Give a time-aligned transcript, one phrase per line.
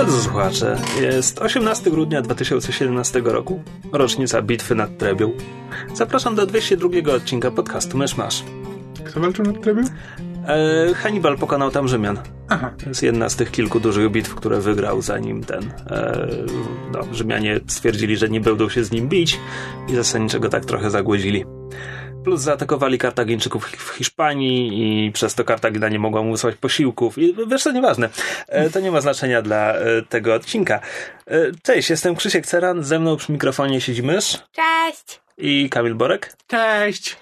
[0.00, 3.62] Drodzy słuchacze, jest 18 grudnia 2017 roku,
[3.92, 5.32] rocznica bitwy nad Trebią.
[5.94, 8.44] Zapraszam do 202 odcinka podcastu Myszmasz.
[9.04, 9.82] Kto walczył nad Trebią?
[10.48, 12.18] E, Hannibal pokonał tam Rzymian.
[12.48, 12.70] Aha.
[12.82, 15.72] To jest jedna z tych kilku dużych bitw, które wygrał zanim ten.
[15.90, 16.28] E,
[16.92, 19.40] no, Rzymianie stwierdzili, że nie będą się z nim bić
[19.88, 21.44] i zasadniczego tak trochę zagłodzili.
[22.24, 24.70] Plus zaatakowali Kartagińczyków w Hiszpanii
[25.06, 27.18] i przez to Kartagina nie mogła mu wysłać posiłków.
[27.18, 28.08] I wiesz co, nieważne.
[28.48, 30.80] E, to nie ma znaczenia dla e, tego odcinka.
[31.26, 35.20] E, cześć, jestem Krzysiek Ceran, ze mną przy mikrofonie siedzi mysz Cześć!
[35.38, 36.36] i Kamil Borek.
[36.46, 37.16] Cześć!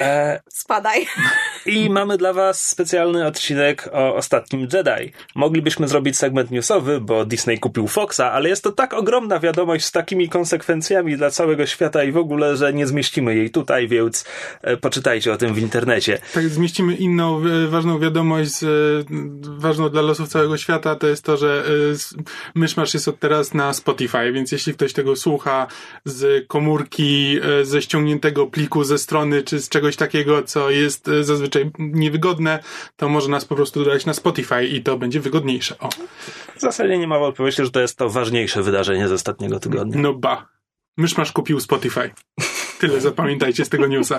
[0.00, 1.06] E, Spadaj.
[1.66, 5.12] I mamy dla Was specjalny odcinek o ostatnim Jedi.
[5.34, 9.92] Moglibyśmy zrobić segment newsowy, bo Disney kupił Foxa, ale jest to tak ogromna wiadomość z
[9.92, 14.24] takimi konsekwencjami dla całego świata i w ogóle, że nie zmieścimy jej tutaj, więc
[14.62, 16.18] e, poczytajcie o tym w internecie.
[16.34, 18.66] Tak, zmieścimy inną e, ważną wiadomość, e,
[19.40, 21.64] ważną dla losów całego świata, to jest to, że
[22.54, 25.66] Myszmasz jest od teraz na Spotify, więc jeśli ktoś tego słucha
[26.04, 31.70] z komórki, ze ściągniętego pliku ze strony, czy z czegoś takiego, co jest e, zazwyczaj
[31.78, 32.58] niewygodne,
[32.96, 35.78] to może nas po prostu dodać na Spotify i to będzie wygodniejsze.
[35.78, 35.88] O,
[36.56, 40.00] W zasadzie nie ma wątpliwości, że to jest to ważniejsze wydarzenie z ostatniego tygodnia.
[40.00, 40.48] no ba.
[40.96, 42.10] Myszmasz kupił Spotify.
[42.80, 44.18] Tyle zapamiętajcie z tego newsa.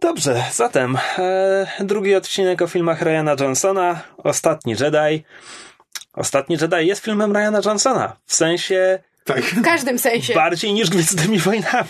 [0.00, 5.24] Dobrze, zatem e, drugi odcinek o filmach Ryana Johnsona, Ostatni Jedi.
[6.12, 8.98] Ostatni Jedi jest filmem Ryana Johnsona, w sensie
[9.34, 9.44] Tak.
[9.44, 10.34] W każdym sensie.
[10.34, 11.88] bardziej niż Gwiezdnymi Wojnami.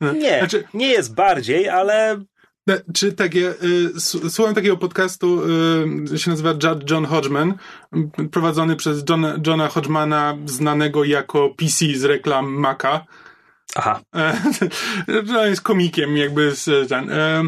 [0.20, 2.20] Nie, Znaczy- nie jest bardziej, ale
[2.66, 3.54] No, Czy takie,
[4.26, 5.42] y, słucham takiego podcastu,
[6.14, 7.54] y, się nazywa Judge John Hodgman,
[8.30, 13.06] prowadzony przez Johna, Johna Hodgmana, znanego jako PC z reklam Maca.
[13.74, 14.36] Aha, E,
[15.40, 17.42] on jest komikiem jakby z ten, e,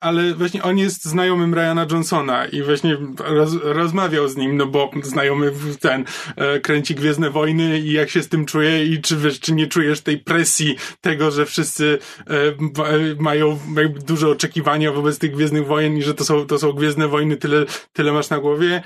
[0.00, 4.90] ale właśnie on jest znajomym Ryana Johnsona i właśnie roz, rozmawiał z nim, no bo
[5.02, 6.04] znajomy ten
[6.36, 9.66] e, kręci Gwiezdne Wojny i jak się z tym czuje i czy wiesz, czy nie
[9.66, 12.34] czujesz tej presji tego, że wszyscy e,
[12.78, 13.58] ma- mają
[14.06, 17.66] duże oczekiwania wobec tych Gwiezdnych Wojen i że to są, to są Gwiezdne Wojny, tyle,
[17.92, 18.82] tyle masz na głowie?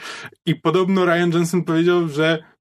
[0.47, 2.58] I podobno Ryan Johnson powiedział, że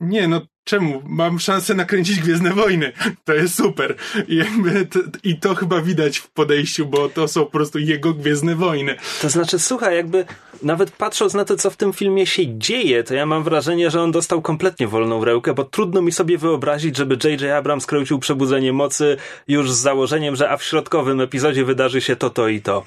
[0.00, 1.02] nie, no czemu?
[1.06, 2.92] Mam szansę nakręcić Gwiezdne Wojny.
[3.24, 3.96] To jest super.
[4.28, 8.14] I, jakby to, I to chyba widać w podejściu, bo to są po prostu jego
[8.14, 8.96] Gwiezdne Wojny.
[9.22, 10.24] to znaczy, słuchaj, jakby
[10.62, 14.02] nawet patrząc na to, co w tym filmie się dzieje, to ja mam wrażenie, że
[14.02, 17.42] on dostał kompletnie wolną rękę, bo trudno mi sobie wyobrazić, żeby J.J.
[17.42, 19.16] Abrams kręcił Przebudzenie Mocy
[19.48, 22.86] już z założeniem, że a w środkowym epizodzie wydarzy się to, to i to.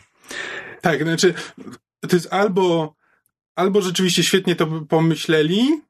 [0.81, 1.33] Tak, znaczy
[2.09, 2.95] to jest albo
[3.55, 5.81] albo rzeczywiście świetnie to pomyśleli,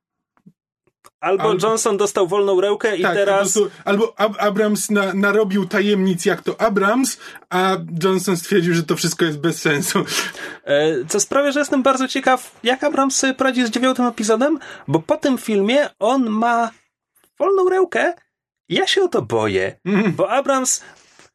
[1.22, 3.54] Albo Albo- Johnson dostał wolną rękę i tak, teraz...
[3.54, 7.18] po prostu, albo Ab Abrams na, narobił tajemnic jak to Abrams,
[7.50, 10.00] a Johnson stwierdził, że to wszystko jest bez sensu.
[10.64, 15.00] E, Co sprawia, że jestem bardzo ciekaw, jak Abrams sobie poradzi z dziewiątym epizodem, bo
[15.00, 16.72] po tym filmie on ma
[17.40, 18.14] wolną rękę.
[18.70, 19.76] Ja się o to boję,
[20.18, 20.82] bo Abrams,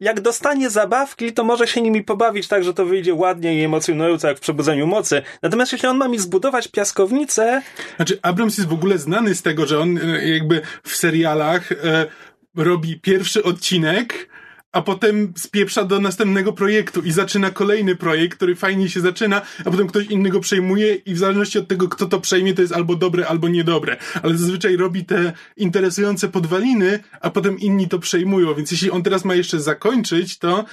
[0.01, 4.29] jak dostanie zabawki, to może się nimi pobawić tak, że to wyjdzie ładnie i emocjonująco,
[4.29, 5.23] jak w Przebudzeniu Mocy.
[5.43, 7.62] Natomiast jeśli on ma mi zbudować piaskownicę,
[7.97, 12.07] Znaczy, Abrams jest w ogóle znany z tego, że on e, jakby w serialach e,
[12.57, 14.29] robi pierwszy odcinek,
[14.76, 19.70] a potem spieprza do następnego projektu i zaczyna kolejny projekt, który fajnie się zaczyna, a
[19.70, 22.75] potem ktoś inny go przejmuje i w zależności od tego, kto to przejmie, to jest
[22.75, 23.97] albo dobre, albo niedobre.
[24.22, 29.25] Ale zazwyczaj robi te interesujące podwaliny, a potem inni to przejmują, więc jeśli on teraz
[29.25, 30.65] ma jeszcze zakończyć, to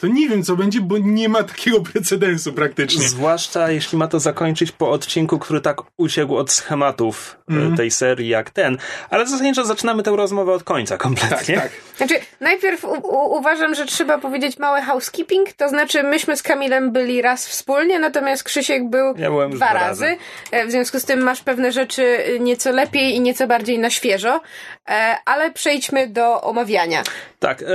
[0.00, 3.08] to nie wiem, co będzie, bo nie ma takiego precedensu praktycznie.
[3.08, 7.36] zwłaszcza jeśli ma to zakończyć po odcinku, który tak uciekł od schematów
[7.72, 8.78] e, tej serii jak ten.
[9.10, 11.54] Ale zasadniczo zaczynamy tę rozmowę od końca kompletnie.
[11.54, 11.72] Tak, tak.
[11.96, 17.48] Znaczy, najpierw uważam, że trzeba powiedzieć mały housekeeping, to znaczy myśmy z Kamilem byli raz
[17.48, 20.04] wspólnie, natomiast Krzysiek był Ja dwa dwa razy.
[20.04, 20.16] razy.
[20.50, 24.40] E, W związku z tym masz pewne rzeczy nieco lepiej i nieco bardziej na świeżo,
[24.40, 24.79] E,
[25.24, 27.02] ale przejdźmy do omawiania.
[27.38, 27.66] Tak, e,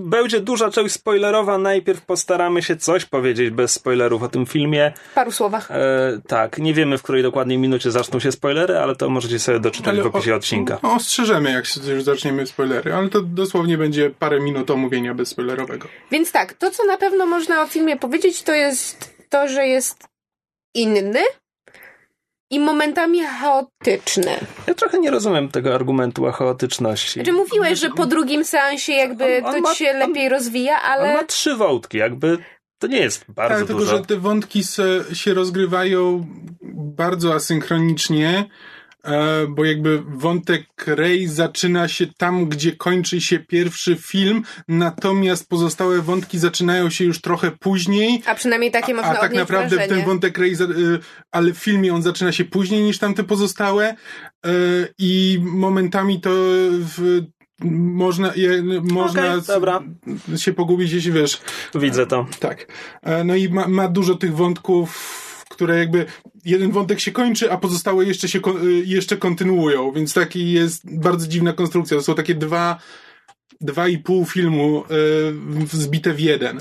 [0.00, 1.58] będzie duża część spoilerowa.
[1.58, 4.92] Najpierw postaramy się coś powiedzieć bez spoilerów o tym filmie.
[5.10, 5.70] W paru słowach.
[5.70, 5.76] E,
[6.28, 9.94] tak, nie wiemy w której dokładniej minucie zaczną się spoilery, ale to możecie sobie doczytać
[9.94, 10.78] Ale w opisie o- odcinka.
[10.82, 15.88] Ostrzeżemy, jak się- już zaczniemy spoilery, ale to dosłownie będzie parę minut omówienia bezspoilerowego.
[16.10, 20.04] Więc tak, to co na pewno można o filmie powiedzieć, to jest to, że jest
[20.74, 21.20] inny,
[22.50, 24.32] i momentami chaotyczny.
[24.66, 27.12] Ja trochę nie rozumiem tego argumentu o chaotyczności.
[27.12, 30.32] Znaczy mówiłeś, że po drugim seansie jakby On- on to ma- ci się lepiej on-
[30.32, 32.38] rozwija, On ale ma trzy wątki, jakby
[32.78, 33.96] to nie jest bardzo Tak, tylko dużo.
[33.96, 36.26] że te wątki se, się rozgrywają
[36.96, 38.44] bardzo asynchronicznie,
[39.48, 46.38] bo jakby wątek Rey zaczyna się tam, gdzie kończy się pierwszy film, natomiast pozostałe wątki
[46.38, 48.22] zaczynają się już trochę później.
[48.26, 49.96] a przynajmniej takie można A tak odnieść naprawdę wrażenie.
[49.96, 50.98] ten wątek Rey, y,
[51.32, 53.94] ale w filmie on zaczyna się później niż tamte pozostałe
[54.46, 54.48] y,
[54.98, 56.30] i momentami to
[56.70, 57.22] w,
[57.60, 59.82] można, je, można dobra.
[60.36, 61.40] się pogubić, jeśli wiesz.
[61.74, 62.26] Widzę to.
[62.40, 62.66] Tak.
[63.02, 65.22] E, No i ma, ma dużo tych wątków,
[65.56, 66.06] które jakby
[66.44, 71.26] jeden wątek się kończy, a pozostałe jeszcze się y, jeszcze kontynuują, więc taki jest bardzo
[71.26, 71.96] dziwna konstrukcja.
[71.96, 72.78] To są takie dwa,
[73.60, 74.84] dwa i pół filmu
[75.72, 76.60] y, zbite w jeden.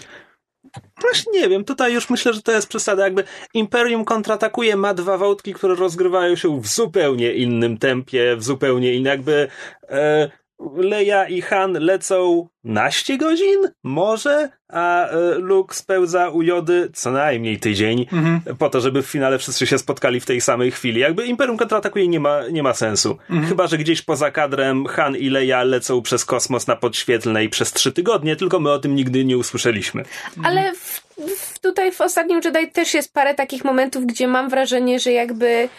[1.02, 3.04] Właśnie nie wiem, tutaj już myślę, że to jest przesada.
[3.04, 8.94] Jakby Imperium kontratakuje, ma dwa wątki, które rozgrywają się w zupełnie innym tempie, w zupełnie
[8.94, 9.48] innym, jakby
[9.90, 10.32] e,
[10.78, 13.60] Leia i Han lecą naście godzin?
[13.84, 14.50] Może?
[14.70, 18.42] A e, Luke spełza u Jody co najmniej tydzień, Mhm.
[18.58, 21.00] po to, żeby w finale wszyscy się spotkali w tej samej chwili.
[21.02, 23.18] Jakby Imperium kontratakuje nie ma, nie ma sensu.
[23.50, 27.92] Chyba, że gdzieś poza kadrem Han i Leia lecą przez kosmos na podświetlnej przez trzy
[27.92, 30.04] tygodnie, tylko my o tym nigdy nie usłyszeliśmy.
[30.44, 31.02] Ale w,
[31.38, 35.70] w, tutaj w ostatnim Jedi też jest parę takich momentów, gdzie mam wrażenie, że jakby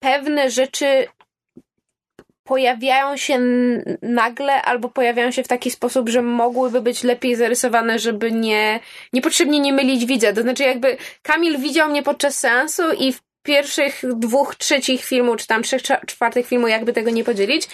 [0.00, 1.06] pewne rzeczy
[2.46, 3.38] pojawiają się
[4.02, 8.80] nagle albo pojawiają się w taki sposób, że mogłyby być lepiej zarysowane, żeby nie
[9.12, 10.32] niepotrzebnie nie mylić widza.
[10.32, 15.46] To znaczy jakby Kamil widział mnie podczas seansu i w pierwszych dwóch trzecich filmu, czy
[15.46, 17.68] tam trzech czwartych filmu, jakby tego nie podzielić,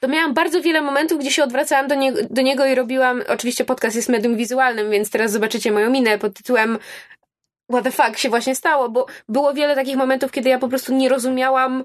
[0.00, 3.64] to miałam bardzo wiele momentów, gdzie się odwracałam do, nie, do niego i robiłam, oczywiście
[3.64, 6.78] podcast jest medium wizualnym, więc teraz zobaczycie moją minę pod tytułem
[7.70, 10.94] what the fuck się właśnie stało, bo było wiele takich momentów, kiedy ja po prostu
[10.94, 11.84] nie rozumiałam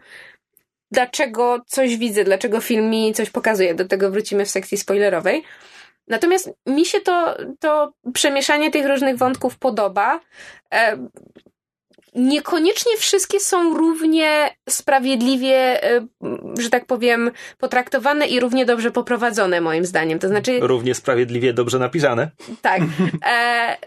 [0.92, 3.76] dlaczego coś widzę, dlaczego film mi coś pokazuje.
[3.76, 5.44] Do tego wrócimy w sekcji spoilerowej.
[6.08, 10.20] Natomiast mi się to, to przemieszanie tych różnych wątków podoba.
[10.74, 11.08] E,
[12.16, 16.08] niekoniecznie wszystkie są równie sprawiedliwie, e,
[16.60, 20.20] że tak powiem, potraktowane i równie dobrze poprowadzone, moim zdaniem.
[20.20, 22.32] To znaczy, Równie sprawiedliwie dobrze napisane.
[22.62, 22.82] tak.
[23.26, 23.78] E,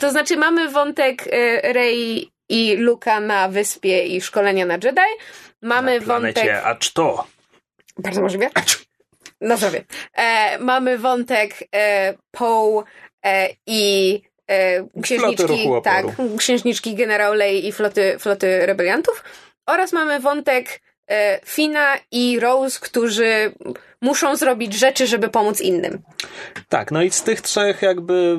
[0.00, 1.24] to znaczy, mamy wątek
[1.62, 5.10] Rey i Luka na wyspie i szkolenia na Jedi.
[5.62, 6.64] Mamy na planecie wątek.
[6.64, 7.26] Acz to.
[7.98, 8.50] Bardzo możliwe.
[9.40, 9.84] Na zdrowie.
[10.14, 12.84] E, mamy wątek e, Poe
[13.24, 16.06] e, i e, księżniczki, tak,
[16.38, 19.24] księżniczki generał Lei i floty, floty rebeliantów.
[19.66, 20.80] Oraz mamy wątek
[21.44, 23.52] Fina i Rose, którzy
[24.00, 26.02] muszą zrobić rzeczy, żeby pomóc innym.
[26.68, 28.38] Tak, no i z tych trzech jakby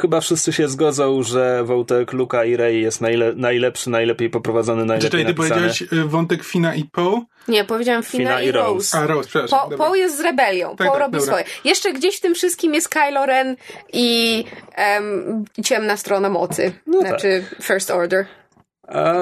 [0.00, 5.10] chyba wszyscy się zgodzą, że wątek Luka i Rey jest najle najlepszy, najlepiej poprowadzony, najlepiej
[5.10, 7.22] Czyli ty powiedziałeś y, wątek Fina i Poe?
[7.48, 8.68] Nie, powiedziałam Fina, Fina i i Rose.
[8.74, 8.98] Rose.
[8.98, 9.70] A, Rose, przepraszam.
[9.70, 9.76] Po.
[9.76, 10.68] Poe jest z rebelią.
[10.68, 11.26] Tak, Poe tak, robi dobra.
[11.26, 11.44] swoje.
[11.64, 13.56] Jeszcze gdzieś w tym wszystkim jest Kylo Ren
[13.92, 16.72] i em, ciemna strona mocy.
[16.86, 18.26] No znaczy First Order.
[18.88, 19.14] A,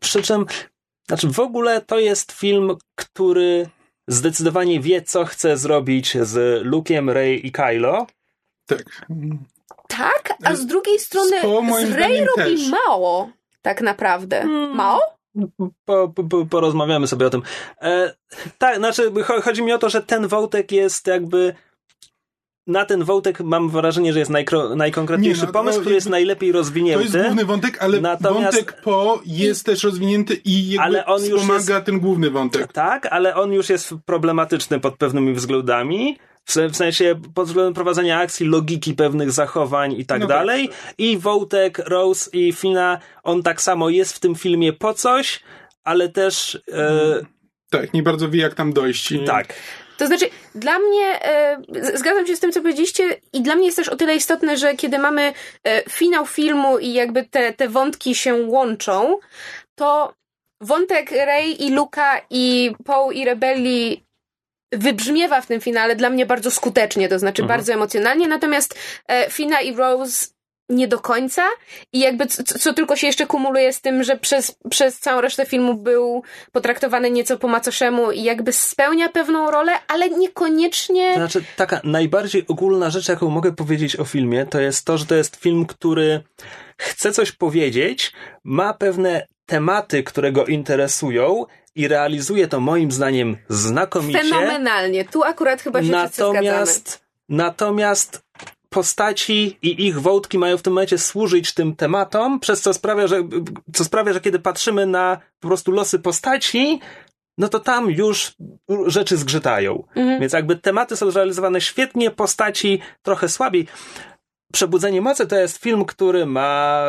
[0.00, 0.46] przy czym,
[1.06, 3.68] znaczy w ogóle to jest film, który
[4.08, 8.06] zdecydowanie wie, co chce zrobić z Luke'iem, Rey i Kylo.
[8.66, 8.84] Tak.
[9.88, 11.40] Tak, a z drugiej strony
[11.86, 12.68] z Rey robi też.
[12.68, 13.30] mało.
[13.62, 14.40] Tak naprawdę.
[14.40, 14.74] Hmm.
[14.74, 15.00] Mało?
[15.84, 17.42] Po, po, po, porozmawiamy sobie o tym.
[17.82, 18.14] E,
[18.58, 21.54] tak, znaczy cho- chodzi mi o to, że ten wątek jest jakby
[22.66, 26.08] na ten wątek mam wrażenie, że jest najkro, najkonkretniejszy Nie, no, pomysł, to który jest
[26.08, 27.02] najlepiej To rozwinięty.
[27.04, 31.40] jest główny wątek, ale Natomiast- wątek Po jest też rozwinięty i jakby Ale on już
[31.40, 32.72] wspomaga jest- ten główny wątek.
[32.72, 36.18] Tak, ale on już jest problematyczny pod pewnymi względami.
[36.44, 40.36] W se- w sensie pod względem prowadzenia akcji, logiki pewnych zachowań i tak No tak.
[40.36, 40.70] dalej.
[40.98, 45.40] I Wątek, Rose i Fina, on tak samo jest w tym filmie po coś,
[45.84, 47.20] ale też e,
[47.70, 49.12] Tak, nie bardzo wie jak tam dojść.
[49.12, 49.54] I- tak.
[49.96, 51.56] To znaczy, dla mnie, e,
[51.94, 54.74] zgadzam się z tym, co powiedzieliście, i dla mnie jest też o tyle istotne, że
[54.74, 55.32] kiedy mamy
[55.64, 59.18] e, finał filmu i jakby te, te wątki się łączą,
[59.74, 60.14] to
[60.60, 64.04] wątek Rey i Luka i Poe i Rebelli
[64.72, 67.58] wybrzmiewa w tym finale dla mnie bardzo skutecznie, to znaczy Mhm.
[67.58, 70.26] bardzo emocjonalnie, natomiast e, Fina i Rose
[70.68, 71.42] nie do końca
[71.92, 75.46] i jakby co, co tylko się jeszcze kumuluje z tym, że przez, przez całą resztę
[75.46, 81.80] filmu był potraktowany nieco po macoszemu i jakby spełnia pewną rolę, ale niekoniecznie Znaczy, taka
[81.84, 85.66] najbardziej ogólna rzecz, jaką mogę powiedzieć o filmie, to jest to, że to jest film,
[85.66, 86.22] który
[86.78, 88.12] chce coś powiedzieć,
[88.44, 91.44] ma pewne tematy, które go interesują
[91.74, 94.18] i realizuje to moim zdaniem znakomicie.
[94.18, 95.04] fenomenalnie.
[95.04, 95.90] Tu akurat chyba się.
[95.90, 98.24] Natomiast, natomiast
[98.74, 103.22] postaci i ich wątki mają w tym momencie służyć tym tematom, przez co sprawia, że,
[103.74, 106.80] co sprawia, że kiedy patrzymy na po prostu losy postaci,
[107.38, 108.34] no to tam już
[108.86, 109.84] rzeczy zgrzytają.
[109.96, 110.20] Mhm.
[110.20, 113.66] Więc jakby tematy są zrealizowane świetnie, postaci trochę słabiej.
[114.54, 116.84] Przebudzenie Mocy to jest film, który ma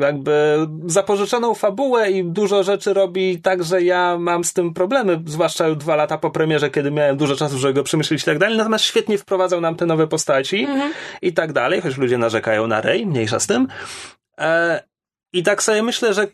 [0.00, 5.74] jakby zapożyczoną fabułę i dużo rzeczy robi tak, że ja mam z tym problemy, zwłaszcza
[5.74, 8.58] dwa lata po premierze, kiedy miałem dużo czasu, żeby go przemyśleć i tak dalej.
[8.58, 10.92] Natomiast świetnie wprowadzał nam te nowe postaci mhm.
[11.22, 13.68] i tak dalej, choć ludzie narzekają na Rey, mniejsza z tym.
[14.38, 14.82] E,
[15.32, 16.26] i tak sobie myślę, że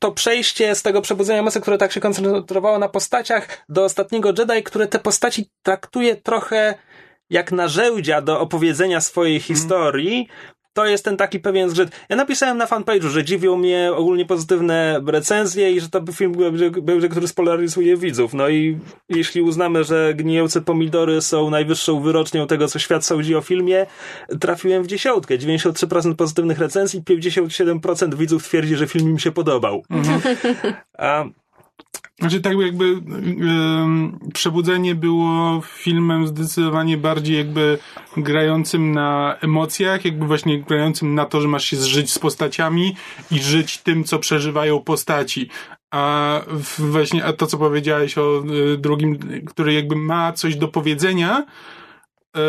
[0.00, 4.62] to przejście z tego przebudzenia mocy, które tak się koncentrowało na postaciach, do ostatniego Jedi,
[4.62, 6.74] które te postaci traktuje trochę
[7.32, 9.46] jak narzędzia do opowiedzenia swojej mhm.
[9.46, 10.28] historii,
[10.72, 11.90] to jest ten taki pewien zgrzyt.
[12.08, 16.34] Ja napisałem na fanpage'u, że dziwią mnie ogólnie pozytywne recenzje i że to film
[16.82, 18.34] będzie, który spolaryzuje widzów.
[18.34, 23.40] No i jeśli uznamy, że gnijące pomidory są najwyższą wyrocznią tego, co świat sądzi o
[23.40, 23.86] filmie,
[24.40, 25.38] trafiłem w dziesiątkę.
[25.38, 29.82] 93% pozytywnych recenzji, 57% widzów twierdzi, że film im się podobał.
[29.90, 30.20] Mhm.
[30.98, 31.24] A
[32.20, 33.02] znaczy tak jakby
[34.34, 37.78] Przebudzenie było filmem zdecydowanie bardziej jakby
[38.16, 42.96] grającym na emocjach, jakby właśnie grającym na to, że masz się zżyć z postaciami
[43.30, 45.48] i żyć tym, co przeżywają postaci.
[45.90, 46.40] A
[46.78, 51.46] właśnie a to, co powiedziałeś o y, drugim, który jakby ma coś do powiedzenia,
[52.36, 52.40] y,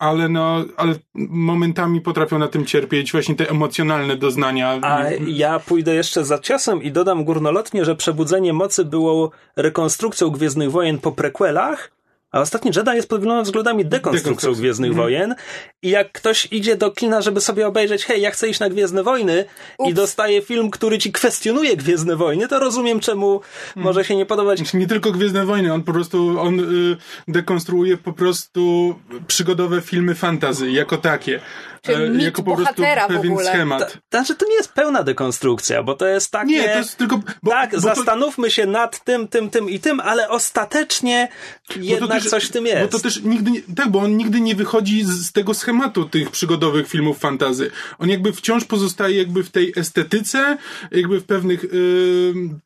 [0.00, 4.78] ale no, ale momentami potrafią na tym cierpieć właśnie te emocjonalne doznania.
[4.82, 10.70] A ja pójdę jeszcze za ciosem i dodam górnolotnie, że Przebudzenie Mocy było rekonstrukcją Gwiezdnych
[10.70, 11.90] Wojen po prequelach,
[12.32, 15.02] a ostatni Jedi jest pod wieloma względami dekonstrukcją Gwiezdnych mm.
[15.02, 15.34] Wojen.
[15.82, 19.02] I jak ktoś idzie do kina, żeby sobie obejrzeć, hej, ja chcę iść na Gwiezdne
[19.02, 19.44] Wojny
[19.78, 19.90] Ups.
[19.90, 23.40] i dostaje film, który ci kwestionuje Gwiezdne Wojny, to rozumiem, czemu
[23.76, 23.84] mm.
[23.84, 24.58] może się nie podobać.
[24.58, 26.96] Znaczy, nie tylko Gwiezdne Wojny, on po prostu, on y,
[27.28, 28.94] dekonstruuje po prostu
[29.26, 31.40] przygodowe filmy fantazy jako takie.
[31.82, 33.98] Czyli e, jako po prostu pewien schemat.
[34.10, 36.52] Znaczy, to nie jest pełna dekonstrukcja, bo to jest takie...
[36.52, 37.20] Nie, to jest tylko...
[37.42, 38.50] Bo, tak, bo zastanówmy to...
[38.50, 41.28] się nad tym, tym, tym i tym, ale ostatecznie
[41.76, 42.92] jednak też, coś w tym jest.
[42.92, 46.30] Bo to też nigdy, nie, tak, bo on nigdy nie wychodzi z tego schematu tych
[46.30, 47.70] przygodowych filmów fantazy.
[47.98, 50.58] On jakby wciąż pozostaje jakby w tej estetyce,
[50.90, 51.62] jakby w pewnych...
[51.62, 52.60] Yy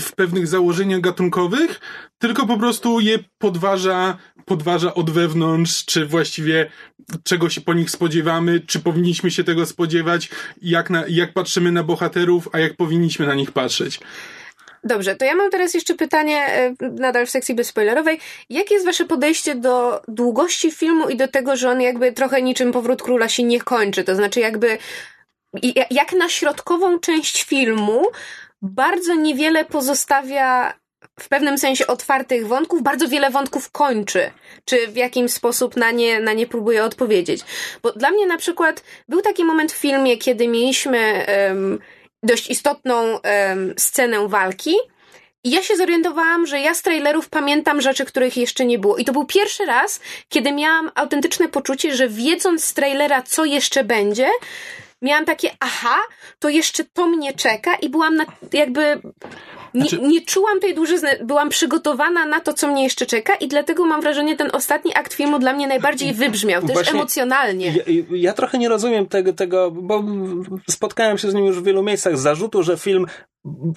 [0.00, 1.80] w pewnych założeniach gatunkowych,
[2.18, 6.70] tylko po prostu je podważa, podważa od wewnątrz, czy właściwie
[7.24, 10.28] czego się po nich spodziewamy, czy powinniśmy się tego spodziewać,
[10.62, 14.00] jak, na, jak patrzymy na bohaterów, a jak powinniśmy na nich patrzeć.
[14.84, 18.20] Dobrze, to ja mam teraz jeszcze pytanie, e, nadal w sekcji bezspoilerowej.
[18.50, 22.72] Jakie jest wasze podejście do długości filmu i do tego, że on jakby trochę niczym
[22.72, 24.04] Powrót Króla się nie kończy?
[24.04, 24.78] To znaczy jakby
[25.90, 28.02] jak na środkową część filmu
[28.62, 30.79] bardzo niewiele pozostawia
[31.22, 34.30] w pewnym sensie otwartych wątków, bardzo wiele wątków kończy,
[34.64, 37.40] czy w jakiś sposób na nie, na nie próbuje odpowiedzieć.
[37.82, 41.78] Bo dla mnie na przykład był taki moment w filmie, kiedy mieliśmy um,
[42.22, 44.74] dość istotną um, scenę walki,
[45.44, 48.96] i ja się zorientowałam, że ja z trailerów pamiętam rzeczy, których jeszcze nie było.
[48.96, 53.84] I to był pierwszy raz, kiedy miałam autentyczne poczucie, że wiedząc z trailera, co jeszcze
[53.84, 54.28] będzie,
[55.02, 55.96] miałam takie, aha,
[56.38, 59.00] to jeszcze to mnie czeka i byłam na, jakby
[59.74, 59.98] nie, znaczy...
[60.02, 64.00] nie czułam tej dłużyzny, byłam przygotowana na to, co mnie jeszcze czeka i dlatego mam
[64.00, 67.66] wrażenie, ten ostatni akt filmu dla mnie najbardziej wybrzmiał, też Właśnie emocjonalnie.
[67.66, 70.04] Ja, ja, trochę nie rozumiem tego, tego, bo
[70.70, 73.06] spotkałem się z nim już w wielu miejscach, zarzutu, że film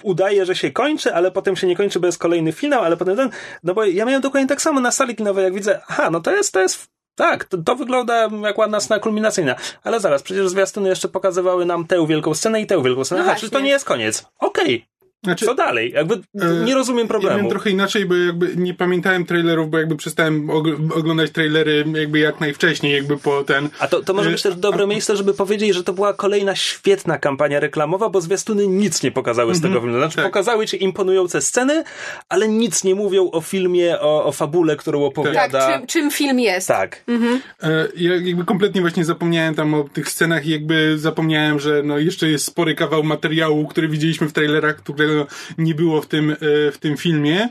[0.02, 3.16] udaje, że się kończy, ale potem się nie kończy, bo jest kolejny finał, ale potem
[3.16, 3.30] ten,
[3.62, 6.30] no bo ja miałem dokładnie tak samo na sali kinowej, jak widzę, aha, no to
[6.30, 9.54] jest, to jest tak, to, to, wygląda jak ładna scena kulminacyjna.
[9.82, 13.22] Ale zaraz, przecież zwiastuny jeszcze pokazywały nam tę wielką scenę i tę wielką scenę.
[13.22, 14.26] No Aha, czyli to nie jest koniec.
[14.38, 14.93] Okej, okay.
[15.24, 15.92] Znaczy, Co dalej?
[15.92, 17.44] Jakby e, nie rozumiem problemu.
[17.44, 20.50] Ja trochę inaczej, bo jakby nie pamiętałem trailerów, bo jakby przestałem
[20.94, 23.68] oglądać trailery jakby jak najwcześniej, jakby po ten...
[23.78, 24.86] A to, to może być też dobre a...
[24.86, 29.54] miejsce, żeby powiedzieć, że to była kolejna świetna kampania reklamowa, bo zwiastuny nic nie pokazały
[29.54, 29.98] z tego mhm, filmu.
[29.98, 30.24] Znaczy tak.
[30.24, 31.84] pokazały ci imponujące sceny,
[32.28, 35.58] ale nic nie mówią o filmie, o, o fabule, którą opowiada.
[35.58, 36.68] Tak, czym, czym film jest.
[36.68, 37.02] Tak.
[37.08, 37.40] Mhm.
[37.62, 41.98] E, ja jakby kompletnie właśnie zapomniałem tam o tych scenach i jakby zapomniałem, że no
[41.98, 45.13] jeszcze jest spory kawał materiału, który widzieliśmy w trailerach, którego
[45.58, 46.36] nie było w tym, e,
[46.72, 47.48] w tym filmie.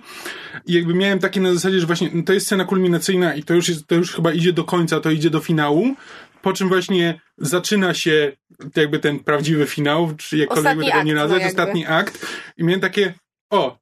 [0.66, 3.70] I jakby miałem takie na zasadzie, że właśnie to jest scena kulminacyjna i to już,
[3.70, 5.96] jest, to już chyba idzie do końca, to idzie do finału.
[6.42, 8.32] Po czym właśnie zaczyna się
[8.76, 12.26] jakby ten prawdziwy finał, czy jakkolwiek by tego nie nazwać, no ostatni akt.
[12.58, 13.14] I miałem takie,
[13.50, 13.80] o, okej,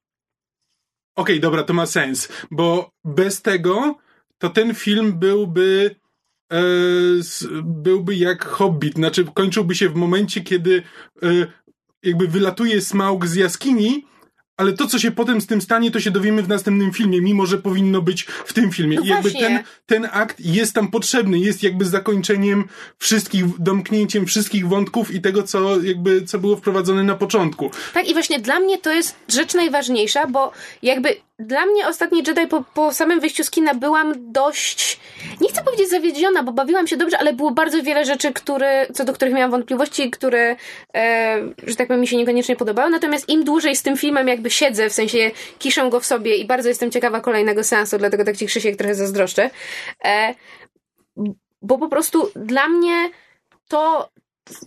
[1.16, 3.96] okay, dobra, to ma sens, bo bez tego
[4.38, 5.96] to ten film byłby
[6.54, 6.62] e,
[7.64, 10.84] byłby jak Hobbit, znaczy kończyłby się w momencie, kiedy
[11.24, 11.28] e,
[12.04, 14.06] jakby wylatuje Smaug z jaskini,
[14.58, 17.46] ale to, co się potem z tym stanie, to się dowiemy w następnym filmie, mimo
[17.46, 18.98] że powinno być w tym filmie.
[18.98, 19.48] No I jakby właśnie.
[19.48, 22.64] ten, ten akt jest tam potrzebny, jest jakby zakończeniem
[22.98, 27.72] wszystkich, domknięciem wszystkich wątków i tego, co jakby, co było wprowadzone na początku.
[27.94, 30.52] Tak, i właśnie dla mnie to jest rzecz najważniejsza, bo
[30.84, 35.00] jakby dla mnie ostatni Jedi po, po samym wyjściu z kina byłam dość,
[35.42, 39.06] nie chcę powiedzieć zawiedziona, bo bawiłam się dobrze, ale było bardzo wiele rzeczy, które, co
[39.06, 40.56] do których miałam wątpliwości, które,
[40.96, 42.90] e, że tak powiem, mi się niekoniecznie podobały.
[42.90, 46.46] Natomiast im dłużej z tym filmem jakby siedzę, w sensie kiszę go w sobie i
[46.46, 49.50] bardzo jestem ciekawa kolejnego seansu, dlatego tak ci Krzysiek trochę zazdroszczę.
[50.06, 50.36] E,
[51.62, 53.10] bo po prostu dla mnie
[53.68, 54.10] to,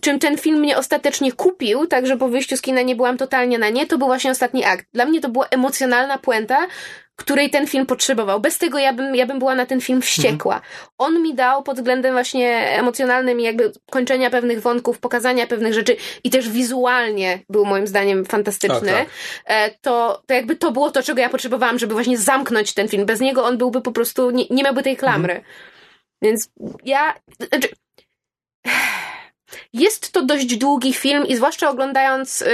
[0.01, 3.69] czym ten film mnie ostatecznie kupił, także po wyjściu z kina nie byłam totalnie na
[3.69, 4.85] nie, to był właśnie ostatni akt.
[4.93, 6.67] Dla mnie to była emocjonalna puenta,
[7.15, 8.39] której ten film potrzebował.
[8.39, 10.61] Bez tego ja bym, ja bym była na ten film wściekła.
[10.97, 16.29] On mi dał pod względem właśnie emocjonalnym jakby kończenia pewnych wątków, pokazania pewnych rzeczy i
[16.29, 18.91] też wizualnie był moim zdaniem fantastyczny.
[18.91, 19.07] Tak, tak.
[19.45, 23.05] E, To, to jakby to było to, czego ja potrzebowałam, żeby właśnie zamknąć ten film.
[23.05, 25.43] Bez niego on byłby po prostu, nie, nie miałby tej klamry.
[26.21, 26.49] Więc
[26.83, 27.13] ja,
[27.51, 27.69] znaczy,
[29.75, 32.45] jest to dość długi film i zwłaszcza oglądając y,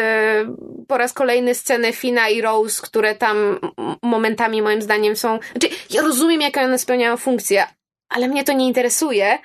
[0.88, 3.60] po raz kolejny scenę Fina i Rose, które tam
[4.02, 5.40] momentami moim zdaniem są...
[5.52, 7.64] Znaczy, ja rozumiem, jaką one spełniają funkcję,
[8.10, 9.40] ale mnie to nie interesuje.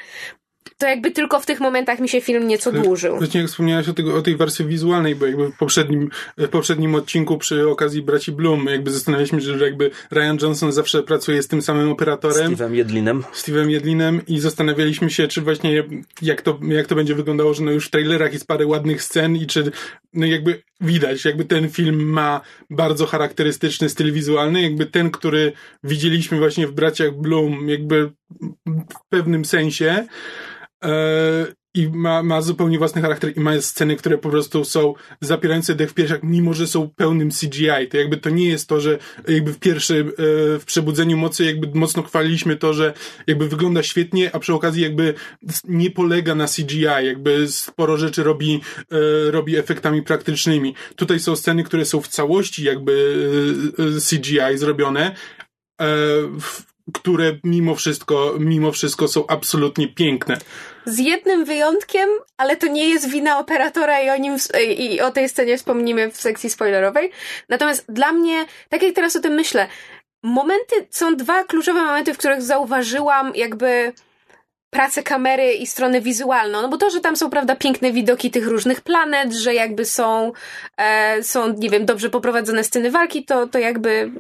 [0.79, 3.17] To jakby tylko w tych momentach mi się film nieco dłużył.
[3.17, 6.95] Właśnie jak wspomniałaś o, tego, o tej wersji wizualnej, bo jakby w poprzednim, w poprzednim
[6.95, 11.49] odcinku przy okazji braci Bloom jakby zastanawialiśmy się, że jakby Ryan Johnson zawsze pracuje z
[11.49, 12.57] tym samym operatorem.
[12.57, 13.23] Steve'em Jedlinem.
[13.35, 15.85] Steve'em Jedlinem i zastanawialiśmy się, czy właśnie
[16.23, 19.37] jak to, jak to będzie wyglądało, że no już w trailerach jest parę ładnych scen
[19.37, 19.73] i czy
[20.15, 25.53] no jakby widać, jakby ten film ma bardzo charakterystyczny styl wizualny, jakby ten, który
[25.85, 28.13] widzieliśmy właśnie w Braciach Bloom, jakby
[28.67, 30.07] w pewnym sensie
[31.77, 35.91] i ma, ma zupełnie własny charakter i ma sceny, które po prostu są zapierające dech
[35.91, 37.89] w piersiach, mimo że są pełnym CGI.
[37.91, 40.13] To jakby to nie jest to, że jakby w pierwszy, e,
[40.59, 42.95] w Przebudzeniu Mocy jakby mocno chwaliliśmy to, że
[43.27, 45.15] jakby wygląda świetnie, a przy okazji jakby
[45.65, 48.61] nie polega na CGI, jakby sporo rzeczy robi,
[48.93, 50.75] e, robi efektami praktycznymi.
[50.97, 52.93] Tutaj są sceny, które są w całości jakby
[53.79, 55.17] e, e, CGI zrobione,
[55.81, 55.87] e,
[56.95, 60.39] które mimo wszystko, mimo wszystko są absolutnie piękne.
[60.87, 64.37] Z jednym wyjątkiem, ale to nie jest wina operatora i o nim
[64.79, 67.11] i o tej scenie wspomnimy w sekcji spoilerowej.
[67.49, 69.67] Natomiast dla mnie, tak jak teraz o tym myślę,
[70.23, 73.93] momenty, są dwa kluczowe momenty, w których zauważyłam jakby
[74.71, 78.47] pracę kamery i stronę wizualną, no bo to, że tam są, prawda, piękne widoki tych
[78.47, 80.33] różnych planet, że jakby są,
[80.77, 84.11] e, są, nie wiem, dobrze poprowadzone sceny walki, to, to jakby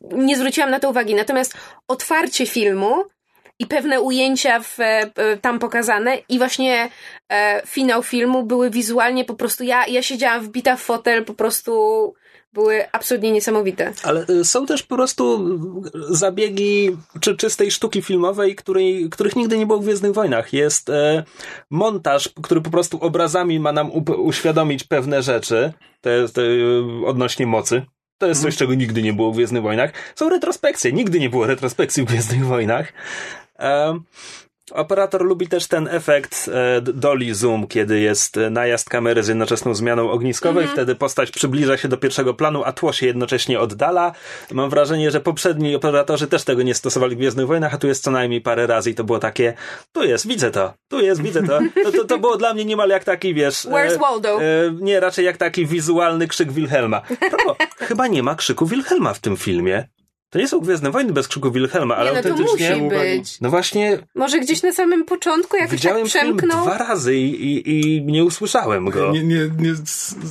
[0.00, 1.14] nie zwróciłam na to uwagi.
[1.14, 1.54] Natomiast
[1.88, 3.04] otwarcie filmu
[3.58, 6.90] i pewne ujęcia w, e, e, tam pokazane i właśnie
[7.32, 12.14] e, finał filmu były wizualnie po prostu, ja, ja siedziałam wbita w fotel, po prostu
[12.54, 13.92] były absolutnie niesamowite.
[14.02, 15.40] Ale y, są też po prostu
[16.08, 20.52] zabiegi czy czystej sztuki filmowej, której, których nigdy nie było w Gwiezdnych Wojnach.
[20.52, 21.24] Jest e,
[21.70, 26.42] montaż, który po prostu obrazami ma nam uświadomić pewne rzeczy te, te,
[27.06, 27.82] odnośnie mocy.
[28.18, 29.92] To jest coś, czego nigdy nie było w Gwiezdnych Wojnach.
[30.14, 30.92] Są retrospekcje.
[30.92, 32.92] Nigdy nie było retrospekcji w Gwiezdnych Wojnach.
[33.58, 34.00] E,
[34.72, 39.74] Operator lubi też ten efekt e, dolly zoom, kiedy jest e, najazd kamery z jednoczesną
[39.74, 44.12] zmianą ogniskowej, wtedy postać przybliża się do pierwszego planu, a tło się jednocześnie oddala.
[44.52, 48.04] Mam wrażenie, że poprzedni operatorzy też tego nie stosowali w Gwiezdnych Wojnach, a tu jest
[48.04, 49.54] co najmniej parę razy i to było takie,
[49.92, 51.58] tu jest, widzę to, tu jest, widzę to.
[51.84, 53.64] To, to, to było dla mnie niemal jak taki, wiesz...
[53.64, 54.42] Where's Waldo?
[54.42, 54.42] E,
[54.80, 57.00] nie, raczej jak taki wizualny krzyk Wilhelma.
[57.30, 59.88] Propos, chyba nie ma krzyku Wilhelma w tym filmie.
[60.34, 62.76] To nie są Gwiezdne Wojny bez krzyku Wilhelma, ale Nie, no to autentycznie...
[62.76, 63.40] musi być.
[63.40, 66.62] No właśnie, Może gdzieś na samym początku jakoś Widziałem tak przemknął?
[66.62, 69.10] dwa razy i, i, i nie usłyszałem go.
[69.12, 69.74] Nie, nie, nie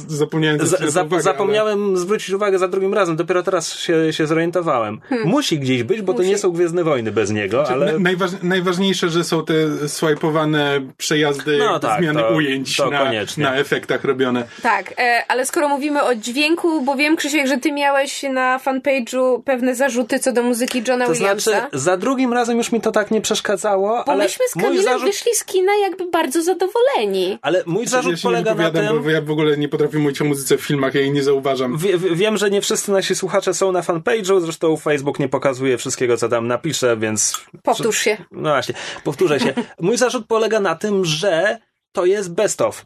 [0.07, 3.73] zapomniałem Z, zwrócić na to za, uwagę, zapomniałem zwrócić uwagę za drugim razem, dopiero teraz
[3.73, 4.99] się, się zorientowałem.
[5.25, 6.23] Musi gdzieś być, bo to Hmm.
[6.25, 6.31] Musi.
[6.31, 7.85] nie są Gwiezdne Wojny bez niego, ale...
[7.85, 7.93] ale...
[7.93, 9.53] Na, najważ, najważniejsze, że są te
[9.89, 14.43] swajpowane przejazdy, No tak, zmiany to- ujęć to na, na efektach robione.
[14.63, 19.43] Tak, e, ale skoro mówimy o dźwięku, bo wiem, Krzysiek, że ty miałeś na fanpage'u
[19.43, 21.51] pewne zarzuty co do muzyki Johna To Williamsa.
[21.51, 24.83] znaczy, za drugim razem już mi to tak nie przeszkadzało, bo ale myśmy z Kamilem
[24.83, 25.07] zarzut...
[25.07, 27.39] wyszli z kina jakby bardzo zadowoleni.
[27.41, 29.03] Ale mój ja zarzut nie polega na tym...
[29.03, 31.77] bo ja w ogóle nie potrafię mówić o muzyce w filmach, ja jej nie zauważam.
[31.77, 35.77] Wie, wie- wiem, że nie wszyscy nasi słuchacze są na fanpage'u, zresztą Facebook nie pokazuje
[35.77, 38.17] wszystkiego, co tam napiszę, więc Powtórz się.
[38.31, 39.53] No właśnie, powtórzę się.
[39.79, 41.57] Mój zarzut polega na tym, że
[41.91, 42.85] to jest best of.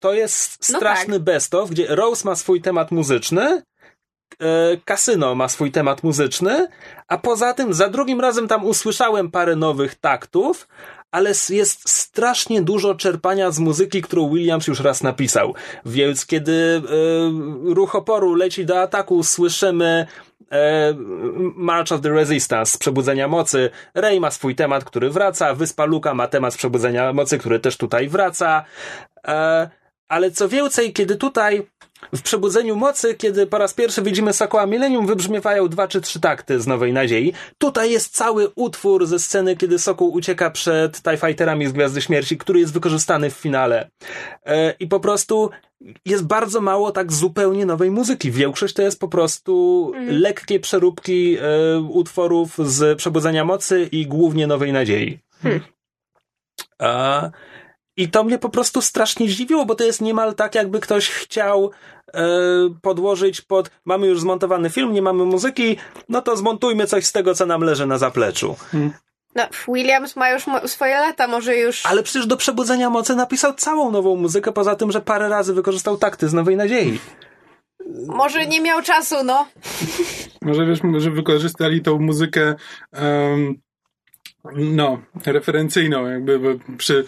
[0.00, 1.22] To jest No straszny tak.
[1.22, 3.62] best of, gdzie Rose ma swój temat muzyczny,
[4.84, 6.68] Kasyno ma swój temat muzyczny,
[7.08, 10.68] a poza tym za drugim razem tam usłyszałem parę nowych taktów,
[11.10, 15.54] ale jest strasznie dużo czerpania z muzyki, którą Williams już raz napisał.
[15.86, 20.06] Więc kiedy y, ruch oporu leci do ataku, słyszymy
[20.52, 20.94] e,
[21.56, 23.70] March of the Resistance Przebudzenia Mocy.
[23.94, 25.54] Rey ma swój temat, który wraca.
[25.54, 28.64] Wyspa Luka ma temat Przebudzenia Mocy, który też tutaj wraca.
[29.28, 29.70] E,
[30.08, 31.66] ale co więcej, kiedy tutaj
[32.14, 36.60] w Przebudzeniu Mocy, kiedy po raz pierwszy widzimy Sokoła Millennium, wybrzmiewają dwa czy trzy takty
[36.60, 37.32] z Nowej Nadziei.
[37.58, 42.38] Tutaj jest cały utwór ze sceny, kiedy Sokół ucieka przed TIE Fighterami z Gwiazdy Śmierci,
[42.38, 43.90] który jest wykorzystany w finale.
[44.46, 45.50] E, I po prostu
[46.04, 48.30] jest bardzo mało tak zupełnie nowej muzyki.
[48.30, 50.20] Większość to jest po prostu mm.
[50.20, 55.18] lekkie przeróbki e, utworów z Przebudzenia Mocy i głównie Nowej Nadziei.
[55.42, 55.60] Hmm.
[56.78, 57.30] A
[57.96, 61.70] i to mnie po prostu strasznie zdziwiło, bo to jest niemal tak, jakby ktoś chciał
[62.14, 62.22] e,
[62.82, 63.70] podłożyć pod.
[63.84, 65.76] Mamy już zmontowany film, nie mamy muzyki,
[66.08, 68.56] no to zmontujmy coś z tego, co nam leży na zapleczu.
[68.70, 68.92] Hmm.
[69.34, 71.86] No, Williams ma już mo- swoje lata, może już.
[71.86, 75.96] Ale przecież do przebudzenia mocy napisał całą nową muzykę, poza tym, że parę razy wykorzystał
[75.96, 76.98] takty z Nowej Nadziei.
[78.06, 79.46] Może nie miał czasu, no.
[80.42, 82.54] może wiesz, może wykorzystali tą muzykę.
[82.92, 83.60] Um
[84.56, 87.04] no, referencyjną, jakby przy,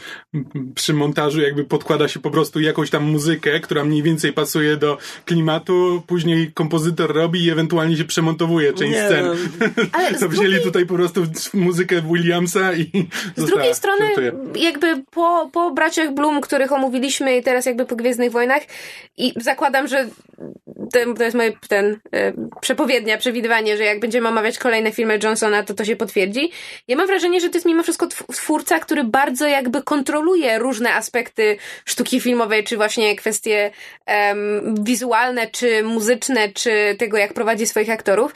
[0.75, 4.99] przy montażu jakby podkłada się po prostu jakąś tam muzykę, która mniej więcej pasuje do
[5.25, 9.27] klimatu, później kompozytor robi i ewentualnie się przemontowuje część nie, scen.
[9.27, 9.66] No.
[9.92, 10.62] Ale to wzięli drugiej...
[10.62, 14.05] tutaj po prostu muzykę Williamsa i Z drugiej strony
[14.55, 18.62] jakby po, po braciach Bloom, których omówiliśmy i teraz jakby po Gwiezdnych Wojnach
[19.16, 20.09] i zakładam, że
[20.92, 25.62] ten, to jest moje ten e, przepowiednia, przewidywanie, że jak będziemy omawiać kolejne filmy Johnsona,
[25.62, 26.51] to to się potwierdzi.
[26.88, 31.57] Ja mam wrażenie, że to jest mimo wszystko twórca, który bardzo jakby kontroluje różne aspekty
[31.85, 33.71] sztuki filmowej, czy właśnie kwestie
[34.07, 38.35] um, wizualne, czy muzyczne, czy tego, jak prowadzi swoich aktorów.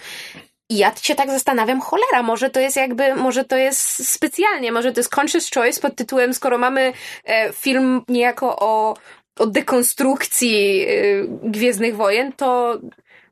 [0.70, 4.92] I ja się tak zastanawiam, cholera, może to jest jakby, może to jest specjalnie, może
[4.92, 6.92] to jest conscious choice pod tytułem, skoro mamy
[7.24, 8.96] e, film niejako o,
[9.38, 12.78] o dekonstrukcji y, Gwiezdnych Wojen, to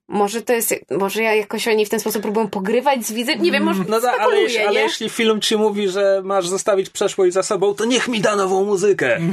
[0.08, 3.52] może to jest, może ja jakoś oni w ten sposób próbują pogrywać z widzem, nie
[3.52, 7.32] wiem, może No tak, ale, jeśli, ale jeśli film ci mówi, że masz zostawić przeszłość
[7.32, 9.18] za sobą, to niech mi da nową muzykę.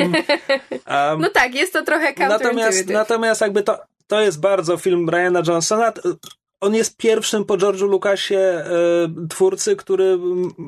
[0.88, 5.42] Um, no tak, jest to trochę natomiast, natomiast jakby to, to jest bardzo film Briana
[5.48, 5.94] Johnsona,
[6.62, 8.64] on jest pierwszym po George'u Lucasie e,
[9.30, 10.18] twórcy, który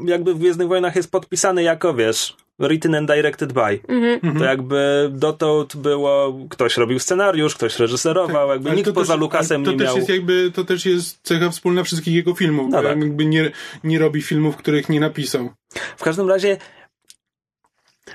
[0.06, 3.80] jakby w Gwiezdnych Wojnach jest podpisany jako, wiesz, written and directed by.
[3.88, 4.38] Mm-hmm.
[4.40, 9.62] To jakby dotąd było, ktoś robił scenariusz, ktoś reżyserował, tak, jakby nikt poza też, Lucasem
[9.62, 9.98] nie to miał...
[9.98, 13.00] Jest jakby, to też jest cecha wspólna wszystkich jego filmów, no tak.
[13.00, 13.52] jakby nie,
[13.84, 15.50] nie robi filmów, których nie napisał.
[15.98, 16.58] W każdym razie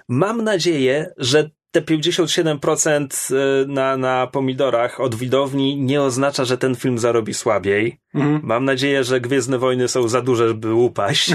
[0.08, 6.74] mam nadzieję, że te 57% e, na, na pomidorach od widowni nie oznacza, że ten
[6.74, 8.00] film zarobi słabiej.
[8.14, 8.40] Mhm.
[8.42, 11.30] Mam nadzieję, że Gwiezdne Wojny są za duże, żeby upaść,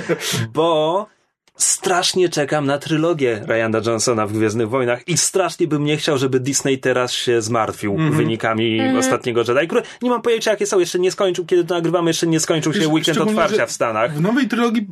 [0.54, 1.06] bo
[1.56, 6.40] strasznie czekam na trylogię Ryana Johnsona w Gwiezdnych Wojnach i strasznie bym nie chciał, żeby
[6.40, 8.16] Disney teraz się zmartwił mm -hmm.
[8.16, 8.98] wynikami mm -hmm.
[8.98, 12.26] ostatniego Jedi, które nie mam pojęcia jakie są, jeszcze nie skończył, kiedy to nagrywamy, jeszcze
[12.26, 14.14] nie skończył się weekend otwarcia w Stanach.
[14.14, 14.86] W nowej trylogii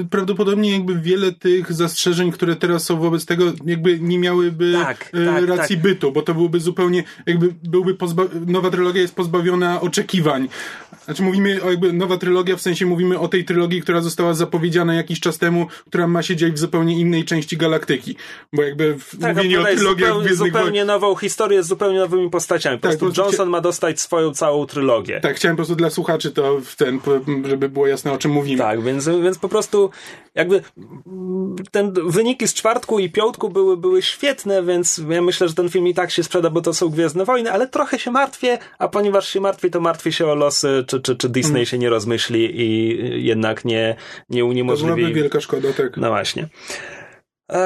[0.00, 5.10] y, prawdopodobnie jakby wiele tych zastrzeżeń, które teraz są wobec tego, jakby nie miałyby tak,
[5.14, 5.82] y, tak, racji tak.
[5.82, 10.48] bytu, bo to byłoby zupełnie, jakby byłby pozba- nowa trylogia jest pozbawiona oczekiwań.
[11.04, 14.94] Znaczy mówimy o jakby nowa trylogia, w sensie mówimy o tej trylogii, która została zapowiedziana
[14.94, 18.16] jakiś czas temu, która która ma się dziać w zupełnie innej części galaktyki.
[18.52, 22.78] Bo jakby w tak, mówienie o trylogiach zupełnie, zupełnie nową historię z zupełnie nowymi postaciami.
[22.78, 25.20] Po tak, prostu Johnson ma dostać swoją całą trylogię.
[25.20, 27.00] Tak, chciałem po prostu dla słuchaczy to w ten,
[27.48, 28.58] żeby było jasne o czym mówimy.
[28.58, 29.90] Tak, więc, więc po prostu
[30.34, 30.62] jakby
[31.70, 35.86] ten wyniki z czwartku i piątku były, były świetne, więc ja myślę, że ten film
[35.86, 39.28] i tak się sprzeda, bo to są Gwiezdne Wojny, ale trochę się martwię, a ponieważ
[39.28, 41.66] się martwię, to martwię się o losy, czy, czy, czy Disney hmm.
[41.66, 43.96] się nie rozmyśli i jednak nie,
[44.30, 44.90] nie uniemożliwi.
[44.90, 45.93] To byłaby wielka szkoda, tak.
[45.96, 46.48] No właśnie.
[47.48, 47.58] A,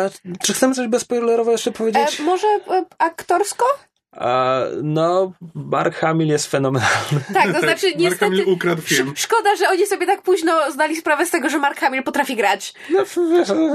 [0.42, 2.20] czy chcemy coś bezspoilerowo jeszcze powiedzieć?
[2.20, 3.64] E, może e, aktorsko?
[4.12, 7.20] A, no, Mark Hamill jest fenomenalny.
[7.34, 8.04] Tak, to znaczy niestety...
[8.04, 9.12] Mark Hamill ukradł film.
[9.16, 12.74] Szkoda, że oni sobie tak późno zdali sprawę z tego, że Mark Hamill potrafi grać.
[12.90, 13.04] No,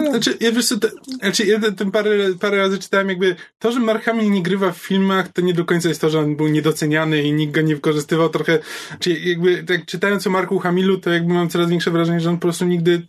[0.09, 0.75] znaczy, ja wiesz co,
[1.21, 2.09] znaczy, ja tym parę,
[2.41, 5.65] parę razy czytałem jakby to, że Mark Hamill nie grywa w filmach, to nie do
[5.65, 8.59] końca jest to, że on był niedoceniany i nikt go nie wykorzystywał trochę.
[8.99, 12.35] Czyli jakby tak czytając o Marku Hamilu, to jakby mam coraz większe wrażenie, że on
[12.35, 13.01] po prostu nigdy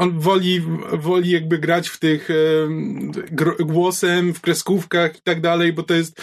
[0.00, 2.34] on woli, woli jakby grać w tych e,
[3.64, 6.22] głosem, w kreskówkach i tak dalej, bo to jest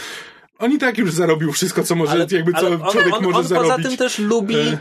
[0.60, 3.38] on i tak już zarobił wszystko, co może, ale, jakby co on, człowiek on, może
[3.38, 3.72] on zarobić.
[3.72, 4.78] poza tym też lubi e...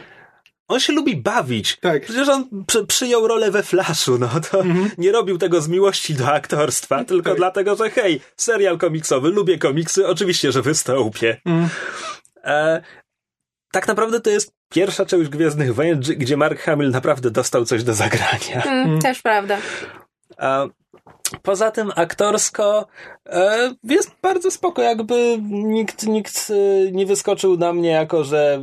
[0.68, 1.76] On się lubi bawić.
[1.76, 2.04] Tak.
[2.04, 4.90] Przecież on przy, przyjął rolę we Flashu, no to mhm.
[4.98, 7.38] nie robił tego z miłości do aktorstwa, tylko tak.
[7.38, 11.40] dlatego, że hej, serial komiksowy, lubię komiksy, oczywiście, że wystąpię.
[11.44, 11.68] Mhm.
[12.44, 12.82] E,
[13.76, 17.94] tak naprawdę to jest pierwsza część Gwiezdnych Wojen, gdzie Mark Hamill naprawdę dostał coś do
[17.94, 18.62] zagrania.
[18.66, 19.58] Mm, też prawda.
[20.36, 20.66] A
[21.42, 22.86] poza tym aktorsko
[23.26, 28.62] e, jest bardzo spoko, jakby nikt, nikt e, nie wyskoczył na mnie jako, że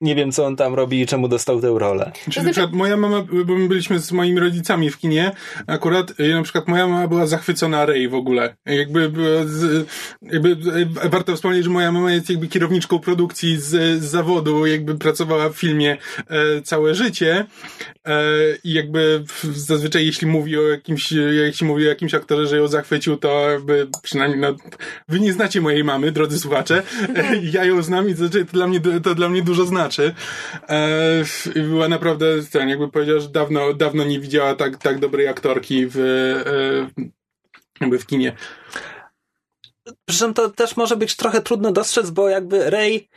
[0.00, 2.12] nie wiem, co on tam robi i czemu dostał tę rolę.
[2.14, 5.32] Czyli znaczy, na przykład moja mama, bo my byliśmy z moimi rodzicami w kinie,
[5.66, 8.56] akurat e, na przykład moja mama była zachwycona Ray w ogóle.
[8.66, 9.12] Jakby,
[10.22, 10.56] jakby
[11.04, 13.68] e, warto wspomnieć, że moja mama jest jakby kierowniczką produkcji z,
[14.02, 17.46] z zawodu, jakby pracowała w filmie e, całe życie
[18.06, 18.22] e,
[18.64, 23.16] i jakby zazwyczaj jeśli mówi o jakimś, jeśli mówi o jakimś aktorze, że ją zachwycił,
[23.16, 24.56] to jakby przynajmniej, no,
[25.08, 26.82] wy nie znacie mojej mamy, drodzy słuchacze,
[27.16, 30.14] e, ja ją znam i to, to, dla mnie, to dla mnie dużo znaczy znaczy.
[31.56, 35.86] E, była naprawdę, ten, jakby powiedział, że dawno, dawno nie widziała tak, tak dobrej aktorki
[35.86, 37.04] w, e,
[37.80, 38.32] jakby w kinie.
[40.06, 43.08] Przy czym to też może być trochę trudno dostrzec, bo jakby Ray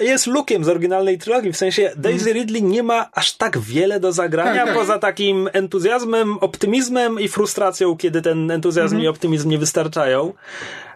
[0.00, 2.36] jest Luke'iem z oryginalnej trylogii, w sensie Daisy mhm.
[2.36, 4.74] Ridley nie ma aż tak wiele do zagrania, tak, tak.
[4.74, 9.04] poza takim entuzjazmem, optymizmem i frustracją, kiedy ten entuzjazm mhm.
[9.04, 10.32] i optymizm nie wystarczają.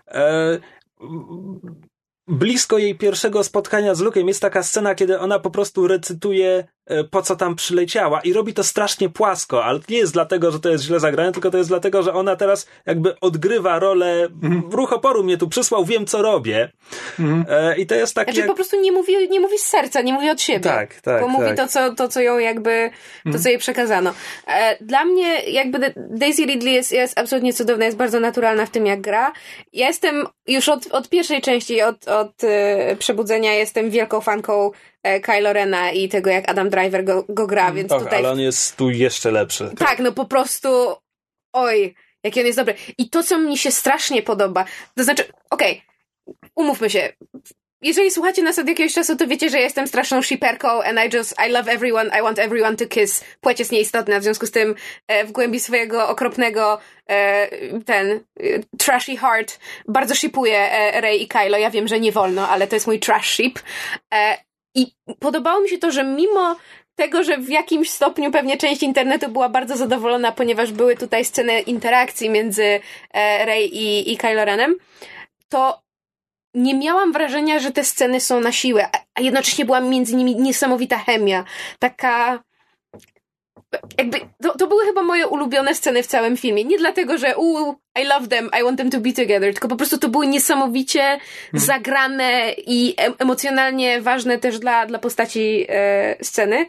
[0.08, 0.58] E,
[2.30, 6.64] blisko jej pierwszego spotkania z Luke'em jest taka scena, kiedy ona po prostu recytuje
[7.10, 10.68] po co tam przyleciała i robi to strasznie płasko, ale nie jest dlatego, że to
[10.68, 14.62] jest źle zagrane, tylko to jest dlatego, że ona teraz jakby odgrywa rolę mm.
[14.70, 16.72] ruch oporu mnie tu przysłał, wiem co robię
[17.18, 17.44] mm.
[17.76, 18.32] i to jest takie...
[18.32, 18.48] Znaczy jak...
[18.48, 20.60] po prostu nie mówi, nie mówi z serca, nie mówi od siebie.
[20.60, 21.20] Tak, tak.
[21.20, 21.38] Bo tak.
[21.38, 22.90] mówi to co, to, co ją jakby,
[23.32, 24.14] to co jej przekazano.
[24.46, 28.86] E, dla mnie jakby Daisy Ridley jest, jest absolutnie cudowna, jest bardzo naturalna w tym
[28.86, 29.32] jak gra.
[29.72, 32.32] Ja jestem już od, od pierwszej części, od, od
[32.98, 37.64] Przebudzenia jestem wielką fanką E, Kylo Rena i tego, jak Adam Driver go, go gra,
[37.64, 38.18] mm, więc Och, tutaj...
[38.18, 39.70] ale on jest tu jeszcze lepszy.
[39.78, 40.96] Tak, no po prostu
[41.52, 42.74] oj, jaki on jest dobry.
[42.98, 44.64] I to, co mi się strasznie podoba,
[44.96, 45.82] to znaczy, okej,
[46.26, 47.12] okay, umówmy się,
[47.82, 51.34] jeżeli słuchacie nas od jakiegoś czasu, to wiecie, że jestem straszną shipperką and I just,
[51.48, 53.24] I love everyone, I want everyone to kiss.
[53.40, 54.74] Płeć jest nieistotna, w związku z tym
[55.08, 57.48] e, w głębi swojego okropnego e,
[57.84, 58.20] ten e,
[58.78, 59.58] trashy heart
[59.88, 61.58] bardzo shipuję e, Rey i Kylo.
[61.58, 63.58] Ja wiem, że nie wolno, ale to jest mój trash ship.
[64.74, 64.86] I
[65.18, 66.56] podobało mi się to, że mimo
[66.94, 71.60] tego, że w jakimś stopniu pewnie część internetu była bardzo zadowolona, ponieważ były tutaj sceny
[71.60, 72.80] interakcji między
[73.10, 74.76] e, Rey i, i Kylo Renem,
[75.48, 75.82] to
[76.54, 80.98] nie miałam wrażenia, że te sceny są na siłę, a jednocześnie była między nimi niesamowita
[80.98, 81.44] chemia.
[81.78, 82.42] Taka
[83.98, 86.64] jakby, to, to były chyba moje ulubione sceny w całym filmie.
[86.64, 89.76] Nie dlatego, że u, I love them, I want them to be together, tylko po
[89.76, 91.20] prostu to były niesamowicie hmm.
[91.54, 96.66] zagrane i emocjonalnie ważne też dla, dla postaci e, sceny.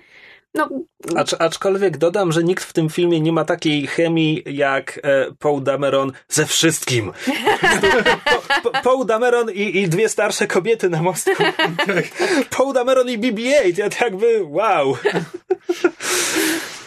[0.53, 0.69] No.
[1.15, 5.63] Acz, aczkolwiek dodam, że nikt w tym filmie nie ma takiej chemii jak e, Paul
[5.63, 7.11] Dameron ze wszystkim.
[8.63, 11.43] po, po, Paul Dameron i, i dwie starsze kobiety na mostku.
[12.57, 14.97] Paul Dameron i BB-8, jakby wow.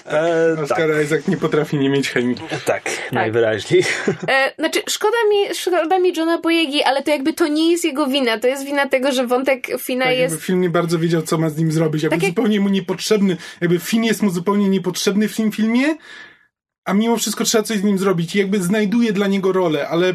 [0.07, 1.05] E, Oscar tak.
[1.05, 2.37] Isaac nie potrafi nie mieć chemii.
[2.51, 3.13] Tak, tak.
[3.13, 3.85] najwyraźniej.
[4.29, 8.07] E, znaczy, szkoda mi, szkoda mi Johna Boyegi, ale to jakby to nie jest jego
[8.07, 8.39] wina.
[8.39, 10.43] To jest wina tego, że wątek Fina tak, jest...
[10.43, 12.03] film nie bardzo wiedział, co ma z nim zrobić.
[12.03, 12.31] Jakby tak jak...
[12.31, 13.37] zupełnie mu niepotrzebny.
[13.61, 15.97] Jakby Fin jest mu zupełnie niepotrzebny w tym filmie,
[16.85, 18.35] a mimo wszystko trzeba coś z nim zrobić.
[18.35, 20.15] I jakby znajduje dla niego rolę, ale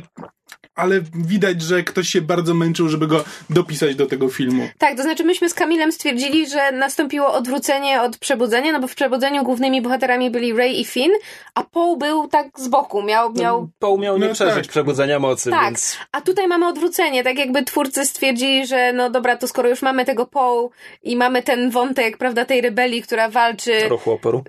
[0.76, 4.70] ale widać, że ktoś się bardzo męczył, żeby go dopisać do tego filmu.
[4.78, 8.96] Tak, to znaczy myśmy z Kamilem stwierdzili, że nastąpiło odwrócenie od Przebudzenia, no bo w
[8.96, 11.12] Przebudzeniu głównymi bohaterami byli Ray i Finn,
[11.56, 13.34] a Paul był tak z boku, miał...
[13.34, 13.70] miał...
[13.80, 14.72] Paul miał nie no przeżyć tak.
[14.72, 15.98] Przebudzenia mocy, Tak, więc...
[16.12, 20.06] a tutaj mamy odwrócenie, tak jakby twórcy stwierdzili, że no dobra, to skoro już mamy
[20.06, 20.70] tego Paul
[21.04, 23.90] i mamy ten wątek, prawda, tej rebelii, która walczy...
[23.90, 24.44] Ruchu oporu.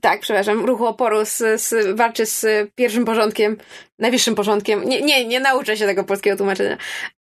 [0.00, 3.56] Tak, przepraszam, ruchu oporu z, z, walczy z pierwszym porządkiem
[4.02, 6.76] najwyższym porządkiem, nie, nie, nie nauczę się tego polskiego tłumaczenia,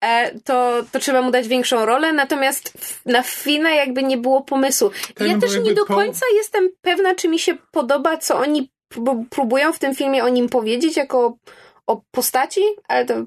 [0.03, 2.73] e, to, to trzeba mu dać większą rolę, natomiast
[3.05, 4.91] na Fina jakby nie było pomysłu.
[5.19, 6.35] ja no też nie do końca po...
[6.35, 8.71] jestem pewna, czy mi się podoba, co oni
[9.29, 11.37] próbują w tym filmie o nim powiedzieć, jako
[11.87, 13.25] o postaci, ale to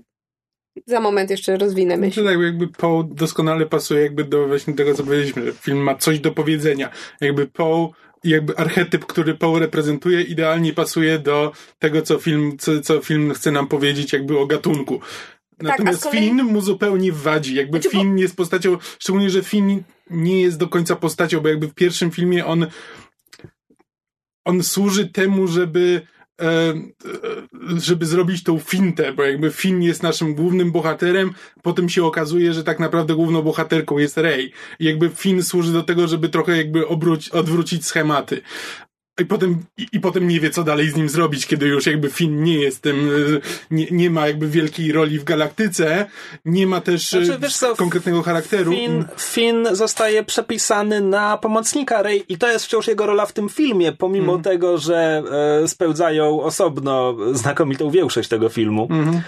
[0.87, 2.25] za moment jeszcze rozwinę myśl.
[2.25, 5.95] No tak, jakby Paul doskonale pasuje jakby do właśnie tego, co powiedzieliśmy, że film ma
[5.95, 6.91] coś do powiedzenia.
[7.21, 7.89] Jakby Paul
[8.25, 13.51] jakby archetyp, który Paul reprezentuje, idealnie pasuje do tego, co film, co, co film chce
[13.51, 14.99] nam powiedzieć jakby o gatunku.
[14.99, 16.27] Tak, Natomiast tak, kolei...
[16.27, 17.55] Finn mu zupełnie wadzi.
[17.55, 21.69] Jakby znaczy, Finn jest postacią, szczególnie, że Finn nie jest do końca postacią, bo jakby
[21.69, 22.67] w pierwszym filmie on
[24.45, 26.03] on służy temu, żeby
[27.77, 31.31] żeby zrobić tą fintę, bo jakby Finn jest naszym głównym bohaterem,
[31.63, 34.53] potem się okazuje, że tak naprawdę główną bohaterką jest Rey.
[34.81, 38.41] Jakby Finn służy do tego, żeby trochę jakby obróć, odwrócić schematy.
[39.21, 42.11] I potem, i, i, potem nie wie, co dalej z nim zrobić, kiedy już jakby
[42.11, 43.11] Finn nie jest tym,
[43.71, 46.07] nie, nie ma jakby wielkiej roli w galaktyce,
[46.45, 48.73] nie ma też znaczy, co, konkretnego charakteru.
[48.73, 53.49] Finn, Finn zostaje przepisany na pomocnika Rey i to jest wciąż jego rola w tym
[53.49, 54.43] filmie, pomimo mm.
[54.43, 55.23] tego, że
[55.63, 58.89] e, spełdzają osobno znakomitą większość tego filmu.
[58.91, 59.21] Mm.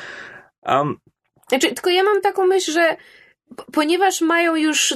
[0.67, 0.97] Um,
[1.49, 2.97] znaczy, tylko ja mam taką myśl, że
[3.73, 4.95] ponieważ mają już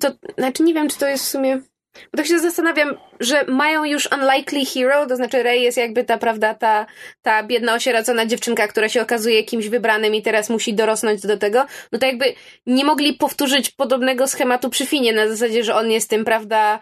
[0.00, 1.60] to, znaczy nie wiem, czy to jest w sumie
[1.94, 6.18] bo tak się zastanawiam, że mają już unlikely hero, to znaczy Rey jest jakby ta,
[6.18, 6.86] prawda, ta,
[7.22, 11.66] ta biedna, osierocona dziewczynka, która się okazuje kimś wybranym i teraz musi dorosnąć do tego,
[11.92, 12.24] no to jakby
[12.66, 16.80] nie mogli powtórzyć podobnego schematu przy Finie, na zasadzie, że on jest tym, prawda,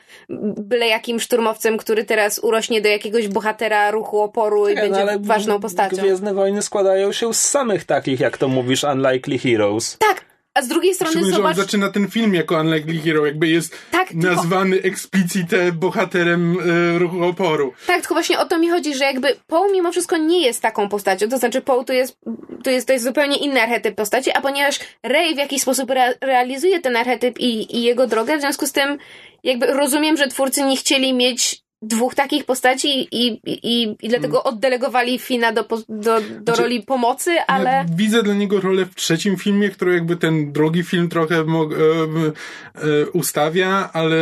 [0.58, 5.60] byle jakim szturmowcem, który teraz urośnie do jakiegoś bohatera ruchu oporu i no, będzie ważną
[5.60, 5.96] postacią.
[5.96, 9.96] Gwiezdne Wojny składają się z samych takich, jak to mówisz, unlikely heroes.
[9.98, 10.27] Tak,
[10.58, 11.36] a z drugiej strony zobacz...
[11.36, 14.88] że on zaczyna ten film jako Unlikely Hero, jakby jest tak, nazwany tylko...
[14.88, 16.58] explicite bohaterem
[16.94, 17.72] e, ruchu oporu.
[17.86, 20.88] Tak, tylko właśnie o to mi chodzi, że jakby Paul mimo wszystko nie jest taką
[20.88, 22.18] postacią, to znaczy Paul to jest,
[22.64, 26.14] to jest, to jest zupełnie inny archetyp postaci, a ponieważ Ray w jakiś sposób re
[26.20, 28.98] realizuje ten archetyp i, i jego drogę, w związku z tym
[29.44, 34.54] jakby rozumiem, że twórcy nie chcieli mieć dwóch takich postaci i, i, i dlatego hmm.
[34.54, 37.70] oddelegowali Fina do, do, do znaczy, roli pomocy, ale...
[37.70, 41.44] Ja widzę dla niego rolę w trzecim filmie, który jakby ten drugi film trochę e,
[41.44, 44.16] e, ustawia, ale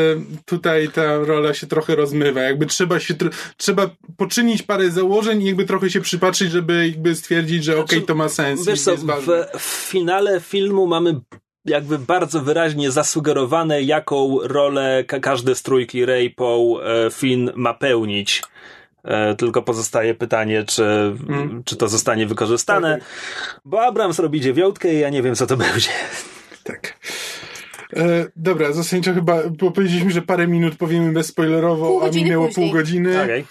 [0.45, 2.41] tutaj ta rola się trochę rozmywa.
[2.41, 3.15] Jakby trzeba się,
[3.57, 7.99] trzeba poczynić parę założeń i jakby trochę się przypatrzyć, żeby jakby stwierdzić, że znaczy, okej,
[7.99, 8.67] okay, to ma sens.
[8.67, 9.05] Wiesz co, w,
[9.59, 11.21] w finale filmu mamy
[11.67, 18.43] jakby bardzo wyraźnie zasugerowane, jaką rolę każdy z trójki Ray, Paul, e, Finn ma pełnić.
[19.05, 20.85] E, tylko pozostaje pytanie, czy,
[21.29, 21.63] mm.
[21.65, 22.95] czy to zostanie wykorzystane.
[22.95, 23.05] Tak.
[23.65, 25.91] Bo Abrams robi dziewiątkę i ja nie wiem, co to będzie.
[26.65, 26.99] Tak.
[27.93, 29.43] E, dobra, zasadniczo chyba
[29.75, 32.67] powiedzieliśmy, że parę minut powiemy bezspoilerowo, a minęło później.
[32.69, 33.23] pół godziny.
[33.23, 33.45] Okay.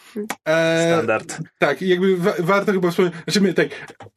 [0.45, 1.37] E, Standard.
[1.57, 3.67] Tak, jakby wa warto chyba wspomnieć, znaczy my, tak,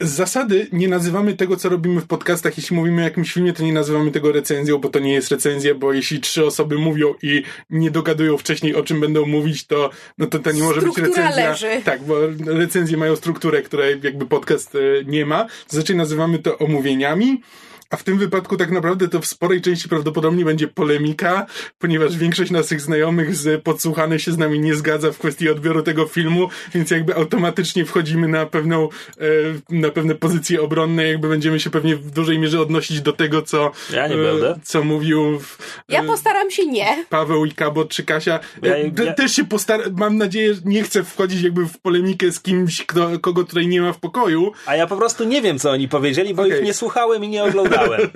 [0.00, 3.62] z zasady nie nazywamy tego, co robimy w podcastach, jeśli mówimy o jakimś filmie, to
[3.62, 7.42] nie nazywamy tego recenzją, bo to nie jest recenzja, bo jeśli trzy osoby mówią i
[7.70, 11.16] nie dogadują wcześniej, o czym będą mówić, to, no to to nie może Struktura być
[11.16, 11.50] recenzja.
[11.50, 11.82] Leży.
[11.84, 15.46] Tak, bo recenzje mają strukturę, której jakby podcast e, nie ma.
[15.68, 17.42] Zazwyczaj nazywamy to omówieniami.
[17.90, 21.46] A w tym wypadku tak naprawdę to w sporej części prawdopodobnie będzie polemika,
[21.78, 26.06] ponieważ większość naszych znajomych z podsłuchanych się z nami nie zgadza w kwestii odbioru tego
[26.06, 28.88] filmu, więc jakby automatycznie wchodzimy na pewną,
[29.20, 29.24] e,
[29.68, 33.70] na pewne pozycje obronne, jakby będziemy się pewnie w dużej mierze odnosić do tego, co,
[33.92, 34.58] ja nie będę.
[34.64, 37.04] co mówił w, Ja postaram się nie.
[37.08, 38.40] Paweł i Kabot czy Kasia.
[38.62, 39.12] Ja, ja...
[39.12, 43.18] Też się postaram, mam nadzieję, że nie chcę wchodzić jakby w polemikę z kimś, kto,
[43.20, 44.52] kogo tutaj nie ma w pokoju.
[44.66, 46.58] A ja po prostu nie wiem, co oni powiedzieli, bo okay.
[46.58, 48.10] ich nie słuchałem i nie oglądałem czytałem.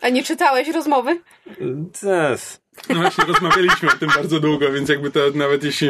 [0.00, 1.20] A nie czytałeś rozmowy?
[2.00, 2.38] Tak.
[2.88, 5.88] No właśnie, rozmawialiśmy o tym bardzo długo, więc jakby to nawet jeśli...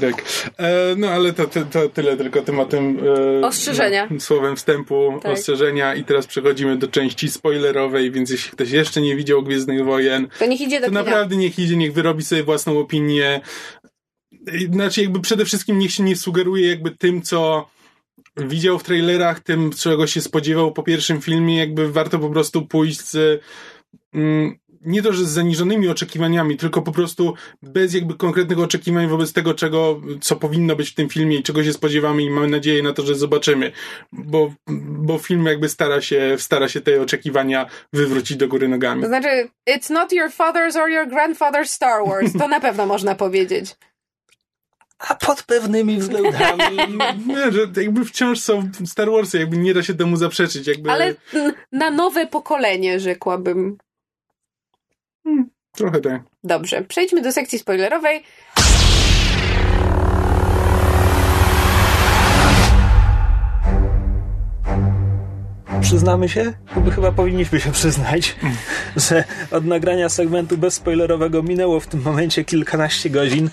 [0.00, 0.24] Tak.
[0.58, 2.98] E, no ale to, to, to, tyle tylko tematem...
[3.42, 4.08] E, ostrzeżenia.
[4.10, 5.32] No, słowem wstępu, tak.
[5.32, 10.28] ostrzeżenia i teraz przechodzimy do części spoilerowej, więc jeśli ktoś jeszcze nie widział Gwiezdnych Wojen...
[10.38, 11.02] To niech idzie do To kina.
[11.02, 13.40] naprawdę niech idzie, niech wyrobi sobie własną opinię.
[14.72, 17.68] Znaczy jakby przede wszystkim niech się nie sugeruje jakby tym, co
[18.36, 23.00] widział w trailerach tym, czego się spodziewał po pierwszym filmie, jakby warto po prostu pójść
[23.00, 23.42] z
[24.14, 29.32] mm, nie to, że z zaniżonymi oczekiwaniami, tylko po prostu bez jakby konkretnych oczekiwań wobec
[29.32, 32.82] tego, czego, co powinno być w tym filmie i czego się spodziewamy i mamy nadzieję
[32.82, 33.72] na to, że zobaczymy.
[34.12, 39.02] Bo, bo film jakby stara się, stara się te oczekiwania wywrócić do góry nogami.
[39.02, 42.32] To znaczy, it's not your father's or your grandfather's Star Wars.
[42.38, 43.76] To na pewno można powiedzieć
[45.08, 46.76] a pod pewnymi względami.
[47.26, 50.66] nie, że jakby wciąż są Star Warsy, jakby nie da się temu zaprzeczyć.
[50.66, 50.90] Jakby...
[50.90, 51.14] Ale
[51.72, 53.78] na nowe pokolenie, rzekłabym.
[55.24, 56.22] Hmm, trochę tak.
[56.44, 58.22] Dobrze, przejdźmy do sekcji spoilerowej.
[65.80, 66.52] Przyznamy się,
[66.94, 68.58] chyba powinniśmy się przyznać, hmm.
[68.96, 73.50] że od nagrania segmentu bezspoilerowego minęło w tym momencie kilkanaście godzin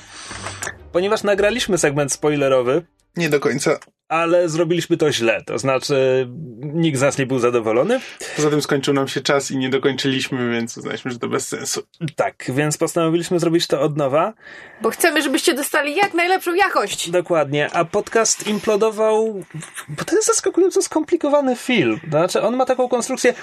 [0.91, 2.86] ponieważ nagraliśmy segment spoilerowy.
[3.17, 3.80] Nie do końca.
[4.08, 6.28] Ale zrobiliśmy to źle, to znaczy
[6.60, 8.00] nikt z nas nie był zadowolony.
[8.36, 11.84] Poza tym skończył nam się czas i nie dokończyliśmy, więc uznaliśmy, że to bez sensu.
[12.15, 14.34] Tak, więc postanowiliśmy zrobić to od nowa.
[14.82, 17.10] Bo chcemy, żebyście dostali jak najlepszą jakość.
[17.10, 19.43] Dokładnie, a podcast implodował,
[19.89, 22.00] bo to jest zaskakująco skomplikowany film.
[22.00, 23.34] To znaczy on ma taką konstrukcję,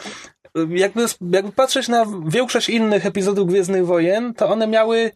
[0.69, 5.11] jakby, jakby patrzeć na większość innych epizodów Gwiezdnych Wojen, to one miały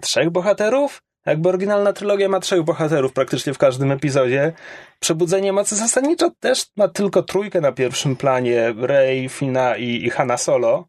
[0.00, 4.52] trzech bohaterów, jakby oryginalna trylogia ma trzech bohaterów praktycznie w każdym epizodzie.
[5.00, 8.74] Przebudzenie mocy zasadniczo też ma tylko trójkę na pierwszym planie.
[8.76, 10.88] Rey, Fina i, i Hanna Solo.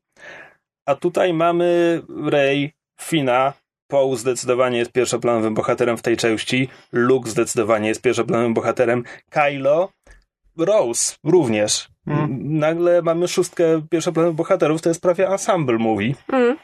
[0.85, 3.53] A tutaj mamy Rey, Fina,
[3.87, 9.89] Poe zdecydowanie jest pierwszoplanowym bohaterem w tej części, Luke zdecydowanie jest pierwszoplanowym bohaterem, Kylo,
[10.57, 11.89] Rose również.
[12.07, 12.59] Mm.
[12.59, 16.13] Nagle mamy szóstkę pierwszoplanowych bohaterów, to jest prawie ensemble movie.
[16.33, 16.57] Mm.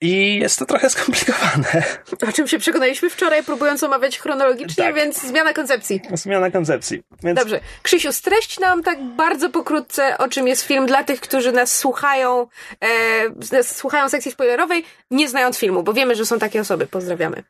[0.00, 1.82] I jest to trochę skomplikowane.
[2.28, 4.94] O czym się przekonaliśmy wczoraj, próbując omawiać chronologicznie, Tak.
[4.94, 6.00] więc zmiana koncepcji.
[6.12, 7.02] Zmiana koncepcji.
[7.22, 7.60] Więc Dobrze.
[7.82, 12.46] Krzysiu, streść nam tak bardzo pokrótce, o czym jest film dla tych, którzy nas słuchają,
[12.80, 12.88] e,
[13.56, 16.86] nas słuchają sekcji spoilerowej, nie znając filmu, bo wiemy, że są takie osoby.
[16.86, 17.42] Pozdrawiamy.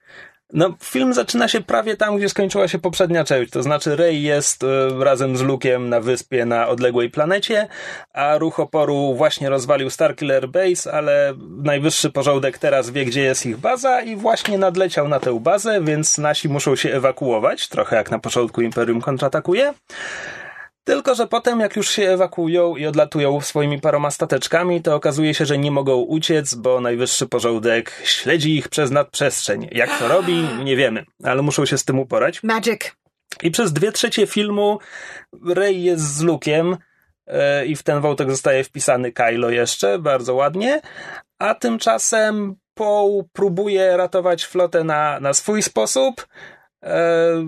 [0.52, 3.52] No, film zaczyna się prawie tam, gdzie skończyła się poprzednia część.
[3.52, 7.68] To znaczy, Rey jest e, razem z Luke'em na wyspie na odległej planecie,
[8.12, 13.56] a ruch oporu właśnie rozwalił Starkiller Base, ale najwyższy porządek teraz wie, gdzie jest ich
[13.56, 18.18] baza i właśnie nadleciał na tę bazę, więc nasi muszą się ewakuować, trochę jak na
[18.18, 19.74] początku Imperium kontratakuje.
[20.88, 25.46] Tylko, że potem, jak już się ewakuują i odlatują swoimi paroma stateczkami, to okazuje się,
[25.46, 29.68] że nie mogą uciec, bo najwyższy porządek śledzi ich przez nadprzestrzeń.
[29.72, 32.42] Jak to robi, nie wiemy, ale muszą się z tym uporać.
[32.42, 32.80] Magic.
[33.42, 34.78] I przez dwie trzecie filmu
[35.46, 36.76] Rey jest z Luke'em
[37.26, 40.80] e, i w ten wątek zostaje wpisany Kylo jeszcze, bardzo ładnie,
[41.38, 46.26] a tymczasem Poe próbuje ratować flotę na, na swój sposób.
[46.82, 47.44] E,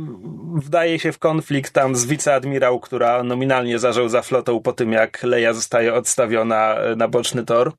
[0.54, 5.22] wdaje się w konflikt tam z wiceadmirał, która nominalnie zażał za flotą po tym, jak
[5.22, 7.72] Leia zostaje odstawiona e, na boczny tor.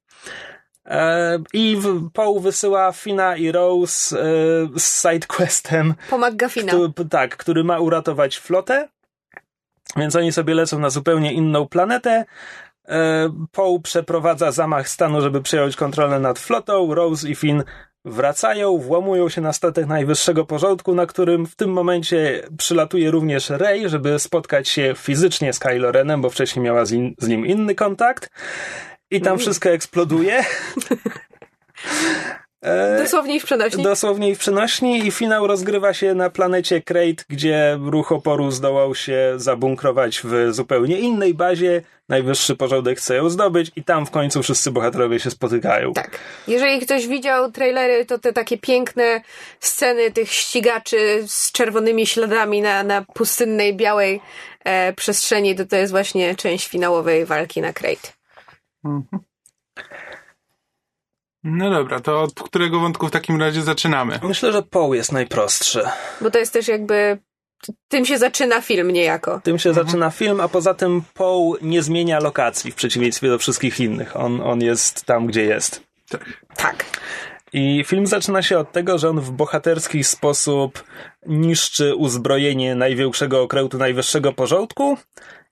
[0.85, 1.77] E, I
[2.13, 4.15] Poe wysyła Fina i Rose
[4.77, 6.73] z sidequestem Po McGuffina.
[6.73, 8.87] który, tak, który ma uratować flotę.
[9.97, 12.25] Więc oni sobie lecą na zupełnie inną planetę.
[13.51, 16.95] Poe przeprowadza zamach stanu, żeby przejąć kontrolę nad flotą.
[16.95, 17.63] Rose i Finn
[18.05, 23.89] wracają, włamują się na statek najwyższego porządku, na którym w tym momencie przylatuje również Rey,
[23.89, 27.75] żeby spotkać się fizycznie z Kylo Renem, bo wcześniej miała z, in, z nim inny
[27.75, 28.29] kontakt.
[29.11, 30.43] I tam wszystko eksploduje.
[32.61, 33.83] E, Dosłownie i w przenośni.
[33.83, 38.95] Dosłownie i w przenośni i finał rozgrywa się na planecie Krayt, gdzie ruch oporu zdołał
[38.95, 41.81] się zabunkrować w zupełnie innej bazie.
[42.09, 45.93] Najwyższy porządek chce ją zdobyć i tam w końcu wszyscy bohaterowie się spotykają.
[45.93, 46.19] Tak.
[46.47, 49.21] Jeżeli ktoś widział trailery, to te takie piękne
[49.59, 54.21] sceny tych ścigaczy z czerwonymi śladami na, na pustynnej, białej
[54.63, 58.09] e, przestrzeni, to to jest właśnie część finałowej walki na Crate.
[61.43, 64.19] No dobra, to od którego wątku w takim razie zaczynamy?
[64.23, 65.83] Myślę, że Poe jest najprostszy.
[66.21, 67.17] Bo to jest też jakby...
[67.87, 69.41] Tym się zaczyna film niejako.
[69.43, 73.79] Tym się zaczyna film, a poza tym Poe nie zmienia lokacji w przeciwieństwie do wszystkich
[73.79, 74.17] innych.
[74.17, 75.83] On, on jest tam, gdzie jest.
[76.55, 76.85] Tak.
[77.53, 80.83] I film zaczyna się od tego, że on w bohaterski sposób
[81.25, 84.97] niszczy uzbrojenie największego okrętu najwyższego porządku.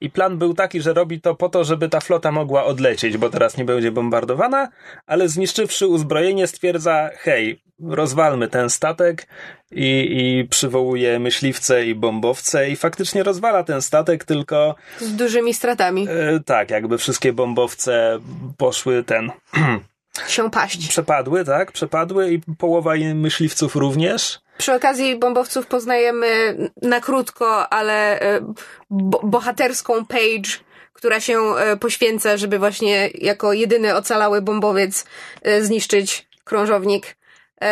[0.01, 3.29] I plan był taki, że robi to po to, żeby ta flota mogła odlecieć, bo
[3.29, 4.69] teraz nie będzie bombardowana,
[5.07, 9.27] ale zniszczywszy uzbrojenie stwierdza, hej, rozwalmy ten statek
[9.71, 10.07] i,
[10.41, 16.07] i przywołuje myśliwce i bombowce i faktycznie rozwala ten statek, tylko Z dużymi stratami.
[16.09, 18.19] e, tak, jakby wszystkie bombowce
[18.57, 19.31] poszły ten,
[20.27, 20.87] Się paść.
[20.87, 24.39] przepadły, tak, przepadły i połowa myśliwców również.
[24.57, 28.53] Przy okazji bombowców poznajemy na krótko, ale e,
[28.89, 30.59] bo bohaterską Page,
[30.93, 35.05] która się e, poświęca, żeby właśnie jako jedyny ocalały bombowiec
[35.41, 37.19] e, zniszczyć krążownik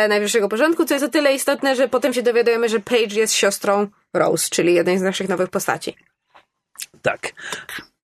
[0.08, 3.86] najwyższego porządku, co jest o tyle istotne, że potem się dowiadujemy, że Page jest siostrą
[4.14, 5.96] Rose, czyli jednej z naszych nowych postaci.
[7.02, 7.32] Tak.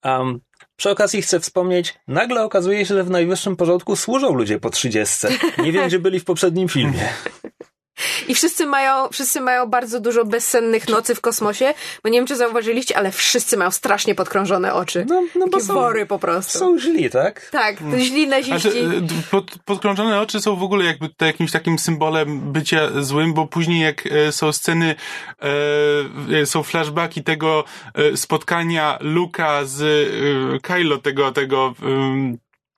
[0.05, 0.40] Um,
[0.77, 5.27] przy okazji chcę wspomnieć, nagle okazuje się, że w najwyższym porządku służą ludzie po 30.
[5.59, 7.09] Nie wiem, gdzie byli w poprzednim filmie.
[8.28, 12.36] I wszyscy mają, wszyscy mają bardzo dużo bezsennych nocy w kosmosie, bo nie wiem, czy
[12.36, 15.07] zauważyliście, ale wszyscy mają strasznie podkrążone oczy.
[15.09, 16.59] No, no bo są, wory po prostu.
[16.59, 17.51] są źli, tak?
[17.51, 18.61] Tak, to źli naziści.
[18.61, 23.34] Znaczy, y, pod, podkrążone oczy są w ogóle jakby tutaj jakimś takim symbolem bycia złym,
[23.34, 24.95] bo później jak e, są sceny,
[26.40, 27.64] e, są flashbacki tego
[27.95, 31.74] e, spotkania Luka z e, Kylo, tego, tego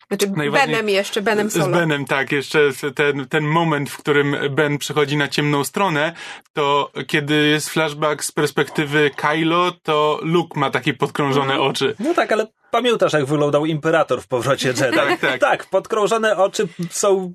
[0.09, 1.77] Znaczy Najważniej- Benem jeszcze, Benem z Solo.
[1.79, 2.61] Benem, tak, jeszcze
[2.95, 6.13] ten, ten moment, w którym Ben przychodzi na ciemną stronę,
[6.53, 11.95] to kiedy jest flashback z perspektywy Kylo, to Luke ma takie podkrążone oczy.
[11.99, 14.81] No tak, ale pamiętasz, jak wyglądał Imperator w powrocie Jedi?
[14.97, 15.41] Tak, tak.
[15.41, 17.33] tak, podkrążone oczy są,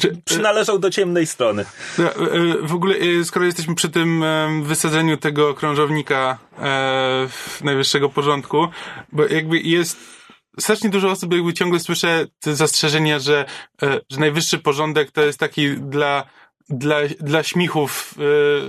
[0.00, 1.64] Czy- przynależą do ciemnej strony.
[1.98, 2.18] No, e,
[2.62, 4.24] W ogóle, e, skoro jesteśmy przy tym
[4.62, 7.28] wysadzeniu tego krążownika e,
[7.64, 8.68] najwyższego porządku,
[9.12, 10.19] bo jakby jest
[10.60, 13.44] strasznie dużo osób, jakby ciągle słyszę te zastrzeżenia, że,
[13.82, 16.26] e, że najwyższy porządek to jest taki dla
[16.70, 18.14] dla, dla śmichów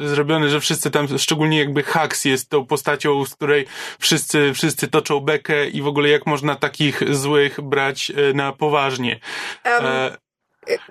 [0.03, 3.65] e, zrobiony, że wszyscy tam, szczególnie jakby Hux jest tą postacią, z której
[3.99, 9.19] wszyscy, wszyscy toczą bekę i w ogóle jak można takich złych brać e, na poważnie.
[9.65, 10.17] E,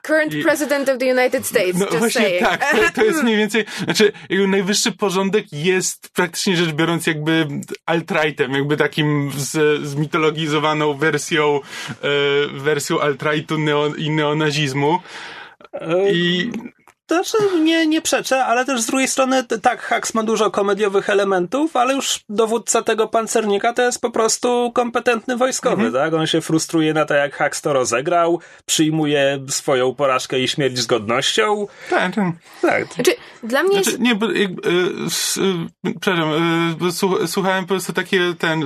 [0.03, 2.41] Current I, President of the United States, no właśnie saying.
[2.41, 7.47] tak, to, to, jest mniej więcej, znaczy jakby najwyższy porządek jest praktycznie rzecz biorąc jakby
[7.87, 11.61] alt-rightem, jakby takim z, zmitologizowaną wersją,
[12.03, 12.09] e,
[12.53, 14.99] wersją alt-rightu neo, i neonazizmu.
[15.73, 16.51] E, I
[17.15, 21.77] znaczy, nie, nie przeczę, ale też z drugiej strony, tak, Haks ma dużo komediowych elementów,
[21.77, 25.93] ale już dowódca tego pancernika to jest po prostu kompetentny wojskowy, mhm.
[25.93, 26.21] tak?
[26.21, 30.87] On się frustruje na to, jak Haks to rozegrał, przyjmuje swoją porażkę i śmierć z
[30.87, 31.67] godnością.
[31.91, 32.25] Tak, tak.
[32.63, 32.95] tak.
[32.95, 34.01] Znaczy, dla mnie znaczy, jest...
[34.01, 34.49] Nie, bo, y,
[35.37, 36.33] y, przepraszam,
[37.25, 38.65] y, słuchałem po prostu takie, ten,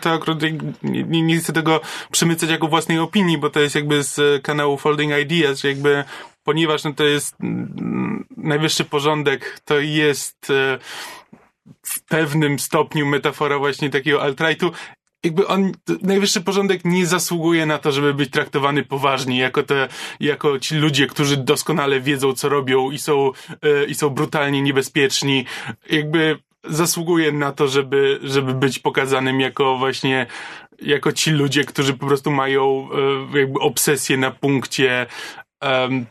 [0.00, 0.38] to akurat
[0.82, 5.12] nie, nie chcę tego przemycać jako własnej opinii, bo to jest jakby z kanału Folding
[5.18, 6.04] Ideas, że jakby
[6.48, 10.78] ponieważ no, to jest mm, najwyższy porządek, to jest e,
[11.82, 14.72] w pewnym stopniu metafora właśnie takiego alt-rightu.
[15.24, 15.72] Jakby on,
[16.02, 19.88] najwyższy porządek nie zasługuje na to, żeby być traktowany poważnie, jako te,
[20.20, 23.32] jako ci ludzie, którzy doskonale wiedzą, co robią i są,
[23.62, 25.44] e, i są brutalnie niebezpieczni.
[25.90, 30.26] Jakby zasługuje na to, żeby, żeby być pokazanym jako właśnie
[30.82, 32.88] jako ci ludzie, którzy po prostu mają
[33.34, 35.06] e, jakby obsesję na punkcie
[35.62, 36.06] um,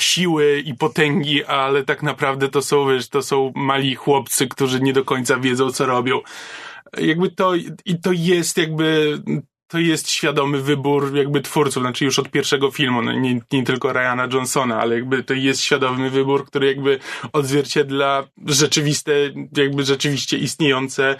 [0.00, 4.92] siły i potęgi, ale tak naprawdę to są, wiesz, to są mali chłopcy, którzy nie
[4.92, 6.20] do końca wiedzą, co robią.
[6.98, 9.18] Jakby to, i to jest jakby
[9.74, 13.92] to jest świadomy wybór jakby twórców, znaczy już od pierwszego filmu, no nie, nie tylko
[13.92, 16.98] Ryana Johnsona, ale jakby to jest świadomy wybór, który jakby
[17.32, 19.12] odzwierciedla rzeczywiste,
[19.56, 21.16] jakby rzeczywiście istniejące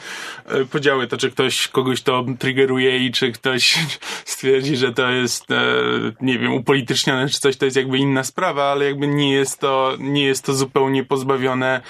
[0.46, 1.07] e, podziały.
[1.07, 3.78] To czy ktoś kogoś to triggeruje i czy ktoś
[4.34, 5.74] stwierdzi, że to jest, e,
[6.20, 9.96] nie wiem, upolitycznione czy coś, to jest jakby inna sprawa, ale jakby nie jest to,
[9.98, 11.80] nie jest to zupełnie pozbawione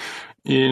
[0.45, 0.69] i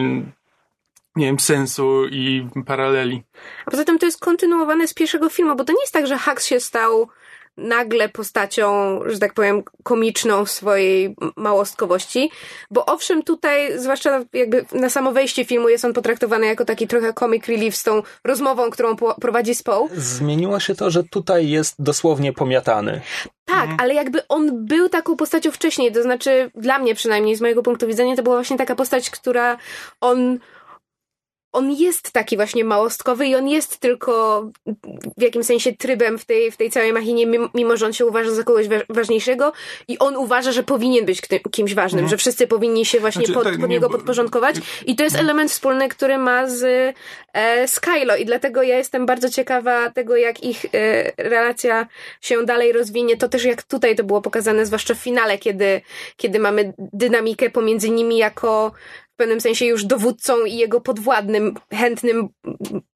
[1.16, 3.22] nie wiem, sensu i paraleli.
[3.66, 6.18] A poza tym to jest kontynuowane z pierwszego filmu, bo to nie jest tak, że
[6.18, 7.08] Hux się stał
[7.56, 12.30] nagle postacią, że tak powiem, komiczną w swojej małostkowości,
[12.70, 17.12] bo owszem tutaj, zwłaszcza jakby na samo wejście filmu jest on potraktowany jako taki trochę
[17.12, 19.88] comic relief z tą rozmową, którą prowadzi Społ.
[19.96, 23.00] Zmieniło się to, że tutaj jest dosłownie pomiatany.
[23.44, 23.80] Tak, mhm.
[23.80, 27.86] ale jakby on był taką postacią wcześniej, to znaczy dla mnie przynajmniej, z mojego punktu
[27.86, 29.56] widzenia, to była właśnie taka postać, która
[30.00, 30.38] on
[31.54, 34.44] on jest taki właśnie małostkowy i on jest tylko
[35.16, 38.30] w jakimś sensie trybem w tej, w tej całej machinie, mimo że on się uważa
[38.30, 39.52] za kogoś ważniejszego
[39.88, 42.08] i on uważa, że powinien być kimś ważnym, no.
[42.10, 44.56] że wszyscy powinni się właśnie znaczy, pod, tak, pod niego nie, podporządkować.
[44.86, 46.94] I to jest element wspólny, który ma z
[47.32, 48.16] e, Skylo.
[48.16, 51.86] I dlatego ja jestem bardzo ciekawa tego, jak ich e, relacja
[52.20, 55.80] się dalej rozwinie, to też jak tutaj to było pokazane, zwłaszcza w finale, kiedy,
[56.16, 58.72] kiedy mamy dynamikę pomiędzy nimi jako
[59.14, 62.28] w pewnym sensie już dowódcą i jego podwładnym, chętnym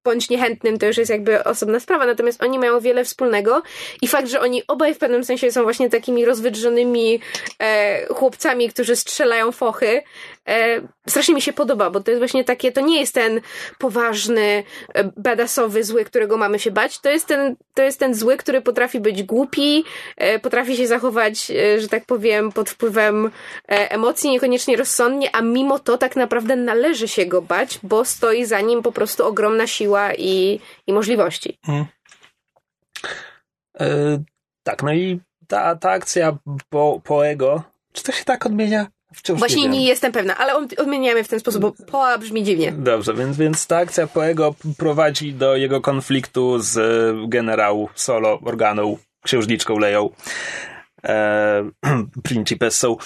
[0.08, 3.62] bądź niechętnym, to już jest jakby osobna sprawa, natomiast oni mają wiele wspólnego
[4.02, 7.20] i fakt, że oni obaj w pewnym sensie są właśnie takimi rozwydrzonymi
[7.58, 10.02] e, chłopcami, którzy strzelają fochy,
[10.48, 13.40] e, strasznie mi się podoba, bo to jest właśnie takie, to nie jest ten
[13.78, 18.36] poważny, e, badasowy zły, którego mamy się bać, to jest ten, to jest ten zły,
[18.36, 19.84] który potrafi być głupi,
[20.16, 23.30] e, potrafi się zachować, e, że tak powiem, pod wpływem
[23.68, 28.44] e, emocji, niekoniecznie rozsądnie, a mimo to tak naprawdę należy się go bać, bo stoi
[28.44, 31.58] za nim po prostu ogromna siła i, i możliwości.
[31.66, 31.86] Hmm.
[34.62, 36.38] Tak, no i ta, ta akcja
[36.68, 38.86] po, Poego, czy to się tak odmienia?
[39.14, 42.72] Wciąż Właśnie nie, nie, jestem pewna, ale odmieniamy w ten sposób, bo Poa brzmi dziwnie.
[42.72, 46.78] Dobrze, więc, więc ta akcja Poego prowadzi do jego konfliktu z
[47.28, 50.10] generał Solo, organą, księżniczką Leją
[51.04, 51.70] e,
[52.22, 52.96] Principessą,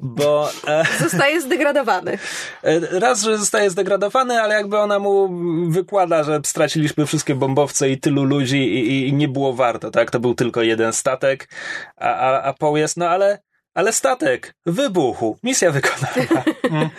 [0.00, 0.50] bo...
[0.66, 2.18] E, zostaje zdegradowany.
[2.62, 5.28] E, raz, że zostaje zdegradowany, ale jakby ona mu
[5.70, 10.10] wykłada, że straciliśmy wszystkie bombowce i tylu ludzi i, i nie było warto, tak?
[10.10, 11.48] To był tylko jeden statek,
[11.96, 13.38] a, a, a Paul jest, no ale
[13.74, 16.44] ale statek wybuchł, misja wykonana.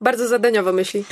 [0.00, 1.04] Bardzo zadaniowo myśli.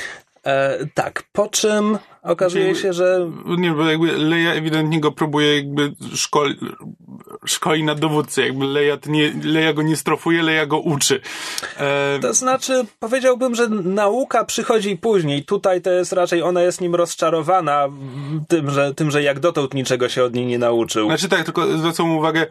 [0.45, 3.31] E, tak, po czym okazuje się, że...
[3.57, 6.55] Nie, bo jakby Leia ewidentnie go próbuje jakby szkoli,
[7.45, 11.21] szkoli na dowódcę, jakby Leia, nie, Leia go nie strofuje, Leia go uczy.
[11.77, 12.19] E...
[12.21, 15.45] To znaczy, powiedziałbym, że nauka przychodzi później.
[15.45, 17.87] Tutaj to jest raczej, ona jest nim rozczarowana
[18.47, 21.07] tym, że, tym, że jak dotąd niczego się od niej nie nauczył.
[21.07, 22.45] Znaczy tak, tylko zwracam uwagę,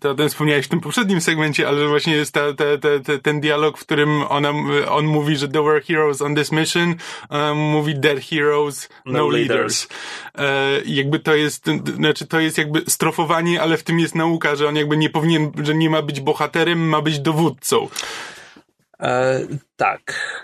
[0.00, 2.64] to, to wspomniałeś w tym poprzednim segmencie, ale że właśnie jest ta, ta,
[3.04, 4.52] ta, ten dialog, w którym ona,
[4.90, 6.94] on mówi, że there were heroes on this mission,
[7.30, 9.48] um, mówi dead heroes, no, no leaders.
[9.58, 9.88] leaders.
[10.34, 14.68] E, jakby to jest, znaczy to jest jakby strofowanie, ale w tym jest nauka, że
[14.68, 17.88] on jakby nie powinien, że nie ma być bohaterem, ma być dowódcą.
[19.00, 19.40] E,
[19.76, 20.00] tak.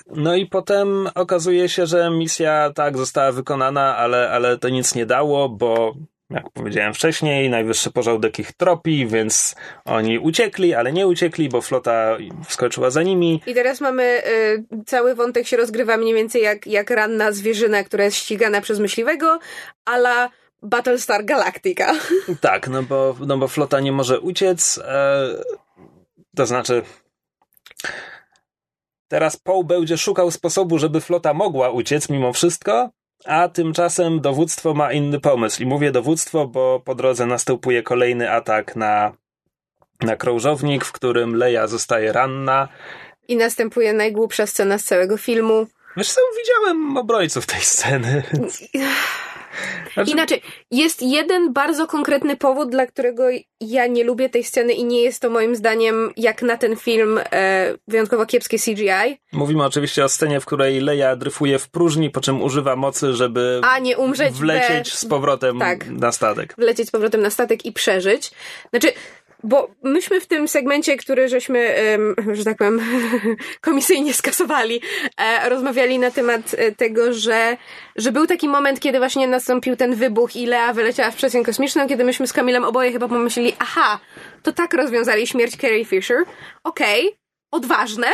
[0.07, 5.07] No i potem okazuje się, że misja tak została wykonana, ale, ale to nic nie
[5.07, 5.95] dało, bo
[6.31, 9.55] jak powiedziałem wcześniej, najwyższy porządek ich tropi, więc
[9.85, 12.17] oni uciekli, ale nie uciekli, bo flota
[12.49, 13.43] wskoczyła za nimi.
[13.47, 18.05] I teraz mamy y, cały wątek się rozgrywa mniej więcej jak, jak ranna zwierzyna, która
[18.05, 19.39] jest ścigana przez myśliwego,
[19.85, 20.31] ala
[20.63, 21.93] Battlestar Galactica.
[22.41, 24.79] Tak, no bo, no bo flota nie może uciec.
[24.85, 25.29] E,
[26.37, 26.83] to znaczy.
[29.09, 32.91] Teraz Poe będzie szukał sposobu, żeby flota mogła uciec mimo wszystko,
[33.25, 35.63] a tymczasem dowództwo ma inny pomysł.
[35.63, 39.13] I mówię dowództwo, bo po drodze następuje kolejny atak na,
[40.01, 42.69] na krążownik, w którym Leia zostaje ranna.
[43.29, 45.67] I następuje najgłupsza scena z całego filmu.
[45.97, 48.23] Wiesz co, widziałem obrońców tej sceny.
[49.95, 50.11] Znaczy...
[50.11, 53.25] Inaczej, jest jeden bardzo konkretny powód, dla którego
[53.61, 57.21] ja nie lubię tej sceny i nie jest to moim zdaniem, jak na ten film,
[57.33, 59.19] e, wyjątkowo kiepskie CGI.
[59.33, 63.61] Mówimy oczywiście o scenie, w której Leia dryfuje w próżni, po czym używa mocy, żeby
[63.63, 64.97] A nie umrzeć wlecieć be...
[64.97, 66.55] z powrotem tak, na statek.
[66.59, 68.31] Wlecieć z powrotem na statek i przeżyć.
[68.71, 68.93] Znaczy,
[69.45, 71.75] bo myśmy w tym segmencie, który żeśmy,
[72.33, 72.81] że tak powiem,
[73.61, 74.81] komisyjnie skasowali,
[75.17, 77.57] e, rozmawiali na temat e, tego, że,
[77.97, 81.89] że był taki moment, kiedy właśnie nastąpił ten wybuch i Lea wyleciała w przestrzeń kosmiczną,
[81.89, 83.99] kiedy myśmy z Kamilem oboje chyba pomyśleli, aha,
[84.43, 86.25] to tak rozwiązali śmierć Carrie Fisher.
[86.65, 87.19] Okej, okay,
[87.51, 88.07] odważne,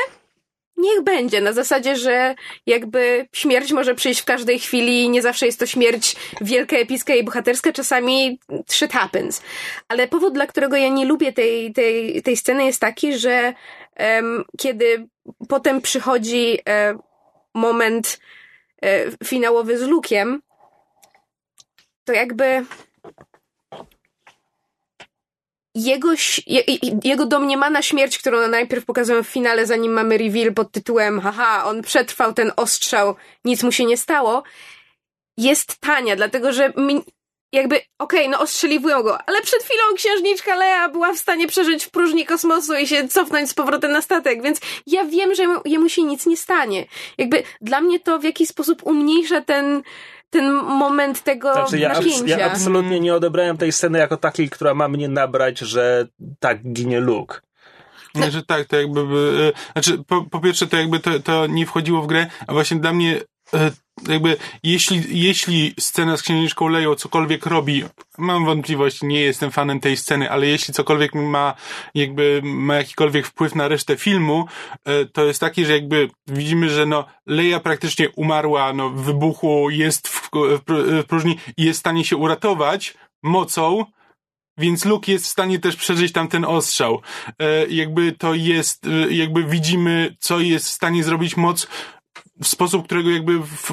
[0.81, 1.41] niech będzie.
[1.41, 2.35] Na zasadzie, że
[2.66, 7.24] jakby śmierć może przyjść w każdej chwili, nie zawsze jest to śmierć wielka, epicka i
[7.24, 9.43] bohaterska, czasami shit happens.
[9.89, 13.55] Ale powód, dla którego ja nie lubię tej, tej, tej sceny jest taki, że
[13.99, 15.09] um, kiedy
[15.49, 16.99] potem przychodzi um,
[17.55, 18.20] moment
[18.83, 20.43] um, finałowy z Lukiem,
[22.05, 22.64] to jakby
[25.75, 26.09] jego,
[27.05, 31.83] jego domniemana śmierć, którą najpierw pokazują w finale, zanim mamy reveal pod tytułem haha, on
[31.83, 33.14] przetrwał ten ostrzał,
[33.45, 34.43] nic mu się nie stało,
[35.37, 37.03] jest tania, dlatego że mi,
[37.53, 41.85] jakby, okej, okay, no ostrzeliwują go, ale przed chwilą księżniczka Lea była w stanie przeżyć
[41.85, 45.89] w próżni kosmosu i się cofnąć z powrotem na statek, więc ja wiem, że jemu
[45.89, 46.87] się nic nie stanie.
[47.18, 49.83] Jakby dla mnie to w jakiś sposób umniejsza ten
[50.31, 52.39] ten moment tego znaczy, ja, napięcia.
[52.39, 56.07] Ja absolutnie nie odebrałem tej sceny jako takiej, która ma mnie nabrać, że
[56.39, 57.41] tak ginie Luke.
[58.14, 61.66] Nie, że tak, to jakby, e, znaczy, po, po pierwsze, to jakby to, to nie
[61.66, 63.20] wchodziło w grę, a właśnie dla mnie
[63.55, 63.70] E,
[64.09, 67.84] jakby jeśli, jeśli scena z księżniczką Leją cokolwiek robi,
[68.18, 71.55] mam wątpliwość, nie jestem fanem tej sceny, ale jeśli cokolwiek ma
[71.94, 74.46] jakby ma jakikolwiek wpływ na resztę filmu,
[74.84, 79.70] e, to jest taki, że jakby widzimy, że no Leia praktycznie umarła, no w wybuchu
[79.70, 80.30] jest w,
[80.68, 83.84] w próżni i jest w stanie się uratować mocą,
[84.59, 87.01] więc Luke jest w stanie też przeżyć tam ten ostrzał.
[87.38, 91.66] E, jakby to jest, jakby widzimy, co jest w stanie zrobić moc
[92.43, 93.70] w sposób, którego jakby w,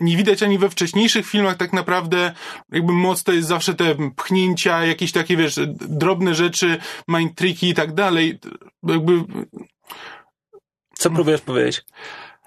[0.00, 2.32] nie widać ani we wcześniejszych filmach tak naprawdę
[2.72, 7.74] jakby moc to jest zawsze te pchnięcia, jakieś takie, wiesz, drobne rzeczy, mind tricki i
[7.74, 8.38] tak dalej.
[8.82, 9.24] Jakby...
[10.94, 11.84] Co próbujesz powiedzieć?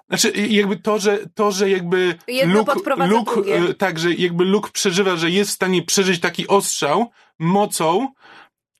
[0.09, 4.69] Znaczy, jakby to, że, to, że jakby Jedno Luke, Luke e, tak, że jakby Luke
[4.73, 8.07] przeżywa, że jest w stanie przeżyć taki ostrzał mocą,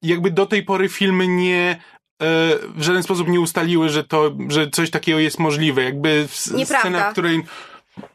[0.01, 4.69] jakby do tej pory filmy nie E, w żaden sposób nie ustaliły, że to, że
[4.69, 5.83] coś takiego jest możliwe.
[5.83, 7.43] Jakby scena, w której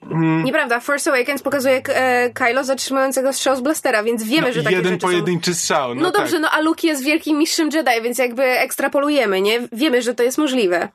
[0.08, 0.44] Hmm.
[0.44, 4.76] Nieprawda, Force Awakens pokazuje e, Kylo zatrzymującego strzał z blastera, więc wiemy, no, że takie
[4.76, 5.60] jeden pojedynczy są...
[5.60, 5.94] strzał.
[5.94, 6.42] No, no dobrze, tak.
[6.42, 9.68] no a Luke jest wielkim mistrzem Jedi, więc jakby ekstrapolujemy, nie?
[9.72, 10.88] Wiemy, że to jest możliwe.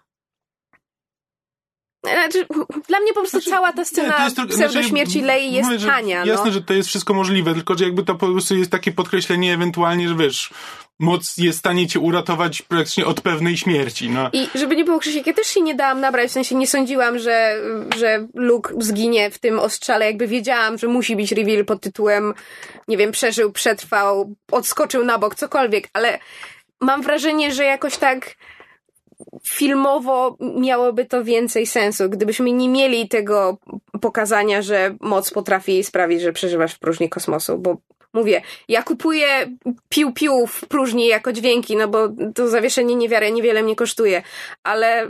[2.04, 2.48] Znaczy,
[2.88, 6.26] dla mnie po prostu znaczy, cała ta scena nie, pseudośmierci znaczy, Lei jest mówię, tania.
[6.26, 6.32] No.
[6.32, 9.54] Jasne, że to jest wszystko możliwe, tylko że jakby to po prostu jest takie podkreślenie
[9.54, 10.54] ewentualnie, że wiesz,
[11.00, 14.10] moc jest w stanie cię uratować praktycznie od pewnej śmierci.
[14.10, 14.30] No.
[14.34, 17.20] I żeby nie było Krzysiek, ja też się nie dałam nabrać, w sensie nie sądziłam,
[17.20, 17.62] że,
[17.98, 22.34] że Luke zginie w tym ostrzale, jakby wiedziałam, że musi być reveal pod tytułem,
[22.88, 26.20] nie wiem, przeżył, przetrwał, odskoczył na bok, cokolwiek, ale
[26.82, 28.36] mam wrażenie, że jakoś tak
[29.44, 33.58] filmowo miałoby to więcej sensu, gdybyśmy nie mieli tego
[34.02, 37.78] pokazania, że moc potrafi sprawić, że przeżywasz w próżni kosmosu, bo
[38.14, 39.28] mówię, ja kupuję
[39.90, 44.24] pił-pił w próżni jako dźwięki, no bo to zawieszenie niewiary niewiele mnie kosztuje,
[44.64, 45.08] ale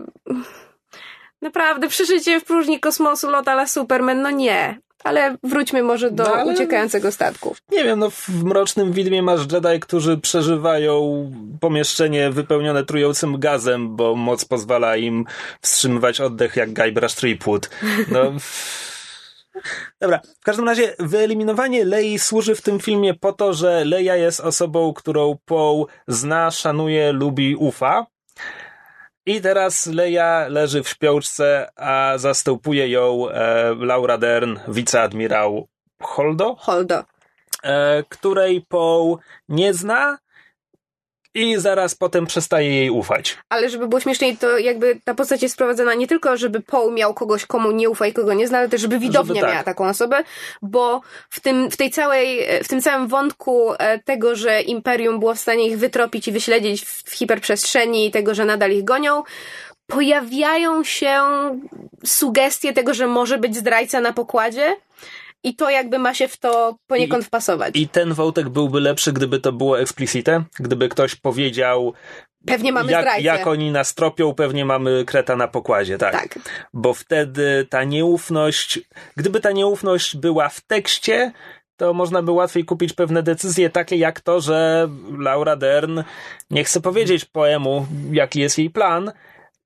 [1.41, 4.85] naprawdę przeżycie w próżni kosmosu lot ala Superman, no nie.
[5.04, 6.54] Ale wróćmy może do no, ale...
[6.54, 7.56] uciekającego statku.
[7.72, 11.32] Nie wiem, no w Mrocznym Widmie masz Jedi, którzy przeżywają
[11.62, 15.26] pomieszczenie wypełnione trującym gazem, bo moc pozwala im
[15.62, 17.70] wstrzymywać oddech jak Guybrush Threepwood.
[18.12, 18.32] No...
[20.02, 24.39] Dobra, w każdym razie wyeliminowanie Lei służy w tym filmie po to, że Leia jest
[24.39, 28.06] osobą, którą Poe zna, szanuje, lubi, ufa.
[29.26, 35.67] I teraz Leia leży w śpiączce, a zastępuje ją e, Laura Dern, wiceadmirał
[36.01, 36.55] Holdo?
[36.59, 37.03] Holdo.
[37.63, 39.17] e, której Poe
[39.49, 40.17] nie zna
[41.36, 43.38] i zaraz potem przestaje jej ufać.
[43.50, 47.14] Ale żeby było śmieszniej, to jakby ta postać jest sprowadzona nie tylko, żeby Paul miał
[47.14, 49.52] kogoś, komu nie ufa i kogo nie zna, ale też żeby widownia Żeby tak.
[49.52, 50.24] miała taką osobę,
[50.62, 55.36] bo w tym, w tej całej, w tym całym wątku e, tego, że Imperium było
[55.36, 59.24] w stanie ich wytropić i wyśledzić w, w hiperprzestrzeni i tego, że nadal ich gonią,
[59.88, 61.22] pojawiają się
[62.06, 64.76] sugestie tego, że może być zdrajca na pokładzie
[65.46, 67.76] i to jakby ma się w to poniekąd I- wpasować.
[67.76, 71.93] I ten wątek byłby lepszy, gdyby to było explicite, gdyby ktoś powiedział,
[72.46, 73.22] Pewnie mamy jak, zdrajcę.
[73.24, 76.12] jak oni nas tropią, pewnie mamy kreta na pokładzie, tak.
[76.12, 76.39] Tak.
[76.74, 78.80] Bo wtedy ta nieufność,
[79.16, 81.32] gdyby ta nieufność była w tekście,
[81.78, 84.88] to można by łatwiej kupić pewne decyzje, takie jak to, że
[85.20, 86.02] Laura Dern
[86.50, 89.12] nie chce powiedzieć poemu, jaki jest jej plan,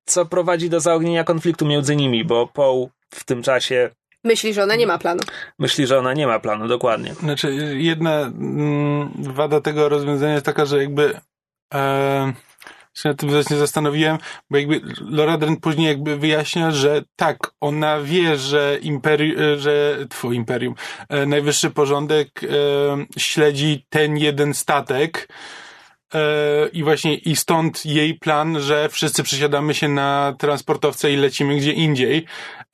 [0.04, 3.90] co prowadzi do zaognienia konfliktu między nimi, bo Poe w tym czasie
[4.24, 5.20] Myśli, że ona nie ma planu.
[5.58, 7.14] myśli, że ona nie ma planu, dokładnie.
[7.14, 11.20] Znaczy, jedna mm, wada tego rozwiązania jest taka, że jakby
[11.74, 12.32] e,
[12.94, 14.18] się nad tym właśnie zastanowiłem,
[14.50, 20.36] bo jakby Laura Dern później jakby wyjaśnia, że tak, ona wie, że imperium, że twój
[20.36, 20.74] imperium,
[21.08, 22.48] e, najwyższy porządek e,
[23.18, 25.28] śledzi ten jeden statek,
[26.14, 31.56] E, I właśnie i stąd jej plan, że wszyscy przesiadamy się na transportowce i lecimy
[31.56, 32.26] gdzie indziej.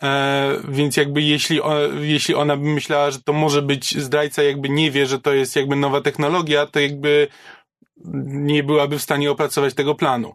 [0.03, 4.69] E, więc jakby jeśli, o, jeśli ona by myślała, że to może być zdrajca, jakby
[4.69, 7.29] nie wie, że to jest jakby nowa technologia, to jakby
[8.25, 10.35] nie byłaby w stanie opracować tego planu.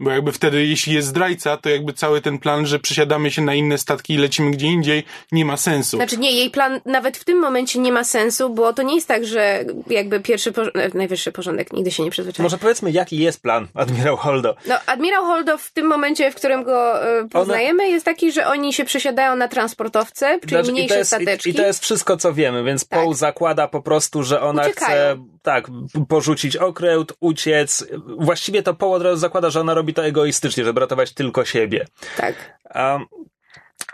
[0.00, 3.54] Bo jakby wtedy, jeśli jest zdrajca, to jakby cały ten plan, że przesiadamy się na
[3.54, 5.96] inne statki i lecimy gdzie indziej, nie ma sensu.
[5.96, 9.08] Znaczy nie, jej plan nawet w tym momencie nie ma sensu, bo to nie jest
[9.08, 12.42] tak, że jakby pierwszy, por- e, najwyższy porządek nigdy się nie przyzwyczaja.
[12.44, 14.54] Może powiedzmy, jaki jest plan admirał Holdo.
[14.66, 18.72] No, admirał Holdo w tym momencie, w którym go e, poznajemy, jest taki, że oni
[18.72, 21.48] się przesiadają na transportowce, czyli Znaczy, i, mniejsze to jest, stateczki.
[21.50, 23.04] i, I to jest wszystko, co wiemy, więc Tak.
[23.04, 25.14] Poe zakłada po prostu, że ona Uciekają.
[25.14, 25.66] chce tak,
[26.08, 27.86] porzucić okręt, uciec.
[28.18, 31.86] Właściwie to Poe od razu zakłada, że ona robi to egoistycznie, żeby ratować tylko siebie.
[32.16, 32.34] Tak.
[32.64, 32.98] A,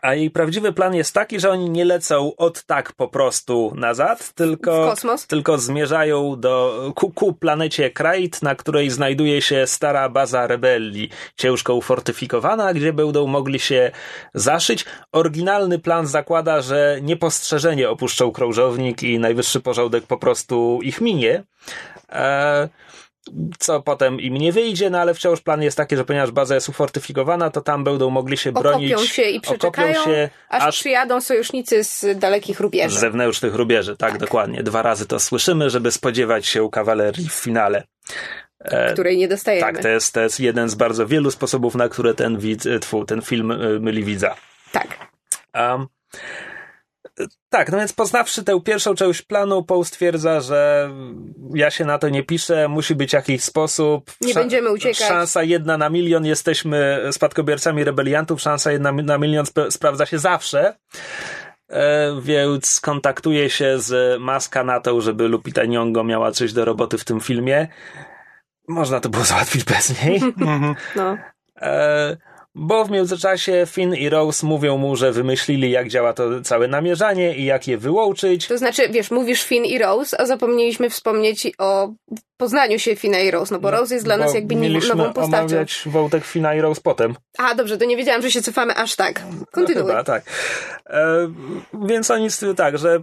[0.02, 4.32] a jej prawdziwy plan jest taki, że oni nie lecą od tak po prostu nazad,
[4.32, 4.94] tylko,
[5.28, 11.74] tylko zmierzają do, ku, ku planecie Krait, na której znajduje się stara baza rebelii, ciężko
[11.74, 13.90] ufortyfikowana, gdzie będą mogli się
[14.34, 14.84] zaszyć.
[15.12, 21.44] Oryginalny plan zakłada, że niepostrzeżenie opuszczą krążownik i najwyższy porządek po prostu ich minie.
[22.12, 22.68] E,
[23.58, 26.68] co potem im nie wyjdzie, no ale wciąż plan jest taki, że ponieważ baza jest
[26.68, 28.92] ufortyfikowana, to tam będą mogli się bronić.
[28.92, 32.98] Okopią się i przeczekają, się, aż, aż przyjadą sojusznicy z dalekich z rubieży.
[32.98, 33.96] zewnętrznych rubieży.
[33.96, 34.62] Tak, dokładnie.
[34.62, 37.82] Dwa razy to słyszymy, żeby spodziewać się kawalerii w finale.
[38.60, 39.72] E, której nie dostajemy.
[39.72, 43.04] tak, to jest, to jest jeden z bardzo wielu sposobów, na które ten, widz, e,
[43.06, 44.34] ten film e, myli widza.
[44.72, 44.86] tak.
[45.54, 45.86] Um,
[47.48, 50.90] tak, no więc poznawszy tę pierwszą część planu, Poe stwierdza, że
[51.54, 54.12] ja się na to nie piszę, musi być jakiś sposób.
[54.20, 55.08] Nie będziemy uciekać.
[55.08, 60.76] Szansa jedna na milion, jesteśmy spadkobiercami rebeliantów, szansa jedna na milion sp- sprawdza się zawsze.
[61.70, 67.20] E, więc kontaktuje się z Maskanatą, żeby Lupita Nyong'o miała coś do roboty w tym
[67.20, 67.68] filmie.
[68.68, 70.16] Można to było załatwić bez niej.
[70.40, 70.74] Mhm.
[70.96, 71.16] No.
[71.60, 72.16] E,
[72.58, 77.36] bo w międzyczasie Finn i Rose mówią mu, że wymyślili, jak działa to całe namierzanie
[77.36, 78.46] i jak je wyłączyć.
[78.48, 81.88] To znaczy, wiesz, mówisz Finn i Rose, a zapomnieliśmy wspomnieć o
[82.36, 85.38] poznaniu się Finna i Rose, no bo Rose jest dla nas jakby nową postacią.
[85.38, 87.14] omawiać wątek Finna i Rose potem.
[87.38, 89.22] A, dobrze, to nie wiedziałam, że się cofamy aż tak.
[89.52, 89.82] Kontynuuj.
[89.82, 90.22] No chyba, tak.
[90.86, 91.32] E,
[91.86, 93.02] więc oni tak, że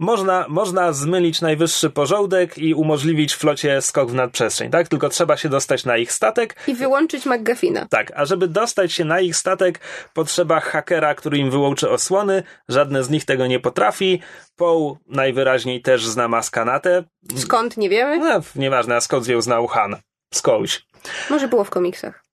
[0.00, 4.88] można, można zmylić najwyższy porządek i umożliwić flocie skok w nadprzestrzeń, tak?
[4.88, 6.56] Tylko trzeba się dostać na ich statek.
[6.66, 7.86] I wyłączyć McGuffina.
[7.90, 9.80] Tak, a żeby dostać się na ich statek,
[10.14, 12.42] potrzeba hakera, który im wyłączy osłony.
[12.68, 14.22] Żadne z nich tego nie potrafi.
[14.56, 17.04] Poe najwyraźniej też zna maskanatę.
[17.36, 18.18] Skąd, nie wiemy.
[18.18, 19.96] No, nieważne, a skąd ją znał Han?
[20.34, 20.86] Skądś.
[21.30, 22.29] Może było w komiksach.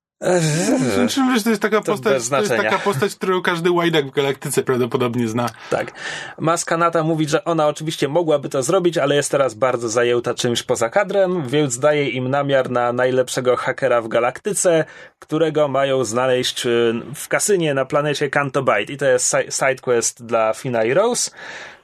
[0.96, 4.12] Znaczy, wiesz, to jest taka To postać, to jest taka postać, którą każdy łajdak w
[4.12, 5.50] galaktyce prawdopodobnie zna.
[5.70, 5.92] Tak.
[6.40, 10.90] Maskanata mówi, że ona oczywiście mogłaby to zrobić, ale jest teraz bardzo zajęta czymś poza
[10.90, 14.86] kadrem, więc daje im namiar na najlepszego hakera w galaktyce,
[15.20, 18.94] którego mają znaleźć y, w kasynie na planecie Cantobite.
[18.94, 21.32] I to jest si- sidequest dla Fina i Rose,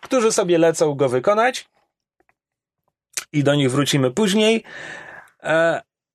[0.02, 1.70] którzy sobie lecą go wykonać.
[3.34, 4.64] I do nich wrócimy później.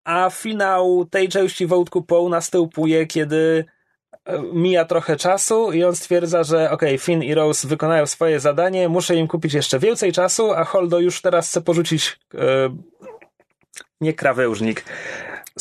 [0.09, 3.65] A finał tej części wątku Poe następuje, kiedy
[4.25, 8.89] e, mija trochę czasu i on stwierdza, że okej, Finn i Rose wykonają swoje zadanie,
[8.89, 12.39] muszę im kupić jeszcze więcej czasu, a Holdo już teraz chce porzucić e,
[14.01, 14.85] nie krawężnik,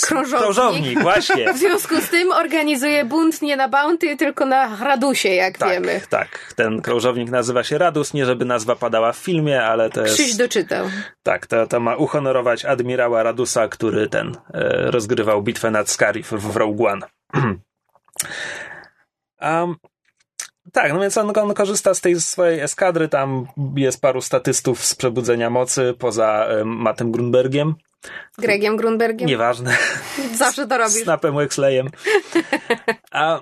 [0.06, 0.44] krążownik.
[0.44, 1.48] Krążownik, właśnie.
[1.54, 6.02] W związku z tym organizuje bunt nie na Bounty, tylko na Radusie, jak tak, wiemy.
[6.10, 10.16] Tak, ten krążownik nazywa się Radus, nie żeby nazwa padała w filmie, ale to jest...
[10.16, 10.86] Krzyś doczytał.
[11.24, 16.52] Tak, to, to ma uhonorować admirała Radusa, który ten e, rozgrywał bitwę nad Scarif w,
[16.52, 17.06] w Rogue One.
[19.42, 19.76] um,
[20.74, 24.96] tak, no więc on, on, korzysta z tej swojej eskadry, tam jest paru statystów z
[24.96, 27.76] Przebudzenia Mocy, poza um, Mattem Grunbergiem.
[28.38, 29.28] Gregiem Grunbergiem?
[29.28, 29.78] Nieważne.
[30.36, 31.04] Zawsze to robisz.
[31.04, 31.90] Snapem Wexleyem.
[33.12, 33.42] A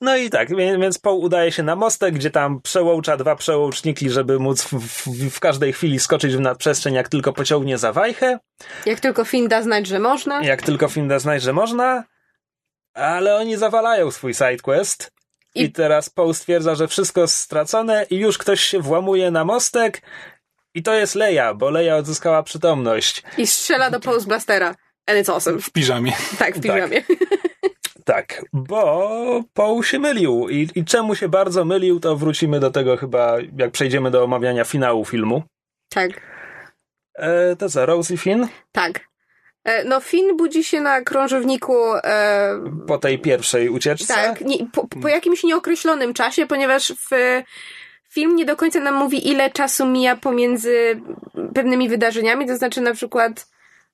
[0.00, 4.38] no i tak, więc Paul udaje się na mostek, gdzie tam przełącza dwa przełączniki, żeby
[4.38, 8.38] móc w, w, w, każdej chwili skoczyć w nadprzestrzeń, jak tylko pociągnie za wajchę.
[8.86, 10.42] Jak tylko Finn da znać, że można.
[10.42, 12.04] Jak tylko Finn da znać, że można.
[12.94, 15.13] Ale oni zawalają swój sidequest.
[15.54, 15.62] I...
[15.62, 20.02] I teraz Paul stwierdza, że wszystko stracone i już ktoś się włamuje na mostek
[20.74, 23.22] i to jest Leia, bo Leia odzyskała przytomność.
[23.38, 24.74] I strzela do Pulse Blastera.
[25.06, 25.58] And it's awesome.
[25.58, 26.12] W piżamie.
[26.38, 27.02] Tak, w piżamie.
[27.02, 27.16] Tak.
[28.04, 32.96] Tak, bo Paul się mylił I, i czemu się bardzo mylił, to wrócimy do tego
[32.96, 35.42] chyba, jak przejdziemy do omawiania finału filmu.
[35.88, 36.10] Tak.
[37.14, 38.48] E, to co, Rose i Finn?
[38.72, 39.00] Tak.
[39.64, 41.94] E, no, Finn budzi się na krążowniku.
[41.94, 44.14] E, po tej pierwszej ucieczce?
[44.14, 47.42] Tak, nie, po, po jakimś nieokreślonym czasie, ponieważ w
[48.10, 51.00] film nie do końca nam mówi, ile czasu mija pomiędzy
[51.54, 53.46] pewnymi wydarzeniami, to znaczy na przykład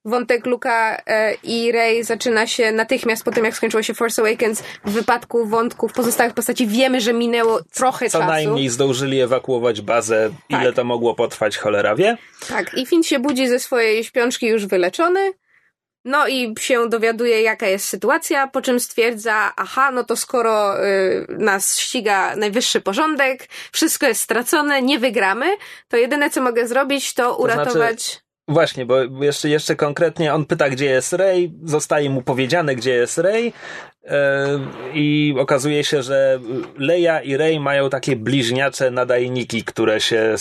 [0.05, 4.63] wątek Luka e, i Rey zaczyna się natychmiast po tym, jak skończyło się Force Awakens.
[4.85, 8.31] W wypadku wątków pozostałych postaci wiemy, że minęło trochę Co czasu.
[8.31, 10.31] Co najmniej zdążyli ewakuować bazę.
[10.49, 10.75] Ile tak.
[10.75, 12.17] to mogło potrwać, cholera wie.
[12.49, 15.33] Tak, i Finn się budzi ze swojej śpiączki już wyleczony.
[16.05, 21.27] No i się dowiaduje, jaka jest sytuacja, po czym stwierdza, aha, no to skoro y,
[21.29, 25.57] nas ściga najwyższy porządek, wszystko jest stracone, nie wygramy,
[25.89, 27.73] to jedyne, co mogę zrobić, to uratować...
[27.73, 32.75] To znaczy Właśnie, bo jeszcze, jeszcze konkretnie on pyta, gdzie jest Ray, zostaje mu powiedziane,
[32.75, 34.11] gdzie jest Ray yy,
[34.95, 36.41] i okazuje się, że
[36.79, 40.35] Leia i Ray mają takie bliźniacze nadajniki, które się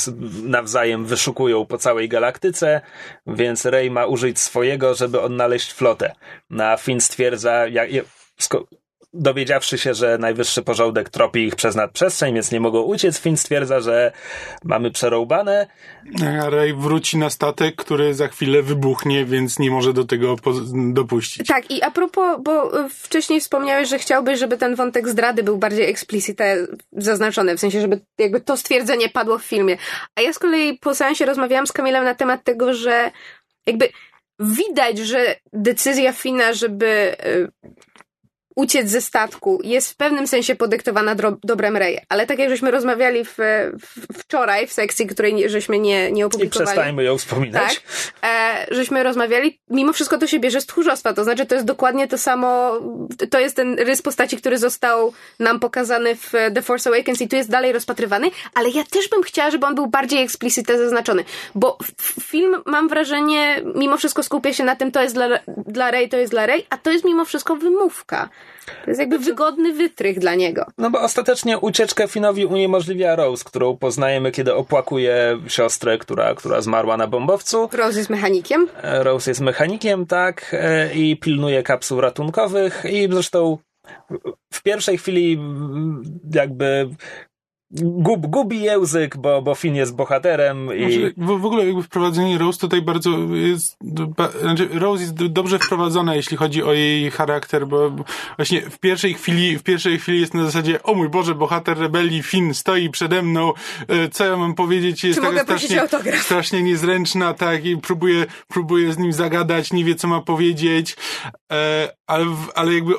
[0.44, 2.82] nawzajem wyszukują po całej galaktyce,
[3.28, 6.16] więc Ray ma użyć swojego, żeby odnaleźć flotę.
[6.50, 7.90] Na Finn stwierdza, jak,
[9.14, 13.82] dowiedziawszy się, że najwyższy porządek tropi ich przez nadprzestrzeń, więc nie mogą uciec, Finn stwierdza,
[13.82, 14.12] że
[14.64, 15.68] mamy przerąbane.
[16.42, 20.36] A Ray wróci na statek, który za chwilę wybuchnie, więc nie może do tego
[20.94, 21.48] dopuścić.
[21.48, 25.90] Tak, i a propos, bo wcześniej wspomniałeś, że chciałbyś, żeby ten wątek zdrady był bardziej
[25.90, 29.78] explicite zaznaczony, w sensie, żeby jakby to stwierdzenie padło w filmie.
[30.16, 33.12] A ja z kolei po seansie rozmawiałam z Kamilem na temat tego, że
[33.66, 33.90] jakby
[34.40, 37.52] widać, że decyzja Fina, żeby y,
[38.60, 42.00] uciec ze statku jest w pewnym sensie podyktowana dobrem Ray.
[42.10, 43.38] Ale tak jak żeśmy rozmawiali w,
[43.80, 46.64] w, wczoraj w sekcji, której żeśmy nie, nie opublikowali.
[46.64, 47.76] I przestajmy ją wspominać.
[47.76, 51.68] Tak, e, żeśmy rozmawiali, mimo wszystko to się bierze z tchórzostwa, to znaczy to jest
[51.68, 52.80] dokładnie to samo,
[53.30, 57.36] to jest ten rys postaci, który został nam pokazany w The Force Awakens i tu
[57.36, 61.24] jest dalej rozpatrywany, ale ja też bym chciała, żeby on był bardziej eksplicite zaznaczony,
[61.56, 61.78] bo
[62.22, 66.18] film, mam wrażenie, mimo wszystko skupia się na tym, to jest dla, dla Ray, to
[66.18, 68.30] jest dla Ray, a to jest mimo wszystko wymówka.
[68.84, 70.66] To jest jakby wygodny wytrych dla niego.
[70.78, 76.98] No bo ostatecznie ucieczkę Finowi uniemożliwia Rose, którą poznajemy, kiedy opłakuje siostrę, która, która zmarła
[76.98, 77.70] na bombowcu.
[77.74, 78.68] Rose jest mechanikiem.
[78.84, 83.58] E, Rose jest mechanikiem, tak, e, i pilnuje kapsuł ratunkowych i zresztą
[84.54, 85.40] w pierwszej chwili
[86.34, 86.90] jakby
[87.72, 90.80] Gub, gubi język, bo, bo Finn jest bohaterem i...
[90.80, 93.78] Znaczy, w, w, ogóle jakby wprowadzenie Rose tutaj bardzo jest...
[94.42, 97.92] Znaczy Rose jest dobrze wprowadzona, jeśli chodzi o jej charakter, bo
[98.36, 102.24] właśnie w pierwszej chwili, w pierwszej chwili jest na zasadzie o mój Boże, bohater rebelii
[102.24, 103.54] Finn stoi przede mną,
[103.88, 105.82] e, co ja mam powiedzieć, jest Czy taka strasznie,
[106.22, 110.96] strasznie niezręczna, tak, i próbuje, próbuje z nim zagadać, nie wie co ma powiedzieć,
[111.52, 112.94] e, ale, ale jakby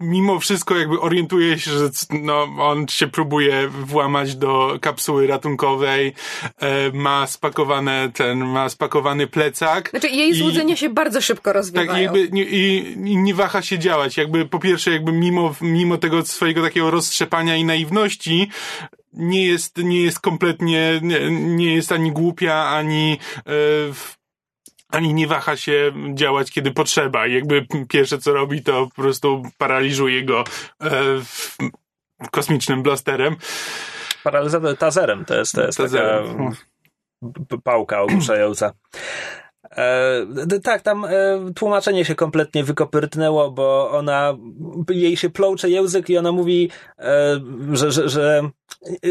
[0.00, 6.14] mimo wszystko jakby orientuje się, że no, on się próbuje włamać do kapsuły ratunkowej,
[6.58, 9.90] e, ma spakowane ten, ma spakowany plecak.
[9.90, 11.92] Znaczy jej złudzenia i, się bardzo szybko rozwijają.
[11.92, 14.16] Tak, jakby nie, i, i nie waha się działać.
[14.16, 18.48] Jakby po pierwsze jakby mimo, mimo tego swojego takiego roztrzepania i naiwności,
[19.12, 23.52] nie jest, nie jest kompletnie, nie, nie jest ani głupia, ani e,
[24.92, 27.26] ani nie waha się działać, kiedy potrzeba.
[27.26, 30.44] I jakby pierwsze co robi, to po prostu paraliżuje go
[30.82, 30.90] e,
[32.30, 33.36] kosmicznym blasterem.
[34.24, 36.22] Paralizator tazerem to jest, to jest taka
[37.64, 38.72] pałka ogłuszająca.
[39.76, 41.10] E, tak, tam e,
[41.54, 44.36] tłumaczenie się kompletnie wykopyrtnęło, bo ona,
[44.90, 47.40] jej się ploucze język i ona mówi, e,
[47.72, 48.42] że, że, że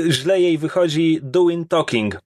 [0.09, 2.19] źle jej wychodzi doing talking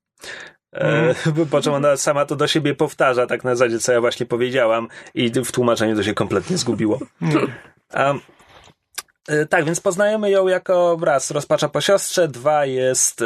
[0.75, 1.15] E,
[1.51, 4.87] po czym ona sama to do siebie powtarza, tak na zasadzie, co ja właśnie powiedziałam
[5.13, 6.99] i w tłumaczeniu to się kompletnie zgubiło.
[7.93, 8.19] Um,
[9.27, 13.25] E, tak, więc poznajemy ją jako raz rozpacza po siostrze, dwa jest e,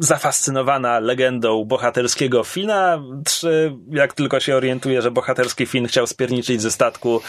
[0.00, 6.70] zafascynowana legendą bohaterskiego Fina, trzy jak tylko się orientuje, że bohaterski Fin chciał spierniczyć ze
[6.70, 7.20] statku,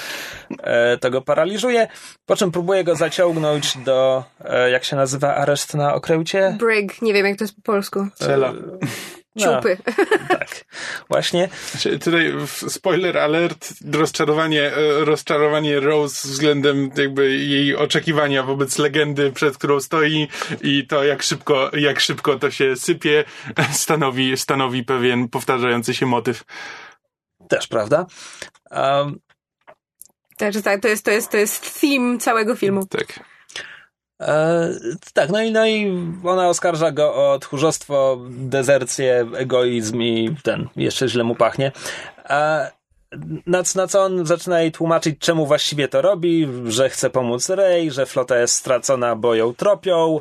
[0.63, 1.87] e, to go paraliżuje,
[2.25, 6.57] po czym próbuje go zaciągnąć do, e, jak się nazywa areszt na okręcie?
[6.59, 8.07] Brig, nie wiem jak to jest po polsku.
[8.15, 8.53] Cela.
[9.35, 9.77] E, Ciupy.
[9.87, 10.65] No, tak,
[11.09, 11.49] właśnie.
[11.71, 19.57] Znaczy, Tutaj spoiler alert, rozczarowanie, e, rozczarowanie Rose względem jakby jej oczekiwania wobec legendy, przed
[19.57, 20.27] którą stoi
[20.61, 23.23] i to jak szybko, jak szybko to się sypie,
[23.71, 26.43] stanowi, stanowi pewien powtarzający się motyw.
[27.49, 28.05] Też, prawda?
[28.71, 29.19] Um,
[30.37, 32.85] Także tak, to jest, to jest, to jest theme całego filmu.
[32.85, 33.30] Tak.
[34.21, 34.69] E,
[35.13, 35.91] tak, no i, no i
[36.23, 41.71] ona oskarża go o tchórzostwo, dezercję, egoizm i ten, jeszcze źle mu pachnie.
[42.29, 42.71] E,
[43.45, 47.91] na, na co on zaczyna jej tłumaczyć, czemu właściwie to robi, że chce pomóc Rey,
[47.91, 50.19] że flota jest stracona, bo ją tropią.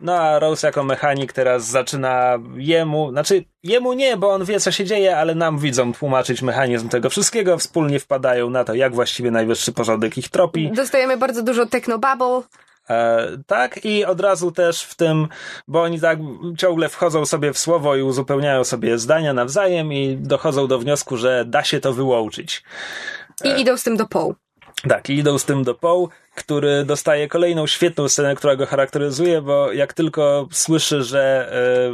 [0.00, 4.72] No a Rose jako mechanik teraz zaczyna jemu, znaczy jemu nie, bo on wie co
[4.72, 9.30] się dzieje, ale nam widzą tłumaczyć mechanizm tego wszystkiego, wspólnie wpadają na to, jak właściwie
[9.30, 10.70] najwyższy porządek ich tropi.
[10.72, 12.42] Dostajemy bardzo dużo technobubble.
[12.90, 15.28] E, tak, i od razu też w tym,
[15.68, 16.18] bo oni tak
[16.58, 21.44] ciągle wchodzą sobie w słowo i uzupełniają sobie zdania nawzajem i dochodzą do wniosku, że
[21.44, 22.62] da się to wyłączyć.
[23.44, 24.34] I idą z tym do poł.
[24.88, 29.42] Tak, i idą z tym do Poe, który dostaje kolejną świetną scenę, która go charakteryzuje,
[29.42, 31.52] bo jak tylko słyszy, że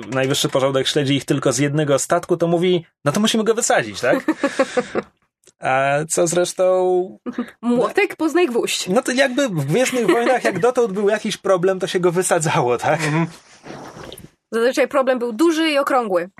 [0.09, 3.55] e, najwyższy porządek śledzi ich tylko z jednego statku, to mówi, no to musimy go
[3.55, 4.25] wysadzić, tak?
[5.63, 7.19] A co zresztą
[7.63, 8.89] Młotek, poznaj gwóźdź.
[8.89, 12.79] No to jakby w Gwiezdnych Wojnach, jak dotąd był jakiś problem, to się go wysadzało,
[12.79, 13.01] tak?
[14.53, 16.31] Zazwyczaj problem był duży i okrągły.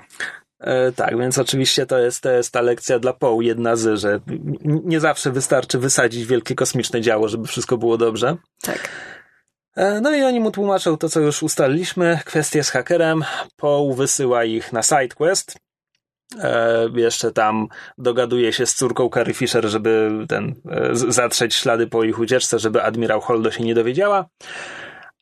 [0.59, 4.19] E, tak, więc oczywiście to jest, to jest ta lekcja dla Poe, jedna z, że
[4.63, 8.37] nie zawsze wystarczy wysadzić wielkie kosmiczne działo, żeby wszystko było dobrze.
[8.61, 8.89] Tak.
[9.75, 13.23] E, no i oni mu tłumaczą to, co już ustaliliśmy, kwestię z hakerem.
[13.55, 15.57] Poe wysyła ich na sidequest.
[16.39, 17.67] E, jeszcze tam
[17.97, 22.83] dogaduje się z córką Carrie Fisher, żeby ten, e, zatrzeć ślady po ich ucieczce, żeby
[22.83, 24.25] admirał Holdo się nie dowiedziała.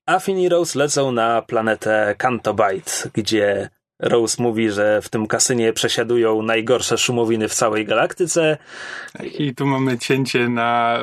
[0.06, 5.74] A Finn i Rose lecą na planetę Cantobite, gdzie Rose mówi, że w tym kasynie
[5.74, 8.58] przesiadują najgorsze szumowiny w całej galaktyce.
[9.24, 11.00] I tu mamy cięcie na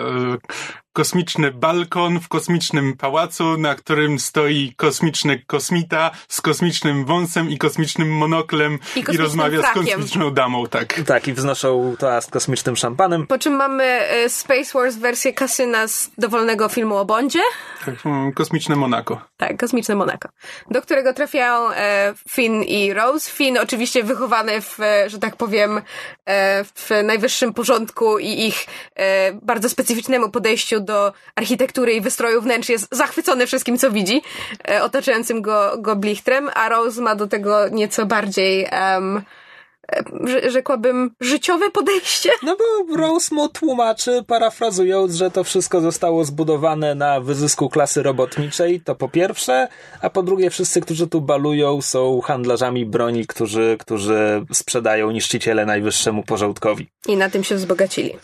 [0.99, 8.17] kosmiczny balkon w kosmicznym pałacu, na którym stoi kosmiczny kosmita z kosmicznym wąsem i kosmicznym
[8.17, 9.83] monoklem I i, rozmawia frakiem.
[9.83, 11.01] z kosmiczną damą, tak.
[11.07, 13.27] Tak, i wznoszą toast kosmicznym szampanem.
[13.27, 17.43] Po czym mamy e, Space Wars wersję kasyna z dowolnego filmu o Bondzie.
[17.87, 19.21] tak mm, kosmiczne Monako.
[19.37, 20.29] Tak, kosmiczne Monako.
[20.71, 23.31] Do którego trafiają e, Finn i Rose.
[23.31, 25.81] Finn oczywiście wychowany w, e, że tak powiem,
[26.75, 28.67] w najwyższym porządku i ich
[29.43, 34.23] bardzo specyficznemu podejściu do architektury i wystroju wnętrz jest zachwycony wszystkim, co widzi,
[34.69, 39.23] e, otaczającym go, go blichtrem, a Rose ma do tego nieco bardziej, że-
[40.49, 42.31] rzekłabym, życiowe podejście.
[42.43, 48.81] No bo Rose mu tłumaczy, parafrazując, że to wszystko zostało zbudowane na wyzysku klasy robotniczej,
[48.81, 49.69] to po pierwsze,
[50.03, 56.23] a po drugie wszyscy, którzy tu balują są handlarzami broni, którzy, którzy sprzedają niszczyciele najwyższemu
[56.23, 56.89] porządkowi.
[57.09, 58.17] I na tym się wzbogacili.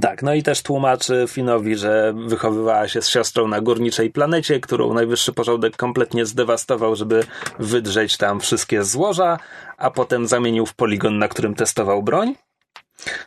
[0.00, 4.94] Tak, no i też tłumaczy Finowi, że wychowywała się z siostrą na górniczej planecie, którą
[4.94, 7.24] najwyższy porządek kompletnie zdewastował, żeby
[7.58, 9.38] wydrzeć tam wszystkie złoża,
[9.76, 12.34] a potem zamienił w poligon, na którym testował broń.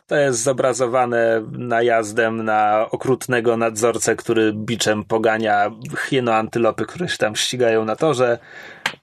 [0.06, 7.84] To jest zobrazowane najazdem na okrutnego nadzorcę, który biczem pogania hieno-antylopy, które się tam ścigają
[7.84, 8.38] na torze.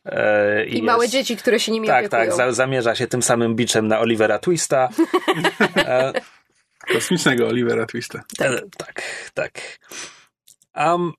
[0.05, 2.21] E, I jest- małe dzieci, które się nimi Tak, opiekują.
[2.21, 4.89] tak, za, zamierza się tym samym biczem na Olivera Twista.
[5.77, 6.13] E,
[6.93, 8.23] Kosmicznego Olivera Twista.
[8.37, 9.01] tak, tak.
[9.33, 9.61] tak.
[10.75, 11.13] Um,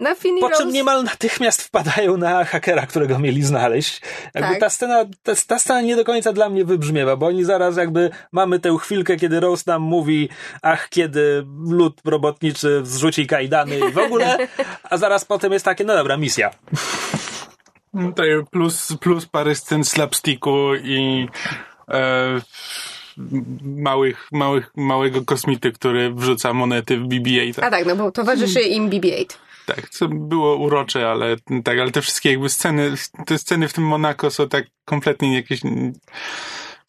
[0.00, 4.00] Na Finn i Po czym Rose- niemal natychmiast wpadają na hakera, którego mieli znaleźć.
[4.34, 4.60] Jakby Tak.
[4.60, 8.10] ta scena, ta, ta scena nie do końca dla mnie wybrzmiewa, bo oni zaraz jakby
[8.32, 10.28] mamy tę chwilkę, kiedy Rose nam mówi,
[10.62, 14.38] ach, kiedy lud robotniczy zrzuci kajdany i w ogóle,
[14.82, 16.50] a zaraz potem jest takie, no dobra, misja.
[18.00, 21.28] Tutaj plus, plus parę scen slapsticku i
[21.88, 22.40] e,
[23.62, 27.64] małych, małych, małego kosmity, który wrzuca monety w BB-8.
[27.64, 29.34] A tak, no bo towarzyszy im BB-8.
[29.68, 32.94] Tak, co było urocze, ale tak, ale te wszystkie jakby sceny,
[33.26, 35.60] te sceny w tym Monako są tak kompletnie jakieś...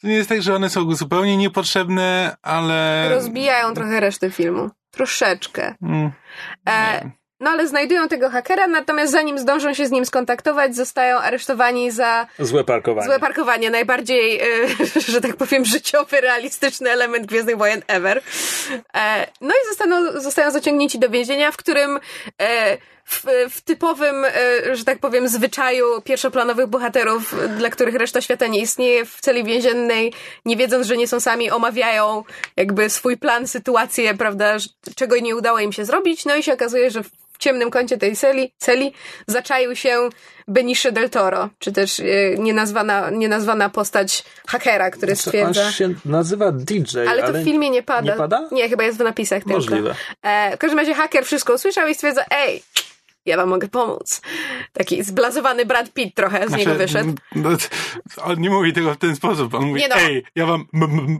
[0.01, 3.09] To nie jest tak, że one są zupełnie niepotrzebne, ale...
[3.09, 4.69] Rozbijają trochę resztę filmu.
[4.91, 5.75] Troszeczkę.
[5.81, 6.11] Mm,
[6.67, 11.91] E, no ale znajdują tego hakera, natomiast zanim zdążą się z nim skontaktować, zostają aresztowani
[11.91, 13.07] za Złe parkowanie.
[13.07, 13.69] złe parkowanie.
[13.69, 14.45] Najbardziej, e,
[15.11, 18.21] że tak powiem, życiowy, realistyczny element Gwiezdnych Wojen ever.
[18.95, 21.99] E, no i zostaną, zostają zaciągnięci do więzienia, w którym
[22.41, 22.77] e,
[23.09, 28.61] w, w typowym, e, że tak powiem, zwyczaju pierwszoplanowych bohaterów, dla których reszta świata nie
[28.61, 30.13] istnieje, w celi więziennej,
[30.45, 32.23] nie wiedząc, że nie są sami, omawiają
[32.55, 34.57] jakby swój plan, sytuację, prawda,
[34.95, 36.25] czego nie udało im się zrobić.
[36.25, 37.01] No i się okazuje, że
[37.39, 38.93] ciemnym kącie tej celi, celi
[39.27, 40.09] zaczaił się
[40.47, 42.03] Benicio del Toro, czy też e,
[42.37, 45.71] nienazwana, nienazwana postać hakera, który Znaczy, On stwierdza...
[45.71, 48.11] się nazywa DJ, Ale to w filmie nie pada.
[48.11, 48.49] Nie pada?
[48.51, 49.55] Nie, chyba jest w napisach tylko.
[49.55, 49.95] Możliwe.
[50.21, 52.63] E, w każdym razie haker wszystko usłyszał i stwierdza, ej,
[53.29, 54.21] ja wam mogę pomóc.
[54.73, 57.13] Taki zblazowany Brad Pitt trochę z niego wyszedł.
[57.35, 57.49] no,
[58.23, 59.53] on nie mówi tego w ten sposób.
[59.53, 59.95] On mówi, Nie no.
[59.95, 60.65] ej, ja wam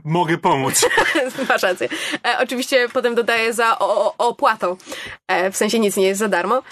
[0.04, 0.86] mogę pomóc.
[1.48, 1.88] Masz rację.
[2.26, 4.76] E, oczywiście potem dodaje za o, o, opłatą.
[5.28, 6.62] E, w sensie nic nie jest za darmo.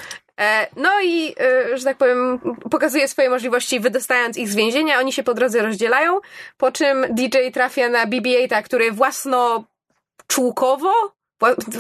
[0.40, 4.98] E, no i, e, że tak powiem, pokazuje swoje możliwości, wydostając ich z więzienia.
[4.98, 6.18] Oni się po drodze rozdzielają,
[6.56, 11.17] po czym DJ trafia na BB-8, który własnoczółkowo, wła-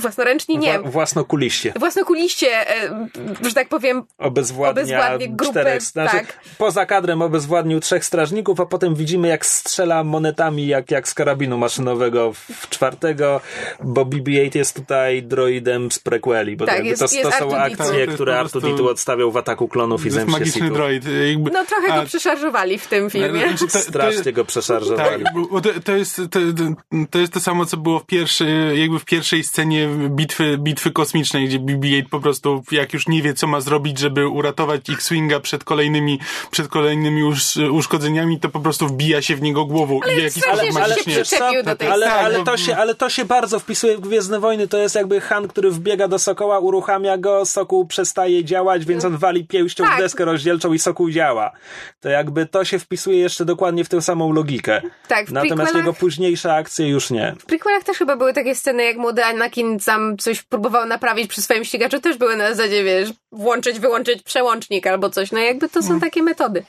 [0.00, 1.72] własnoręcznie, nie, Wła- własnokuliście.
[1.78, 3.08] własnokuliście, e,
[3.48, 6.40] że tak powiem, Obezwładnia, Obezwładnie grupę, czterech, znaczy, tak.
[6.58, 11.58] poza kadrem obezwładnił trzech strażników, a potem widzimy jak strzela monetami jak, jak z karabinu
[11.58, 13.40] maszynowego w czwartego,
[13.84, 17.56] bo BB-8 jest tutaj droidem z prequeli, bo Tak, jest- to, jest to są R2D2.
[17.82, 21.04] akcje, Tak, które R2D2 odstawiał w ataku klonów i To jest zemście magiczny droid.
[21.28, 23.40] Jakby, no trochę a- go przeszarżowali w tym filmie.
[23.48, 25.24] Znaczy, to- to- Strasznie go przeszarżowali.
[25.24, 26.38] Tak, bo to, to, jest, to,
[27.10, 31.48] to jest to samo, co było w pierwszej, jakby w pierwszej scenie bitwy, bitwy kosmicznej,
[31.48, 35.64] gdzie BB-8 po prostu, jak już nie wie, co ma zrobić, żeby uratować X-Winga przed
[35.64, 36.18] kolejnymi,
[36.50, 40.00] przed kolejnymi usz, uszkodzeniami, to po prostu wbija się w niego głową.
[40.02, 40.44] Ale i w jakiś
[41.28, 44.40] się do tej ale, Tak, ale, to się, ale to się bardzo wpisuje w Gwiezdne
[44.40, 44.68] Wojny.
[44.68, 49.16] To jest jakby Han, który wbiega do Sokoła, uruchamia go, Sokół przestaje działać, więc on
[49.16, 49.94] wali pięścią Tak.
[49.96, 51.52] w deskę rozdzielczą i Sokół działa.
[52.00, 54.82] To jakby to się wpisuje jeszcze dokładnie w tę samą logikę.
[55.08, 57.34] Tak, w Natomiast jego późniejsze akcje już nie.
[57.38, 61.42] W prequelach też chyba były takie sceny, jak młody Anakin tam coś próbował naprawić przy
[61.42, 65.32] swoim ścigaczu, też były na zasadzie, wiesz, włączyć, wyłączyć przełącznik albo coś.
[65.32, 66.64] No jakby to są takie metody.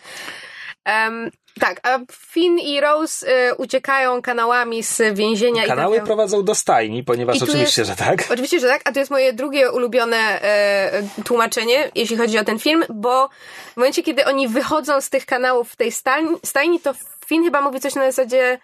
[0.86, 5.68] Em, tak, a Finn i Rose y, uciekają kanałami z więzienia.
[5.68, 8.24] Kanały i prowadzą do stajni, ponieważ oczywiście, jest- że tak.
[8.32, 12.60] Oczywiście, że tak, a to jest moje drugie ulubione e, tłumaczenie, jeśli chodzi o ten
[12.60, 13.30] film, bo
[13.74, 16.94] w momencie, kiedy oni wychodzą z tych kanałów w tej stajni, stajni to
[17.26, 18.60] Finn chyba mówi coś na zasadzie,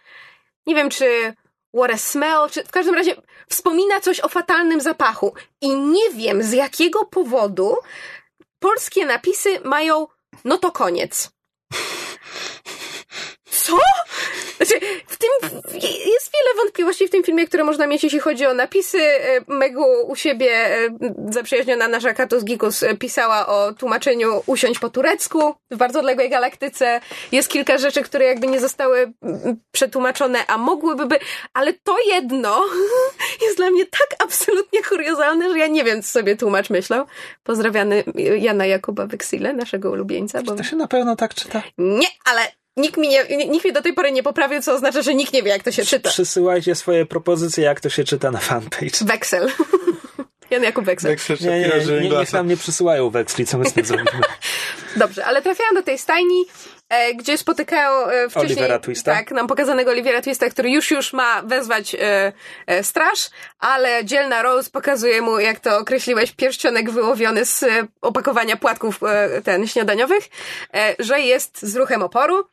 [0.68, 1.34] nie wiem, czy
[1.76, 3.16] what a smell, czy w każdym razie
[3.50, 5.34] wspomina coś o fatalnym zapachu.
[5.62, 7.76] I nie wiem, z jakiego powodu
[8.60, 10.08] polskie napisy mają
[10.46, 11.30] no to koniec.
[13.66, 13.78] Co?
[14.57, 15.30] Znaczy, w tym
[15.82, 18.97] jest wiele wątpliwości w tym filmie, które można mieć, jeśli chodzi o napisy.
[19.01, 20.89] E, Megu u siebie, e,
[21.30, 27.01] zaprzyjaźniona nasza Katus Gikus, e, pisała o tłumaczeniu usiąść po turecku w bardzo odległej galaktyce.
[27.32, 29.13] Jest kilka rzeczy, które jakby nie zostały
[29.72, 31.20] przetłumaczone, a mogłyby by,
[31.53, 32.66] ale to jedno
[33.41, 37.05] jest dla mnie tak absolutnie kuriozalne, że ja nie wiem, co sobie tłumacz myślał.
[37.43, 38.03] Pozdrawiamy
[38.38, 41.63] Jana Jakuba Weksile, naszego ulubieńca, bo To się na pewno tak czyta.
[41.78, 42.41] nie, ale
[42.78, 45.44] nikt mi, nie, nikt mnie do tej pory nie poprawił, co oznacza, że nikt nie
[45.44, 46.10] wie, jak to się czyta.
[46.10, 49.06] Przysyłajcie swoje propozycje, jak to się czyta na fanpage.
[49.06, 49.48] Weksel.
[50.52, 51.12] Jan Jakub Weksel.
[51.12, 53.86] Jak się Nie, nie, nie, nie, niech nam nie przysyłają weksli, co my z tym
[53.96, 54.22] zrobimy.
[54.96, 56.46] Dobrze, ale trafiają do tej stajni,
[57.16, 58.52] gdzie spotykają e, wcześniej...
[58.52, 59.16] Olivera Twista?
[59.16, 62.34] Tak, nam pokazanego Olivera Twista, który już już ma wezwać e,
[62.68, 63.30] e, straż,
[63.60, 69.42] ale dzielna Rose pokazuje mu, jak to określiłeś, pierścionek wyłowiony z e, opakowania płatków e,
[69.42, 70.24] ten śniadaniowych,
[70.74, 72.44] e, że jest z ruchem oporu.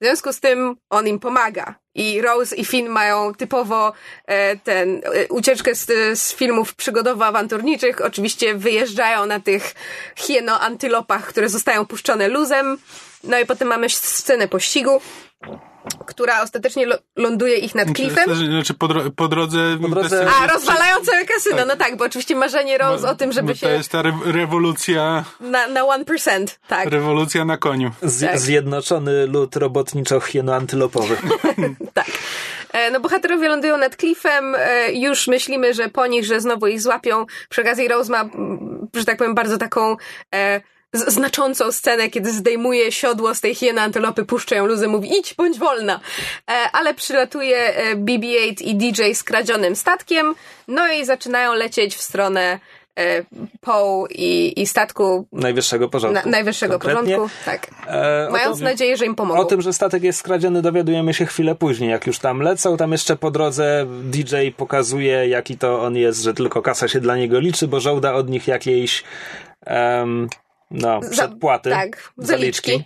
[0.00, 1.74] W związku z tym on im pomaga.
[1.94, 3.92] I Rose i Finn mają typowo
[4.26, 5.86] e, ten e, ucieczkę z,
[6.18, 8.00] z filmów przygodowo-awanturniczych.
[8.00, 9.74] Oczywiście wyjeżdżają na tych
[10.16, 12.78] hieno-antylopach, które zostają puszczone luzem.
[13.24, 15.00] No i potem mamy scenę pościgu,
[16.06, 18.34] która ostatecznie ląduje ich nad klifem.
[18.34, 19.58] Znaczy, po, dro- po drodze...
[19.82, 21.64] Po drodze- A, rozwalają całe kasyno.
[21.66, 24.12] No tak, bo oczywiście marzenie Rose o tym, żeby bo To się jest ta re-
[24.24, 26.46] rewolucja, na, na 1%.
[26.68, 26.88] Tak.
[26.88, 27.90] rewolucja na koniu.
[28.02, 28.38] Z, Tak.
[28.38, 31.16] Zjednoczony lud robotniczo-hieno-antylopowy.
[31.94, 32.06] Tak.
[32.72, 36.80] E, No bohaterowie lądują nad klifem, e, już myślimy, że po nich, że znowu ich
[36.82, 37.26] złapią.
[37.48, 38.24] Przy okazji Rose ma,
[38.96, 39.96] że tak powiem, bardzo taką
[40.34, 40.60] e,
[40.92, 45.58] znaczącą scenę, kiedy zdejmuje siodło z tej hieny antylopy, puszcza ją luzem, mówi idź, bądź
[45.58, 46.00] wolna.
[46.50, 50.34] E, Ale przylatuje e, BB-8 i DJ z kradzionym statkiem,
[50.68, 52.58] no i zaczynają lecieć w stronę
[52.98, 53.24] e,
[53.60, 56.24] Poe i, i statku Najwyższego porządku.
[56.24, 57.14] na, najwyższego Konkretnie.
[57.16, 57.36] porządku.
[57.44, 57.66] Tak.
[57.86, 59.40] E, Mając tym- nadzieję, że im pomogą.
[59.40, 62.76] O tym, że statek jest skradziony, dowiadujemy się chwilę później, jak już tam lecą.
[62.76, 67.16] Tam jeszcze po drodze DJ pokazuje, jaki to on jest, że tylko kasa się dla
[67.16, 69.04] niego liczy, bo żąda od nich jakiejś
[69.66, 70.28] em,
[70.72, 72.72] no, Za- przedpłaty, Tak, zaliczki.
[72.74, 72.84] E,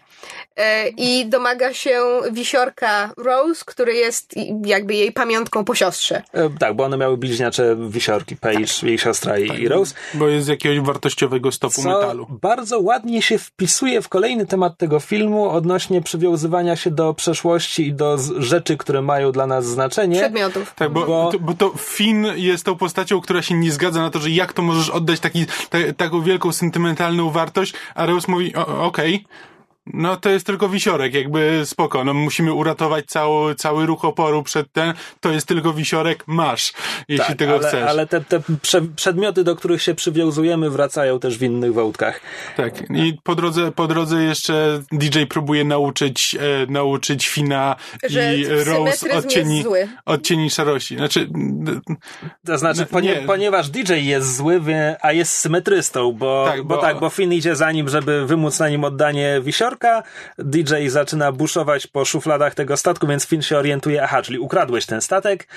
[0.96, 2.00] I domaga się
[2.32, 4.34] wisiorka Rose, który jest
[4.64, 6.22] jakby jej pamiątką po siostrze.
[6.32, 9.94] E, Tak, bo one miały bliźniacze wisiorki, Paige, jej siostra i, i Rose.
[10.14, 12.26] Bo jest z jakiegoś wartościowego stopu Co metalu.
[12.30, 17.92] bardzo ładnie się wpisuje w kolejny temat tego filmu odnośnie przywiązywania się do przeszłości i
[17.92, 20.20] do rzeczy, które mają dla nas znaczenie.
[20.20, 20.74] Przedmiotów.
[20.76, 24.10] Tak, bo, Bo- To, bo to Finn jest tą postacią, która się nie zgadza na
[24.10, 28.54] to, że jak to możesz oddać taki, ta, taką wielką sentymentalną wartość, a Rose mówi,
[28.54, 29.24] "O, okej,
[29.94, 34.72] no to jest tylko wisiorek, jakby spoko, no musimy uratować cały, cały ruch oporu przed
[34.72, 36.72] ten, to jest tylko wisiorek, masz,
[37.08, 37.82] jeśli Tak, tego ale, chcesz.
[37.88, 42.20] ale te, te prze, przedmioty, do których się przywiązujemy, wracają też w innych wątkach.
[42.56, 47.76] Tak, i po drodze, po drodze jeszcze DJ próbuje nauczyć, e, nauczyć Fina
[48.08, 49.88] Że i Rose odcieni, jest zły.
[50.06, 50.96] odcieni szarości.
[50.96, 51.28] Znaczy,
[52.46, 53.14] To znaczy, No, nie.
[53.16, 57.32] ponieważ DJ jest zły, wie, a jest symetrystą, bo, Tak, bo, bo- tak, bo Finn
[57.32, 59.75] idzie za nim, żeby wymóc na nim oddanie wisiorka.
[60.38, 65.00] DJ zaczyna buszować po szufladach tego statku, więc Finn się orientuje, aha, czyli ukradłeś ten
[65.00, 65.48] statek.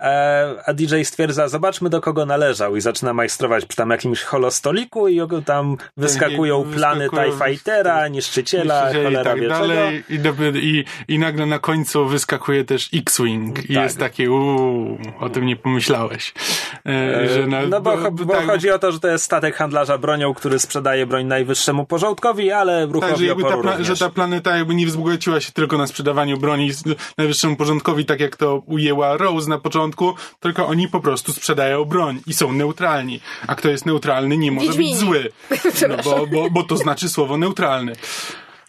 [0.00, 5.08] E, a DJ stwierdza, zobaczmy do kogo należał i zaczyna majstrować przy tam jakimś holostoliku
[5.08, 9.58] i tam wyskakują Tak, i plany TIE wyskakują- Fightera, niszczyciela, i cholera tak wie czego.
[9.58, 10.04] dalej.
[10.08, 10.18] I,
[10.56, 13.82] i, I nagle na końcu wyskakuje też X-Wing i Tak.
[13.84, 16.34] jest takie uuu, o tym nie pomyślałeś.
[16.86, 19.98] E, że na, No bo, bo tak, chodzi o to, że to jest statek handlarza
[19.98, 23.86] bronią, który sprzedaje broń najwyższemu porządkowi, ale ruchowi tak, że, jakby ta, również.
[23.86, 26.70] że ta planeta jakby nie wzbogaciła się tylko na sprzedawaniu broni
[27.18, 29.85] najwyższemu porządkowi, tak jak to ujęła Rose na początku,
[30.40, 33.20] tylko oni po prostu sprzedają broń i są neutralni.
[33.46, 34.90] A kto jest neutralny, nie może Wiedźmini.
[34.92, 35.32] być zły.
[35.88, 37.92] No, bo, bo, bo to znaczy słowo neutralny.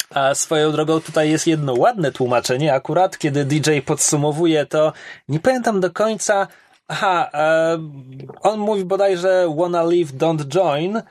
[0.10, 2.74] A swoją drogą tutaj jest jedno ładne tłumaczenie.
[2.74, 4.94] Akurat kiedy DJ podsumowuje to,
[5.28, 6.48] nie pamiętam do końca.
[6.88, 7.78] Aha, e,
[8.42, 11.02] on mówi bodajże wanna leave, don't join,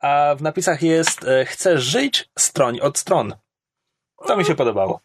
[0.00, 3.34] a w napisach jest e, chcesz żyć, stroń od stron.
[4.26, 5.00] To mi się podobało.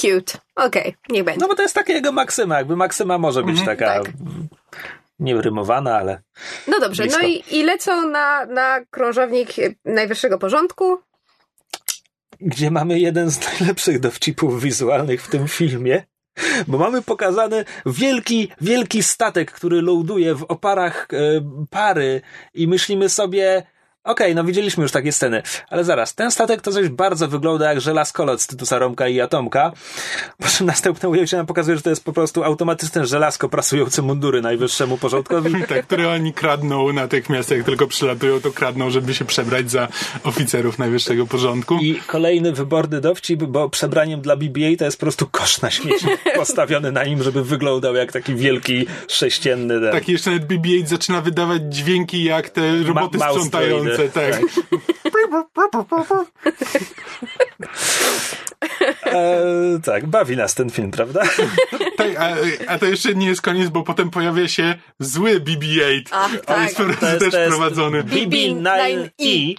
[0.00, 0.38] Cute.
[0.56, 1.40] Okej, niech będzie.
[1.40, 2.56] No bo to jest taka jego maksyma.
[2.58, 4.06] Jakby maksyma może być taka tak.
[4.06, 4.48] mm,
[5.18, 6.22] nierymowana, ale
[6.66, 7.20] No dobrze, blisko.
[7.22, 9.48] no i, i lecą na, na krążownik
[9.84, 10.98] najwyższego porządku.
[12.40, 16.04] gdzie mamy jeden z najlepszych dowcipów wizualnych w tym filmie.
[16.66, 21.16] Bo mamy pokazany wielki, wielki statek, który ląduje w oparach e,
[21.70, 22.20] pary
[22.54, 23.62] i myślimy sobie,
[24.04, 27.80] okej, no widzieliśmy już takie sceny, ale zaraz, ten statek to coś bardzo wygląda jak
[27.80, 29.72] żelazkolot z Tytusa Romka i Atomka,
[30.38, 34.42] po czym następne ujęcie nam pokazuje, że to jest po prostu automatyczne żelazko prasujące mundury
[34.42, 35.50] najwyższemu porządkowi.
[35.68, 39.88] Tak, które oni kradną natychmiast, jak tylko przylatują, to kradną, żeby się przebrać za
[40.24, 41.78] oficerów najwyższego porządku.
[41.82, 46.06] I kolejny wyborny dowcip, bo przebraniem dla BB-8 to jest po prostu kosz na śmieci
[46.36, 49.80] postawiony na nim, żeby wyglądał jak taki wielki sześcienny.
[49.80, 53.89] ten- Tak, i jeszcze nawet BB-8 zaczyna wydawać dźwięki jak te roboty sprzątające.
[53.96, 54.40] Droidy, Tak.
[59.06, 61.22] E, tak, bawi nas ten film, prawda?
[61.96, 62.36] tak a,
[62.66, 66.02] a to jeszcze nie jest koniec, bo potem pojawia się zły BB-8.
[66.10, 66.62] Ach, On tak.
[66.62, 68.04] jest po prostu też prowadzony.
[68.04, 69.54] BB-9E,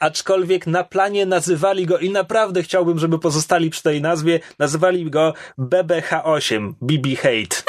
[0.00, 5.34] aczkolwiek na planie nazywali go i naprawdę chciałbym, żeby pozostali przy tej nazwie, nazywali go
[5.58, 7.62] BBH8, BB Hate.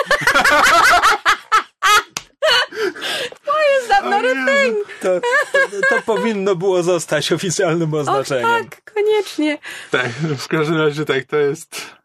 [4.10, 4.76] Not a thing.
[5.02, 5.22] To,
[5.52, 5.60] to,
[5.90, 8.44] to powinno było zostać oficjalnym O oznaczeniem.
[8.70, 9.58] tak, koniecznie.
[9.92, 11.97] Tak, w każdym razie tak, to jest...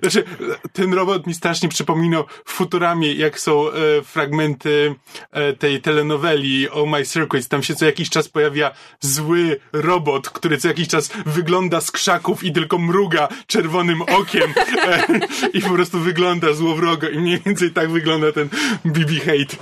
[0.00, 0.24] Znaczy,
[0.72, 3.72] ten robot mi strasznie przypominał w Futuramie, jak są e,
[4.02, 4.94] fragmenty
[5.32, 7.48] e, tej telenoweli Oh My Circuit.
[7.48, 12.44] Tam się co jakiś czas pojawia zły robot, który co jakiś czas wygląda z krzaków
[12.44, 14.54] i tylko mruga czerwonym okiem
[14.88, 15.04] e,
[15.52, 18.48] i po prostu wygląda złowrogo i mniej więcej tak wygląda ten
[18.84, 19.56] BB Hate.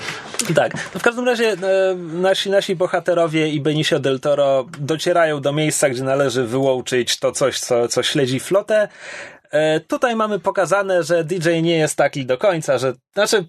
[0.55, 0.74] Tak.
[0.94, 1.56] No w każdym razie e,
[1.96, 7.60] nasi, nasi bohaterowie i Benicio del Toro docierają do miejsca, gdzie należy wyłączyć to coś,
[7.60, 8.88] co, co śledzi flotę.
[9.55, 13.44] E, tutaj mamy pokazane, że DJ nie jest taki do końca, że znaczy.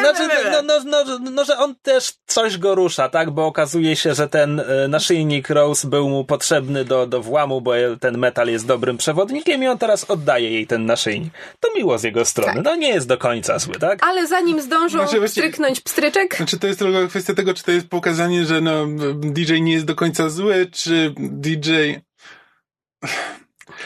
[0.00, 3.30] Znaczy, no, no, no, no, że on też coś go rusza, tak?
[3.30, 7.72] Bo okazuje się, że ten e, naszyjnik Rose był mu potrzebny do, do włamu, bo
[8.00, 11.32] ten metal jest dobrym przewodnikiem i on teraz oddaje jej ten naszyjnik.
[11.60, 12.54] To miło z jego strony.
[12.54, 12.64] Tak.
[12.64, 13.98] No nie jest do końca zły, tak?
[14.02, 17.70] Ale zanim zdążą Znaczy, właśnie- stryknąć pstryczek, Znaczy to jest tylko kwestia tego, czy to
[17.70, 21.70] jest pokazanie, że no, DJ nie jest do końca zły, czy DJ...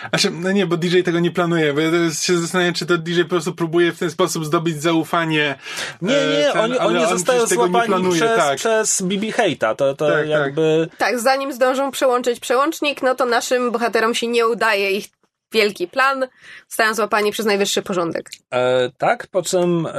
[0.08, 2.98] Znaczy, no nie, bo DJ tego nie planuje, bo ja teraz się zastanawiam, czy to
[2.98, 5.58] DJ po prostu próbuje w ten sposób zdobyć zaufanie.
[6.02, 8.56] Nie, nie, e, ten, oni, oni on zostają nie złapani planuje, przez, tak.
[8.56, 9.76] przez BB Hate'a.
[9.76, 10.28] To, to Tak, tak.
[10.28, 10.88] jakby...
[10.98, 15.06] Tak, zanim zdążą przełączyć przełącznik, no to naszym bohaterom się nie udaje ich
[15.52, 16.28] wielki plan.
[16.68, 18.30] Zostają złapani przez najwyższy porządek.
[18.52, 19.90] E, tak, po czym e,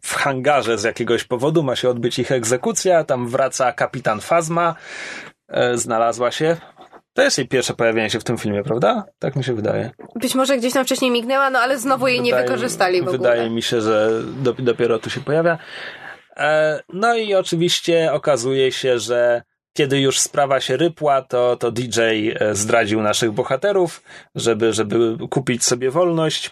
[0.00, 3.04] w hangarze z jakiegoś powodu ma się odbyć ich egzekucja.
[3.04, 4.74] Tam wraca kapitan Fazma.
[5.48, 6.56] E, znalazła się.
[7.18, 9.04] To jest jej pierwsze pojawienie się w tym filmie, prawda?
[9.18, 9.90] Tak mi się wydaje.
[10.14, 13.18] Być może gdzieś tam wcześniej mignęła, no ale znowu jej nie Wydaje- wykorzystali w ogóle.
[13.18, 14.10] Wydaje mi się, że
[14.42, 15.58] do, dopiero tu się pojawia.
[16.36, 19.42] E, no i oczywiście okazuje się, że
[19.72, 24.02] kiedy już sprawa się rypła, to, to DJ e, zdradził naszych bohaterów,
[24.34, 26.50] żeby, żeby kupić sobie wolność.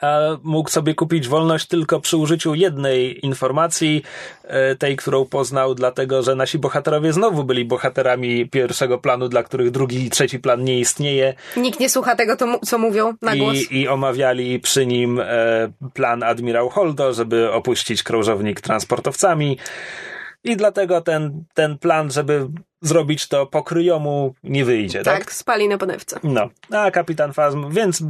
[0.00, 4.02] A mógł sobie kupić wolność tylko przy użyciu jednej informacji,
[4.44, 9.70] e, tej, którą poznał, dlatego że nasi bohaterowie znowu byli bohaterami pierwszego planu, dla których
[9.70, 13.56] drugi i trzeci plan nie istnieje Nikt nie słucha tego, co mówią na głos.
[13.70, 15.24] i, i omawiali przy nim e,
[15.94, 19.58] plan admirał Holdo, żeby opuścić krążownik transportowcami.
[20.44, 22.48] I dlatego ten, ten plan, żeby
[22.84, 25.18] zrobić to po kryjomu, nie wyjdzie, tak?
[25.18, 26.20] tak, spali na panewce.
[26.24, 28.02] No, a kapitan Fazm, więc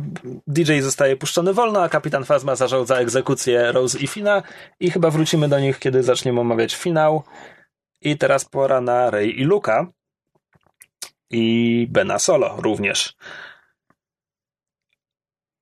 [0.46, 4.42] DJ zostaje puszczony wolno, a kapitan Fazma zarządza egzekucję Rose i Fina
[4.80, 7.22] i chyba wrócimy do nich, kiedy zaczniemy omawiać finał.
[8.00, 9.86] I teraz pora na Rey i Luka
[11.30, 13.14] i Bena Solo również.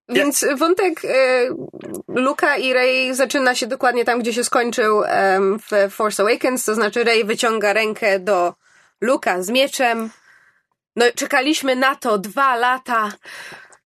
[0.09, 1.49] Więc wątek e,
[2.09, 6.75] Luka i Rey zaczyna się dokładnie tam, gdzie się skończył em, w Force Awakens, to
[6.75, 8.55] znaczy Rey wyciąga rękę do
[9.03, 10.11] Luka z mieczem.
[10.97, 13.13] No czekaliśmy na to dwa lata.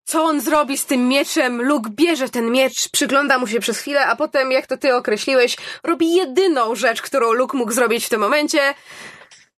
[0.03, 1.61] Co on zrobi z tym mieczem?
[1.61, 5.57] Luke bierze ten miecz, przygląda mu się przez chwilę, a potem, jak to ty określiłeś,
[5.83, 8.73] robi jedyną rzecz, którą Luke mógł zrobić w tym momencie.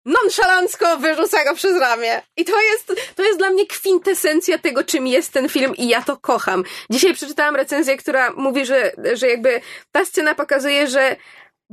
[0.04, 2.22] Nonszalancko wyrzuca go przez ramię.
[2.36, 6.02] I to jest, to jest dla mnie kwintesencja tego, czym jest ten film i ja
[6.02, 6.64] to kocham.
[6.90, 9.60] Dzisiaj przeczytałam recenzję, która mówi, że, że jakby
[9.92, 11.16] ta scena pokazuje, że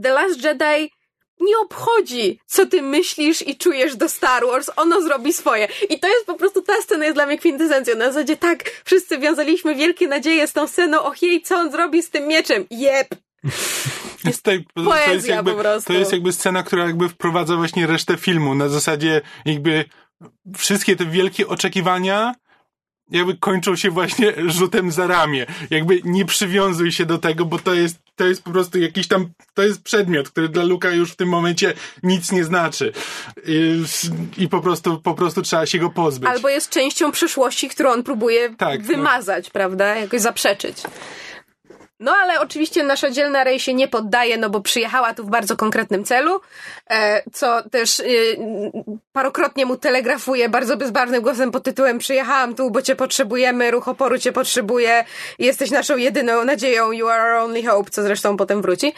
[0.03, 0.91] The Last Jedi
[1.39, 5.67] nie obchodzi, co ty myślisz i czujesz do Star Wars, ono zrobi swoje.
[5.89, 7.95] I to jest po prostu, ta scena jest dla mnie kwintesencją.
[7.95, 12.03] Na zasadzie tak, wszyscy wiązaliśmy wielkie nadzieje z tą sceną, och jej, co on zrobi
[12.03, 12.65] z tym mieczem?
[12.71, 13.07] Jep!
[14.25, 15.93] Jest tutaj, to, poezja jest jakby, po prostu.
[15.93, 18.55] to jest jakby scena, która jakby wprowadza właśnie resztę filmu.
[18.55, 19.85] Na zasadzie jakby
[20.57, 22.35] wszystkie te wielkie oczekiwania
[23.11, 25.45] jakby kończą się właśnie rzutem za ramię.
[25.69, 29.29] Jakby nie przywiązuj się do tego, bo to jest, to jest po prostu jakiś tam,
[29.53, 31.73] to jest przedmiot, który dla Luka już w tym momencie
[32.03, 32.91] nic nie znaczy.
[33.45, 33.83] I,
[34.37, 36.29] i po prostu, po prostu trzeba się go pozbyć.
[36.29, 38.85] Albo jest częścią przeszłości, którą on próbuje Tak, no.
[38.87, 39.95] wymazać, prawda?
[39.95, 40.77] Jakoś zaprzeczyć.
[41.99, 45.57] No ale oczywiście nasza dzielna Rej się nie poddaje, no bo przyjechała tu w bardzo
[45.57, 46.41] konkretnym celu,
[46.89, 48.03] e, co też e,
[49.11, 54.19] parokrotnie mu telegrafuje bardzo bezbarwnym głosem pod tytułem Przyjechałam tu, bo cię potrzebujemy, ruch oporu
[54.19, 55.05] cię potrzebuje,
[55.39, 58.93] jesteś naszą jedyną nadzieją, you are our only hope, co zresztą potem wróci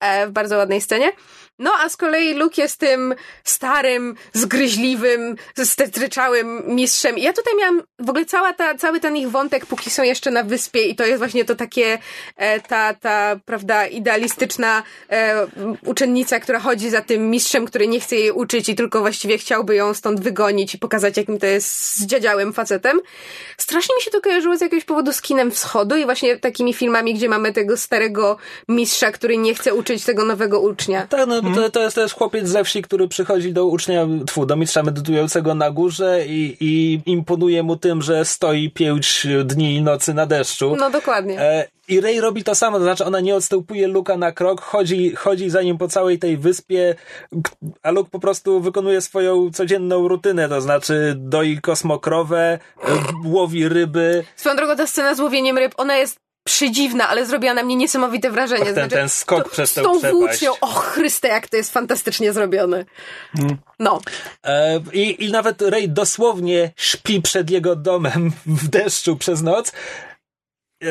[0.00, 1.12] e, w bardzo ładnej scenie.
[1.58, 3.14] No a z kolei Luke jest tym
[3.44, 7.18] starym, zgryźliwym, stetryczałym mistrzem.
[7.18, 10.30] I ja tutaj miałam w ogóle cała ta, cały ten ich wątek, póki są jeszcze
[10.30, 11.98] na wyspie i to jest właśnie to takie,
[12.36, 15.46] e, ta, ta, prawda, idealistyczna e,
[15.86, 19.74] uczennica, która chodzi za tym mistrzem, który nie chce jej uczyć i tylko właściwie chciałby
[19.74, 23.00] ją stąd wygonić i pokazać, jakim to jest zdziadziałym facetem.
[23.58, 27.14] Strasznie mi się to kojarzyło z jakiegoś powodu z kinem wschodu i właśnie takimi filmami,
[27.14, 28.36] gdzie mamy tego starego
[28.68, 31.06] mistrza, który nie chce uczyć tego nowego ucznia.
[31.06, 34.46] Tak, no to, to, jest, to jest chłopiec ze wsi, który przychodzi do ucznia, tfu,
[34.46, 39.82] do mistrza medytującego na górze i, i imponuje mu tym, że stoi pięć dni i
[39.82, 40.76] nocy na deszczu.
[40.78, 41.40] No dokładnie.
[41.40, 45.14] E, I Rey robi to samo, to znaczy ona nie odstępuje Luka na krok, chodzi,
[45.14, 46.94] chodzi za nim po całej tej wyspie,
[47.82, 52.88] a Luke po prostu wykonuje swoją codzienną rutynę, to znaczy doi kosmokrowę, e,
[53.24, 57.62] łowi ryby, Swoją drogą ta scena z łowieniem ryb, ona jest przydziwna, ale zrobiła na
[57.62, 58.72] mnie niesamowite wrażenie.
[58.72, 60.14] Ten- ten skok przez z tę tą przepaść.
[60.14, 62.84] włócznią, o Chryste, jak to jest fantastycznie zrobione.
[63.78, 64.00] No.
[64.44, 69.72] E, I, I nawet Rey dosłownie śpi przed jego domem w deszczu przez noc.
[70.84, 70.88] E,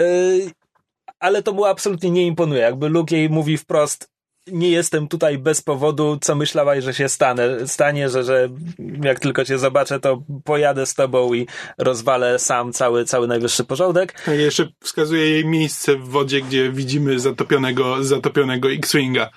[1.19, 2.61] ale to mu absolutnie nie imponuje.
[2.61, 4.10] Jakby Luke jej mówi wprost,
[4.47, 8.49] nie jestem tutaj bez powodu, co myślałaś, że się stanę, stanie, że, że
[9.03, 11.47] jak tylko cię zobaczę, to pojadę z tobą i
[11.77, 14.21] rozwalę sam cały, cały najwyższy porządek.
[14.25, 19.29] Tak, jeszcze wskazuje jej miejsce w wodzie, gdzie widzimy zatopionego, zatopionego X-Winga.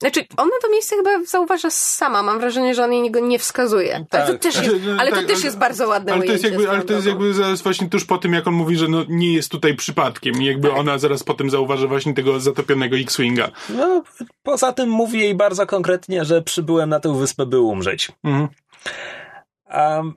[0.00, 2.22] Znaczy, ona to miejsce chyba zauważa sama.
[2.22, 3.94] Mam wrażenie, że on jej go nie wskazuje.
[3.94, 4.26] Ale Tak.
[4.26, 6.44] to też jest, Znaczy, ale to tak, też ale- jest bardzo ładne Ale to jest
[6.44, 9.04] jakby, ale to jest jakby zaraz właśnie tuż po tym, jak on mówi, że no,
[9.08, 10.42] nie jest tutaj przypadkiem.
[10.42, 10.78] I jakby Tak.
[10.78, 13.50] ona zaraz potem zauważy właśnie tego zatopionego X-Winga.
[13.68, 14.02] No,
[14.42, 18.08] poza tym mówi jej bardzo konkretnie, że przybyłem na tę wyspę, by umrzeć.
[18.24, 18.48] Mhm.
[19.74, 20.14] Um,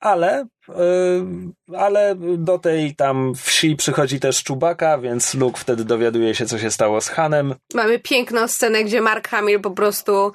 [0.00, 6.46] ale, yy, ale do tej tam wsi przychodzi też Czubaka, więc Luke wtedy dowiaduje się,
[6.46, 7.54] co się stało z Hanem.
[7.74, 10.32] Mamy piękną scenę, gdzie Mark Hamill po prostu.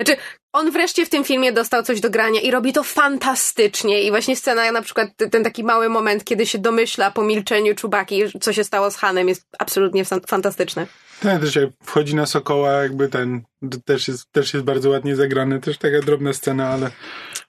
[0.00, 0.20] Znaczy,
[0.52, 4.02] on wreszcie w tym filmie dostał coś do grania i robi to fantastycznie.
[4.02, 8.22] I właśnie scena, na przykład ten taki mały moment, kiedy się domyśla po milczeniu Czubaki,
[8.40, 10.86] co się stało z Hanem, jest absolutnie fantastyczne.
[11.22, 13.42] Tak, też jak wchodzi na Sokoła, jakby ten
[13.84, 15.60] też jest, też jest bardzo ładnie zagrany.
[15.60, 16.90] Też taka drobna scena, ale.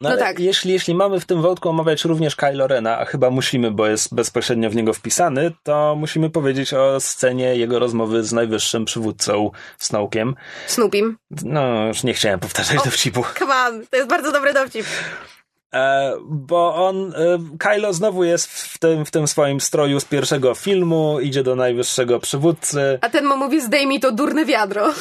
[0.02, 0.40] No, no tak.
[0.40, 4.16] Jeśli, jeśli mamy w tym wątku omawiać również Kylo Rena, a chyba musimy, bo jest
[4.16, 10.36] bezpośrednio w niego wpisany, to musimy powiedzieć o scenie jego rozmowy z najwyższym przywódcą Snowkiem.
[10.68, 11.18] Snoopim.
[11.44, 13.24] No, już nie chciałem powtarzać o, dowcipu.
[13.40, 14.86] Come on, to jest bardzo dobry dowcip.
[15.74, 20.56] E, bo on, e, Kylo znowu jest w tym, w tym swoim stroju z pierwszego
[20.56, 23.00] filmu, idzie do najwyższego przywódcy.
[23.02, 24.94] A ten mu mówi, zdejmij to durne wiadro.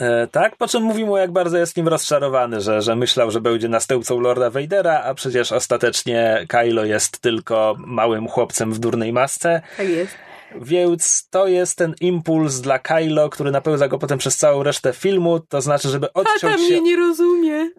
[0.00, 3.40] E, tak, po czym mówi mu, jak bardzo jest nim rozczarowany, że, że myślał, że
[3.40, 9.62] będzie następcą Lorda Vadera, a przecież ostatecznie Kylo jest tylko małym chłopcem w durnej masce.
[9.76, 10.14] Tak jest.
[10.60, 15.40] Więc to jest ten impuls dla Kylo, który napełza go potem przez całą resztę filmu,
[15.40, 16.64] to znaczy, żeby odciąć Tata się...
[16.64, 17.70] mnie nie rozumie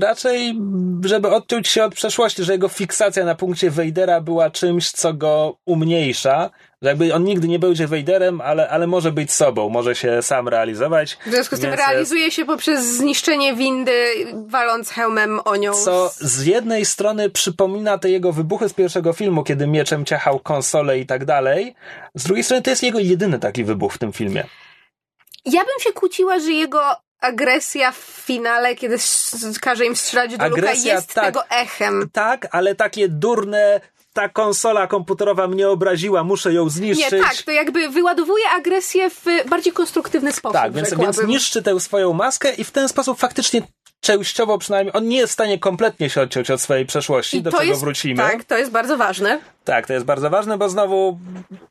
[0.00, 0.58] raczej,
[1.04, 5.56] żeby odciąć się od przeszłości, że jego fiksacja na punkcie Vadera była czymś, co go
[5.64, 6.50] umniejsza,
[6.82, 10.48] że jakby on nigdy nie będzie Vaderem, ale, ale może być sobą, może się sam
[10.48, 11.18] realizować.
[11.26, 14.04] W związku z tym realizuje się poprzez zniszczenie windy,
[14.46, 15.72] waląc hełmem o nią.
[15.72, 20.98] Co z jednej strony przypomina te jego wybuchy z pierwszego filmu, kiedy mieczem ciachał konsolę
[20.98, 21.74] i tak dalej,
[22.14, 24.44] z drugiej strony to jest jego jedyny taki wybuch w tym filmie.
[25.44, 26.80] Ja bym się kłóciła, że jego
[27.20, 28.96] agresja w finale, kiedy
[29.60, 32.08] każe im strzelać do agresja, Luka, jest tak, tego echem.
[32.12, 33.80] Tak, ale takie durne
[34.12, 37.12] ta konsola komputerowa mnie obraziła, muszę ją zniszczyć.
[37.12, 40.56] Nie, tak, to jakby wyładowuje agresję w bardziej konstruktywny sposób.
[40.56, 43.62] Tak, więc, więc niszczy tę swoją maskę i w ten sposób faktycznie
[44.00, 47.50] częściowo przynajmniej, on nie jest w stanie kompletnie się odciąć od swojej przeszłości, I do
[47.50, 48.16] czego jest, wrócimy.
[48.16, 49.40] Tak, to jest bardzo ważne.
[49.64, 51.18] Tak, to jest bardzo ważne, bo znowu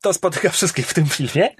[0.01, 1.55] to spotyka wszystkich w tym filmie.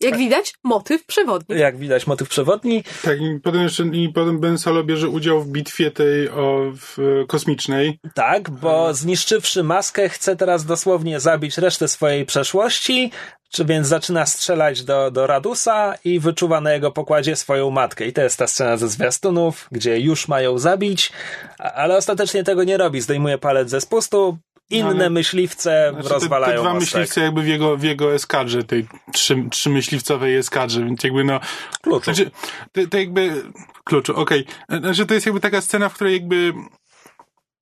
[0.00, 1.58] Jak widać, motyw przewodni.
[1.58, 2.84] Jak widać, motyw przewodni.
[3.02, 6.98] Tak, i potem jeszcze i potem Ben Solo bierze udział w bitwie tej o, w,
[7.28, 7.98] kosmicznej.
[8.14, 13.10] Tak, bo zniszczywszy maskę, chce teraz dosłownie zabić resztę swojej przeszłości,
[13.52, 18.06] czy więc zaczyna strzelać do, do Radusa i wyczuwa na jego pokładzie swoją matkę.
[18.06, 21.12] I to jest ta scena ze zwiastunów, gdzie już mają zabić,
[21.58, 23.00] ale ostatecznie tego nie robi.
[23.00, 24.38] Zdejmuje palec ze spustu,
[24.70, 26.98] inne Ale, myśliwce znaczy rozwalają te, te dwa mostek.
[26.98, 31.40] myśliwce jakby w jego, w jego eskadrze, tej trzy, trzy myśliwcowej eskadrze, więc jakby no...
[31.82, 32.04] Kluczu.
[32.04, 32.30] Znaczy,
[32.72, 33.42] to, to jakby...
[33.84, 34.46] Kluczu, okej.
[34.68, 34.80] Okay.
[34.80, 36.52] Znaczy to jest jakby taka scena, w której jakby...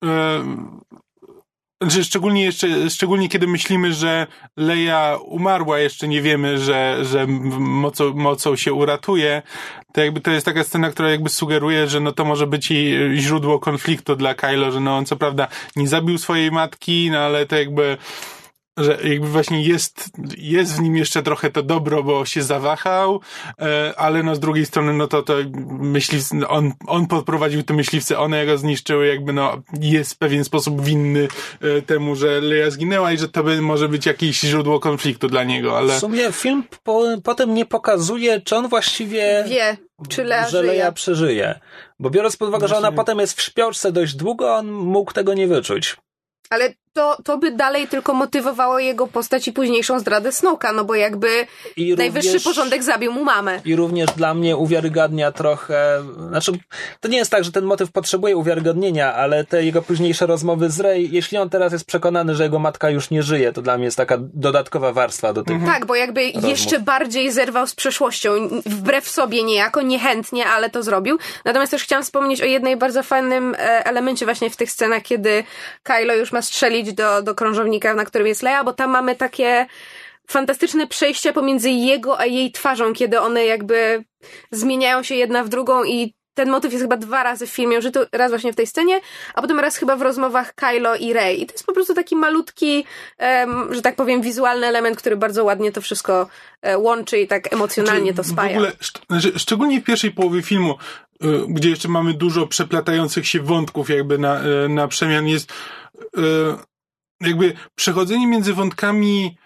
[0.05, 0.43] E,
[1.81, 4.27] znaczy, szczególnie jeszcze, szczególnie kiedy myślimy, że
[4.57, 9.41] Leia umarła, jeszcze nie wiemy, że, że mocą, mocą się uratuje,
[9.93, 12.97] to jakby to jest taka scena, która jakby sugeruje, że no to może być i
[13.15, 17.45] źródło konfliktu dla Kylo, że no on co prawda nie zabił swojej matki, no ale
[17.45, 17.97] to jakby
[18.79, 23.21] że jakby właśnie jest, jest w nim jeszcze trochę to dobro, bo się zawahał,
[23.59, 25.35] e, ale no z drugiej strony, no to, to
[25.79, 30.81] myśliw, on, on podprowadził te myśliwce, one go zniszczyły, jakby no jest w pewien sposób
[30.81, 31.27] winny
[31.61, 35.43] e, temu, że Leia zginęła i że to by może być jakieś źródło konfliktu dla
[35.43, 35.95] niego, ale...
[35.95, 39.45] W sumie film po, potem nie pokazuje, czy on właściwie...
[39.47, 39.77] Wie,
[40.09, 41.59] czy Leia że Leia przeżyje.
[41.99, 45.33] Bo biorąc pod uwagę, że ona potem jest w śpiączce dość długo, on mógł tego
[45.33, 45.97] nie wyczuć.
[46.49, 50.95] Ale to, to by dalej tylko motywowało jego postać i późniejszą zdradę Snowka, no bo
[50.95, 53.61] jakby I najwyższy również, porządek zabił mu mamę.
[53.65, 56.51] I również dla mnie uwiarygadnia trochę, znaczy
[56.99, 60.79] to nie jest tak, że ten motyw potrzebuje uwiarygodnienia, ale te jego późniejsze rozmowy z
[60.79, 63.85] Rey, jeśli on teraz jest przekonany, że jego matka już nie żyje, to dla mnie
[63.85, 65.73] jest taka dodatkowa warstwa do tych mhm.
[65.73, 66.49] Tak, bo jakby rozmów.
[66.49, 68.29] jeszcze bardziej zerwał z przeszłością,
[68.65, 71.17] wbrew sobie niejako, niechętnie, ale to zrobił.
[71.45, 75.43] Natomiast też chciałam wspomnieć o jednej bardzo fajnym e, elemencie właśnie w tych scenach, kiedy
[75.83, 79.67] Kylo już ma strzelić do, do krążownika, na którym jest Leia, bo tam mamy takie
[80.27, 84.03] fantastyczne przejścia pomiędzy jego a jej twarzą, kiedy one jakby
[84.51, 87.99] zmieniają się jedna w drugą i ten motyw jest chyba dwa razy w filmie użyty,
[88.11, 89.01] raz właśnie w tej scenie,
[89.33, 91.41] a potem raz chyba w rozmowach Kylo i Rey.
[91.41, 92.85] I to jest po prostu taki malutki,
[93.19, 96.27] um, że tak powiem, wizualny element, który bardzo ładnie to wszystko
[96.61, 98.53] e, łączy i tak emocjonalnie to spaja.
[98.53, 98.99] W ogóle, szcz
[99.37, 100.75] szczególnie w pierwszej połowie filmu,
[101.23, 105.53] y, gdzie jeszcze mamy dużo przeplatających się wątków jakby na, y, na przemian, jest
[107.21, 109.37] jakby przechodzenie między wątkami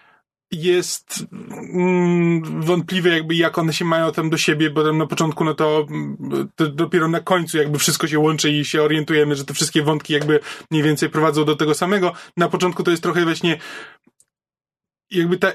[0.52, 1.24] jest
[1.74, 5.54] mm, wątpliwe jakby jak one się mają tam do siebie, bo tam na początku no
[5.54, 5.86] to,
[6.56, 10.12] to, dopiero na końcu jakby wszystko się łączy i się orientujemy, że te wszystkie wątki
[10.12, 10.40] jakby
[10.70, 12.12] mniej więcej prowadzą do tego samego.
[12.36, 13.58] Na początku to jest trochę właśnie
[15.10, 15.54] jakby ta, y,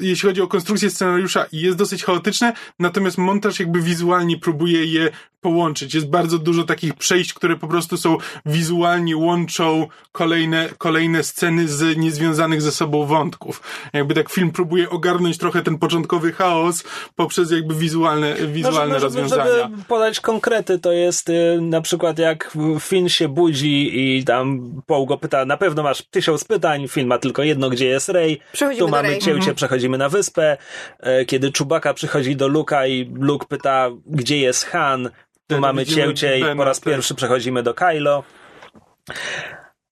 [0.00, 5.10] jeśli chodzi o konstrukcję scenariusza, jest dosyć chaotyczne, natomiast montaż jakby wizualnie próbuje je
[5.44, 5.94] połączyć.
[5.94, 8.16] Jest bardzo dużo takich przejść, które po prostu są
[8.46, 13.62] wizualnie łączą kolejne, kolejne sceny z niezwiązanych ze sobą wątków.
[13.92, 16.84] Jakby tak film próbuje ogarnąć trochę ten początkowy chaos
[17.16, 19.44] poprzez jakby wizualne, wizualne no, żeby, rozwiązania.
[19.62, 25.06] Żeby podać konkrety, to jest y, na przykład jak Finn się budzi i tam Paul
[25.06, 28.40] go pyta, na pewno masz tysiąc pytań, film ma tylko jedno, gdzie jest Rey.
[28.52, 29.18] Przechodzimy tu mamy Rey.
[29.18, 29.54] cięcie, Mhm.
[29.74, 30.56] Przechodzimy na wyspę.
[31.00, 35.10] E, kiedy Czubaka przychodzi do Luka i Luke pyta, gdzie jest Han,
[35.46, 36.92] tu mamy cięcie i po raz tak.
[36.92, 38.24] pierwszy przechodzimy do Kylo.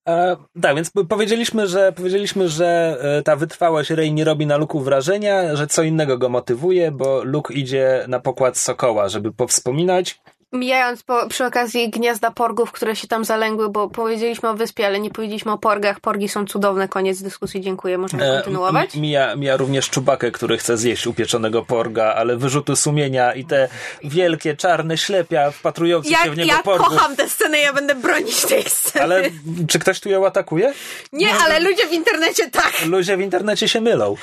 [0.08, 4.80] E, tak, więc powiedzieliśmy, że powiedzieliśmy, że e, ta wytrwałość Rey nie robi na Luku
[4.80, 10.20] wrażenia, że co innego go motywuje, bo Luke idzie na pokład Sokoła, żeby powspominać.
[10.52, 15.00] Mijając po, przy okazji gniazda porgów, które się tam zalęgły, bo powiedzieliśmy o wyspie, ale
[15.00, 16.00] nie powiedzieliśmy o porgach.
[16.00, 16.88] Porgi są cudowne.
[16.88, 17.98] Koniec dyskusji, dziękuję.
[17.98, 18.94] Możemy E, kontynuować.
[18.94, 23.68] m- Mija, mija również Czubakę, który chce zjeść upieczonego porga, ale wyrzuty sumienia i te
[24.04, 26.88] wielkie czarne ślepia wpatrujące się Ja, w niego ja porgów.
[26.88, 29.04] kocham tę scenę, ja będę bronić tej sceny.
[29.04, 29.22] Ale
[29.68, 30.72] czy ktoś tu ją atakuje?
[31.12, 32.72] Nie, ale ludzie w internecie tak.
[32.86, 34.16] Ludzie w internecie się mylą.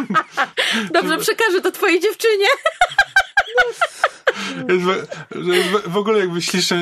[0.94, 2.46] Dobrze, przekażę to twojej dziewczynie.
[5.88, 6.76] W- ogóle jakby ślicznie,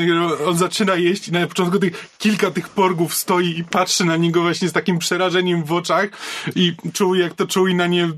[0.47, 4.43] on zaczyna jeść i na początku tych, kilka tych porgów stoi i patrzy na niego
[4.43, 6.09] właśnie z takim przerażeniem w oczach
[6.57, 8.11] i czuje, jak to czuje na nie e,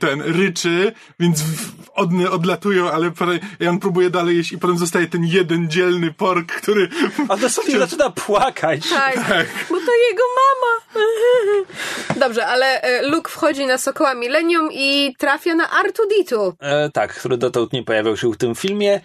[0.00, 1.44] ten, ryczy, więc
[1.94, 3.12] odny odlatują, ale
[3.70, 6.88] on próbuje dalej jeść i potem zostaje ten jeden dzielny porg, który
[7.28, 8.88] A dosłownie zaczyna płakać.
[9.14, 11.02] Tak, bo to jego mama.
[12.26, 16.54] Dobrze, ale e, Luke wchodzi na Sokoła Millennium i trafia na Artuditu.
[16.60, 19.00] E, tak, który dotąd nie pojawiał się w tym filmie.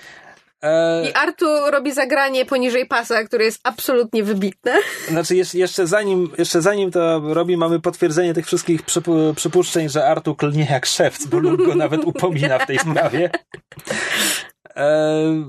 [0.61, 4.73] E, I Artu robi zagranie poniżej pasa, które jest absolutnie wybitne.
[5.07, 10.35] Znaczy, jeszcze, zanim, jeszcze zanim to robi, mamy potwierdzenie tych wszystkich przypu- przypuszczeń, że Artu
[10.35, 13.29] klnie jak szewc, bo Luke go nawet upomina w tej sprawie.
[14.75, 15.43] E,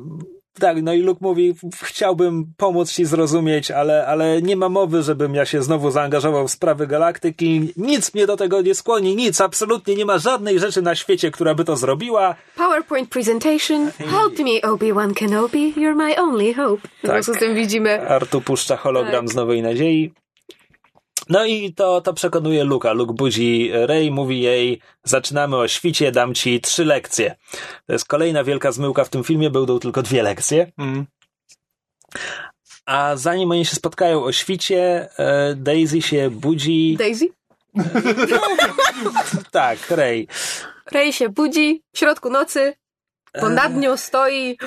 [0.61, 5.35] tak, no i Luke mówi, chciałbym pomóc ci zrozumieć, ale, ale nie ma mowy, żebym
[5.35, 7.73] ja się znowu zaangażował w sprawy galaktyki.
[7.77, 11.55] Nic mnie do tego nie skłoni, nic, absolutnie nie ma żadnej rzeczy na świecie, która
[11.55, 12.35] by to zrobiła.
[12.57, 13.91] PowerPoint presentation.
[13.91, 15.75] Help me, Obi-Wan Kenobi.
[15.75, 16.89] You're my only hope.
[17.03, 17.11] W Tak.
[17.25, 18.09] związku z tym widzimy.
[18.09, 19.33] Artu puszcza hologram Tak.
[19.33, 20.13] z Nowej Nadziei.
[21.29, 22.93] No i to, to przekonuje Luka.
[22.93, 27.37] Luke budzi Rey, mówi jej, zaczynamy o świcie, dam ci trzy lekcje.
[27.87, 30.73] To jest kolejna wielka zmyłka w tym filmie, będą tylko dwie lekcje.
[30.79, 31.07] Mm.
[32.87, 36.97] A zanim oni się spotkają o świcie, e, Daisy się budzi...
[36.99, 37.29] Daisy?
[39.51, 40.29] Tak, Rey.
[40.91, 42.75] Rey się budzi w środku nocy,
[43.41, 44.59] bo nad nią stoi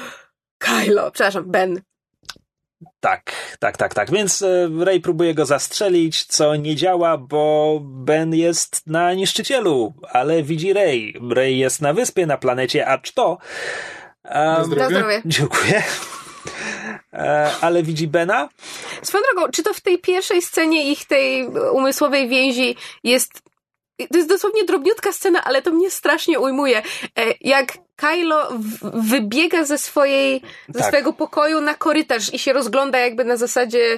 [0.57, 1.81] Kylo, przepraszam, Ben.
[3.05, 4.11] Tak, tak, tak, tak.
[4.11, 10.43] Więc e, Rey próbuje go zastrzelić, co nie działa, bo Ben jest na niszczycielu, ale
[10.43, 11.13] widzi Rey.
[11.31, 13.37] Rey jest na wyspie, na planecie A100.
[14.23, 14.81] Na Um, zdrowie.
[14.81, 15.21] Na zdrowie.
[15.25, 15.83] dziękuję.
[17.13, 18.49] E, ale widzi Bena?
[19.01, 23.41] Swoją drogą, czy to w tej pierwszej scenie ich tej umysłowej więzi jest.
[24.11, 26.77] To jest dosłownie drobniutka scena, ale to mnie strasznie ujmuje.
[27.19, 28.49] E, Jak Kylo
[28.93, 30.87] wybiega ze swojej, ze Tak.
[30.87, 33.97] swojego pokoju na korytarz i się rozgląda jakby na zasadzie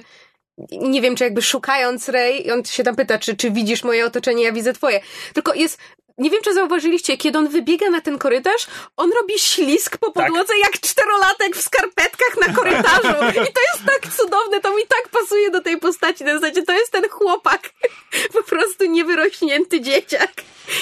[0.72, 4.06] nie wiem, czy jakby szukając Rey i on się tam pyta, czy, czy widzisz moje
[4.06, 5.00] otoczenie, ja widzę twoje.
[5.34, 5.78] Tylko jest,
[6.18, 8.68] nie wiem, czy zauważyliście, kiedy on wybiega na ten korytarz,
[8.98, 10.26] on robi ślisk po Tak.
[10.26, 13.08] podłodze jak czterolatek w skarpetkach na korytarzu.
[13.32, 16.24] I to jest tak cudowne, to mi tak pasuje do tej postaci.
[16.24, 17.70] Na zasadzie to jest ten chłopak,
[18.38, 20.32] po prostu niewyrośnięty dzieciak.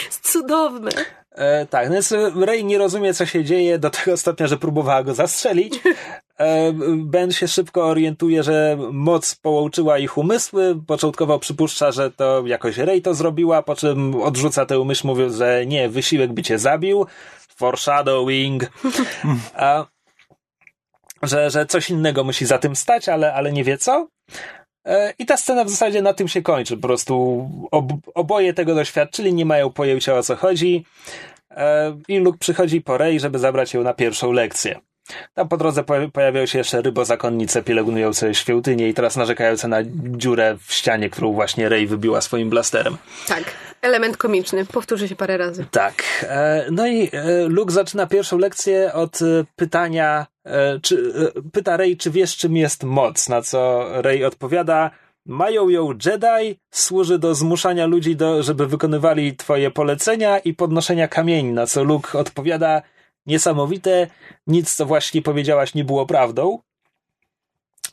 [0.06, 0.92] Jest cudowny.
[1.32, 5.14] E, tak, więc Rey nie rozumie, co się dzieje do tego stopnia, że próbowała go
[5.14, 5.80] zastrzelić.
[6.40, 10.76] E, ben się szybko orientuje, że moc połączyła ich umysły.
[10.88, 15.66] Początkowo przypuszcza, że to jakoś Rey to zrobiła, po czym odrzuca tę myśl, mówiąc, że
[15.66, 17.06] nie, wysiłek by cię zabił.
[17.56, 18.64] Foreshadowing.
[19.56, 19.86] A,
[21.24, 24.08] że, że coś innego musi za tym stać, ale, ale nie wie co.
[24.88, 26.78] E, I ta scena w zasadzie na tym się kończy.
[26.78, 27.86] Po prostu ob,
[28.16, 30.86] oboje tego doświadczyli, nie mają pojęcia o co chodzi.
[31.52, 34.80] E, I Luke przychodzi po Rey, żeby zabrać ją na pierwszą lekcję.
[35.34, 39.78] Tam po drodze poja- pojawiają się jeszcze rybozakonnice pielęgnujące świątynię i teraz narzekające na
[40.18, 42.98] dziurę w ścianie, którą właśnie Rey wybiła swoim blasterem.
[43.28, 43.44] Tak,
[43.82, 44.66] element komiczny.
[44.66, 45.66] Powtórzy się parę razy.
[45.72, 45.94] Tak.
[46.30, 49.26] E, No i e, Luke zaczyna pierwszą lekcję od e,
[49.56, 50.26] pytania,
[50.82, 51.14] czy,
[51.54, 54.92] pyta Rey, czy wiesz, czym jest moc, na co Rey odpowiada,
[55.26, 61.52] mają ją Jedi, służy do zmuszania ludzi, do, żeby wykonywali twoje polecenia i podnoszenia kamieni,
[61.52, 62.82] na co Luke odpowiada,
[63.26, 64.08] niesamowite,
[64.48, 66.60] nic, co właśnie powiedziałaś, nie było prawdą.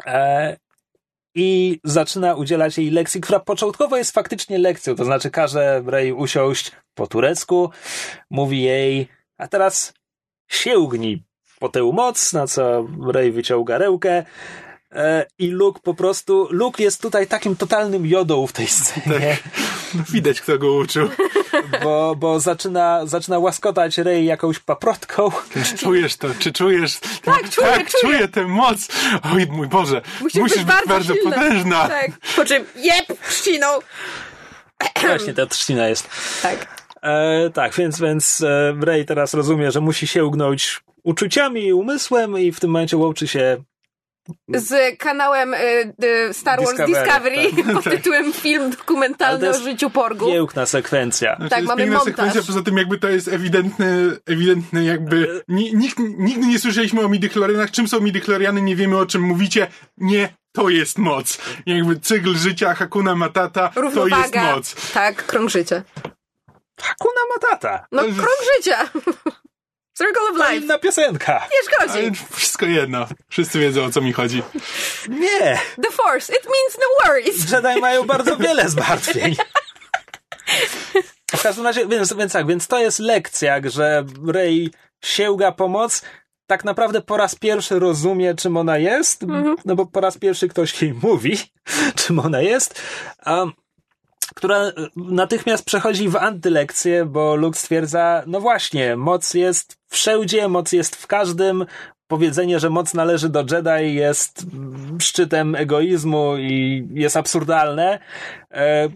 [0.06, 0.56] E,
[1.34, 6.72] i zaczyna udzielać jej lekcji, która początkowo jest faktycznie lekcją, to znaczy każe Rey usiąść
[6.94, 7.70] po turecku,
[8.30, 9.94] mówi jej, a teraz
[10.48, 11.22] sięgnij,
[11.59, 14.24] po tył moc, na co Rey wyciąga rełkę.
[14.92, 19.36] E, I Luke po prostu, Luke jest tutaj takim totalnym jodą w tej scenie,
[20.12, 21.09] Widać, kto go uczył.
[21.82, 25.30] bo, bo zaczyna, zaczyna łaskotać Rey jakąś paprotką.
[25.64, 26.28] Czy czujesz to?
[26.39, 27.01] Czy czujesz?
[27.24, 28.14] Tak, czuję, tak, czuję.
[28.14, 28.89] czuję tę moc.
[29.34, 30.02] Oj, mój Boże.
[30.20, 31.30] Musisz, być bardzo, silna.
[31.30, 31.89] potężna.
[31.89, 32.10] Tak.
[32.36, 33.66] Po czym jeb, trzciną.
[35.01, 36.09] Właśnie ta trzcina jest.
[36.43, 36.82] Tak.
[37.02, 42.39] E, tak, więc, więc e, Rey teraz rozumie, że musi się ugnąć uczuciami i umysłem
[42.39, 43.62] i w tym momencie łączy się
[44.49, 45.59] Z kanałem y,
[46.05, 50.27] y, Star Wars Discovery, Discovery, pod tytułem film dokumentalny o życiu porgu.
[50.27, 51.36] piękna sekwencja.
[51.36, 52.15] Znaczy, Tak, jest mamy piękna montaż.
[52.15, 55.43] sekwencja, poza tym jakby to jest ewidentny, ewidentny jakby...
[55.49, 57.70] Ni, nikt, nigdy nie słyszeliśmy o midichlorianach.
[57.70, 58.62] Czym są midichloriany?
[58.62, 59.66] Nie wiemy o czym mówicie.
[59.99, 61.39] Nie, to jest moc.
[61.66, 64.55] Jakby cykl życia Hakuna Matata, to jest Równowaga.
[64.55, 64.93] moc.
[64.93, 65.82] Tak, krąg życia.
[66.81, 67.86] Hakuna Matata.
[67.93, 68.78] No, krąg życia.
[70.02, 70.64] Circle of To life.
[70.64, 71.32] inna piosenka.
[71.52, 71.98] Nie szkodzi.
[71.98, 73.06] Ale wszystko jedno.
[73.28, 74.42] Wszyscy wiedzą o co mi chodzi.
[75.08, 75.60] Nie.
[75.82, 77.50] The Force, it means no worries.
[77.52, 79.36] Jedi mają bardzo wiele zmartwień.
[81.36, 84.70] W każdym razie, więc, więc tak, więc to jest lekcja, że Rey
[85.04, 86.02] sięga pomoc,
[86.46, 89.24] tak naprawdę po raz pierwszy rozumie, czym ona jest,
[89.64, 91.38] no bo po raz pierwszy ktoś jej mówi,
[91.94, 92.82] czym ona jest,
[93.18, 93.44] a,
[94.34, 100.96] która natychmiast przechodzi w antylekcję, bo Luke stwierdza, no właśnie, moc jest wszędzie, moc jest
[100.96, 101.66] w każdym,
[102.12, 107.98] powiedzenie, że moc należy do Jedi jest mm, szczytem egoizmu i jest absurdalne,
[108.50, 108.88] e,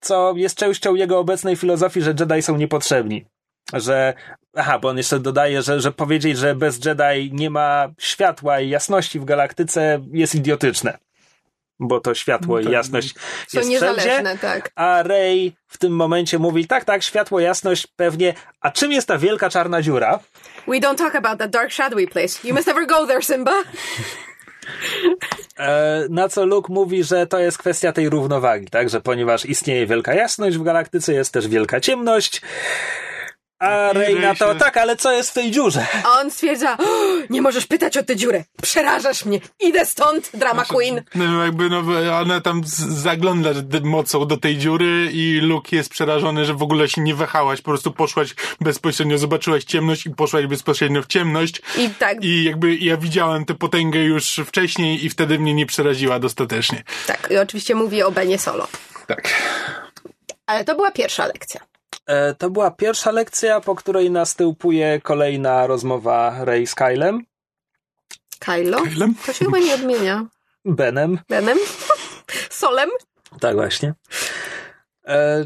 [0.00, 3.24] co jest częścią jego obecnej filozofii, że Jedi są niepotrzebni.
[3.72, 4.14] Że,
[4.56, 8.68] aha, bo on jeszcze dodaje, że, że powiedzieć, że bez Jedi nie ma światła i
[8.68, 10.98] jasności w galaktyce jest idiotyczne.
[11.80, 12.72] Bo to światło i tak.
[12.72, 13.70] jasność Są jest wszędzie.
[13.70, 14.70] niezależne, tak.
[14.74, 18.34] A Rey w tym momencie mówi, tak, tak, światło, jasność, pewnie.
[18.60, 20.18] A czym jest ta wielka czarna dziura?
[20.68, 22.48] We don't talk about that dark shadowy place.
[22.48, 23.52] You must never go there, Simba.
[25.58, 28.88] E, na co Luke mówi, że to jest kwestia tej równowagi, tak?
[28.90, 32.42] Że ponieważ istnieje wielka jasność w galaktyce, jest też wielka ciemność.
[33.58, 35.86] A Rey na to, tak, ale co jest w tej dziurze?
[36.04, 36.82] A on stwierdza, "O,
[37.30, 38.44] nie możesz pytać o tę dziurę.
[38.62, 39.40] Przerażasz mnie.
[39.60, 41.02] Idę stąd, drama queen.
[41.14, 41.82] No jakby, no,
[42.20, 43.50] ona tam zagląda
[43.82, 47.70] mocą do tej dziury i Luke jest przerażony, że w ogóle się nie wahałaś, po
[47.70, 51.62] prostu poszłaś bezpośrednio, zobaczyłaś ciemność i poszłaś bezpośrednio w ciemność.
[51.78, 56.18] I tak, I jakby ja widziałem tę potęgę już wcześniej i wtedy mnie nie przeraziła
[56.18, 56.82] dostatecznie.
[57.06, 57.28] tak.
[57.30, 58.68] I oczywiście mówi o Benie Solo.
[59.06, 59.28] Tak.
[60.46, 61.60] Ale to była pierwsza lekcja.
[62.08, 67.22] E, to była pierwsza lekcja, po której następuje kolejna rozmowa Rey z Kylem,
[68.38, 68.82] Kylo?
[68.82, 69.14] Kylem?
[69.26, 70.26] To się chyba nie odmienia.
[70.64, 71.18] Benem.
[71.28, 71.58] Benem?
[72.50, 72.90] Solem?
[73.40, 73.94] Tak, właśnie.
[75.06, 75.44] E,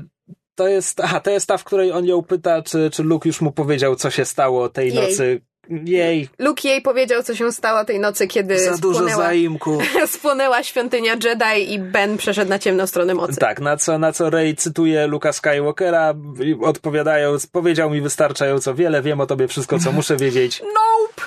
[0.55, 3.41] to jest, aha, to jest ta, w której on ją pyta, czy, czy Luke już
[3.41, 5.11] mu powiedział, co się stało tej Jej.
[5.11, 5.41] nocy.
[5.69, 9.79] Jej, Luke jej powiedział, co się stało tej nocy, kiedy za dużo spłonęła, zaimku.
[10.07, 13.37] spłonęła świątynia Jedi i Ben przeszedł na ciemną stronę mocy.
[13.37, 16.15] Tak, na co, na co Rey cytuje Luka Skywalkera,
[16.63, 20.63] odpowiadając, powiedział mi wystarczająco wiele, wiem o tobie wszystko, co muszę wiedzieć.
[20.75, 21.23] Nope!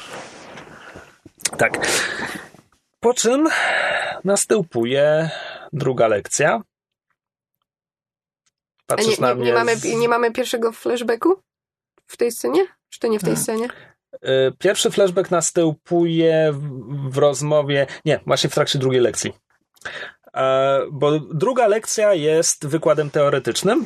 [1.58, 1.88] Tak.
[3.00, 3.50] Po czym
[4.24, 5.30] następuje
[5.74, 6.62] druga lekcja.
[8.88, 9.46] A Patrzysz nie, na nie, mnie.
[9.46, 11.42] nie, mamy, nie mamy pierwszego flashbacku?
[12.08, 12.68] W tej scenie?
[12.90, 13.68] Czy to nie w tej scenie?
[14.24, 17.88] Y, Pierwszy flashback następuje w, w rozmowie.
[18.06, 19.34] Nie, właśnie w trakcie drugiej lekcji.
[20.34, 23.86] E, Bo druga lekcja jest wykładem teoretycznym,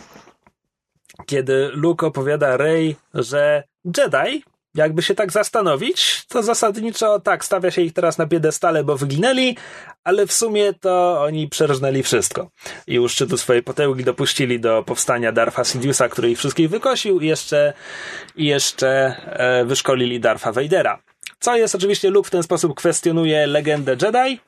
[1.26, 3.64] kiedy Luke opowiada Rey, że
[3.98, 4.44] Jedi,
[4.76, 9.58] jakby się tak zastanowić, to zasadniczo tak, stawia się ich teraz na piedestale, bo wyginęli,
[10.04, 12.50] ale w sumie to oni przerżnęli wszystko.
[12.88, 17.28] I u szczytu swojej potęgi dopuścili do powstania Darfa Sidiousa, który ich wszystkich wykosił i
[17.28, 17.74] jeszcze,
[18.36, 18.88] i jeszcze
[19.26, 21.02] e, wyszkolili Darfa Vadera.
[21.40, 24.40] Co jest oczywiście, Luke w ten sposób kwestionuje legendę Jedi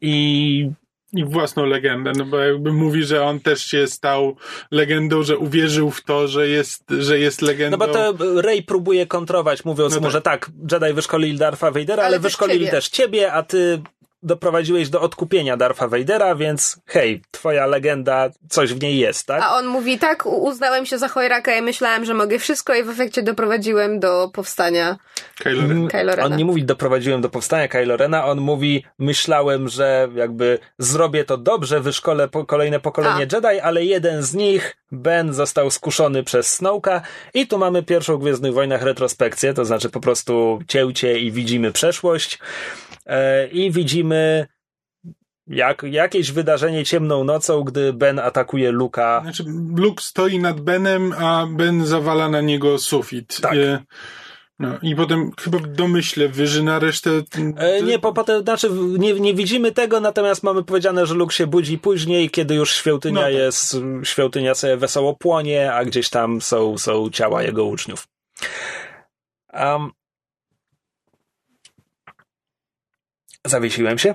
[0.00, 0.70] i
[1.12, 4.36] I własną legendę, no bo jakby mówi, że on też się stał
[4.70, 7.76] legendą, że uwierzył w to, że jest, że jest legendą.
[7.78, 10.12] No bo to Rey próbuje kontrować, mówiąc No mu, tak.
[10.12, 12.70] że tak, Jedi wyszkolili Darfa Vadera, ale, Ale też wyszkolili ciebie.
[12.70, 13.82] też ciebie, a ty
[14.26, 19.42] doprowadziłeś do odkupienia Darfa Vadera, więc hej, twoja legenda, coś w niej jest, tak?
[19.42, 22.90] A on mówi, tak, uznałem się za chojraka i myślałem, że mogę wszystko i w
[22.90, 24.96] efekcie doprowadziłem do powstania
[25.38, 25.70] Kylo Ren.
[25.70, 26.26] Mm, Kylo Rena.
[26.26, 31.36] On nie mówi doprowadziłem do powstania Kylo Rena, on mówi myślałem, że jakby zrobię to
[31.36, 37.02] dobrze, wyszkolę po kolejne pokolenie Jedi, ale jeden z nich, Ben, został skuszony przez Snowka
[37.34, 41.72] i tu mamy pierwszą w Gwiezdnych Wojnach retrospekcję, to znaczy po prostu cięcie i widzimy
[41.72, 42.38] przeszłość
[43.06, 44.15] e, i widzimy
[45.46, 49.20] jak, jakieś wydarzenie ciemną nocą, gdy Ben atakuje Luka.
[49.22, 49.44] Znaczy,
[49.76, 53.40] Luke stoi nad Benem, a Ben zawala na niego sufit.
[53.40, 53.54] Tak.
[53.54, 53.82] E,
[54.58, 57.10] No i potem chyba w domyśle wyżyna resztę...
[57.56, 61.46] E, nie, po, potem, znaczy nie, nie widzimy tego, natomiast mamy powiedziane, że Luke się
[61.46, 63.32] budzi później, kiedy już świątynia No tak.
[63.34, 68.08] jest, świątynia sobie wesoło płonie, a gdzieś tam są, są ciała jego uczniów.
[69.52, 69.90] Um,
[73.48, 74.14] zawiesiłem się.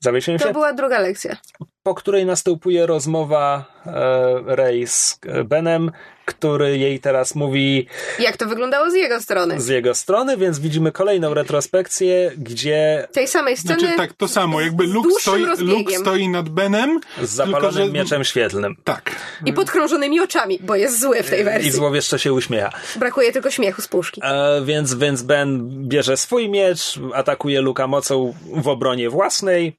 [0.00, 1.36] Zawiesiłem To się, była druga lekcja.
[1.82, 5.90] po której następuje rozmowa e, Rey z e, Benem,
[6.34, 7.86] który jej teraz mówi
[8.18, 9.60] Jak to wyglądało z jego strony?
[9.60, 13.80] z jego strony, więc widzimy kolejną retrospekcję, gdzie Tej samej sceny.
[13.80, 15.44] Znaczy tak, to samo, jakby Luke stoi.
[15.58, 17.92] Luke stoi nad Benem, z zapalonym tylko, że...
[17.92, 18.76] mieczem świetlnym.
[18.84, 19.10] Tak.
[19.46, 21.70] I podkrążonymi oczami, bo jest zły w tej I wersji.
[21.70, 22.70] złowieszcze się uśmiecha.
[22.96, 24.20] Brakuje tylko śmiechu z puszki.
[24.24, 29.76] E, więc, więc Ben bierze swój miecz, atakuje Luka mocą w obronie własnej.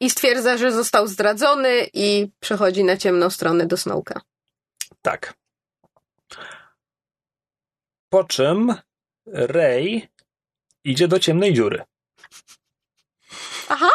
[0.00, 4.20] I stwierdza, że został zdradzony i przechodzi na ciemną stronę do Snowka.
[5.02, 5.34] Tak.
[8.14, 8.74] Po czym
[9.26, 10.08] Rey
[10.84, 11.84] idzie do ciemnej dziury.
[13.68, 13.90] Aha!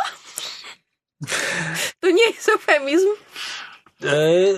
[2.00, 3.08] To nie jest eufemizm.
[4.04, 4.10] E,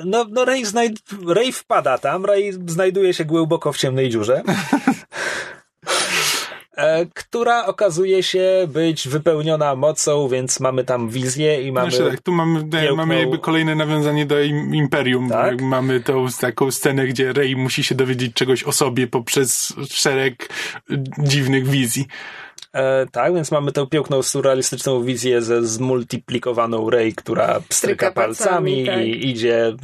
[0.06, 4.44] no, no Rey, znajd- Rey wpada tam, Rey znajduje się głęboko w ciemnej dziurze.
[6.78, 11.92] e, która okazuje się być wypełniona mocą, więc mamy tam wizję i mamy...
[11.92, 15.30] Znaczy tak, tu mamy, Kiełknął- mamy jakby kolejne nawiązanie do im, Imperium.
[15.30, 15.62] Tak?
[15.62, 20.50] Mamy tą taką scenę, gdzie Rey musi się dowiedzieć czegoś o sobie poprzez szereg
[20.92, 22.08] y, dziwnych wizji.
[22.74, 28.86] E, tak, więc mamy tę piękną, surrealistyczną wizję ze zmultiplikowaną Rey, która pstryka palcami palcami,
[28.86, 29.06] tak.
[29.06, 29.76] i idzie,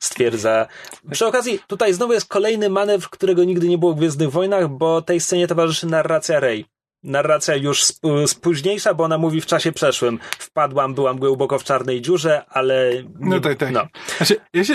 [0.00, 0.66] stwierdza.
[1.10, 5.02] Przy okazji, tutaj znowu jest kolejny manewr, którego nigdy nie było w Gwiezdnych Wojnach, bo
[5.02, 6.64] tej scenie towarzyszy narracja Rey.
[7.02, 10.18] Narracja już sp- spóźniejsza, bo ona mówi w czasie przeszłym.
[10.38, 12.92] Wpadłam, byłam głęboko w czarnej dziurze, ale...
[13.04, 13.72] Nie, No tak, tak.
[13.72, 13.86] No.
[14.16, 14.74] Znaczy, ja się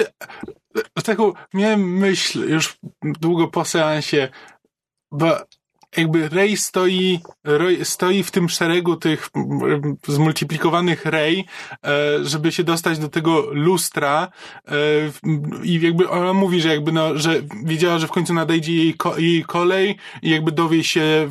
[1.03, 4.29] taką miałem myśl już długo po seansie,
[5.11, 5.37] bo
[5.97, 11.45] jakby Rey stoi, Rey stoi w tym szeregu tych mm, zmultiplikowanych Rey,
[11.83, 14.27] e, żeby się dostać do tego lustra
[14.67, 14.73] e,
[15.63, 19.43] i jakby ona mówi, że jakby no, że wiedziała, że w końcu nadejdzie jej, jej
[19.43, 21.29] kolej i jakby dowie się,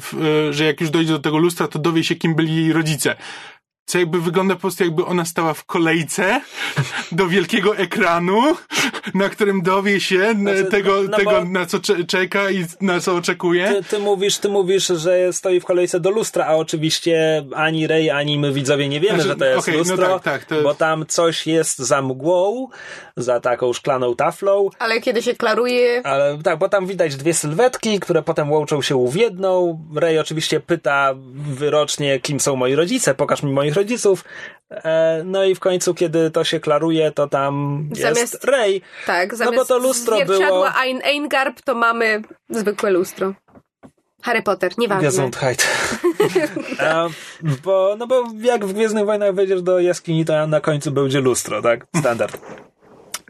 [0.51, 3.17] e, że jak już dojdzie do tego lustra, to dowie się, kim byli jej rodzice.
[3.87, 6.41] Co jakby wygląda po prostu jakby ona stała w kolejce
[7.13, 8.43] do wielkiego ekranu,
[9.15, 12.65] na którym dowie się Znaczy, tego, no- no tego bo- na co cze- czeka i
[12.81, 13.69] na co oczekuje.
[13.69, 18.11] Ty, ty, mówisz, ty mówisz, że stoi w kolejce do lustra, a oczywiście ani Rey,
[18.11, 20.63] ani my widzowie nie wiemy, Znaczy, że to jest okej, no lustro, tak, tak, to-
[20.63, 22.69] bo tam coś jest za mgłą,
[23.17, 28.01] za taką szklaną taflą, Ale kiedy się klaruje, ale tak, bo tam widać dwie sylwetki,
[28.01, 29.81] które potem łączą się w jedną.
[29.97, 34.25] Rey oczywiście pyta wyrocznie, kim są moi rodzice, pokaż mi moich rodziców.
[34.71, 38.83] E, no i w końcu, kiedy to się klaruje, to tam jest Zamiast- Rey.
[39.07, 43.35] tak, No zamiast bo to lustro zwierciadła było- Ein Eingarb, to mamy zwykłe lustro.
[44.23, 45.03] Harry Potter, nieważne.
[45.09, 45.67] Gesundheit.
[46.81, 47.09] E,
[47.65, 51.63] bo, no bo jak w Gwiezdnych Wojnach wejdziesz do jaskini, to na końcu będzie lustro,
[51.63, 51.87] tak?
[51.99, 52.39] Standard.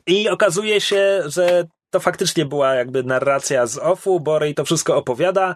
[0.07, 4.97] I okazuje się, że to faktycznie była jakby narracja z offu, bo Rey to wszystko
[4.97, 5.55] opowiada.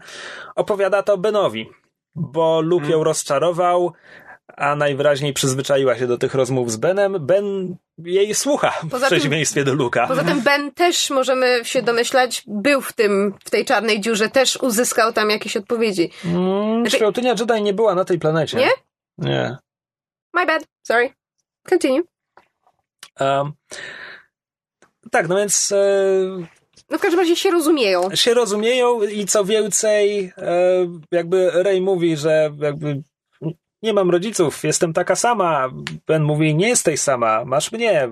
[0.57, 1.71] Opowiada to Benowi,
[2.15, 3.93] bo Luke ją rozczarował,
[4.57, 7.27] a najwyraźniej przyzwyczaiła się do tych rozmów z Benem.
[7.27, 10.07] Ben jej słucha, Poza w przeciwieństwie do Luka.
[10.07, 14.57] Poza tym Ben też, możemy się domyślać, był w tym, w tej czarnej dziurze, też
[14.57, 16.11] uzyskał tam jakieś odpowiedzi.
[16.25, 18.57] Mm, Znaczy- Świątynia Jedi nie była na tej planecie.
[18.57, 18.71] Nie?
[19.19, 19.57] Nie.
[20.35, 21.11] My bad, sorry.
[21.69, 22.03] Continue.
[23.21, 23.53] Um,
[25.11, 26.47] tak, no więc e,
[26.91, 28.15] No w każdym razie się rozumieją.
[28.17, 30.53] się rozumieją i co więcej, e,
[31.13, 33.03] jakby Rey mówi, że jakby
[33.83, 35.69] nie mam rodziców, jestem taka sama.
[36.07, 38.09] Ben mówi, nie jesteś sama, masz mnie.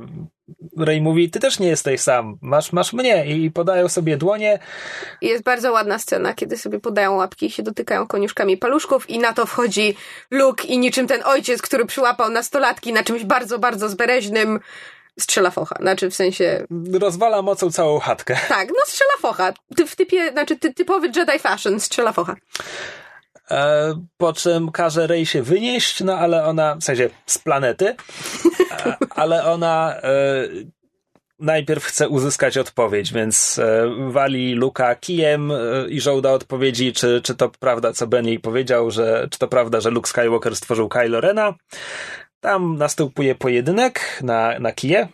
[0.79, 3.27] Rey mówi, ty też nie jesteś sam, masz, masz mnie.
[3.27, 4.59] I podają sobie dłonie.
[5.23, 9.33] Jest bardzo ładna scena, kiedy sobie podają łapki i się dotykają koniuszkami paluszków i na
[9.33, 9.97] to wchodzi
[10.31, 14.61] Luke i niczym ten ojciec, który przyłapał nastolatki na czymś bardzo, bardzo zbereźnym,
[15.21, 15.77] strzela focha.
[15.81, 16.67] Znaczy w sensie,
[17.01, 18.37] Rozwala mocą całą chatkę.
[18.49, 19.53] tak, no strzela focha.
[19.77, 22.37] Ty, w typie, znaczy ty, typowy Jedi fashion, strzela focha.
[23.51, 27.97] E, po czym każe Rey się wynieść, no ale ona, w sensie z planety,
[28.71, 30.49] e, ale ona e,
[31.39, 35.55] najpierw chce uzyskać odpowiedź, więc e, wali Luka kijem e,
[35.89, 39.81] i żąda odpowiedzi, czy, czy to prawda, co Ben jej powiedział, że czy to prawda,
[39.81, 41.55] że Luke Skywalker stworzył Kylo Rena.
[42.41, 45.09] Tam następuje pojedynek na, na kije,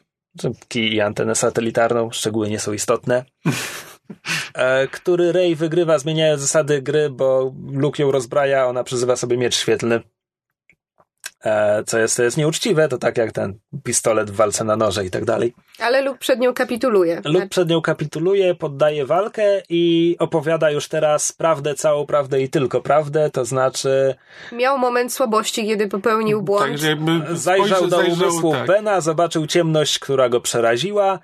[0.68, 3.24] kij i antenę satelitarną, szczegóły nie są istotne
[4.92, 10.00] który Rey wygrywa, zmieniając zasady gry, bo Luke ją rozbraja, ona przyzywa sobie miecz świetlny.
[11.44, 15.04] e, co jest, to jest nieuczciwe, to tak jak ten pistolet w walce na noże
[15.04, 15.54] i tak dalej.
[15.78, 17.20] Ale Luke przed nią kapituluje.
[17.24, 22.80] Luke przed nią kapituluje, poddaje walkę i opowiada już teraz prawdę, całą prawdę i tylko
[22.80, 24.14] prawdę, to znaczy
[24.52, 26.62] Miał moment słabości, kiedy popełnił błąd.
[26.70, 28.66] Także jakby zajrzał spojrzy- do zajrzał, umysłu tak.
[28.66, 31.18] Bena, zobaczył ciemność, która go przeraziła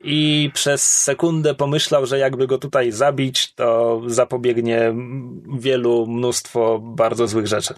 [0.00, 4.94] i przez sekundę pomyślał, że jakby go tutaj zabić, to zapobiegnie
[5.58, 7.74] wielu mnóstwo bardzo złych rzeczy.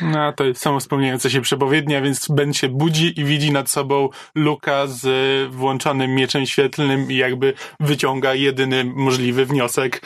[0.00, 4.08] No, to jest samo spełniająca się przepowiednia, więc Ben się budzi i widzi nad sobą
[4.34, 5.04] Luka z
[5.52, 10.02] włączonym mieczem świetlnym i jakby wyciąga jedyny możliwy wniosek.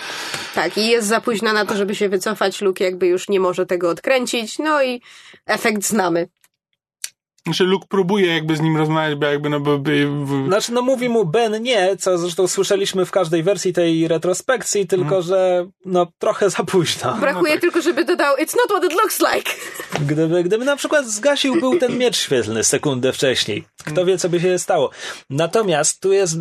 [0.55, 2.61] Tak, i jest za późno na to, żeby się wycofać.
[2.61, 4.59] Luke jakby już nie może tego odkręcić.
[4.59, 5.01] No i
[5.47, 6.29] efekt znamy.
[7.47, 9.79] Znaczy Luke próbuje jakby z nim rozmawiać, bo jakby no by...
[9.79, 10.47] by w...
[10.47, 15.23] Znaczy, no mówi mu Ben nie, co zresztą słyszeliśmy w każdej wersji tej retrospekcji, tylko
[15.23, 17.15] że no trochę za późno.
[17.21, 17.61] Brakuje tak.
[17.61, 19.51] tylko, żeby dodał It's not what it looks like.
[20.01, 23.65] Gdyby, gdyby na przykład zgasił był ten miecz świetlny sekundę wcześniej.
[23.85, 24.91] Kto wie, co by się stało.
[25.31, 26.39] Natomiast tu jest e,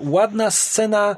[0.00, 1.16] ładna scena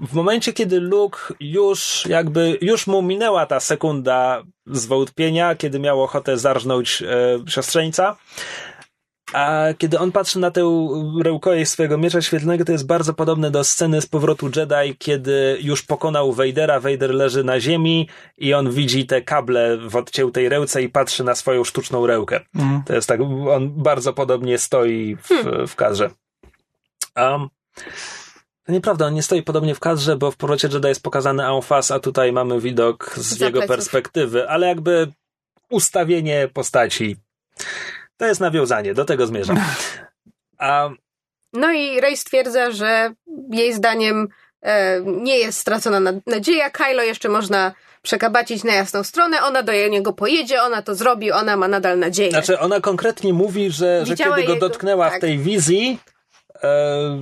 [0.00, 6.38] w momencie, kiedy Luke już jakby, już mu minęła ta sekunda zwątpienia, kiedy miał ochotę
[6.38, 8.16] zarżnąć e, siostrzeńca.
[9.32, 10.88] A kiedy on patrzy na tę
[11.24, 15.82] rękojeść swojego miecza świetlnego, to jest bardzo podobne do sceny z powrotu Jedi, kiedy już
[15.82, 20.88] pokonał Vadera, Vader leży na ziemi i on widzi te kable w odciętej ręce i
[20.88, 22.40] patrzy na swoją sztuczną rękę.
[22.86, 23.20] To jest tak,
[23.50, 25.28] on bardzo podobnie stoi w,
[25.68, 26.10] w kadrze.
[27.16, 27.48] Um,
[28.66, 31.90] to nieprawda, on nie stoi podobnie w kadrze, bo w powrocie Jedi jest pokazany Anfas,
[31.90, 35.12] a tutaj mamy widok z Za jego perspektywy, ale jakby
[35.70, 37.16] ustawienie postaci
[38.16, 39.60] to jest nawiązanie, do tego zmierzam.
[40.58, 40.90] A
[41.52, 43.12] No i Rey stwierdza, że
[43.52, 44.28] jej zdaniem
[44.62, 46.70] e, nie jest stracona nad- nadzieja.
[46.70, 47.72] Kylo jeszcze można
[48.02, 49.42] przekabacić na jasną stronę.
[49.42, 52.30] Ona do niego pojedzie, ona to zrobi, ona ma nadal nadzieję.
[52.30, 55.18] Znaczy, ona konkretnie mówi, że, że kiedy go jego- dotknęła tak.
[55.18, 55.98] w tej wizji,
[56.62, 57.20] e,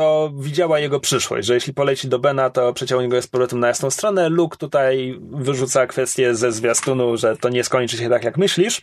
[0.00, 3.68] to widziała jego przyszłość, że jeśli poleci do Bena, to przeciągnie go z powrotem na
[3.68, 4.28] jasną stronę.
[4.28, 8.82] Luke tutaj wyrzuca kwestię ze zwiastunu, że to nie skończy się tak, jak myślisz.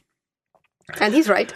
[0.99, 1.53] And he's right.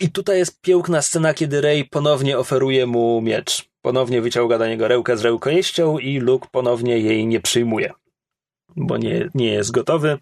[0.00, 3.68] I tutaj jest piękna scena, kiedy Rey ponownie oferuje mu miecz.
[3.82, 7.92] Ponownie wyciąga do niego rękę z rękojeścią i Luke ponownie jej nie przyjmuje,
[8.76, 10.18] bo nie, nie jest gotowy.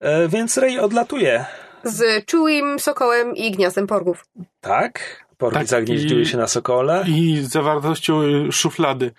[0.00, 1.44] E, więc Rey odlatuje.
[1.84, 4.26] Z czułym sokołem i gniazdem porgów.
[4.60, 5.23] Tak?
[5.38, 7.04] Porki Tak, zagnieździły się na sokole.
[7.08, 9.12] I zawartością y, szuflady.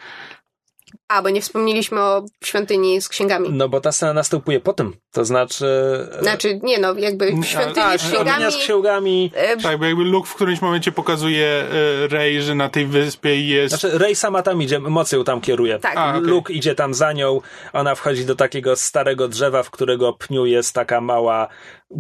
[1.08, 3.50] A, bo nie wspomnieliśmy o świątyni z księgami.
[3.52, 4.94] No bo ta scena następuje po tym.
[5.12, 5.66] To znaczy.
[6.20, 8.52] e, Znaczy, nie no, jakby A, świątyni tak, z księgami.
[8.52, 9.32] z księgami.
[9.36, 11.64] e, Tak, bo jakby Luke w którymś momencie pokazuje
[12.04, 13.80] y, Rey, że na tej wyspie jest...
[13.80, 15.80] Znaczy, Rey sama tam idzie, emocją tam kieruje.
[15.80, 15.98] Tak.
[15.98, 16.22] A, okej.
[16.22, 17.42] Luke idzie tam za nią,
[17.74, 21.48] ona wchodzi do takiego starego drzewa, w którego pniu jest taka mała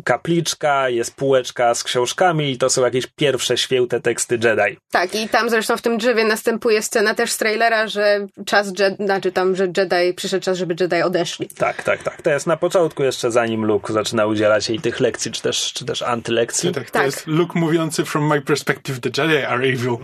[0.03, 4.77] kapliczka, jest półeczka z książkami i to są jakieś pierwsze święte teksty Jedi.
[4.91, 9.05] Tak, i tam zresztą w tym drzewie następuje scena też z trailera, że czas Jedi,
[9.05, 11.47] znaczy tam, że Jedi, przyszedł czas, żeby Jedi odeszli.
[11.57, 12.21] Tak, tak, tak.
[12.21, 15.85] To jest na początku jeszcze zanim Luke zaczyna udzielać jej tych lekcji, czy też, czy
[15.85, 16.71] też antylekcji.
[16.71, 17.05] Tak, to Tak.
[17.05, 19.97] jest Luke mówiący from my perspective the Jedi are evil.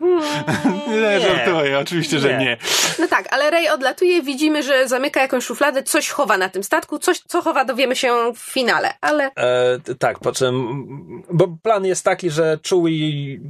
[0.88, 2.38] nie, żartuję, oczywiście, że Nie.
[2.44, 2.56] nie.
[2.98, 6.98] No tak, ale Rey odlatuje, widzimy, że zamyka jakąś szufladę, coś chowa na tym statku,
[6.98, 12.04] coś, co chowa dowiemy się w finale, ale E, tak, po czym, bo plan jest
[12.04, 13.40] taki, że Chewie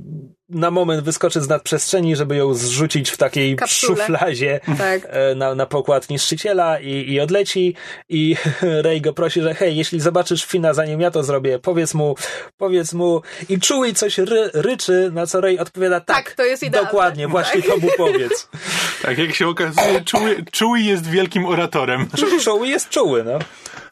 [0.48, 3.96] na moment wyskoczy z nadprzestrzeni, żeby ją zrzucić w takiej Kapsule.
[3.96, 5.00] szuflazie tak.
[5.04, 7.74] e, na, na pokład niszczyciela i, i odleci
[8.08, 8.36] i
[8.84, 12.14] Rey go prosi, że hej, jeśli zobaczysz Fina zanim ja to zrobię, powiedz mu,
[12.56, 16.62] powiedz mu i Chewie coś ry, ryczy, na co Rey odpowiada tak, Tak, to jest
[16.62, 16.90] idealne.
[16.90, 17.70] dokładnie, właśnie Tak.
[17.70, 18.48] to mu powiedz.
[19.02, 22.08] Tak, jak się okazuje, Chewie, Chewie jest wielkim oratorem.
[22.44, 23.38] Chewie jest czuły, no.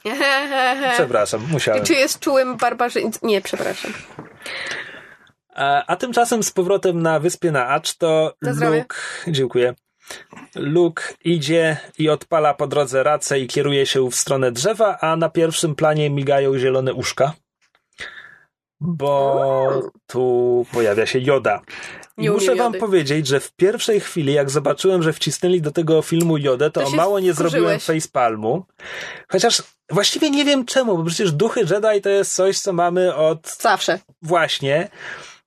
[0.94, 1.84] Przepraszam, musiałem.
[1.84, 3.18] Czy jest czułym barbarzyńcą?
[3.22, 3.92] Nie, przepraszam.
[5.54, 8.78] A, a tymczasem z powrotem na wyspie na Acz to Na zdrowie.
[8.78, 8.96] Luke,
[9.28, 9.74] dziękuję.
[10.54, 15.28] Luke idzie i odpala po drodze racę i kieruje się w stronę drzewa, a na
[15.28, 17.32] pierwszym planie migają zielone uszka.
[18.80, 21.60] Bo tu pojawia się Joda.
[22.18, 26.38] I muszę wam powiedzieć, że w pierwszej chwili, jak zobaczyłem, że wcisnęli do tego filmu
[26.38, 28.64] Jodę, to, To o mało nie zrobiłem facepalmu.
[29.28, 33.56] Chociaż właściwie nie wiem czemu, bo przecież duchy Jedi to jest coś, co mamy od
[33.60, 33.98] Zawsze.
[34.22, 34.88] Właśnie.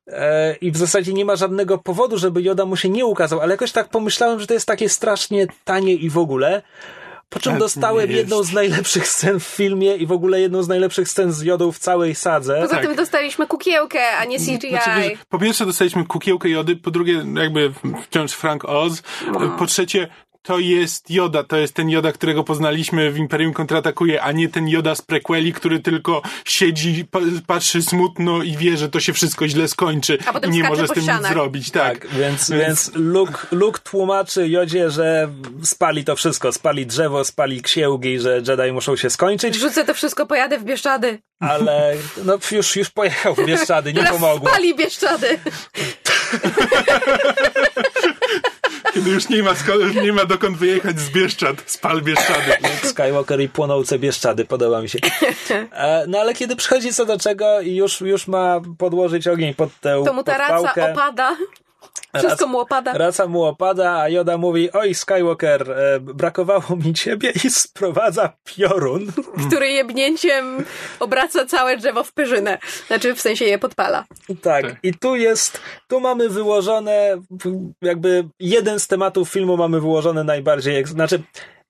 [0.08, 3.54] E, I w zasadzie nie ma żadnego powodu, żeby Joda mu się nie ukazał, ale
[3.54, 6.62] jakoś tak pomyślałem, że to jest takie strasznie tanie i w ogóle.
[7.30, 8.50] Po czym Tak, dostałem jedną jest.
[8.50, 11.80] z najlepszych scen w filmie i w ogóle jedną z najlepszych scen z Jodą w
[11.80, 12.60] całej sadze.
[12.62, 12.86] Poza Tak.
[12.86, 14.70] tym dostaliśmy kukiełkę, a nie CGI.
[14.70, 17.74] Znaczy, wiesz, po pierwsze dostaliśmy kukiełkę jody, po drugie jakby
[18.04, 19.02] wciąż Frank Oz,
[19.58, 20.08] po trzecie
[20.48, 24.68] to jest Joda, to jest ten Joda, którego poznaliśmy w Imperium Kontratakuje, a nie ten
[24.68, 29.48] Joda z prequeli, który tylko siedzi, pa, patrzy smutno i wie, że to się wszystko
[29.48, 31.72] źle skończy A potem i nie może z tym nic zrobić.
[31.72, 32.00] Tak.
[32.00, 35.30] Tak, więc, więc Luke, Luke tłumaczy Jodzie, że
[35.64, 40.26] spali to wszystko, spali drzewo, spali księgi, że Jedi muszą się skończyć, Rzucę to wszystko,
[40.26, 41.20] pojadę w Bieszczady.
[41.40, 41.94] ale
[42.26, 44.50] no już, już pojechał w Bieszczady, nie pomogło.
[44.50, 45.28] spali Bieszczady.
[48.98, 49.54] Kiedy już nie ma,
[50.04, 52.52] nie ma dokąd wyjechać z Bieszczad, spal Bieszczady.
[52.90, 55.00] Skywalker i płonące Bieszczady, podoba mi się.
[55.72, 59.80] E, No ale kiedy przychodzi co do czego i już, już ma podłożyć ogień pod
[59.82, 61.36] tę To mu ta raca opada.
[62.18, 62.94] Wszystko mu opada.
[62.94, 69.12] Raca mu opada, a Joda mówi, oj Skywalker, e, brakowało mi ciebie i sprowadza piorun.
[69.48, 70.66] który jebnięciem
[71.00, 72.58] obraca całe drzewo w pyrzynę.
[72.88, 74.06] Znaczy, w sensie je podpala.
[74.42, 74.76] Tak, Tak.
[74.84, 77.22] i tu jest, tu mamy wyłożone,
[77.82, 81.24] jakby jeden z tematów filmu mamy wyłożone najbardziej, jak- znaczy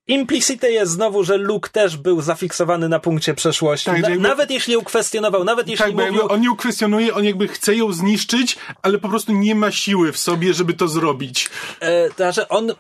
[0.08, 3.86] implicite jest znowu, że Luke też był zafiksowany na punkcie przeszłości.
[3.86, 6.32] Tak, Na, jakby- nawet jeśli ją kwestionował, nawet jeśli Tak, mówił...
[6.32, 10.18] on ją kwestionuje, on jakby chce ją zniszczyć, ale po prostu nie ma siły w
[10.18, 11.50] sobie, żeby to zrobić.
[11.80, 12.74] E, to znaczy on.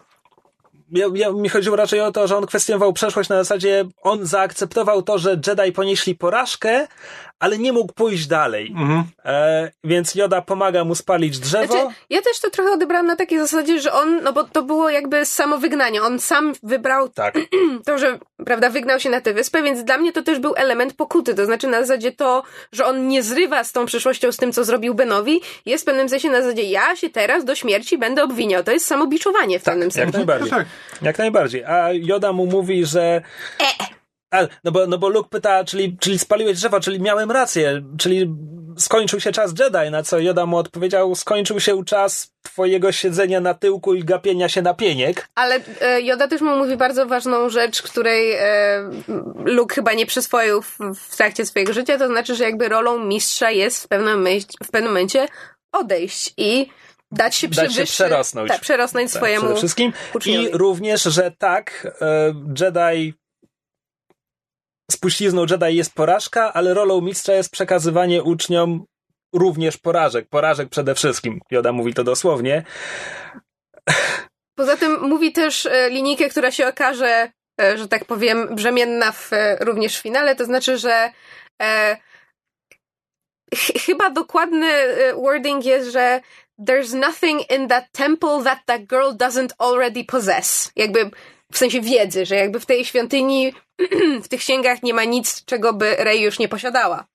[0.91, 5.01] Ja, ja, mi chodziło raczej o to, że on kwestionował przeszłość na zasadzie, on zaakceptował
[5.03, 6.87] to, że Jedi ponieśli porażkę,
[7.39, 8.73] ale nie mógł pójść dalej.
[8.77, 9.03] Mhm.
[9.25, 11.73] E, więc Joda pomaga mu spalić drzewo.
[11.73, 14.89] Znaczy, ja też to trochę odebrałam na takiej zasadzie, że on, no bo to było
[14.89, 16.01] jakby samo wygnanie.
[16.03, 17.35] On sam wybrał Tak.
[17.85, 20.93] to, że, prawda, wygnał się na tę wyspę, więc dla mnie to też był element
[20.93, 21.35] pokuty.
[21.35, 24.63] To znaczy na zasadzie to, że on nie zrywa z tą przyszłością, z tym, co
[24.63, 28.63] zrobił Benowi, jest w pewnym sensie na zasadzie ja się teraz do śmierci będę obwiniał.
[28.63, 30.17] To jest samobiczowanie w pewnym Jak sensie.
[30.17, 30.51] najbardziej.
[30.51, 30.67] No tak.
[31.01, 31.63] Jak najbardziej.
[31.65, 33.21] A Joda mu mówi, że.
[34.31, 38.35] A, no, bo, no bo Luke pyta, czyli, czyli spaliłeś drzewo, czyli miałem rację, czyli
[38.77, 43.53] skończył się czas Jedi, na co Joda mu odpowiedział, skończył się czas twojego siedzenia na
[43.53, 45.27] tyłku i gapienia się na pieniek.
[45.35, 48.89] Ale e, Joda też mu mówi bardzo ważną rzecz, której e,
[49.45, 53.51] Luke chyba nie przyswoił w, w trakcie swojego życia, to znaczy, że jakby rolą mistrza
[53.51, 55.27] jest w pewnym, myśl, w pewnym momencie
[55.71, 56.69] odejść i
[57.11, 58.49] dać się Dać się przerosnąć.
[58.49, 59.93] Tak, przerosnąć Tak, swojemu przede wszystkim.
[60.13, 60.43] uczniowi.
[60.45, 63.13] I również, że tak, e, Jedi
[64.91, 68.85] spuścizną Jedi jest porażka, ale rolą mistrza jest przekazywanie uczniom
[69.33, 70.27] również porażek.
[70.29, 71.39] Porażek przede wszystkim.
[71.51, 72.63] Joda mówi to dosłownie.
[74.57, 77.31] Poza tym mówi też e, linijkę, która się okaże,
[77.61, 81.11] e, że tak powiem, brzemienna w, e, również w finale, to znaczy, że
[81.61, 81.97] e,
[83.55, 84.67] ch- chyba dokładny
[85.15, 86.21] wording jest, że
[86.59, 90.71] there's nothing in that temple that that girl doesn't already possess.
[90.75, 91.11] Jakby
[91.51, 93.53] w sensie wiedzy, że jakby w tej świątyni,
[94.23, 97.07] w tych księgach nie ma nic, czego by Rey już nie posiadała.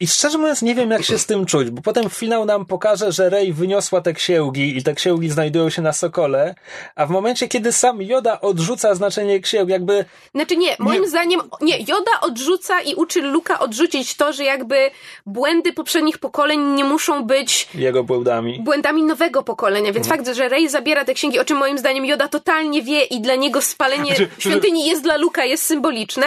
[0.00, 3.12] I szczerze mówiąc, nie wiem, jak się z tym czuć, bo potem finał nam pokaże,
[3.12, 6.54] że Rey wyniosła te księgi i te księgi znajdują się na Sokole,
[6.94, 10.04] a w momencie, kiedy sam Joda odrzuca znaczenie księg, jakby
[10.34, 11.08] Znaczy nie, moim Nie.
[11.08, 14.90] zdaniem, nie, Joda odrzuca i uczy Luka odrzucić to, że jakby
[15.26, 18.60] błędy poprzednich pokoleń nie muszą być jego błędami.
[18.60, 20.24] błędami nowego pokolenia, więc Mhm.
[20.24, 23.34] fakt, że Rey zabiera te księgi, o czym moim zdaniem Joda totalnie wie i dla
[23.34, 26.26] niego spalenie Znaczy, świątyni jest dla Luka, jest symboliczne,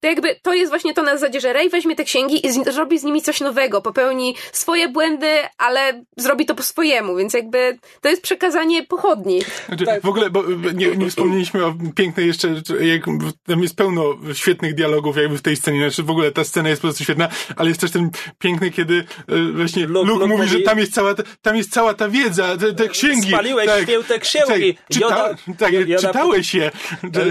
[0.00, 2.98] to jakby to jest właśnie to na zasadzie, że Rey weźmie te księgi i zrobi
[2.98, 5.28] z nimi coś nowego, popełni swoje błędy,
[5.58, 9.40] ale zrobi to po swojemu, więc jakby to jest przekazanie pochodni.
[9.68, 10.02] Znaczy, Tak.
[10.02, 10.42] W ogóle, bo
[10.74, 12.48] nie, nie wspomnieliśmy o pięknej jeszcze,
[12.80, 13.02] jak
[13.46, 14.04] tam jest pełno
[14.34, 17.28] świetnych dialogów jakby w tej scenie, znaczy w ogóle ta scena jest po prostu świetna,
[17.56, 21.14] ale jest też ten piękny, kiedy e, właśnie Luke- Luke, mówi, że tam jest cała,
[21.14, 23.28] ta- tam jest cała ta wiedza, te, te księgi.
[23.28, 24.74] Spaliłeś święte księgi.
[24.74, 26.70] Tak, czyta, Joda- tak Joda- czytałeś je.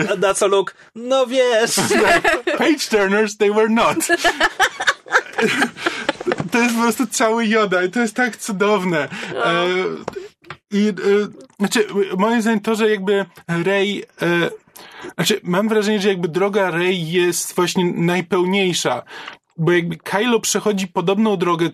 [0.07, 0.73] Na, na co Luke?
[0.95, 1.75] No wiesz.
[2.57, 3.97] Page turners, they were not.
[6.52, 9.10] To jest po prostu cały Joda i to jest tak cudowne.
[9.45, 9.65] E,
[10.72, 10.94] I e,
[11.60, 11.88] znaczy,
[12.18, 14.03] moim zdaniem to, że jakby Rey.
[14.22, 14.49] E,
[15.15, 19.03] znaczy, mam wrażenie, że jakby droga Rey jest właśnie najpełniejsza.
[19.57, 21.69] Bo jakby Kylo przechodzi podobną drogę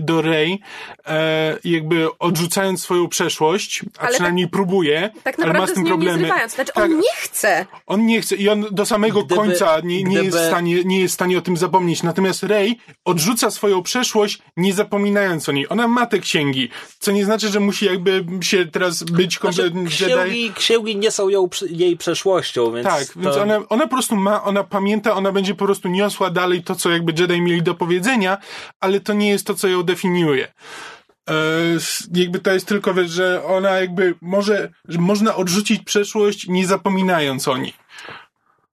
[0.00, 0.60] do Rey,
[1.06, 5.82] e, jakby odrzucając swoją przeszłość, a Ale przynajmniej próbuje, Tak ale ma z z tym
[5.84, 6.18] nie problemy.
[6.18, 6.54] zrywając.
[6.54, 7.66] Znaczy Tak, on nie chce.
[7.86, 10.84] on nie chce i on do samego Gdyby- końca nie, nie, jest w gdyby- stanie,
[10.84, 12.02] nie jest w stanie o tym zapomnieć.
[12.02, 15.66] Natomiast Rey odrzuca swoją przeszłość, nie zapominając o niej.
[15.68, 16.68] Ona ma te księgi,
[16.98, 19.94] co nie znaczy, że musi jakby się teraz być Znaczy, kompletnym Jedi.
[19.94, 22.86] księgi, księgi nie są ją, jej przeszłością, więc.
[22.88, 23.20] Tak, to...
[23.20, 26.74] więc ona, ona po prostu ma, ona pamięta, ona będzie po prostu niosła dalej to,
[26.74, 28.38] co jakby Jedi mieli do powiedzenia,
[28.80, 30.48] ale to nie jest to, co ją definiuje.
[31.30, 31.34] E,
[32.14, 37.48] jakby to jest tylko, wiesz, że ona jakby może, że można odrzucić przeszłość, nie zapominając
[37.48, 37.74] o niej.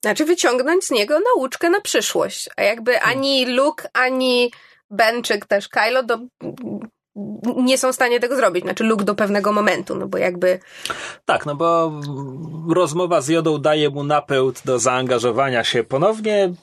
[0.03, 2.49] Znaczy wyciągnąć z niego nauczkę na przyszłość.
[2.57, 4.51] A jakby ani Luke, ani
[4.89, 6.19] Ben, czy też Kylo do,
[7.55, 8.63] nie są w stanie tego zrobić.
[8.63, 10.59] Znaczy Luke do pewnego momentu, no bo jakby...
[11.25, 11.91] Tak, no bo
[12.69, 16.53] rozmowa z Jodą daje mu napęd do zaangażowania się ponownie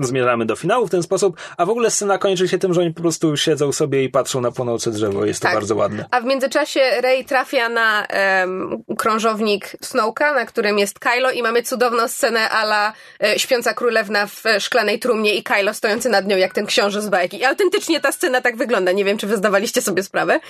[0.00, 2.94] zmierzamy do finału w ten sposób, a w ogóle scena kończy się tym, że oni
[2.94, 5.24] po prostu siedzą sobie i patrzą na płonące drzewo.
[5.24, 5.50] Jest Tak.
[5.52, 6.04] to bardzo ładne.
[6.10, 11.62] A w międzyczasie Rey trafia na em, krążownik Snowka, na którym jest Kylo i mamy
[11.62, 12.92] cudowną scenę ala
[13.24, 17.02] e, śpiąca królewna w e, szklanej trumnie i Kylo stojący nad nią jak ten książę
[17.02, 17.38] z bajki.
[17.40, 18.92] I autentycznie ta scena tak wygląda.
[18.92, 20.40] Nie wiem, czy wy zdawaliście sobie sprawę.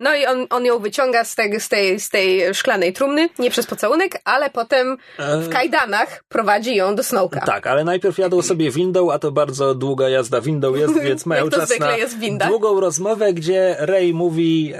[0.00, 3.50] No i on, on ją wyciąga z, tej- z, tej, z tej szklanej trumny, nie
[3.50, 7.40] przez pocałunek, ale potem w kajdanach prowadzi ją do Snowka.
[7.40, 11.50] Tak, ale najpierw jadą sobie windą, a to bardzo długa jazda windą jest, więc mają
[11.50, 14.78] czas na długą rozmowę, gdzie Rey mówi e,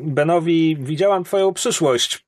[0.00, 2.24] Benowi, widziałam twoją przyszłość.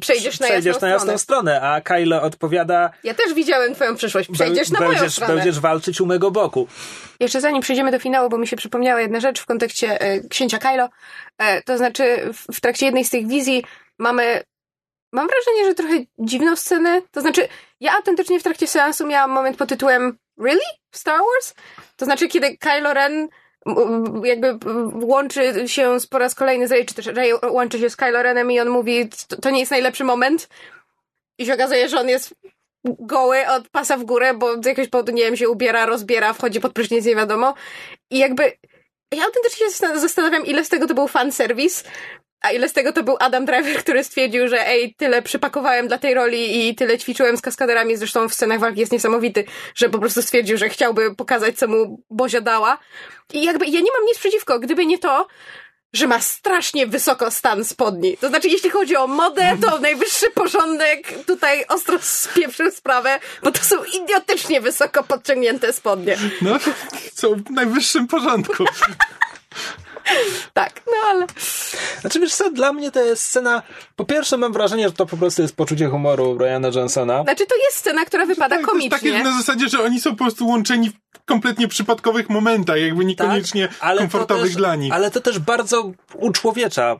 [0.00, 1.18] Przejdziesz na Przejdziesz jasną na jasną stronę.
[1.18, 4.30] stronę, a Kylo odpowiada Ja też widziałem twoją przyszłość.
[4.32, 5.34] Przejdziesz na moją będziesz, stronę.
[5.34, 6.66] będziesz walczyć u mego boku.
[7.20, 10.58] Jeszcze zanim przejdziemy do finału, bo mi się przypomniała jedna rzecz w kontekście e, księcia
[10.58, 10.88] Kylo,
[11.38, 13.64] e, to znaczy w, w trakcie jednej z tych wizji
[13.98, 14.42] mamy,
[15.12, 17.48] mam wrażenie, że trochę dziwną scenę, to znaczy
[17.80, 20.64] ja autentycznie w trakcie seansu miałam moment pod tytułem Really?
[20.94, 21.54] Star Wars?
[21.96, 23.28] To znaczy kiedy Kylo Ren
[24.24, 24.58] jakby
[25.06, 28.22] łączy się z, po raz kolejny z Rey, czy też Rey łączy się z Kylo
[28.22, 29.08] Renem i on mówi,
[29.42, 30.48] to, nie jest najlepszy moment
[31.38, 32.34] i się okazuje, że on jest
[32.84, 36.60] goły od pasa w górę, bo z jakiegoś powodu, nie wiem, się ubiera, rozbiera, wchodzi
[36.60, 37.54] pod prysznic, nie wiadomo.
[38.10, 38.52] I jakby
[39.12, 41.84] ja autentycznie się zastan- zastanawiam, ile z tego to był fanserwis,
[42.42, 45.98] a ile z tego to był Adam Driver, który stwierdził, że ej, tyle przypakowałem dla
[45.98, 49.44] tej roli i tyle ćwiczyłem z kaskaderami, zresztą w scenach walki jest niesamowity,
[49.74, 52.78] że po prostu stwierdził, że chciałby pokazać, co mu Bozia dała.
[53.32, 55.26] I jakby ja nie mam nic przeciwko, gdyby nie to,
[55.92, 58.16] że ma strasznie wysoko stan spodni.
[58.16, 63.64] To znaczy, jeśli chodzi o modę, to najwyższy porządek tutaj ostro spieprzył sprawę, bo to
[63.64, 66.16] są idiotycznie wysoko podciągnięte spodnie.
[66.42, 66.58] No,
[67.14, 68.64] są w najwyższym porządku.
[70.52, 71.26] Tak, no ale...
[72.00, 73.62] Znaczy wiesz co, dla mnie to jest scena,
[73.96, 77.22] po pierwsze mam wrażenie, że to po prostu jest poczucie humoru Briana Johnsona.
[77.22, 79.30] Znaczy, to jest scena, która wypada Tak, to jest takie komicznie.
[79.30, 83.98] na zasadzie, że oni są po prostu łączeni w kompletnie przypadkowych momentach, jakby niekoniecznie Tak,
[83.98, 84.92] komfortowych też, dla nich.
[84.92, 86.96] Ale to też bardzo uczłowiecza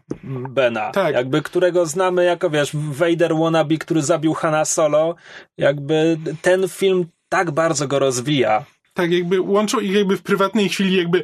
[0.49, 0.91] Bena.
[0.91, 1.15] Tak.
[1.15, 5.15] Jakby którego znamy jako, wiesz, Vader wannabe, który zabił Hanna Solo.
[5.59, 8.65] Jakby ten film tak bardzo go rozwija.
[8.95, 11.23] Tak, jakby łączą ich jakby w prywatnej chwili, jakby e,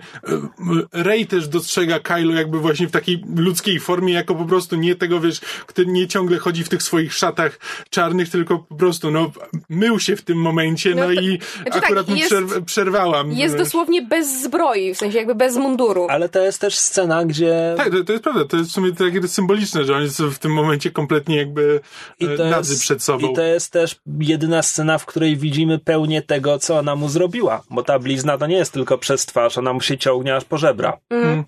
[0.92, 5.20] Rey też dostrzega Kylo jakby właśnie w takiej ludzkiej formie, jako po prostu nie tego,
[5.20, 7.58] wiesz, który nie ciągle chodzi w tych swoich szatach
[7.90, 9.32] czarnych, tylko po prostu, no,
[9.68, 13.32] mył się w tym momencie, no, No to- i tak, akurat mu jest- przerw- przerwałam.
[13.32, 13.64] Jest wiesz.
[13.64, 16.06] dosłownie bez zbroi, w sensie jakby bez munduru.
[16.10, 17.74] Ale to jest też scena, gdzie...
[17.76, 20.38] Tak, to, to jest prawda, to jest w sumie takie symboliczne, że oni są w
[20.38, 21.80] tym momencie kompletnie jakby
[22.20, 23.30] e, nadzy jest, przed sobą.
[23.30, 27.57] I to jest też jedyna scena, w której widzimy pełnię tego, co ona mu zrobiła.
[27.70, 30.58] Bo ta blizna to nie jest tylko przez twarz, ona mu się ciągnie aż po
[30.58, 30.98] żebra.
[31.10, 31.44] Mm.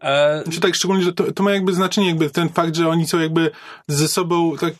[0.00, 3.06] E, Znaczy tak, szczególnie, że to, to ma jakby znaczenie, jakby ten fakt, że oni
[3.06, 3.50] są jakby
[3.88, 4.74] ze sobą, tak,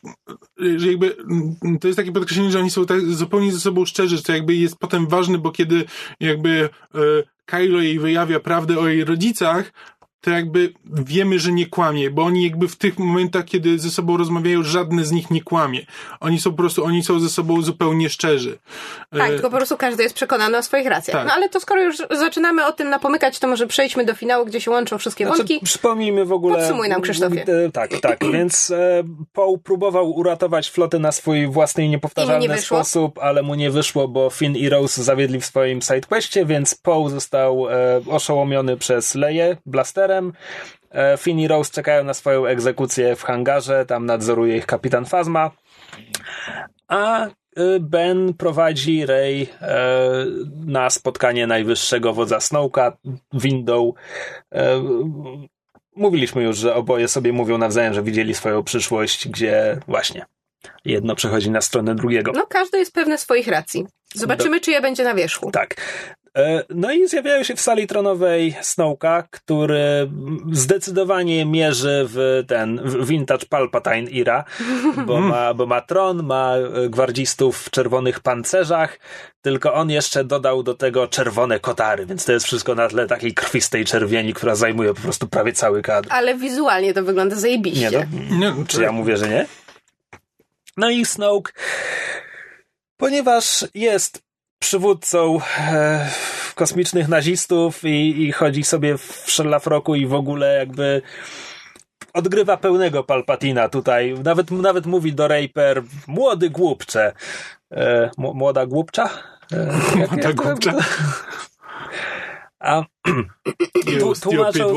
[0.77, 4.23] że jakby mm, to jest takie podkreślenie, że oni są tak zupełnie ze sobą szczerzy,
[4.23, 5.85] co jakby jest potem ważne, bo kiedy
[6.20, 6.98] jakby e,
[7.44, 9.73] Kylo jej wyjawia prawdę o jej rodzicach,
[10.24, 14.16] to jakby wiemy, że nie kłamie, bo oni jakby w tych momentach, kiedy ze sobą
[14.16, 15.80] rozmawiają, żadne z nich nie kłamie.
[16.20, 18.59] Oni są po prostu, oni są ze sobą zupełnie szczerzy.
[19.10, 21.16] Tak, E, tylko po prostu każdy jest przekonany o swoich racjach.
[21.16, 21.26] tak.
[21.26, 24.60] No ale to skoro już zaczynamy o tym napomykać, to może przejdźmy do finału, gdzie
[24.60, 25.60] się łączą wszystkie Znaczy, wątki.
[25.64, 26.59] przypomnijmy w ogóle.
[26.59, 27.44] Podsumuj nam, Krzysztofie.
[27.66, 28.24] E, Tak, tak.
[28.32, 29.02] Więc e,
[29.32, 34.09] Poe próbował uratować flotę na swój własny i niepowtarzalny nie sposób, ale mu nie wyszło,
[34.09, 39.56] bo Finn i Rose zawiedli w swoim sidequestie, więc Poe został e, oszołomiony przez Leję
[39.66, 40.14] blasterem.
[40.91, 45.51] E, Finn i Rose czekają na swoją egzekucję w hangarze, tam nadzoruje ich kapitan Fazma.
[46.89, 47.31] A e,
[47.81, 49.86] Ben prowadzi Rey e,
[50.66, 52.97] na spotkanie najwyższego wodza Snowka
[53.32, 53.93] windą.
[54.53, 54.82] E,
[55.97, 60.27] mówiliśmy już, że oboje sobie mówią nawzajem, że widzieli swoją przyszłość, gdzie właśnie
[60.85, 62.32] jedno przechodzi na stronę drugiego.
[62.35, 63.86] No każdy jest pewny swoich racji.
[64.15, 65.51] Zobaczymy, czy je będzie na wierzchu.
[65.51, 65.77] Tak.
[66.39, 70.11] E, No i zjawiają się w sali tronowej Snowka, który
[70.52, 74.44] zdecydowanie mierzy w ten w vintage Palpatine era,
[75.06, 78.98] bo ma, bo ma tron, ma e, gwardzistów w czerwonych pancerzach,
[79.43, 83.35] tylko on jeszcze dodał do tego czerwone kotary, więc to jest wszystko na tle takiej
[83.35, 86.09] krwistej czerwieni, która zajmuje po prostu prawie cały kadr.
[86.12, 87.90] Ale wizualnie to wygląda zajebiście.
[87.90, 88.36] Nie, no?
[88.36, 89.47] nie, Czy ja mówię, że nie?
[90.77, 91.52] No i Snoke,
[92.97, 94.23] ponieważ jest
[94.65, 96.11] przywódcą e,
[96.55, 101.03] kosmicznych nazistów i, i chodzi sobie w szlafroku i w ogóle jakby
[102.15, 104.15] odgrywa pełnego Palpatina tutaj.
[104.24, 107.12] Nawet, nawet mówi do Raper, młody głupcze.
[107.73, 109.11] E, młoda głupcza?
[109.53, 109.66] E,
[109.97, 110.73] Młoda jak to- głupcza.
[112.61, 112.85] A
[113.86, 114.20] You woman.
[114.20, 114.73] tłumacząc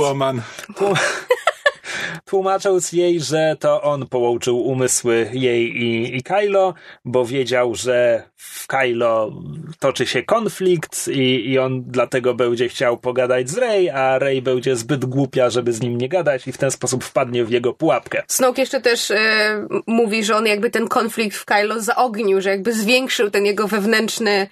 [2.94, 6.74] jej, że to on połączył umysły jej i, i Kylo,
[7.06, 9.32] bo wiedział, że w Kylo
[9.80, 14.76] toczy się konflikt i, i on dlatego będzie chciał pogadać z Rey, a Rey będzie
[14.76, 18.24] zbyt głupia, żeby z nim nie gadać i w ten sposób wpadnie w jego pułapkę.
[18.28, 19.18] Snoke jeszcze też e,
[19.88, 24.48] mówi, że on jakby ten konflikt w Kylo zaognił, że jakby zwiększył ten jego wewnętrzny,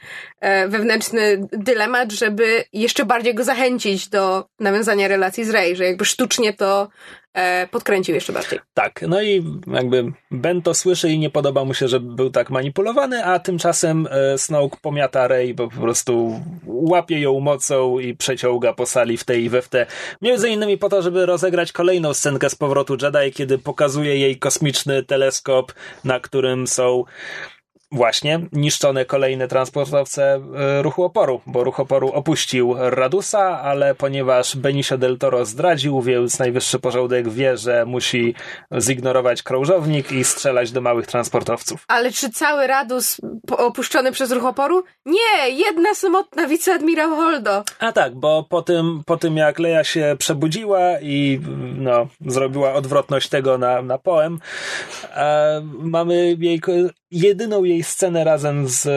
[0.67, 6.53] wewnętrzny dylemat, żeby jeszcze bardziej go zachęcić do nawiązania relacji z Rey, że jakby sztucznie
[6.53, 6.89] to
[7.33, 8.59] e, podkręcił jeszcze bardziej.
[8.73, 9.43] Tak, no i
[9.73, 14.07] jakby Ben to słyszy i nie podoba mu się, że był tak manipulowany, a tymczasem
[14.11, 19.23] e, Snoke pomiata Rey, bo po prostu łapie ją mocą i przeciąga po sali w
[19.23, 19.85] tej i we w te.
[20.21, 25.03] Między innymi po to, żeby rozegrać kolejną scenkę z powrotu Jedi, kiedy pokazuje jej kosmiczny
[25.03, 25.73] teleskop,
[26.03, 27.03] na którym są
[27.95, 34.97] właśnie niszczone kolejne transportowce e, ruchu oporu, bo ruch oporu opuścił Radusa, ale ponieważ Benicio
[34.97, 38.35] del Toro zdradził, więc najwyższy porządek wie, że musi
[38.79, 41.85] zignorować krążownik i strzelać do małych transportowców.
[41.87, 44.83] Ale czy cały Radus opuszczony przez ruch oporu?
[45.05, 47.63] Nie, jedna samotna wiceadmirał Holdo.
[47.79, 51.39] A tak, bo po tym, po tym jak Leia się przebudziła i
[51.77, 54.39] no, zrobiła odwrotność tego na, na poem,
[55.15, 56.59] e, mamy jej
[57.15, 58.87] jedyną jej scenę razem z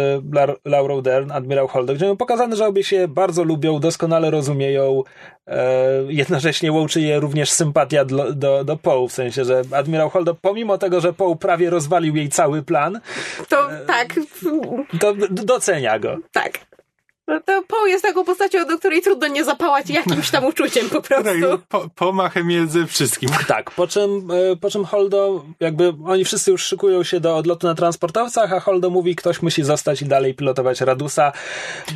[0.65, 5.03] Laurą Dern, Admirał Holdo, gdzie pokazane, że obie się bardzo lubią, doskonale rozumieją,
[5.47, 10.35] e, jednocześnie łączy je również sympatia do, do, do Poe, w sensie, że Admirał Holdo,
[10.35, 13.01] pomimo tego, że Poe prawie rozwalił jej cały plan,
[13.49, 14.15] to e, tak.
[15.01, 16.17] To docenia go.
[16.33, 16.68] Tak.
[17.29, 21.03] No to Poe jest taką postacią, do której trudno nie zapałać jakimś tam uczuciem po
[21.03, 21.59] prostu.
[21.69, 23.31] Po, pomachę między wszystkim.
[23.49, 27.67] Tak, po czym, e, po czym Holdo, jakby oni wszyscy już szykują się do odlotu
[27.67, 31.33] na transportowcach, a Holdo mówi, ktoś musi zostać i dalej pilotować Radusa,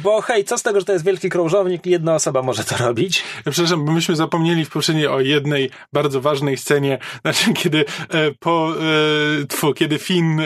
[0.02, 3.22] bo hej, co z tego, że to jest wielki krążownik, jedna osoba może to robić.
[3.50, 8.72] Przepraszam, bo myśmy zapomnieli w poprzedniej o jednej bardzo ważnej scenie, znaczy kiedy e, po,
[9.42, 10.44] e, tfu, kiedy Finn e,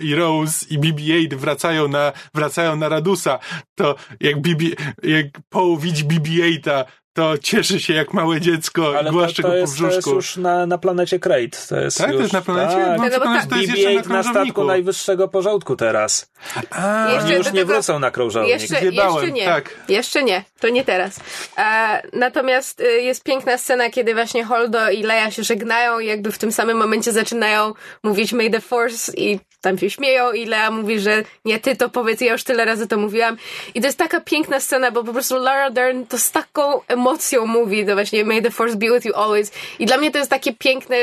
[0.00, 3.38] i Rose i BB-8 wracają na, wracają na Radusa,
[3.74, 4.64] to jak, BB,
[5.02, 9.54] jak Paul widzi BB-8, to cieszy się jak małe dziecko Ale i głaszcze to, to
[9.54, 10.10] go jest, po brzuszku.
[10.10, 11.58] To jest już na, na planecie Crate.
[11.68, 12.76] To jest tak, już, to jest na planecie?
[12.76, 13.10] Tak.
[13.10, 16.30] Przekonać, to jest jeszcze na, na statku najwyższego porządku teraz.
[16.70, 18.60] A, jeszcze Oni już nie wrócą na krążownik.
[18.60, 19.44] Jeszcze, jeszcze nie.
[19.44, 19.76] Tak.
[19.88, 20.44] Jeszcze nie.
[20.60, 21.20] To nie teraz.
[21.58, 26.32] E, natomiast y, jest piękna scena, kiedy właśnie Holdo i Leia się żegnają i jakby
[26.32, 27.72] w tym samym momencie zaczynają
[28.02, 31.88] mówić May the Force i tam się śmieją i Lea mówi, że nie, ty to
[31.88, 33.36] powiedz, ja już tyle razy to mówiłam.
[33.74, 37.46] I to jest taka piękna scena, bo po prostu Lara Dern to z taką emocją
[37.46, 39.52] mówi, to właśnie May the Force be with you always.
[39.78, 40.96] I dla mnie to jest takie piękne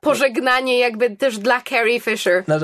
[0.00, 2.44] pożegnanie jakby też dla Carrie Fisher.
[2.48, 2.54] No,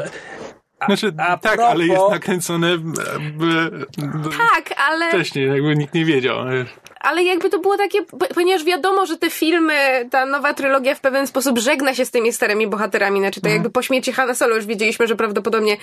[0.81, 1.73] a, znaczy, a tak, propos...
[1.73, 2.93] ale jest nakręcone b,
[3.33, 5.09] b, b, tak, ale...
[5.09, 6.39] wcześniej, jakby nikt nie wiedział
[7.01, 7.98] ale jakby to było takie,
[8.35, 9.74] ponieważ wiadomo, że te filmy,
[10.10, 13.55] ta nowa trylogia w pewien sposób żegna się z tymi starymi bohaterami, znaczy to mhm.
[13.55, 15.77] jakby po śmierci Hanna Solo już wiedzieliśmy, że prawdopodobnie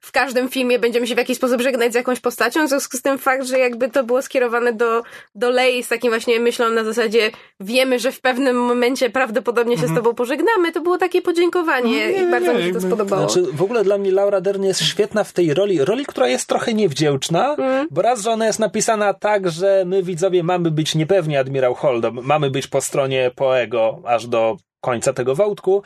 [0.00, 3.02] w każdym filmie będziemy się w jakiś sposób żegnać z jakąś postacią, w związku z
[3.02, 5.02] tym fakt, że jakby to było skierowane do,
[5.34, 7.30] do Lei z takim właśnie myślą na zasadzie
[7.60, 9.98] wiemy, że w pewnym momencie prawdopodobnie się mhm.
[9.98, 13.28] z tobą pożegnamy, to było takie podziękowanie nie, i bardzo nie, mi się to spodobało.
[13.28, 16.46] Znaczy, w ogóle dla mnie Laura Dern jest świetna w tej roli, roli, która jest
[16.46, 17.88] trochę niewdzięczna, mhm.
[17.90, 22.12] bo raz, że ona jest napisana tak, że my widzowie mamy być niepewni admirał Holdo,
[22.12, 25.82] mamy być po stronie Poego aż do końca tego wątku.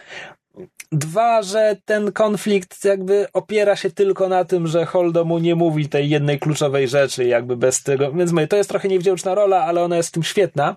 [0.93, 5.89] Dwa, że ten konflikt jakby opiera się tylko na tym, że Holdo mu nie mówi
[5.89, 9.83] tej jednej kluczowej rzeczy, jakby bez tego, więc mówię, to jest trochę niewdzięczna rola, ale
[9.83, 10.77] ona jest w tym świetna.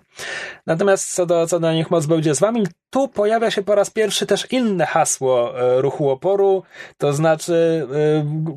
[0.66, 3.90] Natomiast co do, co do Niech Moc będzie z wami, tu pojawia się po raz
[3.90, 6.62] pierwszy też inne hasło e, ruchu oporu,
[6.98, 7.86] to znaczy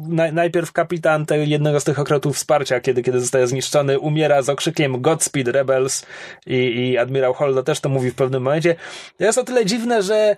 [0.09, 4.49] e, najpierw kapitan te, jednego z tych okrętów wsparcia, kiedy, kiedy zostaje zniszczony, umiera z
[4.49, 6.05] okrzykiem Godspeed Rebels
[6.45, 8.75] i, i admirał Holdo też to mówi w pewnym momencie.
[9.17, 10.35] To jest o tyle dziwne, że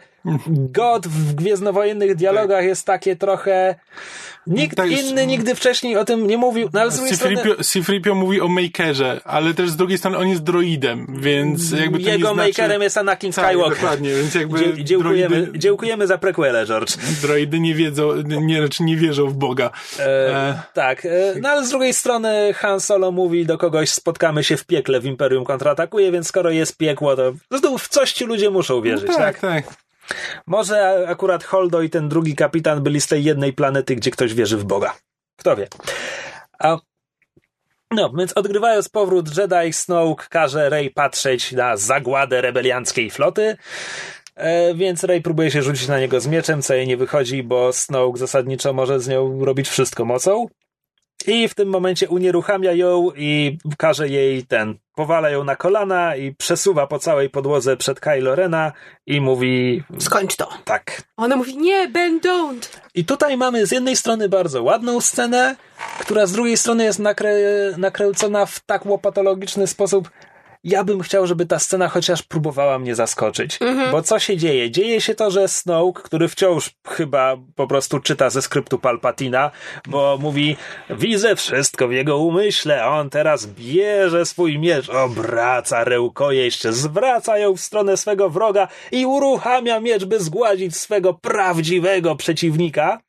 [0.47, 3.75] God w gwiezdnowojennych dialogach jest takie trochę
[4.47, 6.69] Nikt tak inny nigdy wcześniej o tym nie mówił.
[6.73, 7.63] No, ale z Sifripio,
[8.01, 8.19] strony...
[8.19, 12.27] mówi o Makerze, ale też z drugiej strony on jest droidem, więc jakby to Jego
[12.27, 12.49] nie znaczy...
[12.49, 13.82] Makerem jest Anakin tak, Skywalker.
[13.83, 15.59] Dokładnie, więc jakby dziękujemy, droidy...
[15.59, 16.97] dziękujemy za prequele, George.
[17.21, 19.71] Droidy nie wiedzą, nie, znaczy nie wierzą w Boga.
[19.99, 20.03] E,
[20.35, 20.61] e...
[20.73, 21.09] Tak, e,
[21.41, 25.05] no ale z drugiej strony Han Solo mówi do kogoś, spotkamy się w piekle w
[25.05, 27.33] Imperium kontratakuje, więc skoro jest piekło, to
[27.77, 29.39] w coś ci ludzie muszą wierzyć, no tak?
[29.39, 29.65] tak?
[29.65, 29.75] tak.
[30.47, 34.57] Może akurat Holdo i ten drugi kapitan byli z tej jednej planety, gdzie ktoś wierzy
[34.57, 34.93] w Boga.
[35.37, 35.67] Kto wie.
[36.59, 36.77] A
[37.93, 43.57] no, więc odgrywając powrót Jedi, Snoke każe Rey patrzeć na zagładę rebelianckiej floty,
[44.35, 47.73] e, więc Rey próbuje się rzucić na niego z mieczem, co jej nie wychodzi, bo
[47.73, 50.47] Snoke zasadniczo może z nią robić wszystko mocą.
[51.27, 56.35] I w tym momencie unieruchamia ją i każe jej ten powala ją na kolana i
[56.35, 58.71] przesuwa po całej podłodze przed Kylo Rena
[59.05, 60.49] i mówi Skończ to.
[60.65, 61.01] tak.
[61.17, 62.67] Ona mówi, nie, Ben, don't.
[62.95, 65.55] I tutaj mamy z jednej strony bardzo ładną scenę,
[65.99, 67.35] która z drugiej strony jest nakre,
[67.77, 70.09] nakręcona w tak łopatologiczny sposób.
[70.63, 73.59] Ja bym chciał, żeby ta scena chociaż próbowała mnie zaskoczyć.
[73.91, 74.71] Bo co się dzieje?
[74.71, 79.51] Dzieje się to, że Snoke, który wciąż chyba po prostu czyta ze skryptu Palpatina,
[79.87, 80.57] bo mówi,
[80.89, 87.61] widzę wszystko w jego umyśle, on teraz bierze swój miecz, obraca rękojeść, zwraca ją w
[87.61, 93.01] stronę swego wroga i uruchamia miecz, by zgładzić swego prawdziwego przeciwnika.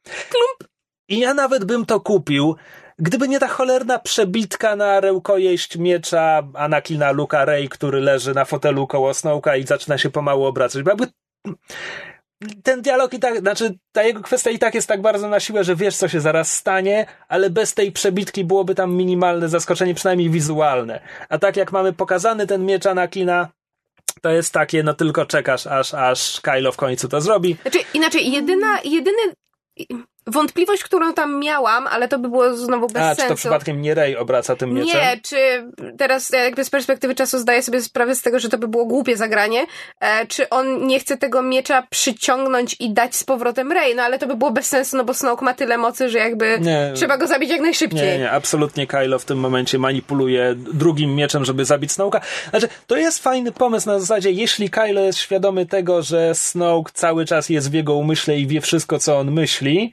[1.09, 2.57] I ja nawet bym to kupił,
[2.99, 8.87] gdyby nie ta cholerna przebitka na rękojeść miecza Anakina Luka Rey, który leży na fotelu
[8.87, 10.87] koło Snowka i zaczyna się pomału obracać.
[10.87, 11.07] Jakby
[12.63, 15.65] ten dialog i tak, znaczy ta jego kwestia i tak jest tak bardzo na siłę,
[15.65, 20.31] że wiesz, co się zaraz stanie, ale bez tej przebitki byłoby tam minimalne zaskoczenie, przynajmniej
[20.31, 21.01] wizualne.
[21.29, 23.49] A tak jak mamy pokazany ten miecz Anakina,
[24.23, 27.57] to jest takie, no tylko czekasz, aż, aż Kylo w końcu to zrobi.
[27.63, 29.35] Znaczy, inaczej, jedyna, jedyny
[30.27, 33.23] wątpliwość, którą tam miałam, ale to by było znowu bez A, sensu.
[33.23, 35.01] czy to przypadkiem nie Rey obraca tym mieczem?
[35.01, 35.37] Nie, czy
[35.99, 39.17] teraz jakby z perspektywy czasu zdaję sobie sprawę z tego, że to by było głupie
[39.17, 39.67] zagranie,
[40.01, 44.19] e, czy on nie chce tego miecza przyciągnąć i dać z powrotem Rey, no ale
[44.19, 46.93] to by było bez sensu, no bo Snoke ma tyle mocy, że jakby Nie.
[46.95, 48.09] trzeba go zabić jak najszybciej.
[48.09, 52.21] Nie, nie, absolutnie Kylo w tym momencie manipuluje drugim mieczem, żeby zabić Snoke'a.
[52.51, 57.25] Znaczy, to jest fajny pomysł na zasadzie, jeśli Kylo jest świadomy tego, że Snoke cały
[57.25, 59.93] czas jest w jego umyśle i wie wszystko, co on myśli,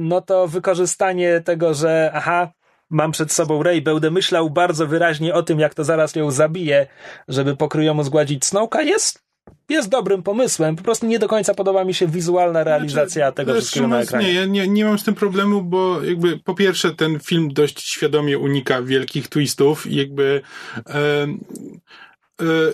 [0.00, 2.52] no to wykorzystanie tego, że aha,
[2.90, 6.86] mam przed sobą Rey, będę myślał bardzo wyraźnie o tym, jak to zaraz ją zabije,
[7.28, 9.22] żeby pokryjomu zgładzić Snoke'a, jest
[9.68, 13.62] jest dobrym pomysłem, po prostu nie do końca podoba mi się wizualna realizacja tego Wiesz,
[13.62, 14.26] wszystkiego na mówiąc, ekranie.
[14.26, 17.80] Nie, ja nie, nie mam z tym problemu, bo jakby po pierwsze ten film dość
[17.80, 20.42] świadomie unika wielkich twistów i jakby
[20.88, 21.26] e, e,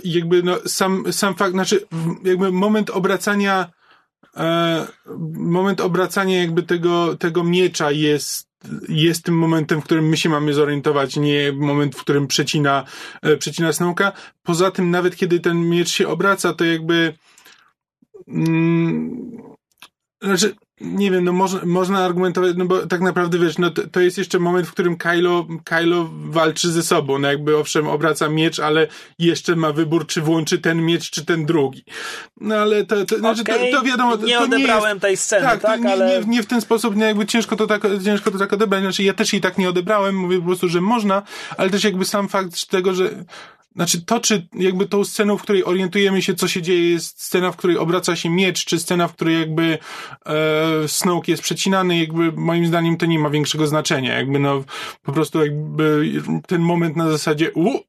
[0.04, 1.80] jakby no, sam, sam fakt, znaczy
[2.24, 3.77] jakby moment obracania e,
[5.34, 8.48] moment obracania jakby tego, tego miecza jest
[8.88, 12.84] jest tym momentem, w którym my się mamy zorientować, nie moment, w którym przecina,
[13.22, 14.12] e, przecina Snowka.
[14.42, 17.14] Poza tym, nawet kiedy ten miecz się obraca, to jakby
[18.28, 19.38] mm,
[20.22, 24.00] znaczy, nie wiem, no można, można argumentować, no bo tak naprawdę wiesz, no to, to
[24.00, 28.60] jest jeszcze moment, w którym Kylo, Kylo walczy ze sobą, no jakby owszem obraca miecz,
[28.60, 28.86] ale
[29.18, 31.84] jeszcze ma wybór, czy włączy ten miecz, czy ten drugi.
[32.40, 35.60] No ale to, to, znaczy, to, to wiadomo, to, nie odebrałem jest, tej sceny, tak,
[35.60, 38.38] tak, nie, ale- nie, nie w ten sposób, no jakby ciężko to tak, ciężko to
[38.38, 41.22] tak odebrać, znaczy ja też jej tak nie odebrałem, mówię po prostu, że można,
[41.56, 43.10] ale też jakby sam fakt tego, że
[43.78, 47.52] znaczy to, czy jakby tą sceną, w której orientujemy się, co się dzieje, jest scena,
[47.52, 49.78] w której obraca się miecz, czy scena, w której jakby
[50.26, 54.18] e, Snoke jest przecinany, jakby moim zdaniem to nie ma większego znaczenia.
[54.18, 54.64] Jakby no,
[55.02, 56.12] po prostu jakby
[56.46, 57.80] ten moment na zasadzie u,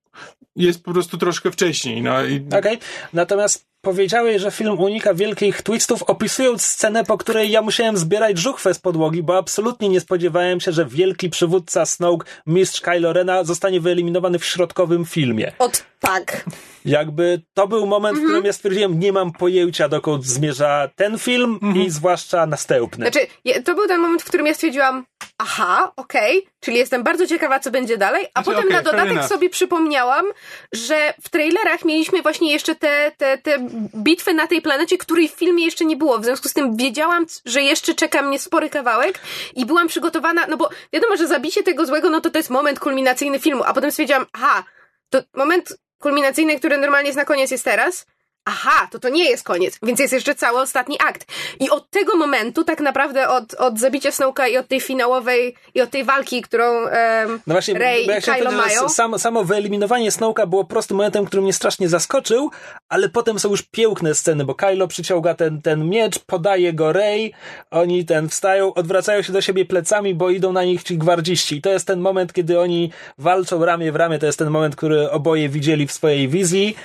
[0.56, 2.02] jest po prostu troszkę wcześniej.
[2.02, 2.78] No, i, Okej,
[3.14, 8.74] natomiast powiedziałeś, że film unika wielkich twistów, opisując scenę, po której ja musiałem zbierać żuchwę
[8.74, 13.82] z podłogi, bo absolutnie nie spodziewałem się, że wielki przywódca Snoke, mistrz Kylo Rena, zostanie
[13.82, 15.52] wyeliminowany w środkowym filmie.
[15.60, 16.46] Od tak.
[16.86, 21.60] Jakby to był moment, w którym ja stwierdziłem, nie mam pojęcia, dokąd zmierza ten film
[21.76, 23.06] i zwłaszcza następny.
[23.06, 23.28] Znaczy,
[23.66, 25.06] to był ten moment, w którym ja stwierdziłam,
[25.40, 29.24] aha, okej, czyli jestem bardzo ciekawa, co będzie dalej, a Znaczy, potem okej, na dodatek
[29.24, 30.26] sobie przypomniałam,
[30.72, 33.58] że w trailerach mieliśmy właśnie jeszcze te, te, te
[33.96, 36.20] bitwy na tej planecie, której w filmie jeszcze nie było.
[36.20, 39.20] W związku z tym wiedziałam, że jeszcze czeka mnie spory kawałek
[39.56, 42.80] i byłam przygotowana, no bo wiadomo, że zabicie tego złego, no to to jest moment
[42.80, 44.64] kulminacyjny filmu, a potem stwierdziłam, aha,
[45.10, 48.06] to moment kulminacyjny, który normalnie jest na koniec, jest teraz.
[48.52, 51.26] Aha, to to nie jest koniec, więc jest jeszcze cały ostatni akt.
[51.60, 55.82] I od tego momentu, tak naprawdę od, od zabicia Snowka i od tej finałowej, i
[55.82, 58.90] od tej walki, którą em, No właśnie, Rey ja i Kylo mają.
[58.90, 62.52] Samo, samo wyeliminowanie Snowka było prostym momentem, który mnie strasznie zaskoczył,
[62.90, 67.34] ale potem są już piękne sceny, bo Kylo przyciąga ten, ten miecz, podaje go Rey,
[67.72, 71.56] oni ten wstają, odwracają się do siebie plecami, bo idą na nich ci gwardziści.
[71.56, 74.76] I to jest ten moment, kiedy oni walczą ramię w ramię, to jest ten moment,
[74.76, 76.76] który oboje widzieli w swojej wizji.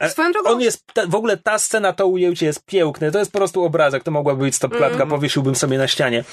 [0.00, 3.18] E, Swoją drogą- On jest, ta, w ogóle ta scena, to ujęcie jest piękne, to
[3.18, 5.08] jest po prostu obrazek, to mogłaby być stopklatka, Mm.
[5.08, 6.24] powiesiłbym sobie na ścianie.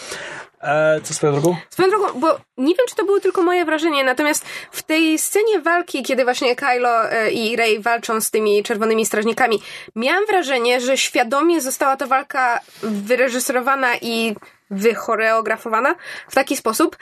[0.61, 1.55] E, co swoją drogą?
[1.69, 5.59] Swoją drogą, bo nie wiem, czy to było tylko moje wrażenie, natomiast w tej scenie
[5.59, 9.61] walki, kiedy właśnie Kylo e, i Rey walczą z tymi czerwonymi strażnikami,
[9.95, 14.35] miałam wrażenie, że świadomie została ta walka wyreżyserowana i
[14.71, 15.95] wychoreografowana
[16.29, 16.97] w taki sposób,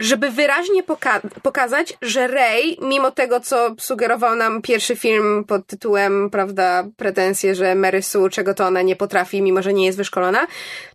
[0.00, 6.30] żeby wyraźnie poka- pokazać, że Rey, mimo tego, co sugerował nam pierwszy film pod tytułem,
[6.30, 10.46] prawda, pretensje, że Mary Sue, czego to ona nie potrafi, mimo że nie jest wyszkolona,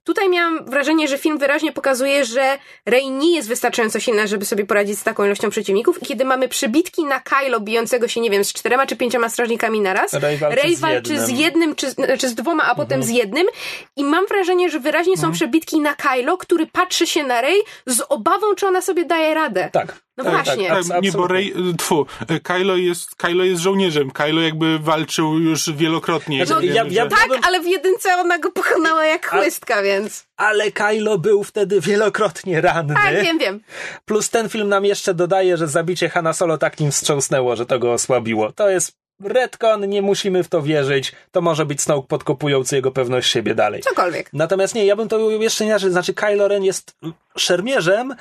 [0.03, 4.65] tutaj miałam wrażenie, że film wyraźnie pokazuje, że Rey nie jest wystarczająco silna, żeby sobie
[4.65, 8.43] poradzić z taką ilością przeciwników i kiedy mamy przybitki na Kylo bijącego się, nie wiem,
[8.43, 11.27] z czterema czy pięcioma strażnikami naraz, Rey walczy Rey z walczy jednym.
[11.27, 11.87] z jednym, czy,
[12.19, 13.47] czy z dwoma, a potem z jednym
[13.95, 18.01] i mam wrażenie, że wyraźnie są przebitki na Kylo, który patrzy się na Rey z
[18.09, 19.69] obawą, czy ona sobie daje radę.
[19.71, 20.03] Tak.
[20.17, 20.67] No Tak, właśnie.
[20.69, 21.27] tak, Tak, nie, bo.
[21.27, 22.05] Rey, tfu,
[22.43, 24.11] Kylo jest, Kylo jest żołnierzem.
[24.11, 26.45] Kylo jakby walczył już wielokrotnie.
[26.45, 30.25] Znaczy, ja- ja- Tak, ale w jedynce ona go pokonała jak A- chłystka, więc...
[30.37, 32.93] Ale Kylo był wtedy wielokrotnie ranny.
[32.93, 33.59] Tak, wiem, wiem.
[34.05, 37.79] Plus ten film nam jeszcze dodaje, że zabicie Hanna Solo tak nim wstrząsnęło, że to
[37.79, 38.51] go osłabiło.
[38.51, 38.91] To jest
[39.23, 41.11] retcon, nie musimy w to wierzyć.
[41.31, 43.81] To może być Snoke podkopujący jego pewność siebie dalej.
[43.81, 44.29] Cokolwiek.
[44.33, 45.91] Natomiast nie, ja bym to jeszcze inaczej.
[45.91, 46.95] Znaczy, Kylo Ren jest
[47.37, 48.15] szermierzem,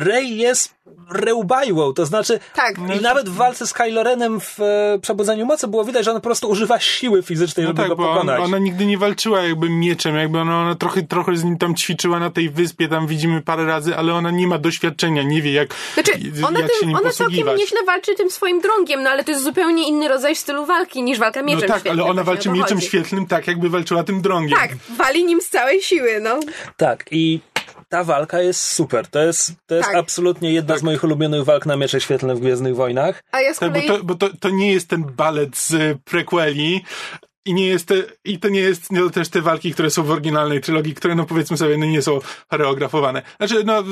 [0.00, 0.74] Rey jest
[1.10, 2.74] reubajłą, to znaczy Tak.
[2.98, 6.16] i nawet w walce z Kylo Renem w e, Przebudzeniu Mocy było widać, że on
[6.16, 8.40] po prostu używa siły fizycznej, No żeby tak, go bo on, pokonać.
[8.40, 12.18] ona nigdy nie walczyła jakby mieczem, jakby ona, ona trochę, trochę z nim tam ćwiczyła
[12.20, 15.68] na tej wyspie, tam widzimy parę razy, ale ona nie ma doświadczenia, nie wie jak,
[15.94, 19.24] Znaczy, jak ona, się tym, nim ona całkiem nieźle walczy tym swoim drągiem, no ale
[19.24, 22.50] to jest zupełnie inny rodzaj stylu walki niż walka No mieczem tak, ale ona walczy
[22.50, 22.86] mieczem chodzi.
[22.86, 24.58] świetlnym tak, jakby walczyła tym drągiem.
[24.58, 26.40] Tak, wali nim z całej siły, no.
[26.76, 27.40] Tak, i
[27.88, 29.06] ta walka jest super.
[29.06, 29.96] To jest, to jest Tak.
[29.96, 33.24] absolutnie jedna z moich ulubionych walk na miecze świetlne w Gwiezdnych Wojnach.
[33.32, 33.88] A ja z Tak, bo, kolei...
[33.88, 36.84] to, bo to, to nie jest ten balet z y, prequeli
[37.48, 37.92] i nie jest
[38.24, 41.24] i to nie jest no, też te walki, które są w oryginalnej trylogii, które no
[41.24, 42.18] powiedzmy sobie, no nie są
[42.50, 43.22] choreografowane.
[43.38, 43.82] Znaczy, no,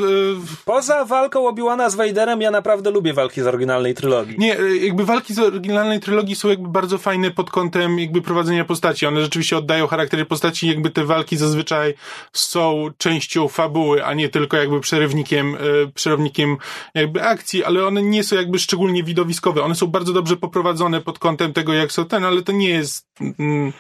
[0.65, 4.35] Poza walką Obi-Wana z Vaderem, ja naprawdę lubię walki z oryginalnej trylogii.
[4.39, 8.65] Nie, e, jakby walki z oryginalnej trylogii są jakby bardzo fajne pod kątem jakby prowadzenia
[8.65, 9.07] postaci.
[9.07, 11.95] One rzeczywiście oddają charaktery postaci, jakby te walki zazwyczaj
[12.33, 15.59] są częścią fabuły, a nie tylko jakby przerywnikiem, e,
[15.95, 16.57] przerywnikiem
[16.95, 19.63] jakby akcji, ale one nie są jakby szczególnie widowiskowe.
[19.63, 23.07] One są bardzo dobrze poprowadzone pod kątem tego, jak są ten, ale to nie jest...
[23.47, 23.73] Mm,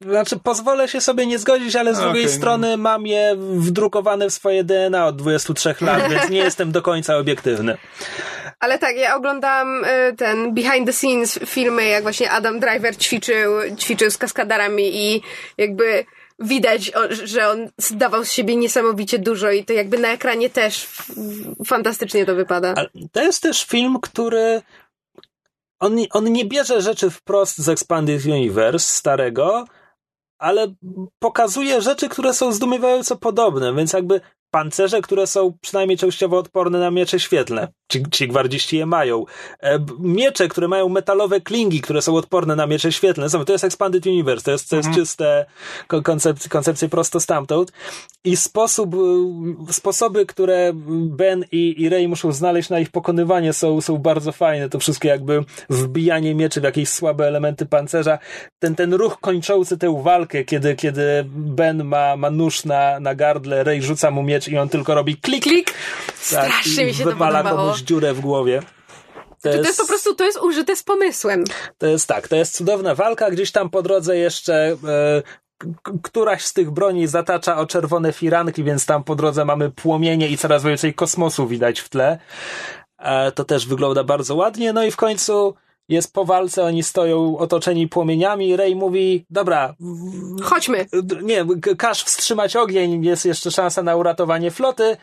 [0.00, 4.32] Znaczy, pozwolę się sobie nie zgodzić, ale z Okej, drugiej strony mam je wdrukowane w
[4.32, 7.76] swoje DNA od 23 lat, więc nie jestem do końca obiektywny.
[8.60, 13.52] Ale tak, ja oglądałam y, ten behind the scenes filmy, jak właśnie Adam Driver ćwiczył,
[13.78, 15.22] ćwiczył z kaskadarami i
[15.58, 16.04] jakby
[16.38, 16.92] widać,
[17.24, 20.88] że on zdawał z siebie niesamowicie dużo i to jakby na ekranie też
[21.66, 22.74] fantastycznie to wypada.
[22.76, 24.62] Ale to jest też film, który
[25.80, 29.64] on, on nie bierze rzeczy wprost z Expanded Universe starego,
[30.38, 30.74] ale
[31.18, 34.20] pokazuje rzeczy, które są zdumiewająco podobne, więc jakby
[34.50, 37.68] pancerze, które są przynajmniej częściowo odporne na miecze świetlne.
[37.90, 39.24] Ci, ci gwardziści je mają.
[39.62, 43.28] E, miecze, które mają metalowe klingi, które są odporne na miecze świetlne.
[43.28, 45.46] Zobacz, to jest Expanded Universe, to jest, to jest czyste
[45.86, 47.72] ko- koncept, koncepcje prosto stamtąd.
[48.24, 48.94] I sposób,
[49.68, 54.32] y, sposoby, które Ben i, i Rey muszą znaleźć na ich pokonywanie są, są bardzo
[54.32, 54.68] fajne.
[54.68, 58.18] To wszystkie jakby wbijanie mieczy w jakieś słabe elementy pancerza.
[58.58, 63.64] Ten, ten ruch kończący tę walkę, kiedy, kiedy Ben ma, ma nóż na, na gardle,
[63.64, 65.66] Rey rzuca mu miecz i on tylko robi klik, Klik!
[65.66, 67.74] tak, Strasznie mi się to podobało.
[67.80, 68.62] Dziurę w głowie.
[69.42, 71.44] To, to jest po prostu, to jest użyte z pomysłem.
[71.78, 73.30] To jest tak, to jest cudowna walka.
[73.30, 75.22] Gdzieś tam po drodze jeszcze e,
[76.02, 80.38] któraś z tych broni zatacza o czerwone firanki, więc tam po drodze mamy płomienie i
[80.38, 82.18] coraz więcej kosmosu widać w tle.
[82.98, 84.72] E, to też wygląda bardzo ładnie.
[84.72, 85.54] No i w końcu
[85.88, 88.56] jest po walce, oni stoją otoczeni płomieniami.
[88.56, 89.74] Rey mówi: Dobra,
[90.42, 90.86] Chodźmy.
[91.22, 91.46] nie,
[91.78, 94.96] każ wstrzymać ogień, jest jeszcze szansa na uratowanie floty.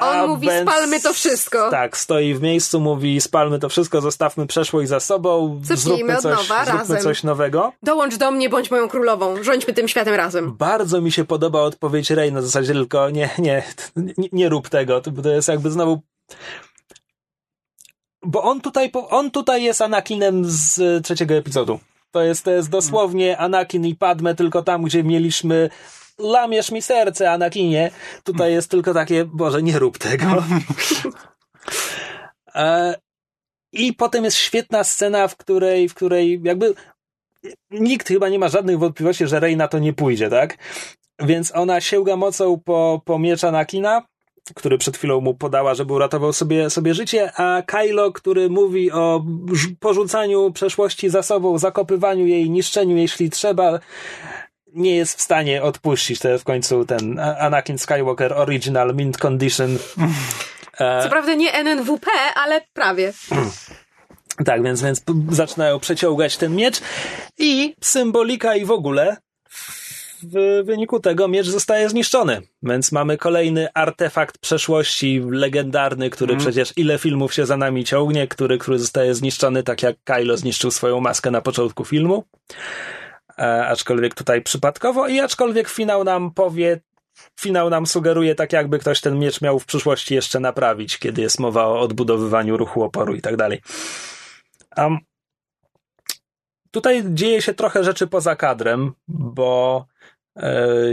[0.00, 1.70] On mówi, spalmy to wszystko.
[1.70, 6.22] Tak, stoi w miejscu, mówi spalmy to wszystko, zostawmy przeszłość za sobą, Zacznijmy zróbmy od
[6.22, 7.02] coś, nowa, zróbmy razem.
[7.02, 7.72] coś nowego.
[7.82, 9.42] Dołącz do mnie, bądź moją królową.
[9.42, 10.56] Rządźmy tym światem razem.
[10.56, 13.62] Bardzo mi się podoba odpowiedź Rey na zasadzie tylko nie, nie,
[13.96, 16.02] nie, nie rób tego, to, to jest jakby znowu
[18.22, 21.80] bo on tutaj, on tutaj jest Anakinem z trzeciego epizodu.
[22.10, 25.70] To jest, to jest dosłownie Anakin i Padme, tylko tam, gdzie mieliśmy
[26.22, 27.90] lamiesz mi serce, Anakinie.
[28.24, 30.44] Tutaj jest tylko takie, Boże, nie rób tego.
[32.54, 32.94] E,
[33.72, 36.74] I potem jest świetna scena, w której, w której jakby
[37.70, 40.58] nikt chyba nie ma żadnych wątpliwości, że Rey na to nie pójdzie, tak?
[41.18, 44.02] Więc ona sięga mocą po, po miecz Anakina,
[44.54, 49.24] który przed chwilą mu podała, żeby uratował sobie, sobie życie, a Kylo, który mówi o
[49.80, 53.80] porzucaniu przeszłości za sobą, zakopywaniu jej, niszczeniu, jeśli trzeba,
[54.74, 56.18] nie jest w stanie odpuścić.
[56.18, 59.78] To jest w końcu ten Anakin Skywalker Original Mint Condition.
[60.80, 63.12] E, Co prawda nie NNWP, ale prawie.
[64.44, 66.80] tak, więc, więc zaczynają przeciągać ten miecz
[67.38, 69.16] i symbolika i w ogóle
[70.22, 72.42] w wyniku tego miecz zostaje zniszczony.
[72.62, 78.58] Więc mamy kolejny artefakt przeszłości legendarny, który przecież ile filmów się za nami ciągnie, który,
[78.58, 82.24] który zostaje zniszczony tak jak Kylo zniszczył swoją maskę na początku filmu.
[83.40, 86.80] E, aczkolwiek tutaj przypadkowo i aczkolwiek finał nam powie,
[87.40, 91.40] finał nam sugeruje tak jakby ktoś ten miecz miał w przyszłości jeszcze naprawić, kiedy jest
[91.40, 93.60] mowa o odbudowywaniu ruchu oporu i tak dalej.
[96.70, 99.86] Tutaj dzieje się trochę rzeczy poza kadrem, bo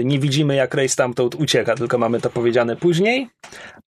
[0.03, 3.29] nie widzimy, jak Rey stamtąd ucieka, tylko mamy to powiedziane później.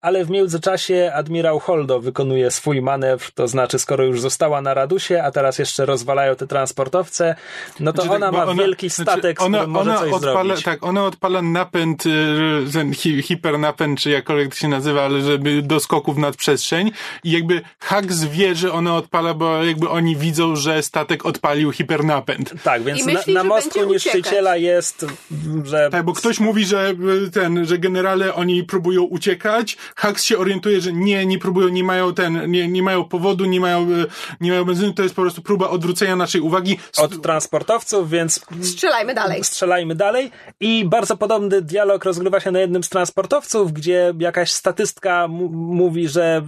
[0.01, 5.23] Ale w międzyczasie admirał Holdo wykonuje swój manewr, to znaczy, skoro już została na Radusie,
[5.23, 7.35] a teraz jeszcze rozwalają te transportowce,
[7.79, 9.99] no to znaczy, ona tak, ma ona, wielki znaczy, statek, znaczy, ona, z może ona
[9.99, 10.63] coś odpala, zrobić.
[10.63, 12.09] Tak, ona odpala napęd, y,
[12.73, 16.91] ten hi, hipernapęd, czy jakkolwiek to się nazywa, ale żeby do skoków nad przestrzeń
[17.23, 22.53] i jakby Hux wie, że ona odpala, bo jakby oni widzą, że statek odpalił hipernapęd.
[22.63, 25.05] Tak, więc myśli, na, na mostku niszczyciela jest
[25.63, 25.89] że...
[25.89, 26.89] Tak, bo ktoś mówi, że
[27.27, 31.83] e, ten, że generale oni próbują uciekać, Hux się orientuje, że nie, nie próbują, nie
[31.83, 34.05] mają ten, nie, nie mają powodu, nie mają, e,
[34.41, 36.79] nie mają benzyny, to jest po prostu próba odwrócenia naszej uwagi.
[36.97, 38.45] Od transportowców, więc...
[38.61, 39.43] Strzelajmy dalej.
[39.43, 45.27] Strzelajmy dalej i bardzo podobny dialog rozgrywa się na jednym z transportowców, gdzie jakaś statystka
[45.51, 46.41] mówi, że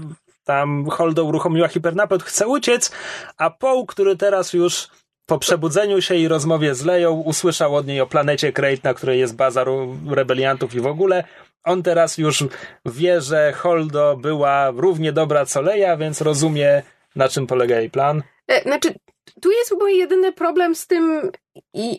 [0.44, 2.91] tam Holdo uruchomiła hipernapęd, chce uciec,
[3.38, 4.88] a Poe, który teraz już
[5.32, 9.20] po przebudzeniu się i rozmowie z Leją usłyszał od niej o planecie Krayt, na której
[9.20, 9.66] jest baza
[10.10, 11.24] rebeliantów i w ogóle.
[11.64, 12.44] On teraz już
[12.86, 16.82] wie, że Holdo była równie dobra co Leja, więc rozumie,
[17.16, 18.24] na czym polega jej plan.
[18.48, 18.94] E, znaczy,
[19.41, 21.32] tu jest mój jedyny problem z tym.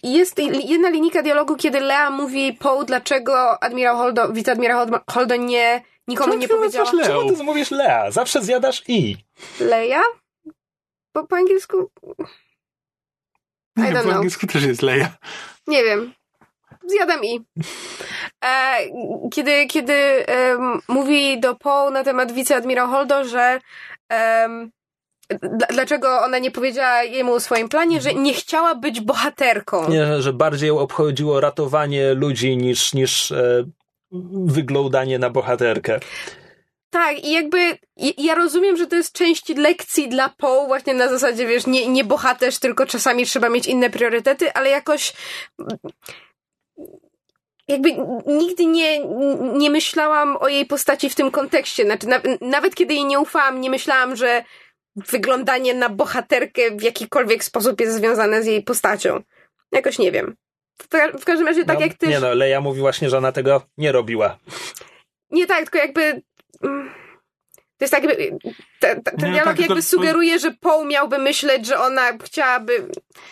[0.02, 6.34] Jest jedna linijka dialogu, kiedy Lea mówi Poe, dlaczego admirał Holdo, wiceadmirał Holdo nie, nikomu
[6.34, 6.86] nie powiedział.
[7.04, 8.10] Czemu ty mówisz Lea?
[8.10, 9.16] Zawsze zjadasz i.
[9.60, 10.02] Leja?
[11.14, 11.90] Bo po angielsku.
[13.76, 15.08] Nie, po angielsku też jest Leia.
[15.66, 16.12] Nie wiem.
[16.86, 17.40] Zjadam i.
[18.44, 18.78] E,
[19.30, 20.58] kiedy kiedy e,
[20.88, 23.60] mówi do Poe na temat wiceadmirał Holdo, że
[24.12, 24.48] e,
[25.70, 29.88] dlaczego ona nie powiedziała jemu o swoim planie, że nie chciała być bohaterką.
[29.88, 33.64] Nie, że bardziej ją obchodziło ratowanie ludzi niż, niż e,
[34.46, 36.00] wyglądanie na bohaterkę.
[36.92, 37.78] Tak, i jakby
[38.18, 42.04] ja rozumiem, że to jest część lekcji dla Poe, właśnie na zasadzie, wiesz, nie, nie
[42.04, 45.12] bohaterz, tylko czasami trzeba mieć inne priorytety, ale jakoś
[47.68, 47.88] jakby
[48.26, 49.00] nigdy nie,
[49.54, 51.84] nie myślałam o jej postaci w tym kontekście.
[51.84, 54.44] Znaczy, na, nawet kiedy jej nie ufałam, nie myślałam, że
[54.96, 59.22] wyglądanie na bohaterkę w jakikolwiek sposób jest związane z jej postacią.
[59.72, 60.36] Jakoś nie wiem.
[60.82, 60.88] W,
[61.20, 62.06] w każdym razie, tak no, jak ty.
[62.06, 64.38] Nie no, Leja mówi właśnie, że ona tego nie robiła.
[65.30, 66.22] Nie tak, tylko jakby
[67.82, 68.38] to jest tak jakby,
[68.80, 72.88] ten, ten nie, dialog tak, jakby to, sugeruje, że Paul miałby myśleć, że ona chciałaby...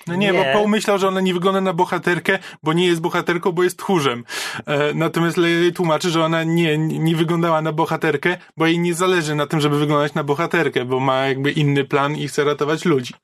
[0.07, 3.01] No nie, nie, bo Paul myślał, że ona nie wygląda na bohaterkę, bo nie jest
[3.01, 4.25] bohaterką, bo jest tchórzem.
[4.67, 9.35] E, natomiast Leia tłumaczy, że ona nie, nie wyglądała na bohaterkę, bo jej nie zależy
[9.35, 13.15] na tym, żeby wyglądać na bohaterkę, bo ma jakby inny plan i chce ratować ludzi.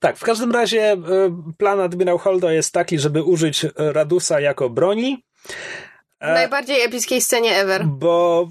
[0.00, 0.96] Tak, w każdym razie e,
[1.58, 5.24] plan admirał Holdo jest taki, żeby użyć Radusa jako broni,
[6.20, 7.86] w najbardziej epickiej scenie ever.
[7.86, 8.48] Bo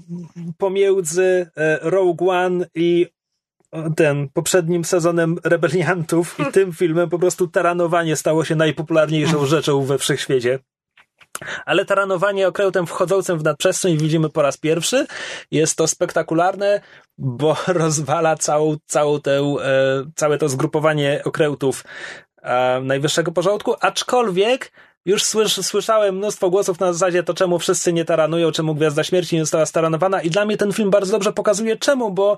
[0.58, 3.06] pomiędzy e, Rogue One i
[3.96, 9.98] ten poprzednim sezonem Rebeliantów i tym filmem po prostu taranowanie stało się najpopularniejszą rzeczą we
[9.98, 10.58] wszechświecie.
[11.66, 15.06] Ale taranowanie okrętem wchodzącym w nadprzestrzeń widzimy po raz pierwszy.
[15.50, 16.80] Jest to spektakularne,
[17.18, 21.84] bo rozwala całą, całą tę, e, całe to zgrupowanie okrętów
[22.42, 24.72] e, najwyższego porządku, aczkolwiek
[25.06, 29.36] już słysz, słyszałem mnóstwo głosów na zasadzie to czemu wszyscy nie taranują, czemu Gwiazda Śmierci
[29.36, 32.36] nie została staranowana i dla mnie ten film bardzo dobrze pokazuje czemu, bo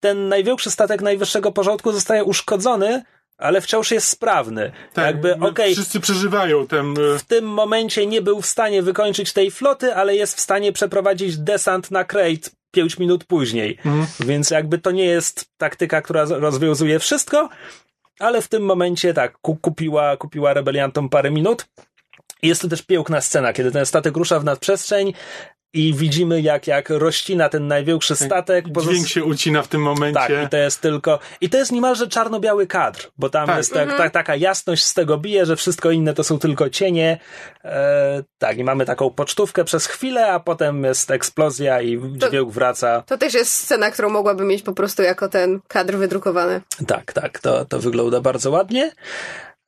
[0.00, 3.02] ten największy statek najwyższego porządku zostaje uszkodzony,
[3.38, 4.72] ale wciąż jest sprawny.
[4.92, 6.94] Tak, Jakby, okay, wszyscy przeżywają ten...
[7.18, 11.38] W tym momencie nie był w stanie wykończyć tej floty, ale jest w stanie przeprowadzić
[11.38, 13.78] desant na Crate 5 minut później.
[13.84, 14.06] Mhm.
[14.20, 17.48] Więc jakby to nie jest taktyka, która rozwiązuje wszystko,
[18.18, 21.66] ale w tym momencie tak, kupiła, kupiła rebeliantom parę minut.
[22.42, 25.12] Jest to też piękna scena, kiedy ten statek rusza w nadprzestrzeń
[25.76, 28.26] i widzimy, jak, jak rościna ten największy tak.
[28.26, 28.64] statek.
[28.68, 30.20] Dźwięk się ucina w tym momencie.
[30.20, 31.18] Tak, i to jest tylko.
[31.40, 33.56] I to jest niemalże czarno-biały kadr, bo tam tak.
[33.56, 33.98] jest tak, mhm.
[33.98, 37.18] tak, taka jasność z tego bije, że wszystko inne to są tylko cienie.
[37.64, 43.02] E, tak, i mamy taką pocztówkę przez chwilę, a potem jest eksplozja i dźwięk wraca.
[43.06, 46.60] To też jest scena, którą mogłaby mieć po prostu jako ten kadr wydrukowany.
[46.86, 48.92] Tak, tak, to, to wygląda bardzo ładnie.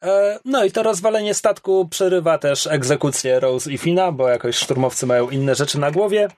[0.02, 5.06] E, no i to rozwalenie statku przerywa też egzekucję Rose i Fina, bo jakoś szturmowcy
[5.06, 6.28] mają inne rzeczy na głowie.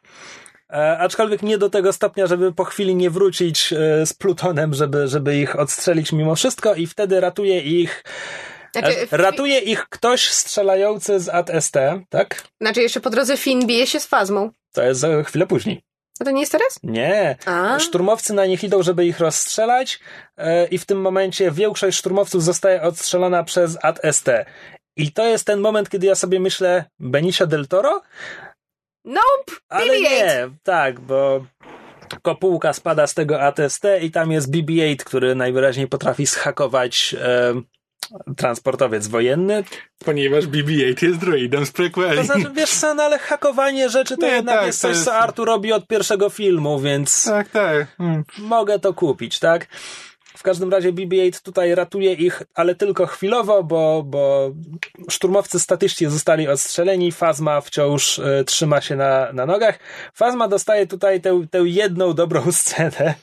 [0.70, 5.08] E, aczkolwiek nie do tego stopnia, żeby po chwili nie wrócić e, z Plutonem, żeby,
[5.08, 8.04] żeby ich odstrzelić mimo wszystko i wtedy ratuje ich
[8.72, 11.76] znaczy, ratuje ich ktoś strzelający z AT-ST,
[12.08, 12.42] tak?
[12.60, 14.50] Znaczy jeszcze po drodze Finn bije się z Fazmą.
[14.72, 15.89] To jest za chwilę później.
[16.20, 16.78] A to nie jest teraz?
[16.82, 17.36] Nie.
[17.46, 17.78] A?
[17.78, 20.00] Szturmowcy na nich idą, żeby ich rozstrzelać
[20.38, 24.28] yy, i w tym momencie większość szturmowców zostaje odstrzelona przez AT-ST.
[24.96, 28.02] I to jest ten moment, kiedy ja sobie myślę, Benicio del Toro?
[29.04, 29.52] Nope!
[29.68, 30.00] Ale BB-8.
[30.00, 31.44] nie, tak, bo
[32.22, 37.54] kopułka spada z tego ATST i tam jest BB-8, który najwyraźniej potrafi schakować e,
[38.36, 39.64] transportowiec wojenny.
[40.04, 42.16] Ponieważ BB-8 jest droidem z prequeli.
[42.16, 44.96] To znaczy, wiesz co, no ale hakowanie rzeczy to Nie, jednak tak, jest to coś,
[44.96, 47.86] jest- co Artur robi od pierwszego filmu, więc Tak, tak.
[48.00, 48.24] Mm.
[48.38, 49.66] mogę to kupić, tak?
[50.36, 54.50] W każdym razie BB-8 tutaj ratuje ich, ale tylko chwilowo, bo, bo
[55.10, 59.78] szturmowcy statyści zostali odstrzeleni, Fazma wciąż e, trzyma się na, na nogach.
[60.14, 63.14] Fazma dostaje tutaj tę, tę jedną dobrą scenę.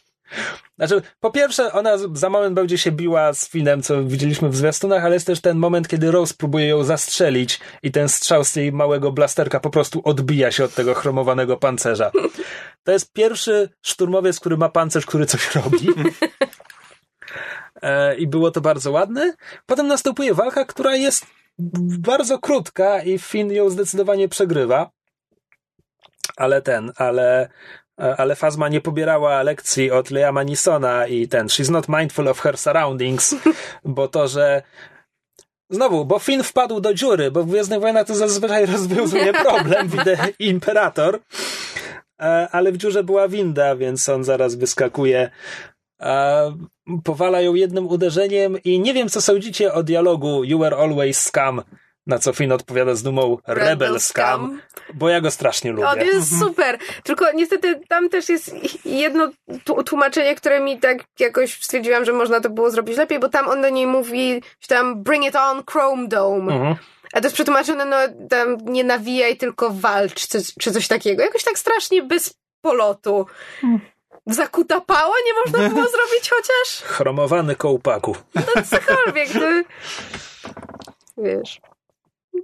[0.77, 5.05] Znaczy, po pierwsze, ona za moment będzie się biła z Finem, co widzieliśmy w zwiastunach,
[5.05, 8.71] ale jest też ten moment, kiedy Rose próbuje ją zastrzelić i ten strzał z jej
[8.71, 12.11] małego blasterka po prostu odbija się od tego chromowanego pancerza.
[12.83, 15.87] To jest pierwszy szturmowiec, który ma pancerz, który coś robi.
[17.81, 19.33] E, I było to bardzo ładne.
[19.65, 21.25] Potem następuje walka, która jest
[21.99, 24.89] bardzo krótka i Finn ją zdecydowanie przegrywa.
[26.37, 27.49] Ale ten, ale,
[27.97, 32.57] ale Fazma nie pobierała lekcji od Liama Nisona i ten, she's not mindful of her
[32.57, 33.35] surroundings,
[33.85, 34.61] bo to, że
[35.69, 40.17] Znowu, bo Finn wpadł do dziury, bo w Gwiezdnych Wojnach to zazwyczaj rozwiązuje problem, widzę
[40.39, 41.19] Imperator,
[42.21, 45.29] E, ale w dziurze była winda, więc on zaraz wyskakuje.
[46.01, 46.57] E,
[47.03, 51.61] Powala ją jednym uderzeniem i nie wiem, co sądzicie o dialogu You were always scam,
[52.07, 54.61] na co Finn odpowiada z dumą Rebel scam,
[54.93, 55.87] bo ja go strasznie lubię.
[55.87, 56.77] O, to jest super.
[57.03, 58.55] Tylko niestety tam też jest
[58.85, 59.29] jedno
[59.85, 63.61] tłumaczenie, które mi tak jakoś stwierdziłam, że można to było zrobić lepiej, bo tam on
[63.61, 66.53] do niej mówi że tam bring it on Chrome Dome.
[66.53, 66.75] Mhm.
[67.13, 67.97] A to jest przetłumaczone, no
[68.29, 71.23] tam nie nawijaj, tylko walcz, czy, czy coś takiego.
[71.23, 73.25] Jakoś tak strasznie bez polotu.
[74.25, 76.83] Zakuta pała nie można było zrobić chociaż?
[76.83, 78.15] Chromowany kołpaku.
[78.35, 79.29] No cokolwiek.
[79.29, 79.39] To...
[81.23, 81.61] Wiesz.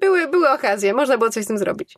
[0.02, 1.96] Były, były okazje, można było coś z tym zrobić.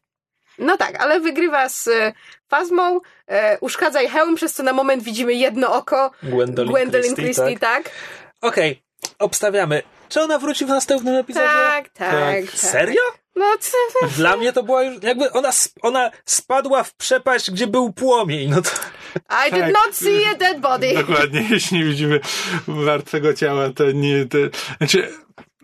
[0.57, 2.13] No tak, ale wygrywa z e,
[2.47, 6.11] Fazmą, e, uszkadza jej hełm, przez co na moment widzimy jedno oko.
[6.23, 7.83] Gwendolyn, Gwendolyn Christie, Christie, tak?
[7.83, 7.93] tak?
[8.41, 8.83] Okej,
[9.19, 9.83] obstawiamy.
[10.09, 11.45] Czy ona wróci w następnym epizodzie?
[11.45, 12.59] Tak, tak, tak.
[12.59, 13.01] Serio?
[13.35, 13.77] No co?
[14.17, 15.49] Dla mnie to była już, jakby ona,
[15.81, 18.49] ona spadła w przepaść, gdzie był płomień.
[18.49, 18.69] No to,
[19.47, 19.73] I did Tak.
[19.73, 20.93] not see a dead body.
[20.93, 22.19] Dokładnie, jeśli nie widzimy
[22.67, 24.37] martwego ciała, to nie, to,
[24.77, 25.13] znaczy,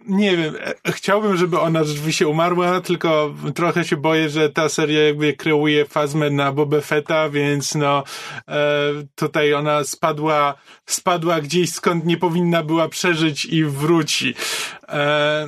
[0.05, 0.55] nie wiem,
[0.85, 5.85] e, chciałbym, żeby ona rzeczywiście umarła, tylko trochę się boję, że ta seria jakby kreuje
[5.85, 8.03] fazmę na Boba Fetta, więc no,
[8.47, 10.53] e, tutaj ona spadła,
[10.85, 14.35] spadła gdzieś skąd nie powinna była przeżyć i wróci.
[14.89, 15.47] E,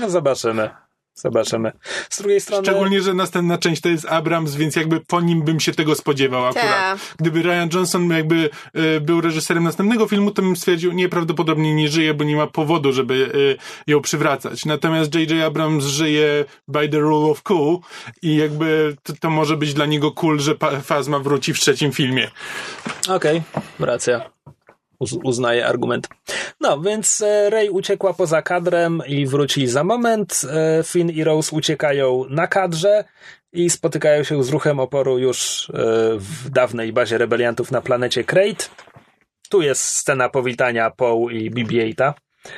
[0.00, 0.81] no zobaczymy.
[1.14, 1.72] Zobaczymy.
[2.10, 2.62] Z drugiej strony.
[2.64, 6.46] Szczególnie, że następna część to jest Abrams, więc jakby po nim bym się tego spodziewał
[6.46, 6.64] akurat.
[6.64, 6.98] Tak.
[7.18, 11.88] Gdyby Ryan Johnson jakby e, był reżyserem następnego filmu, to bym stwierdził, nie, prawdopodobnie nie
[11.88, 14.64] żyje, bo nie ma powodu, żeby e, ją przywracać.
[14.64, 15.46] Natomiast J.J.
[15.46, 17.78] Abrams żyje by the rule of cool
[18.22, 22.30] i jakby to, to może być dla niego cool, że Fazma wróci w trzecim filmie.
[23.08, 23.42] Okej,
[23.78, 24.30] racja.
[25.02, 26.08] Uz- uznaję argument.
[26.60, 30.42] No, więc e, Rey uciekła poza kadrem i wróci za moment.
[30.50, 33.04] E, Finn i Rose uciekają na kadrze
[33.52, 35.72] i spotykają się z ruchem oporu już e,
[36.16, 38.70] w dawnej bazie rebeliantów na planecie Krayt.
[39.48, 42.12] Tu jest scena powitania Poe i BB-8.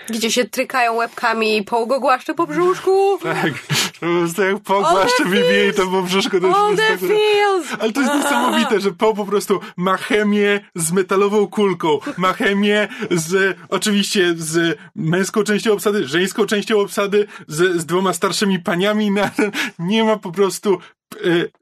[0.09, 3.19] Gdzie się trykają łebkami i poł go głaszcze po brzuszku.
[3.23, 3.52] Tak,
[3.93, 7.81] po prostu jak pogłaszcze BB to po brzuszku to All the tak- feels!
[7.81, 12.89] Ale to jest niesamowite, że Poe po prostu ma chemię z metalową kulką, ma chemię
[13.11, 19.31] z, oczywiście z męską częścią obsady, żeńską częścią obsady, z, z dwoma starszymi paniami, na,
[19.79, 20.79] nie ma po prostu
[21.14, 21.19] e,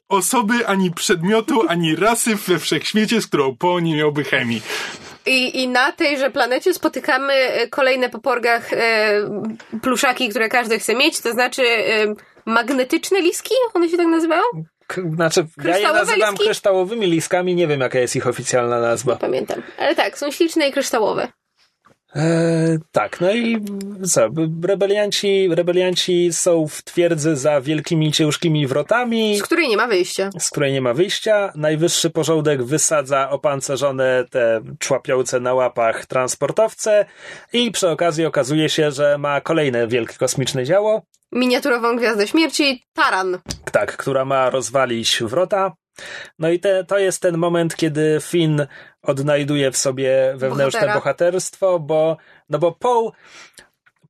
[0.09, 4.63] osoby, ani przedmiotu, ani rasy we wszechświecie, z którą Poe nie miałby chemii.
[5.27, 9.13] I, I na tejże planecie spotykamy e, kolejne po porgach e,
[9.83, 12.15] pluszaki, które każdy chce mieć, to znaczy e,
[12.47, 13.55] magnetyczne liski?
[13.75, 14.43] One się tak nazywają?
[15.15, 16.45] Znaczy, ja je nazywam liski?
[16.45, 19.17] kryształowymi liskami, nie wiem jaka jest ich oficjalna nazwa.
[19.17, 19.63] Pamiętam.
[19.79, 21.29] Ale tak, są śliczne i kryształowe.
[22.15, 23.65] Eee, tak, no i
[24.13, 24.29] co?
[24.65, 30.31] Rebelianci, rebelianci są w twierdzy za wielkimi, ciężkimi wrotami, Z której nie ma wyjścia.
[30.39, 31.53] z której nie ma wyjścia.
[31.55, 37.05] Najwyższy porządek wysadza opancerzone te człapiące na łapach transportowce
[37.53, 41.03] i przy okazji okazuje się, że ma kolejne wielkie kosmiczne działo,
[41.35, 43.39] Miniaturową gwiazdę śmierci, Taran.
[43.73, 45.73] tak, która ma rozwalić wrota.
[46.39, 48.67] No i te, to jest ten moment, kiedy Finn
[49.03, 50.95] odnajduje w sobie wewnętrzne Bohatera.
[50.95, 52.17] bohaterstwo, bo,
[52.51, 53.11] no bo Poe,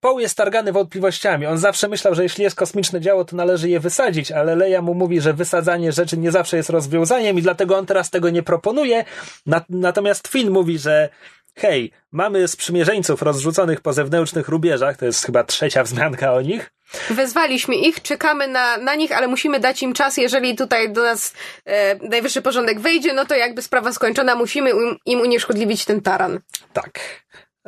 [0.01, 1.47] Poe jest targany wątpliwościami.
[1.47, 4.95] On zawsze myślał, że jeśli jest kosmiczne działo, to należy je wysadzić, ale Leia mu
[4.95, 9.05] mówi, że wysadzanie rzeczy nie zawsze jest rozwiązaniem i dlatego on teraz tego nie proponuje.
[9.47, 11.09] Na, natomiast Finn mówi, że
[11.55, 16.71] hej, mamy sprzymierzeńców rozrzuconych po zewnętrznych rubieżach, to jest chyba trzecia wzmianka o nich,
[17.11, 20.17] Wezwaliśmy ich, czekamy na, na nich, ale musimy dać im czas.
[20.17, 24.97] Jeżeli tutaj do nas e, najwyższy porządek wejdzie, no to jakby sprawa skończona, musimy im,
[25.07, 26.41] im unieszkodliwić ten taran.
[26.73, 27.01] Tak.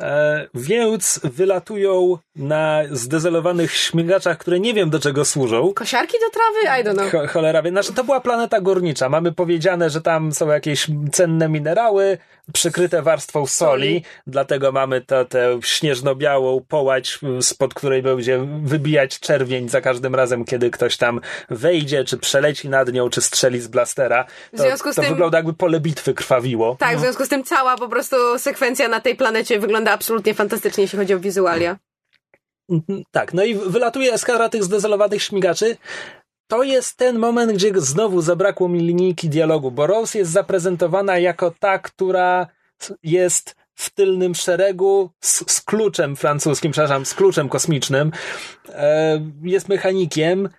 [0.01, 5.73] E, więc wylatują na zdezelowanych śmigaczach, które nie wiem do czego służą.
[5.73, 6.81] Kosiarki do trawy?
[6.81, 7.11] I don't know.
[7.11, 7.69] Cho, cholera wie.
[7.69, 9.09] Znaczy, to była planeta górnicza.
[9.09, 12.17] Mamy powiedziane, że tam są jakieś cenne minerały
[12.53, 14.03] przykryte warstwą soli, Soli.
[14.27, 20.97] dlatego mamy tę śnieżno-białą połać, spod której będzie wybijać czerwień za każdym razem, kiedy ktoś
[20.97, 24.23] tam wejdzie, czy przeleci nad nią, czy strzeli z blastera.
[24.23, 26.75] To, W związku z to tym- wygląda jakby pole bitwy krwawiło.
[26.79, 30.81] Tak, w związku z tym cała po prostu sekwencja na tej planecie wygląda absolutnie fantastycznie,
[30.83, 31.77] jeśli chodzi o wizualia.
[32.69, 35.77] Mhm, Tak, no i wylatuje eskadra tych zdezelowanych śmigaczy.
[36.47, 41.53] To jest ten moment, gdzie znowu zabrakło mi linijki dialogu, bo Rose jest zaprezentowana jako
[41.59, 42.47] ta, która
[43.03, 48.11] jest w tylnym szeregu z, z kluczem francuskim, przepraszam, z kluczem kosmicznym.
[48.69, 50.49] E, jest mechanikiem.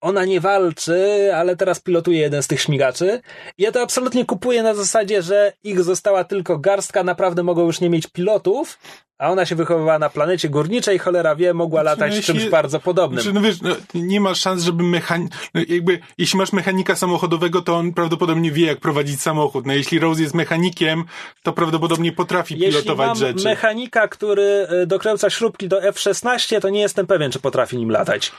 [0.00, 3.20] Ona nie walczy, ale teraz pilotuje jeden z tych śmigaczy.
[3.58, 7.90] Ja to absolutnie kupuję na zasadzie, że ich została tylko garstka, naprawdę mogą już nie
[7.90, 8.78] mieć pilotów,
[9.18, 13.20] a ona się wychowywała na planecie górniczej, cholera wie, mogła latać jeśli- czymś bardzo podobnym.
[13.22, 17.62] Znaczy, no wiesz, no, nie ma szans, żeby mechanik, no, jakby, jeśli masz mechanika samochodowego,
[17.62, 19.66] to on prawdopodobnie wie, jak prowadzić samochód.
[19.66, 21.04] No, jeśli Rose jest mechanikiem,
[21.42, 23.44] to prawdopodobnie potrafi Jeśli pilotować mam rzeczy.
[23.44, 28.32] mechanika, który y, dokręca śrubki do F-16, to nie jestem pewien, czy potrafi nim latać.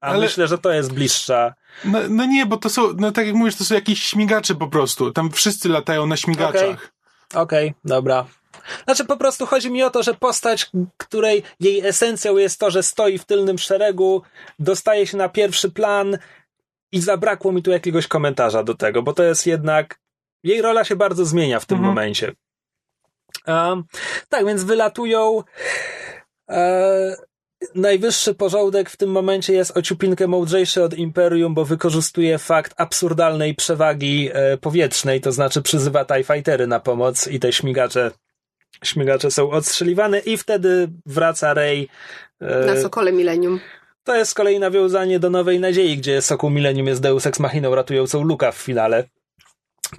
[0.00, 1.54] A Ale- myślę, że to jest bliższa.
[1.84, 4.68] No, no nie, bo to są, no tak jak mówisz, to są jakieś śmigacze po
[4.68, 5.12] prostu.
[5.12, 6.92] Tam wszyscy latają na śmigaczach.
[7.34, 8.26] Okej, dobra.
[8.84, 12.82] Znaczy po prostu chodzi mi o to, że postać, której jej esencją jest to, że
[12.82, 14.22] stoi w tylnym szeregu,
[14.58, 16.18] dostaje się na pierwszy plan
[16.92, 20.00] i zabrakło mi tu jakiegoś komentarza do tego, bo to jest jednak
[20.42, 21.94] jej rola się bardzo zmienia w tym Mhm.
[21.94, 22.32] momencie.
[23.46, 23.84] Um,
[24.28, 25.42] tak, więc wylatują.
[26.50, 27.16] E,
[27.74, 34.30] najwyższy porządek w tym momencie jest ociupinkę mądrzejszy od Imperium, bo wykorzystuje fakt absurdalnej przewagi
[34.32, 38.10] e, powietrznej, to znaczy przyzywa TIE Fightery na pomoc i te śmigacze
[38.84, 41.88] śmigacze są odstrzeliwane i wtedy wraca Rey.
[42.40, 43.60] e, Na Sokole Millennium.
[44.04, 47.74] To jest z kolei nawiązanie do Nowej Nadziei, gdzie Sokół Millennium jest Deus Ex Machiną
[47.74, 49.04] ratującą Luka w finale.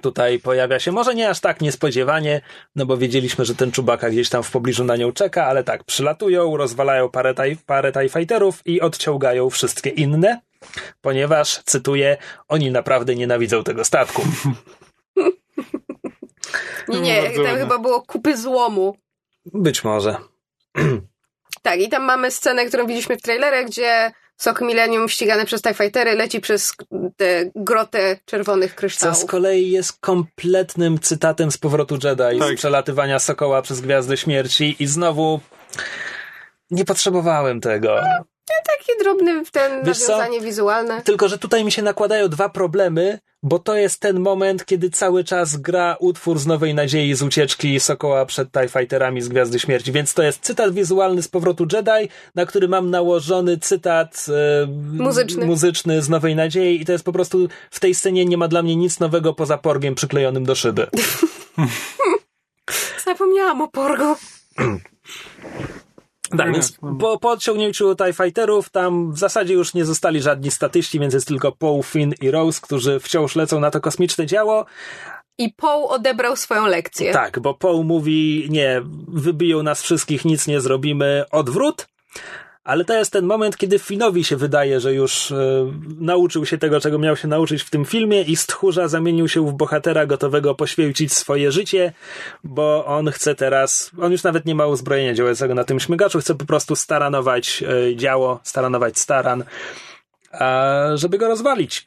[0.00, 2.40] Tutaj pojawia się, może nie aż tak niespodziewanie,
[2.76, 5.84] no bo wiedzieliśmy, że ten czubaka gdzieś tam w pobliżu na nią czeka, ale tak,
[5.84, 10.40] przylatują, rozwalają parę TIE, parę TIE Fighterów i odciągają wszystkie inne,
[11.00, 12.16] ponieważ, cytuję,
[12.48, 14.22] oni naprawdę nienawidzą tego statku.
[16.88, 17.60] Nie, nie, Bardzo tam ładne.
[17.60, 18.96] chyba było kupy złomu.
[19.46, 20.16] Być może.
[21.62, 25.74] Tak, i tam mamy scenę, którą widzieliśmy w trailerze, gdzie Sok Millennium ścigany przez TIE
[25.74, 26.72] Fightery leci przez
[27.16, 29.16] tę grotę czerwonych Co kryształów.
[29.18, 32.52] z kolei jest kompletnym cytatem z powrotu Jedi, Tak.
[32.52, 35.40] z przelatywania Sokoła przez Gwiazdę Śmierci i znowu
[36.70, 38.00] nie potrzebowałem tego.
[38.66, 40.12] Taki drobny ten Wiesz co?
[40.12, 41.02] nawiązanie wizualne.
[41.02, 45.24] Tylko, że tutaj mi się nakładają dwa problemy, bo to jest ten moment, kiedy cały
[45.24, 49.92] czas gra utwór z Nowej Nadziei z ucieczki Sokoła przed TIE Fighterami z Gwiazdy Śmierci,
[49.92, 55.46] więc to jest cytat wizualny z powrotu Jedi, na który mam nałożony cytat e, Muzyczny.
[55.46, 58.62] muzyczny z Nowej Nadziei i to jest po prostu, w tej scenie nie ma dla
[58.62, 60.86] mnie nic nowego poza porgiem przyklejonym do szyby.
[63.06, 64.16] Zapomniałam o Porgo.
[66.36, 71.00] Tak, więc po, po odciągnięciu TIE Fighterów tam w zasadzie już nie zostali żadni statyści,
[71.00, 74.66] więc jest tylko Poe, Finn i Rose, którzy wciąż lecą na to kosmiczne działo.
[75.38, 77.12] I Poe odebrał swoją lekcję.
[77.12, 81.88] Tak, bo Poe mówi, nie, wybiją nas wszystkich, nic nie zrobimy, odwrót.
[82.68, 86.80] Ale to jest ten moment, kiedy Finnowi się wydaje, że już e, nauczył się tego,
[86.80, 90.54] czego miał się nauczyć w tym filmie i z tchórza zamienił się w bohatera gotowego
[90.54, 91.92] poświęcić swoje życie,
[92.44, 96.34] bo on chce teraz, on już nawet nie ma uzbrojenia działającego na tym śmigaczu, chce
[96.34, 99.44] po prostu staranować e, działo, staranować staran,
[100.32, 101.86] a, żeby go rozwalić.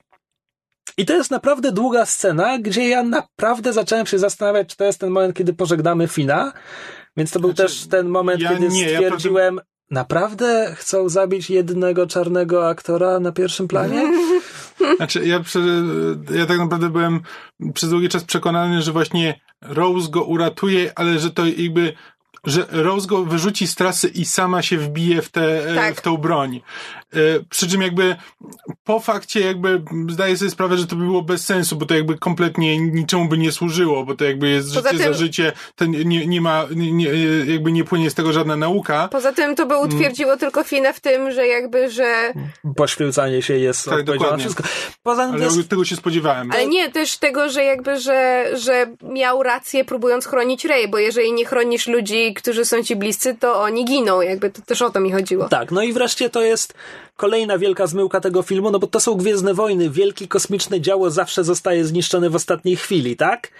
[0.97, 4.99] I to jest naprawdę długa scena, gdzie ja naprawdę zacząłem się zastanawiać, czy to jest
[4.99, 6.53] ten moment, kiedy pożegnamy Fina.
[7.17, 9.61] Więc to był Znaczy, też ten moment, ja kiedy nie, ja stwierdziłem,
[9.91, 14.11] naprawdę chcą zabić jednego czarnego aktora na pierwszym planie?
[14.97, 15.41] Znaczy, ja,
[16.35, 17.19] ja tak naprawdę byłem
[17.73, 21.93] przez długi czas przekonany, że właśnie Rose go uratuje, ale że to jakby
[22.43, 25.95] że Rose go wyrzuci z trasy i sama się wbije w, te, e, Tak.
[25.95, 26.61] w tą broń.
[27.13, 27.17] E,
[27.49, 28.15] Przy czym jakby
[28.83, 32.17] po fakcie jakby zdaję sobie sprawę, że to by było bez sensu, bo to jakby
[32.17, 35.85] kompletnie niczemu by nie służyło, bo to jakby jest Poza życie tym- za życie, to
[35.85, 37.05] nie, nie, ma, nie,
[37.53, 39.07] jakby nie płynie z tego żadna nauka.
[39.11, 39.87] Poza tym to by Mm.
[39.89, 42.33] utwierdziło tylko Finę w tym, że jakby, że...
[42.75, 44.37] Poświęcanie się jest Tak, dokładnie.
[44.39, 44.63] wszystko.
[45.03, 46.51] Poza tym Ale jest tego się spodziewałem.
[46.51, 51.33] Ale nie, też tego, że jakby, że, że miał rację próbując chronić Rey, bo jeżeli
[51.33, 54.99] nie chronisz ludzi, którzy są ci bliscy, to oni giną, jakby to też o to
[54.99, 55.49] mi chodziło.
[55.49, 56.73] Tak, no i wreszcie to jest
[57.17, 59.89] kolejna wielka zmyłka tego filmu, no bo to są Gwiezdne Wojny.
[59.89, 63.51] Wielkie kosmiczne działo zawsze zostaje zniszczone w ostatniej chwili, tak?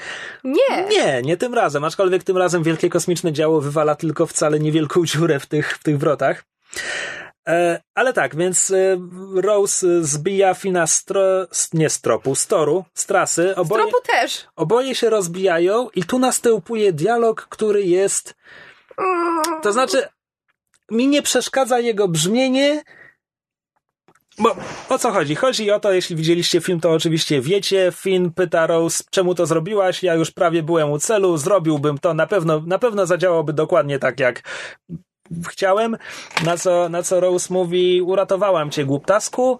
[0.44, 0.86] Nie!
[0.90, 5.40] Nie, nie tym razem, aczkolwiek tym razem wielkie kosmiczne działo wywala tylko wcale niewielką dziurę
[5.40, 6.44] w tych, w tych wrotach.
[7.48, 8.98] E, ale tak, więc e,
[9.36, 11.22] Rose e, zbija Fina z tro,
[11.52, 13.56] z- nie z tropu, z toru, z trasy.
[13.56, 14.46] Oboje, Tropu też.
[14.56, 18.36] oboje się rozbijają i tu następuje dialog, który jest
[19.62, 20.04] to znaczy,
[20.92, 22.84] mi nie przeszkadza jego brzmienie.
[24.40, 24.56] Bo
[24.90, 25.36] o co chodzi?
[25.36, 27.92] Chodzi o to, jeśli widzieliście film, to oczywiście wiecie.
[27.96, 30.04] Finn pyta Rose, czemu to zrobiłaś?
[30.04, 34.20] Ja już prawie byłem u celu, zrobiłbym to, na pewno, na pewno zadziałałoby dokładnie tak,
[34.20, 34.42] jak
[35.50, 35.98] chciałem.
[36.46, 39.60] Na co, na co Rose mówi, uratowałam cię, głuptasku.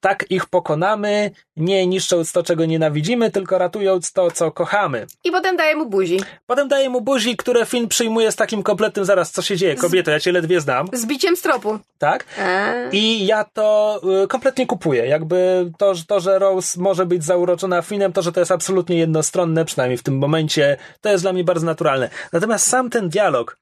[0.00, 5.06] Tak ich pokonamy, nie niszcząc to, czego nienawidzimy, tylko ratując to, co kochamy.
[5.24, 6.20] I potem daje mu buzi.
[6.46, 9.74] Potem daje mu buzi, które Finn przyjmuje z takim kompletnym zaraz, co się dzieje.
[9.76, 11.78] Kobieto, ja cię ledwie znam, Z biciem z tropu.
[11.98, 12.24] tak?
[12.38, 12.88] Eee.
[12.96, 15.06] I ja to y, kompletnie kupuję.
[15.06, 19.64] Jakby to, to, że Rose może być zauroczona Finnem, to, że to jest absolutnie jednostronne,
[19.64, 22.10] przynajmniej w tym momencie, to jest dla mnie bardzo naturalne.
[22.32, 23.58] Natomiast sam ten dialog,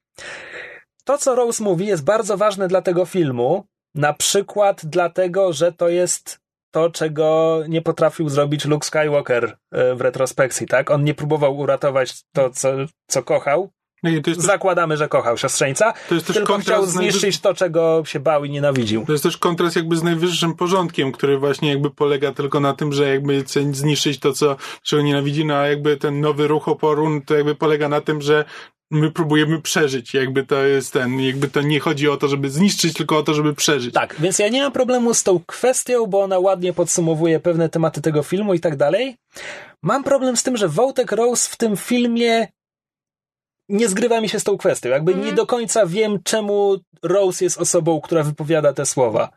[1.03, 3.65] to co Rose mówi jest bardzo ważne dla tego filmu,
[3.95, 6.39] na przykład dlatego, że to jest
[6.71, 10.91] to, czego nie potrafił zrobić Luke Skywalker y, w retrospekcji, tak?
[10.91, 12.69] On nie próbował uratować to, co,
[13.07, 13.69] co kochał.
[14.03, 17.53] Nie, to, jest też, Zakładamy, że kochał siostrzeńca, to jest też tylko chciał zniszczyć to,
[17.53, 19.05] czego się bał i nienawidził.
[19.05, 22.93] To jest też kontrast jakby z najwyższym porządkiem, który właśnie jakby polega tylko na tym,
[22.93, 27.21] że jakby chce zniszczyć to, co, czego nienawidzi, no a jakby ten nowy ruch oporu,
[27.25, 28.45] to jakby polega na tym, że
[28.95, 30.13] my próbujemy przeżyć.
[30.13, 33.33] Jakby to jest ten, jakby to nie chodzi o to, żeby zniszczyć, tylko o to,
[33.33, 33.93] żeby przeżyć.
[33.93, 38.01] Tak, więc ja nie mam problemu z tą kwestią, bo ona ładnie podsumowuje pewne tematy
[38.01, 39.17] tego filmu i tak dalej.
[39.81, 42.47] Mam problem z tym, że Woutek Rose w tym filmie
[43.69, 44.89] nie zgrywa mi się z tą kwestią.
[44.89, 49.29] Jakby nie do końca wiem, czemu Rose jest osobą, która wypowiada te słowa.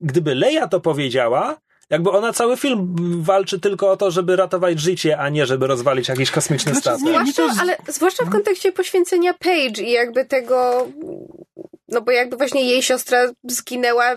[0.00, 1.56] Gdyby Leia to powiedziała,
[1.90, 6.08] jakby ona cały film walczy tylko o to, żeby ratować życie, a nie żeby rozwalić
[6.08, 7.28] jakiś kosmiczny Znaczy, statek.
[7.32, 10.88] Zwłaszcza, ale zwłaszcza w kontekście poświęcenia Paige i jakby tego,
[11.88, 14.16] no bo jakby właśnie jej siostra zginęła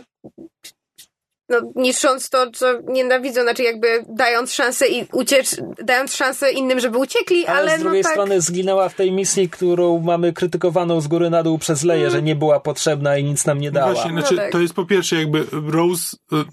[1.50, 5.48] no, niszcząc to, co nienawidzą, znaczy jakby dając szansę i uciecz,
[5.84, 8.14] dając szansę innym, żeby uciekli, ale, Ale, z drugiej no tak.
[8.14, 12.22] strony zginęła w tej misji, którą mamy krytykowaną z góry na dół przez Leję, że
[12.22, 13.94] nie była potrzebna i nic nam nie dała.
[13.94, 14.52] Właśnie, No znaczy, tak.
[14.52, 16.46] to jest po pierwsze jakby Rose, y, mm,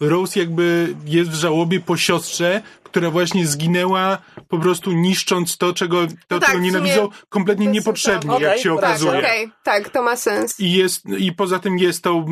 [0.00, 6.06] Rose jakby jest w żałobie po siostrze, która właśnie zginęła po prostu niszcząc to, czego,
[6.06, 8.44] to, No tak, czego nienawidzą, kompletnie niepotrzebnie, sensu.
[8.44, 9.18] jak się tak, Tak, okazuje.
[9.18, 10.60] okej, tak, to ma sens.
[10.60, 12.26] I, jest, I poza tym jest tą,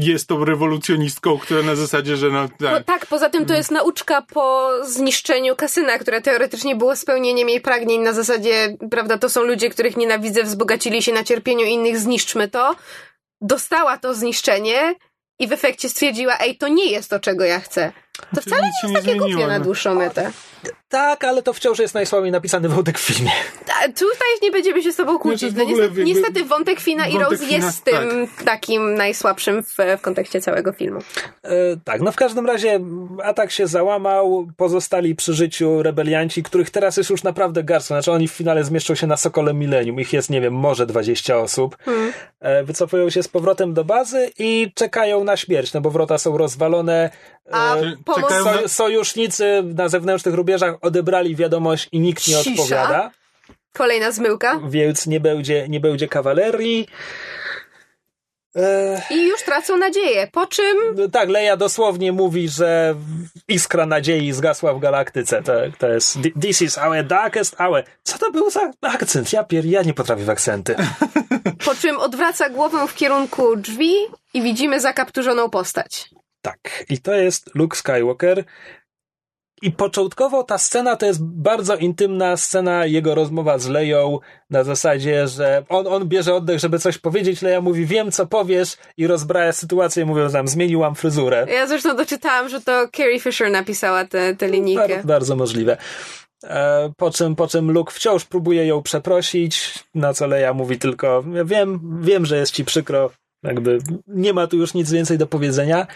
[0.00, 2.84] jest tą rewolucjonistką, która na zasadzie, że no tak.
[2.84, 8.00] tak, poza tym to jest nauczka po zniszczeniu kasyna, które teoretycznie było spełnieniem jej pragnień
[8.00, 12.76] na zasadzie, prawda, to są ludzie, których nienawidzę, wzbogacili się na cierpieniu innych, zniszczmy to.
[13.40, 14.94] Dostała to zniszczenie
[15.38, 17.92] i w efekcie stwierdziła, ej, to nie jest to, czego ja chcę.
[18.34, 19.64] To wcale nic się nie jest takie głupie na no.
[19.64, 20.32] dłuższą metę.
[20.88, 23.30] Tak, ale to wciąż jest najsłabiej napisany wątek w filmie.
[23.84, 25.52] A tutaj nie będziemy się z tobą kłócić.
[25.52, 29.76] Znaczy, No niestety, niestety wątek Fina i wątek Rose Fina, jest tym takim najsłabszym w,
[29.98, 31.00] w kontekście całego filmu.
[31.42, 31.50] E,
[31.84, 32.80] tak, no w każdym razie
[33.24, 37.94] atak się załamał, pozostali przy życiu rebelianci, których teraz jest już naprawdę garstwo.
[37.94, 40.00] Znaczy oni w finale zmieszczą się na Sokole Millennium.
[40.00, 41.76] Ich jest, nie wiem, może 20 osób.
[42.40, 46.38] E, wycofują się z powrotem do bazy i czekają na śmierć, no bo wrota są
[46.38, 47.10] rozwalone.
[47.52, 48.32] A E, pomoc...
[48.72, 52.50] sojusznicy na zewnętrznych rubieżach odebrali wiadomość i nikt nie Cisza.
[52.62, 53.10] odpowiada,
[53.72, 54.60] Kolejna zmyłka.
[54.68, 56.86] więc nie będzie, nie będzie kawalerii.
[58.56, 60.28] E, I już tracą nadzieję.
[60.32, 62.94] Po czym No Tak, Leia dosłownie mówi, że
[63.48, 65.42] iskra nadziei zgasła w galaktyce.
[65.42, 67.84] To, to jest This is our darkest hour.
[68.02, 69.32] Co to był za akcent?
[69.32, 69.64] Ja pier...
[69.66, 70.76] ja nie potrafię w akcenty.
[71.66, 73.92] Po czym odwraca głowę w kierunku drzwi
[74.34, 76.10] i widzimy zakapturzoną postać.
[76.42, 78.44] Tak, i to jest Luke Skywalker.
[79.62, 84.18] I początkowo ta scena to jest bardzo intymna scena, jego rozmowa z Leją
[84.50, 88.76] na zasadzie, że on, on bierze oddech, żeby coś powiedzieć, Leja mówi, wiem co powiesz
[88.96, 91.46] i rozbraja sytuację, mówiąc tam, zmieniłam fryzurę.
[91.52, 94.88] Ja zresztą doczytałam, że to Carrie Fisher napisała tę tę linijkę.
[94.88, 95.76] Bardzo, bardzo możliwe.
[96.44, 101.24] E, po czym, po czym Luke wciąż próbuje ją przeprosić, na co Leia mówi tylko,
[101.44, 103.10] wiem, wiem, że jest ci przykro,
[103.42, 105.86] jakby nie ma tu już nic więcej do powiedzenia.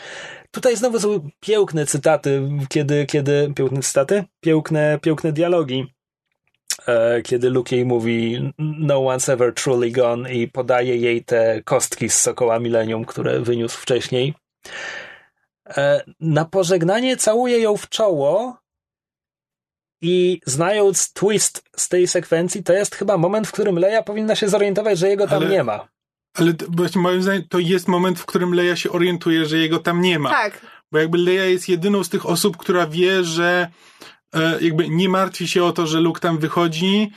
[0.52, 4.24] Tutaj znowu są piękne cytaty, kiedy, kiedy, piękne cytaty?
[4.40, 5.94] Piękne, piękne dialogi.
[6.86, 12.08] E, kiedy Luke jej mówi no one's ever truly gone i podaje jej te kostki
[12.08, 14.34] z Sokoła Millennium, które wyniósł wcześniej.
[15.76, 18.56] E, na pożegnanie całuje ją w czoło
[20.00, 24.48] i znając twist z tej sekwencji, to jest chyba moment, w którym Leia powinna się
[24.48, 25.88] zorientować, że jego tam Ale- nie ma.
[26.34, 30.00] Ale właśnie moim zdaniem to jest moment, w którym Leia się orientuje, że jego tam
[30.00, 30.30] nie ma.
[30.30, 30.66] Tak.
[30.92, 33.68] Bo jakby Leia jest jedyną z tych osób, która wie, że
[34.34, 37.10] e, jakby nie martwi się o to, że Luke tam wychodzi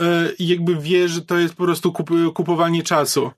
[0.00, 3.30] e, i jakby wie, że to jest po prostu kup, kupowanie czasu.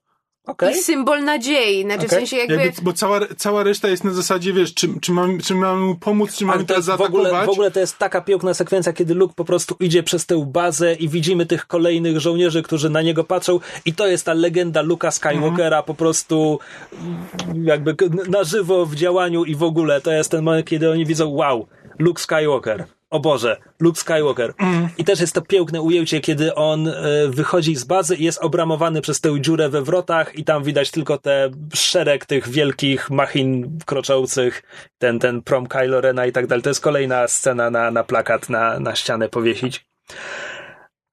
[0.50, 0.74] Okej.
[0.74, 1.82] I symbol nadziei.
[1.82, 2.18] Znaczy w Okej.
[2.18, 2.54] sensie jakby...
[2.54, 5.94] Jakby, bo cała, cała reszta jest na zasadzie, wiesz, czy, czy, mamy, czy mamy mu
[5.94, 7.46] pomóc, czy mamy Ale to teraz jest w ogóle, zaatakować.
[7.46, 10.94] w ogóle to jest taka piękna sekwencja, kiedy Luke po prostu idzie przez tę bazę
[10.94, 15.10] i widzimy tych kolejnych żołnierzy, którzy na niego patrzą i to jest ta legenda Luka
[15.10, 15.84] Skywalkera Mhm.
[15.84, 16.58] po prostu
[16.92, 17.96] mm, jakby
[18.28, 21.66] na żywo w działaniu i w ogóle to jest ten moment, kiedy oni widzą wow,
[21.98, 22.84] Luke Skywalker.
[23.10, 24.54] O Boże, Luke Skywalker.
[24.58, 24.88] Mhm.
[24.98, 26.94] I też jest to piękne ujęcie, kiedy on e,
[27.28, 31.18] wychodzi z bazy i jest obramowany przez tę dziurę we wrotach i tam widać tylko
[31.18, 34.62] te szereg tych wielkich machin kroczących,
[34.98, 36.62] ten, ten prom Kylo Rena i tak dalej.
[36.62, 39.86] To jest kolejna scena na, na plakat, na, na ścianę powiesić.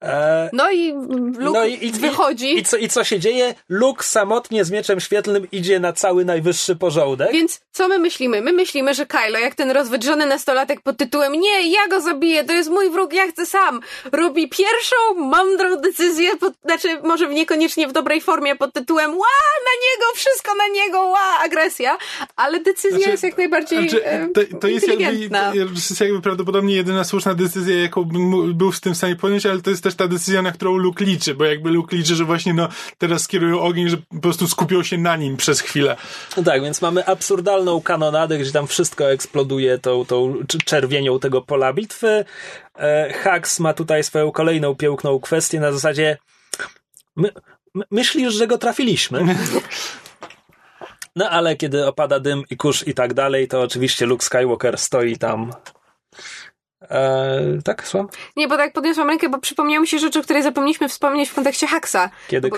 [0.02, 0.92] E, No i
[1.38, 2.58] Luke no i, i, wychodzi.
[2.58, 3.54] I, co, I co się dzieje?
[3.68, 7.32] Luke samotnie z mieczem świetlnym idzie na cały najwyższy porządek.
[7.32, 8.42] Więc co my myślimy?
[8.42, 12.52] My myślimy, że Kylo, jak ten rozwydrzony nastolatek pod tytułem Nie, ja go zabiję, to
[12.52, 13.80] jest mój wróg, ja chcę sam,
[14.12, 19.26] robi pierwszą mądrą decyzję, pod, znaczy może niekoniecznie w dobrej formie pod tytułem Ła,
[19.64, 21.98] na niego, wszystko na niego, ła, agresja,
[22.36, 26.22] ale decyzja Znaczy, jest jak najbardziej Znaczy, e, to, to, jest jakby, to jest jakby
[26.22, 28.04] prawdopodobnie jedyna słuszna decyzja, jaką
[28.54, 31.34] był w tym stanie podjąć, ale to jest też ta decyzja, na którą Luke liczy,
[31.34, 32.68] bo jakby Luke liczy, że właśnie no
[32.98, 35.96] teraz skierują ogień, że po prostu skupią się na nim przez chwilę.
[36.36, 41.42] No tak, więc mamy absurdalną kanonadę, gdzie tam wszystko eksploduje tą, tą cz- czerwienią tego
[41.42, 42.24] pola bitwy.
[42.78, 46.16] E, Hax ma tutaj swoją kolejną piękną kwestię na zasadzie
[47.16, 47.30] my,
[47.74, 49.36] my, myślisz, że go trafiliśmy?
[51.16, 55.16] No ale kiedy opada dym i kurz i tak dalej, to oczywiście Luke Skywalker stoi
[55.16, 55.52] tam.
[56.82, 58.08] E, tak, słucham?
[58.36, 61.34] Nie, bo tak podniosłam rękę, bo przypomniały mi się rzeczy, o której zapomnieliśmy wspomnieć w
[61.34, 62.10] kontekście Haxa.
[62.28, 62.56] Kiedy Bo-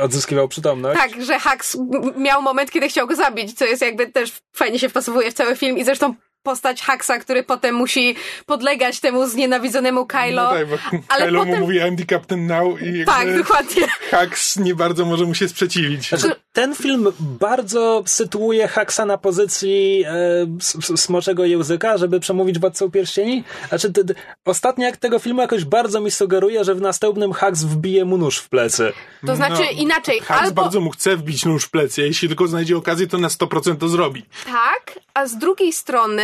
[0.00, 1.00] odzyskiwał przytomność.
[1.00, 1.76] Tak, że Hax
[2.16, 5.56] miał moment, kiedy chciał go zabić, co jest jakby też fajnie się wpasowuje w cały
[5.56, 6.14] film i zresztą
[6.44, 8.16] postać Haxa, który potem musi
[8.46, 10.42] podlegać temu znienawidzonemu Kylo.
[10.42, 13.82] No tak, ale Kylo potem- mu mówi I'm the captain now i Tak, dokładnie.
[14.10, 16.08] Hux nie bardzo może mu się sprzeciwić.
[16.08, 20.12] Znaczy, ten film bardzo sytuuje Haxa na pozycji e,
[20.60, 23.44] s- s- smoczego języka, żeby przemówić Władcą Pierścieni.
[23.68, 24.14] Znaczy, t- t-
[24.44, 28.38] ostatni akt tego filmu jakoś bardzo mi sugeruje, że w następnym Hax wbije mu nóż
[28.38, 28.92] w plecy.
[29.26, 32.46] To znaczy No, inaczej, Hux albo bardzo mu chce wbić nóż w plecy, jeśli tylko
[32.46, 34.22] znajdzie okazję, to na 100% to zrobi.
[34.44, 36.22] tak, a z drugiej strony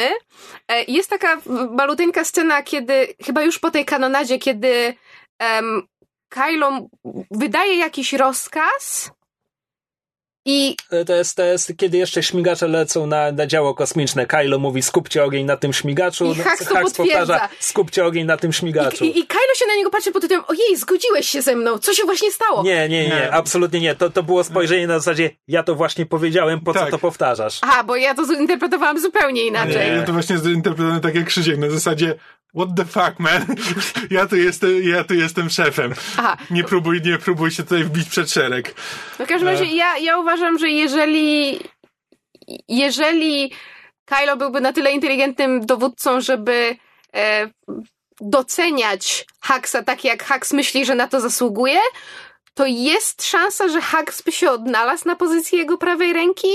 [0.89, 1.41] jest taka
[1.71, 4.95] maluteńka scena, kiedy chyba już po tej kanonadzie, kiedy
[5.39, 5.83] em,
[6.29, 6.87] Kylo
[7.31, 9.11] wydaje jakiś rozkaz
[10.51, 14.27] i To jest, to jest kiedy jeszcze śmigacze lecą na, na działo kosmiczne.
[14.27, 16.25] Kylo mówi skupcie ogień na tym śmigaczu.
[16.33, 19.05] I Hux to Hux powtarza skupcie ogień na tym śmigaczu.
[19.05, 21.79] I, I, I Kylo się na niego patrzy pod tytułem ojej, zgodziłeś się ze mną,
[21.79, 22.63] co się właśnie stało?
[22.63, 23.33] Nie, nie, nie, Nie.
[23.35, 23.95] absolutnie nie.
[23.95, 26.91] To, to było spojrzenie na zasadzie ja to właśnie powiedziałem, po co Tak.
[26.91, 27.59] to powtarzasz?
[27.63, 29.97] Aha, bo ja to zinterpretowałam zupełnie inaczej.
[29.97, 32.15] Ja to właśnie zinterpretowałem tak jak Krzysiek, na zasadzie
[32.55, 33.47] what the fuck, man?
[34.11, 35.95] Ja tu jestem, ja tu jestem szefem.
[36.19, 36.37] Aha.
[36.51, 38.75] Nie próbuj, nie próbuj się tutaj wbić przed szereg.
[39.19, 41.61] W każdym razie ja, ja uważam, że jeżeli
[42.69, 43.53] jeżeli
[44.05, 46.77] Kylo byłby na tyle inteligentnym dowódcą, żeby
[47.17, 47.51] e,
[48.21, 51.79] doceniać Haxa tak, jak Hax myśli, że na to zasługuje,
[52.55, 56.49] to jest szansa, że Hax by się odnalazł na pozycji jego prawej ręki,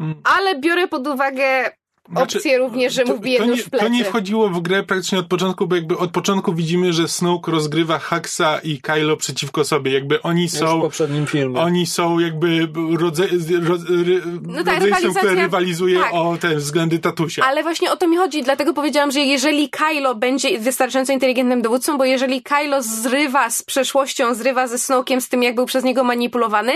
[0.00, 0.20] Mm.
[0.24, 1.70] ale biorę pod uwagę
[2.14, 3.84] opcję również, że mu wbije to, nóż nie, w plecy.
[3.86, 7.52] to nie wchodziło w grę praktycznie od początku, bo jakby od początku widzimy, że Snoke
[7.52, 9.92] rozgrywa Haxa i Kylo przeciwko sobie.
[9.92, 11.60] Jakby oni Już w są, poprzednim filmie.
[11.60, 13.26] oni są jakby rodze,
[13.62, 16.14] roz, ry, No tak, rodzeństwem, które rywalizuje tak.
[16.14, 17.44] o te względy tatusia.
[17.46, 21.98] Ale właśnie o to mi chodzi, dlatego powiedziałam, że jeżeli Kylo będzie wystarczająco inteligentnym dowódcą,
[21.98, 26.04] bo jeżeli Kylo zrywa z przeszłością, zrywa ze Snokiem, z tym jak był przez niego
[26.04, 26.72] manipulowany,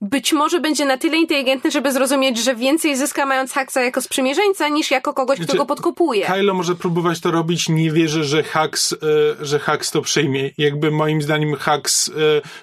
[0.00, 4.69] być może będzie na tyle inteligentny, żeby zrozumieć, że więcej zyska mając Haxa jako sprzymierzeńca
[4.70, 6.26] niż jako kogoś, kto Znaczy, go podkopuje.
[6.26, 8.96] Kylo może próbować to robić, nie wierzę, że Hux, e,
[9.40, 10.50] że Hux to przyjmie.
[10.58, 12.12] Jakby moim zdaniem Hux e,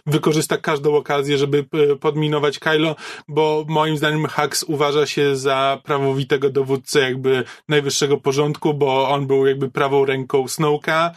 [0.05, 2.95] wykorzysta każdą okazję, żeby e, podminować Kylo,
[3.27, 9.45] bo moim zdaniem Hux uważa się za prawowitego dowódcę jakby najwyższego porządku, bo on był
[9.45, 11.11] jakby prawą ręką Snowka,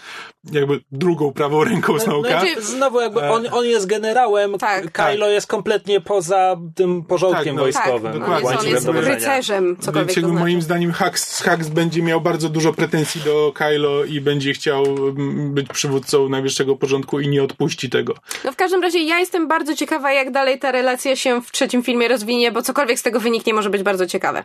[0.52, 2.40] jakby drugą prawą ręką Snowka.
[2.40, 4.92] Znaczy, znowu jakby on, on jest generałem, Tak.
[4.92, 7.60] Kylo jest kompletnie poza tym porządkiem Tak, no.
[7.62, 8.12] wojskowym.
[8.12, 8.58] tak, dokładnie.
[8.58, 10.44] on jest rycerzem, Więc cokolwiek to jakby znaczy.
[10.44, 15.54] moim zdaniem Hux, Hux będzie miał bardzo dużo pretensji do Kylo i będzie chciał mm,
[15.54, 18.14] być przywódcą najwyższego porządku i nie odpuści tego.
[18.44, 21.82] No w każdym razie ja jestem bardzo ciekawa, jak dalej ta relacja się w trzecim
[21.82, 24.44] filmie rozwinie, bo cokolwiek z tego wyniknie może być bardzo ciekawe.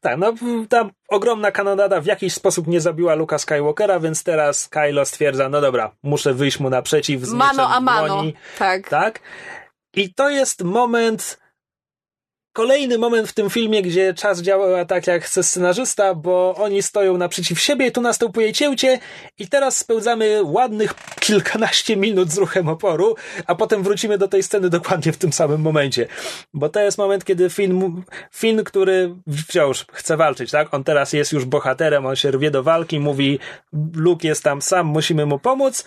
[0.00, 0.32] Tak, no
[0.68, 5.60] ta ogromna kanonada w jakiś sposób nie zabiła Luka Skywalkera, więc teraz Kylo stwierdza, no
[5.60, 8.22] dobra, muszę wyjść mu naprzeciw z Mano a mano.
[8.58, 8.88] Tak.
[8.88, 9.20] Tak?
[9.94, 11.41] I to jest moment.
[12.52, 17.16] Kolejny moment w tym filmie, gdzie czas działa tak jak chce scenarzysta, bo oni stoją
[17.16, 18.98] naprzeciw siebie, tu następuje cięcie
[19.38, 23.14] i teraz spełzamy ładnych kilkanaście minut z ruchem oporu,
[23.46, 26.06] a potem wrócimy do tej sceny dokładnie w tym samym momencie.
[26.54, 29.14] Bo to jest moment, kiedy Finn, Finn który
[29.46, 30.74] wciąż chce walczyć, tak?
[30.74, 33.38] On teraz jest już bohaterem, on się rwie do walki, mówi
[33.94, 35.84] Luke jest tam sam, musimy mu pomóc.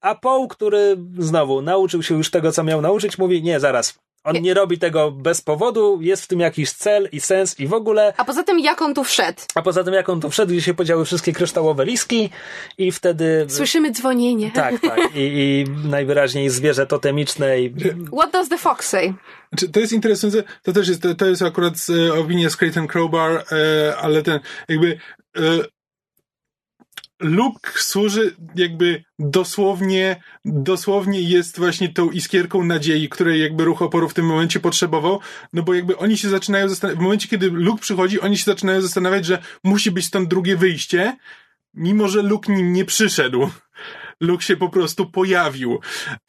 [0.00, 3.98] A Paul, który znowu nauczył się już tego, co miał nauczyć, mówi: Nie, zaraz.
[4.24, 7.72] On nie robi tego bez powodu, jest w tym jakiś cel i sens i w
[7.72, 8.14] ogóle.
[8.16, 9.40] A poza tym, jak on tu wszedł?
[9.54, 12.30] A poza tym, jak on tu wszedł, gdzie się podziały wszystkie kryształowe liski
[12.78, 13.46] i wtedy.
[13.48, 14.50] Słyszymy dzwonienie.
[14.50, 14.98] Tak, tak.
[15.14, 17.74] I, I najwyraźniej zwierzę totemiczne i
[18.18, 19.14] What does the fox say?
[19.52, 21.74] Znaczy, to jest interesujące, to też jest, to, jest akurat
[22.08, 24.98] e, opinia z Creighton Crowbar, e, ale ten, jakby,
[25.36, 25.40] e,
[27.20, 34.14] Luke służy jakby dosłownie, dosłownie jest właśnie tą iskierką nadziei, której jakby ruch oporu w
[34.14, 35.20] tym momencie potrzebował,
[35.52, 38.80] no bo jakby oni się zaczynają zastanawiać, w momencie kiedy Luke przychodzi, oni się zaczynają
[38.80, 41.16] zastanawiać, że musi być stąd drugie wyjście,
[41.74, 43.50] mimo że Luke nim nie przyszedł.
[44.20, 45.78] Luke się po prostu pojawił.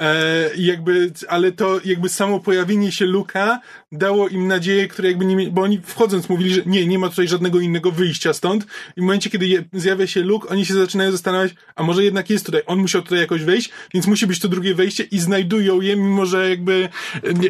[0.01, 3.59] E, jakby, ale to jakby samo pojawienie się Luka
[3.91, 7.27] dało im nadzieję, które jakby nie bo oni wchodząc mówili, że nie, nie ma tutaj
[7.27, 8.63] żadnego innego wyjścia stąd.
[8.95, 12.29] I w momencie, kiedy je, zjawia się Luke, oni się zaczynają zastanawiać, a może jednak
[12.29, 15.81] jest tutaj, on musiał tutaj jakoś wejść, więc musi być to drugie wejście i znajdują
[15.81, 16.89] je, mimo że jakby
[17.23, 17.49] nie,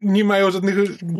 [0.00, 0.76] nie mają żadnych,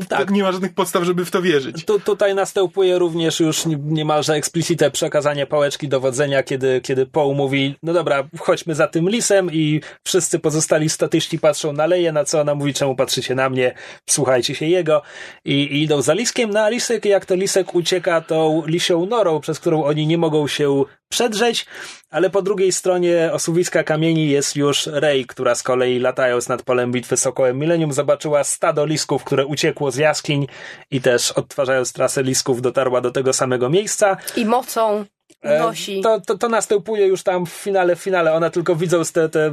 [0.08, 0.30] Tak.
[0.30, 1.84] nie ma żadnych podstaw, żeby w to wierzyć.
[1.84, 7.74] Tu, tutaj następuje również już nie- niemalże eksplicite przekazanie pałeczki dowodzenia, kiedy, kiedy Paul mówi,
[7.82, 12.40] no dobra, chodźmy za tym lisem i wszyscy pozostali statyści patrzą na Leję, na co
[12.40, 13.74] ona mówi, czemu patrzycie na mnie,
[14.10, 15.02] słuchajcie się jego
[15.44, 19.40] i, i idą za liskiem, no a lisek, jak to lisek ucieka tą lisią norą,
[19.40, 21.66] przez którą oni nie mogą się przedrzeć,
[22.10, 26.92] ale po drugiej stronie osuwiska kamieni jest już Rey, która z kolei latając nad polem
[26.92, 30.46] bitwy Sokołem Millennium zobaczyła stado lisków, które uciekło z jaskiń
[30.90, 34.16] i też odtwarzając trasę lisków dotarła do tego samego miejsca.
[34.36, 35.04] I mocą
[35.42, 36.00] E, nosi.
[36.00, 38.34] To, to, to następuje już tam w finale, w finale.
[38.34, 39.50] Ona tylko widząc te, te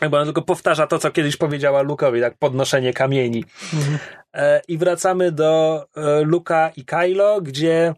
[0.00, 3.44] jakby ona tylko powtarza to, co kiedyś powiedziała Lukowi, tak podnoszenie kamieni.
[4.34, 7.94] E, I wracamy do e, Luka i Kylo, gdzie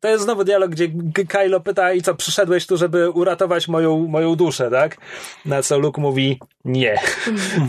[0.00, 0.88] to jest znowu dialog, gdzie
[1.28, 4.96] Kylo pyta i co, przyszedłeś tu, żeby uratować moją, moją duszę, tak?
[5.44, 6.98] Na co Luke mówi nie.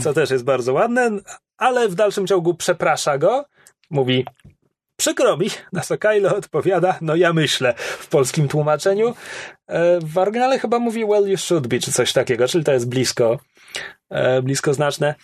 [0.03, 1.11] Co też jest bardzo ładne,
[1.57, 3.45] ale w dalszym ciągu przeprasza go.
[3.89, 4.25] Mówi
[4.97, 9.13] przykro mi, na co Kylo odpowiada, no ja myślę w polskim tłumaczeniu.
[9.67, 12.89] E, W oryginale chyba mówi well you should be, czy coś takiego, czyli to jest
[12.89, 13.39] blisko,
[14.09, 15.15] e, blisko znaczne.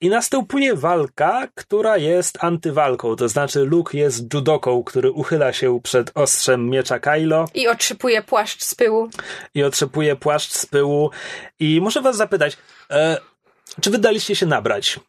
[0.00, 6.10] I następuje walka, która jest antywalką, to znaczy Luke jest judoką, który uchyla się przed
[6.14, 9.10] ostrzem miecza Kylo I otrzypuje płaszcz z pyłu.
[9.54, 11.10] i otrzepuje płaszcz z pyłu.
[11.60, 12.56] I muszę was zapytać,
[12.90, 13.18] e,
[13.80, 15.00] czy wy daliście się nabrać?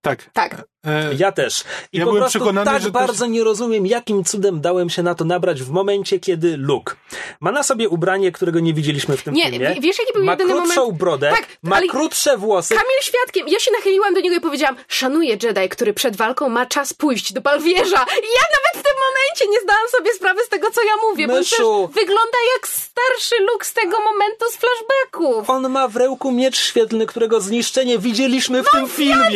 [0.00, 0.30] Tak.
[0.32, 0.64] Tak.
[0.86, 1.64] E, Ja też.
[1.92, 5.02] I Ja po byłem prostu przekonany, tak też- bardzo nie rozumiem, jakim cudem dałem się
[5.02, 6.94] na to nabrać w momencie, kiedy Luke
[7.40, 9.76] ma na sobie ubranie, którego nie widzieliśmy w tym Nie, filmie.
[9.80, 12.74] wiesz, jaki był ma jedyny krótszą moment- brodę, Tak, ma krótsze włosy.
[12.74, 13.48] Kamil świadkiem.
[13.48, 17.32] Ja się nachyliłam do niego i powiedziałam, szanuję Jedi, który przed walką ma czas pójść
[17.32, 17.82] do Balwierza.
[18.22, 21.26] I ja nawet w tym momencie nie zdałam sobie sprawy z tego, co ja mówię,
[21.28, 21.44] bo Myszu.
[21.88, 25.50] przecież wygląda jak starszy Luke z tego momentu z flashbacków.
[25.50, 29.30] On ma w ręku miecz świetlny, którego zniszczenie widzieliśmy w tym filmie.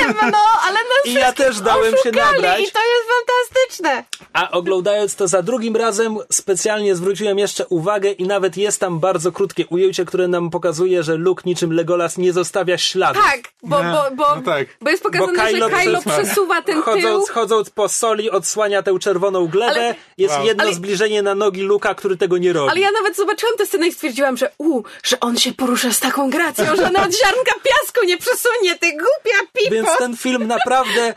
[0.00, 2.60] Wiem, no, ale nas I ja też dałem się nabrać.
[2.60, 4.04] I to jest fantastyczne.
[4.32, 9.32] A oglądając to za drugim razem, specjalnie zwróciłem jeszcze uwagę i nawet jest tam bardzo
[9.32, 13.22] krótkie ujęcie, które nam pokazuje, że Luke niczym Legolas nie zostawia śladów.
[13.24, 14.66] Tak, bo, bo, bo, no tak.
[14.80, 16.82] bo jest pokazane, Bo Kylo że Kylo przesuwa- przesuwa ten tył.
[16.82, 19.72] Chodząc, chodząc po soli, odsłania tę czerwoną glebę.
[19.80, 20.46] Ale- jest Wow.
[20.46, 22.70] jedno Ale- zbliżenie na nogi Luka, który tego nie robi.
[22.70, 26.00] Ale ja nawet zobaczyłam tę scenę i stwierdziłam, że u, że on się porusza z
[26.00, 29.70] taką gracją, że nawet ziarnka piasku nie przesunie, ty głupia pipo!
[29.74, 31.14] Więc ten film naprawdę naprawdę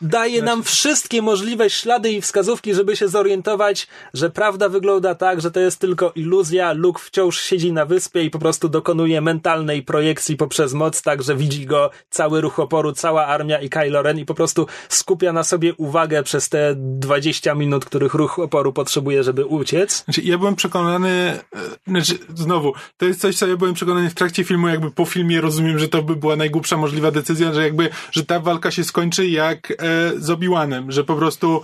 [0.00, 5.40] daje Znaczy- nam wszystkie możliwe ślady i wskazówki, żeby się zorientować, że prawda wygląda tak,
[5.40, 6.72] że to jest tylko iluzja.
[6.72, 11.36] Luke wciąż siedzi na wyspie i po prostu dokonuje mentalnej projekcji poprzez moc, tak, że
[11.36, 15.44] widzi go cały ruch oporu, cała armia i Kylo Ren i po prostu skupia na
[15.44, 20.04] sobie uwagę przez te 20 minut, których ruch oporu potrzebuje, żeby uciec.
[20.04, 21.40] Znaczy, ja byłem przekonany, e,
[21.86, 25.40] znaczy, znowu, to jest coś, co ja byłem przekonany w trakcie filmu, jakby po filmie
[25.40, 29.26] rozumiem, że to by była najgłupsza możliwa decyzja, że jakby, że ta walka się skończy
[29.44, 29.74] jak e,
[30.16, 31.62] z Obi-Wanem, że po prostu...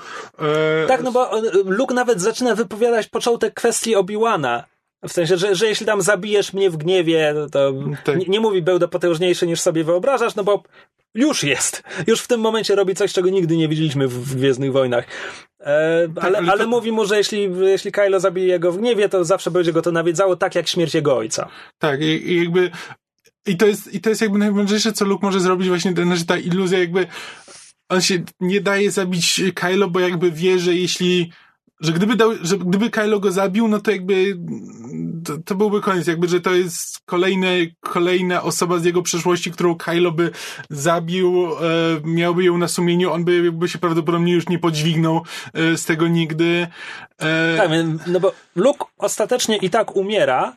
[0.84, 1.30] E, Tak, no bo
[1.64, 4.64] Luke nawet zaczyna wypowiadać początek kwestii Obi-Wana.
[5.08, 7.72] W sensie, że, że jeśli tam zabijesz mnie w gniewie, to
[8.04, 8.16] Tak.
[8.18, 10.62] nie, nie mówi będę potężniejszy niż sobie wyobrażasz, no bo
[11.14, 11.82] już jest.
[12.06, 15.04] Już w tym momencie robi coś, czego nigdy nie widzieliśmy w, w Gwiezdnych Wojnach.
[15.60, 19.08] E, ale, ale ale, to- mówi mu, że jeśli, jeśli Kylo zabije go w gniewie,
[19.08, 21.48] to zawsze będzie go to nawiedzało, tak jak śmierć jego ojca.
[21.78, 22.70] Tak, i, i jakby.
[23.46, 26.26] I to, jest, I to jest jakby najmądrzejsze, co Luke może zrobić, właśnie ten, znaczy
[26.26, 27.06] ta iluzja, jakby.
[27.88, 31.32] On się nie daje zabić Kylo, bo jakby wie, że jeśli.
[31.80, 34.38] Że gdyby, dał, że gdyby Kylo go zabił, no to jakby
[35.24, 36.06] to, to byłby koniec.
[36.06, 40.30] Jakby, że to jest kolejny, kolejna osoba z jego przeszłości, którą Kylo by
[40.70, 41.56] zabił, e,
[42.04, 45.22] miałby ją na sumieniu, on by, by się prawdopodobnie już nie podźwignął
[45.54, 46.66] e, z tego nigdy.
[47.18, 47.70] E, Tak,
[48.06, 50.56] no bo Luke ostatecznie i tak umiera.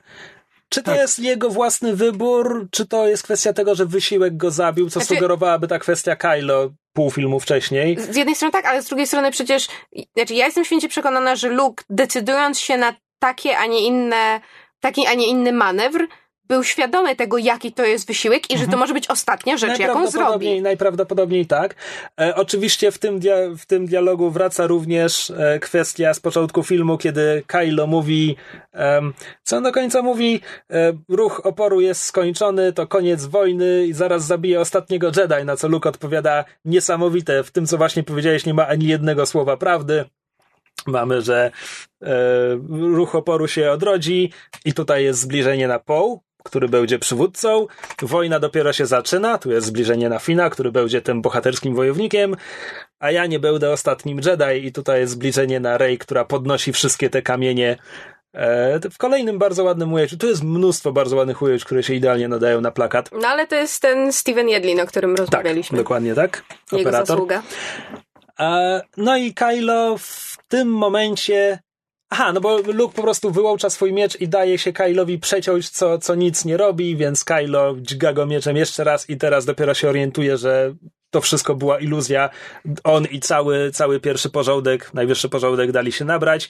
[0.69, 0.99] Czy to Tak.
[0.99, 5.15] jest jego własny wybór, czy to jest kwestia tego, że wysiłek go zabił, co Znaczy-
[5.15, 7.97] sugerowałaby ta kwestia Kylo pół filmu wcześniej?
[7.99, 9.67] Z jednej strony tak, ale z drugiej strony przecież,
[10.15, 14.41] znaczy ja jestem święcie przekonana, że Luke decydując się na takie, a nie inne,
[14.79, 16.07] taki, a nie inny manewr,
[16.49, 19.99] był świadomy tego, jaki to jest wysiłek i że to może być ostatnia rzecz, jaką
[20.11, 20.61] zrobi.
[20.61, 21.75] Najprawdopodobniej tak.
[22.21, 26.97] E, oczywiście w tym, dia- w tym dialogu wraca również e, kwestia z początku filmu,
[26.97, 28.35] kiedy Kylo mówi,
[28.73, 29.13] em,
[29.43, 34.25] co on do końca mówi, e, ruch oporu jest skończony, to koniec wojny i zaraz
[34.25, 38.67] zabije ostatniego Jedi, na co Luke odpowiada, niesamowite, w tym co właśnie powiedziałeś nie ma
[38.67, 40.05] ani jednego słowa prawdy.
[40.87, 41.51] Mamy, że
[42.01, 42.07] e,
[42.69, 44.31] ruch oporu się odrodzi
[44.65, 46.19] i tutaj jest zbliżenie na Poe,
[46.49, 47.67] który będzie przywódcą.
[48.01, 52.35] Wojna dopiero się zaczyna, tu jest zbliżenie na Fina, który będzie tym bohaterskim wojownikiem,
[52.99, 57.09] a ja nie będę ostatnim Jedi i tutaj jest zbliżenie na Rey, która podnosi wszystkie
[57.09, 57.77] te kamienie
[58.33, 60.17] e, w kolejnym bardzo ładnym ujęciu.
[60.17, 63.09] Tu jest mnóstwo bardzo ładnych ujęć, które się idealnie nadają na plakat.
[63.21, 65.77] No ale to jest ten Steven Jedlin, o którym Tak, rozmawialiśmy.
[65.77, 66.43] dokładnie tak.
[66.71, 67.07] Jego Operator.
[67.07, 67.41] zasługa.
[68.39, 71.59] E, No i Kylo w tym momencie.
[72.09, 75.97] Aha, no bo Luke po prostu wyłącza swój miecz i daje się Kylowi przeciąć, co,
[75.97, 79.89] co nic nie robi, więc Kylo dźga go mieczem jeszcze raz i teraz dopiero się
[79.89, 80.73] orientuje, że
[81.09, 82.29] to wszystko była iluzja.
[82.83, 86.49] On i cały, cały pierwszy porządek, najwyższy porządek dali się nabrać.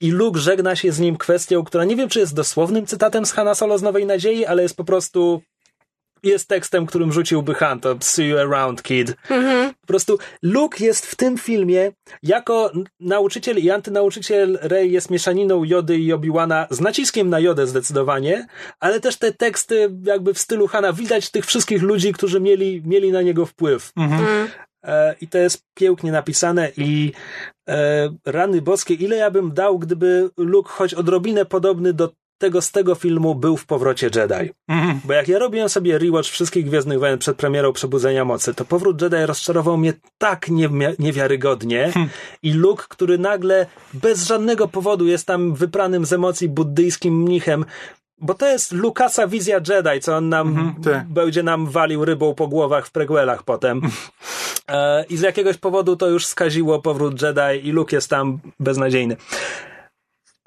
[0.00, 3.32] I Luke żegna się z nim kwestią, która nie wiem, czy jest dosłownym cytatem z
[3.32, 5.42] Hanna Solo z Nowej Nadziei, ale jest po prostu
[6.22, 9.14] jest tekstem, którym rzuciłby Han, to see you around, kid.
[9.80, 15.98] Po prostu Luke jest w tym filmie jako nauczyciel i antynauczyciel Rey jest mieszaniną Jody
[15.98, 18.46] i Obi-Wana z naciskiem na Jodę zdecydowanie,
[18.80, 23.12] ale też te teksty jakby w stylu Hana widać tych wszystkich ludzi, którzy mieli, mieli
[23.12, 23.92] na niego wpływ.
[24.84, 27.12] E, I to jest pięknie napisane i
[27.68, 32.12] e, rany boskie, ile ja bym dał, gdyby Luke choć odrobinę podobny do
[32.42, 34.50] tego z tego filmu był w powrocie Jedi.
[34.68, 35.00] Mhm.
[35.04, 39.02] Bo jak ja robiłem sobie rewatch wszystkich Gwiezdnych Wojen przed premierą Przebudzenia Mocy, to powrót
[39.02, 40.48] Jedi rozczarował mnie tak
[40.98, 41.92] niewiarygodnie
[42.42, 47.64] i Luke, który nagle bez żadnego powodu jest tam wypranym z emocji buddyjskim mnichem,
[48.18, 51.08] bo to jest Lukasa wizja Jedi, co on nam Mhm, tak.
[51.08, 53.80] będzie nam walił rybą po głowach w prequelach potem.
[54.68, 59.16] E, I z jakiegoś powodu to już skaziło powrót Jedi i Luke jest tam beznadziejny.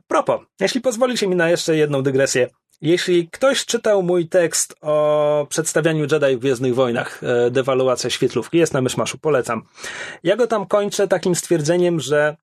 [0.07, 2.49] Propos, jeśli pozwolicie mi na jeszcze jedną dygresję.
[2.81, 8.73] Jeśli ktoś czytał mój tekst o przedstawianiu Jedi w Gwiezdnych Wojnach, e, dewaluacja świetlówki, jest
[8.73, 9.63] na myszmaszu, polecam.
[10.23, 12.35] Ja go tam kończę takim stwierdzeniem, że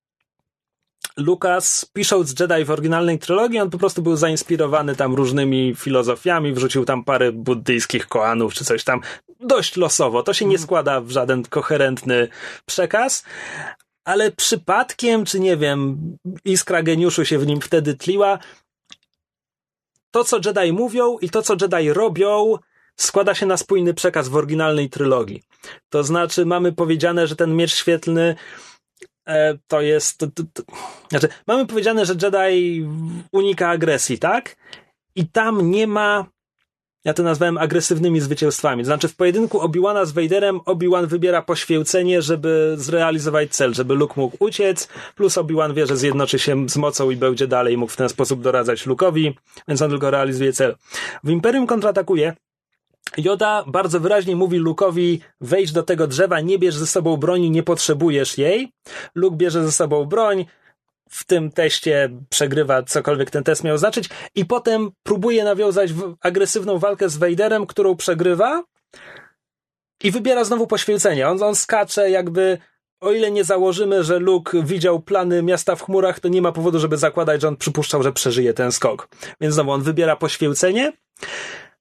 [1.17, 6.85] Lucas, pisząc Jedi w oryginalnej trylogii, on po prostu był zainspirowany tam różnymi filozofiami, wrzucił
[6.85, 9.01] tam parę buddyjskich koanów czy coś tam,
[9.41, 10.23] dość losowo.
[10.23, 12.29] To się nie składa w żaden koherentny
[12.67, 13.25] przekaz,
[14.05, 15.99] ale przypadkiem, czy nie wiem,
[16.45, 18.39] iskra geniuszu się w nim wtedy tliła.
[20.11, 22.59] To, co Jedi mówią i to, co Jedi robią,
[22.97, 25.43] składa się na spójny przekaz w oryginalnej trylogii.
[25.89, 28.37] To znaczy, mamy powiedziane, że ten miecz świetlny
[29.29, 30.19] e, to jest.
[30.19, 30.63] To, to, to,
[31.11, 32.87] znaczy, mamy powiedziane, że Jedi
[33.33, 34.57] unika agresji, tak?
[35.15, 36.27] I tam nie ma.
[37.05, 38.85] Ja to nazwałem agresywnymi zwycięstwami.
[38.85, 44.37] Znaczy, w pojedynku Obi-Wana z Vaderem Obi-Wan wybiera poświęcenie, żeby zrealizować cel, żeby Luke mógł
[44.41, 48.09] uciec, plus Obi-Wan wie, że zjednoczy się z mocą i będzie dalej mógł w ten
[48.09, 49.33] sposób doradzać Luke'owi,
[49.69, 50.77] więc on tylko realizuje cel.
[51.25, 52.37] W Imperium kontratakuje
[53.17, 57.63] Yoda bardzo wyraźnie mówi Luke'owi wejdź do tego drzewa, nie bierz ze sobą broni, nie
[57.63, 58.73] potrzebujesz jej.
[59.15, 60.47] Luke bierze ze sobą broń,
[61.13, 67.09] w tym teście przegrywa cokolwiek ten test miał znaczyć i potem próbuje nawiązać agresywną walkę
[67.09, 68.65] z Vaderem, którą przegrywa
[70.03, 71.29] i wybiera znowu poświęcenie.
[71.29, 72.59] On, on skacze jakby
[73.01, 76.79] o ile nie założymy, że Luke widział plany miasta w chmurach, to nie ma powodu,
[76.79, 79.09] żeby zakładać, że on przypuszczał, że przeżyje ten skok.
[79.41, 80.93] Więc znowu on wybiera poświęcenie.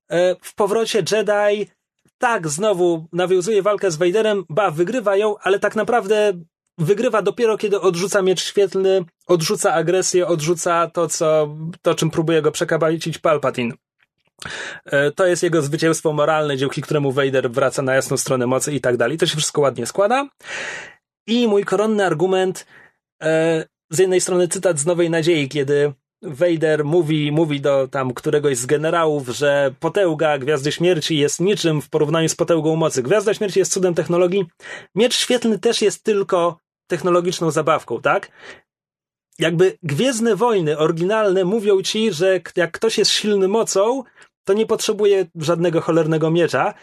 [0.10, 1.72] E, w powrocie Jedi
[2.18, 6.34] tak, znowu nawiązuje walkę z Vaderem, ba, wygrywa ją, ale tak naprawdę
[6.78, 12.52] wygrywa dopiero, kiedy odrzuca miecz świetlny, odrzuca agresję, odrzuca to, co, to czym próbuje go
[12.52, 13.74] przekabalić Palpatine.
[14.86, 18.82] E, to jest jego zwycięstwo moralne, dzięki któremu Vader wraca na jasną stronę mocy i
[18.82, 19.18] tak dalej.
[19.18, 20.30] To się wszystko ładnie składa.
[21.28, 22.66] I mój koronny argument,
[23.24, 28.58] e, z jednej strony cytat z Nowej Nadziei, kiedy Vader mówi, mówi do tam któregoś
[28.58, 33.04] z generałów, że potęga Gwiazdy Śmierci jest niczym w porównaniu z potęgą mocy.
[33.04, 34.46] Gwiazda Śmierci jest cudem technologii.
[34.96, 38.32] Miecz świetlny też jest tylko technologiczną zabawką, tak?
[39.40, 44.04] Jakby Gwiezdne Wojny oryginalne mówią ci, że jak ktoś jest silny mocą,
[44.44, 46.74] to nie potrzebuje żadnego cholernego miecza.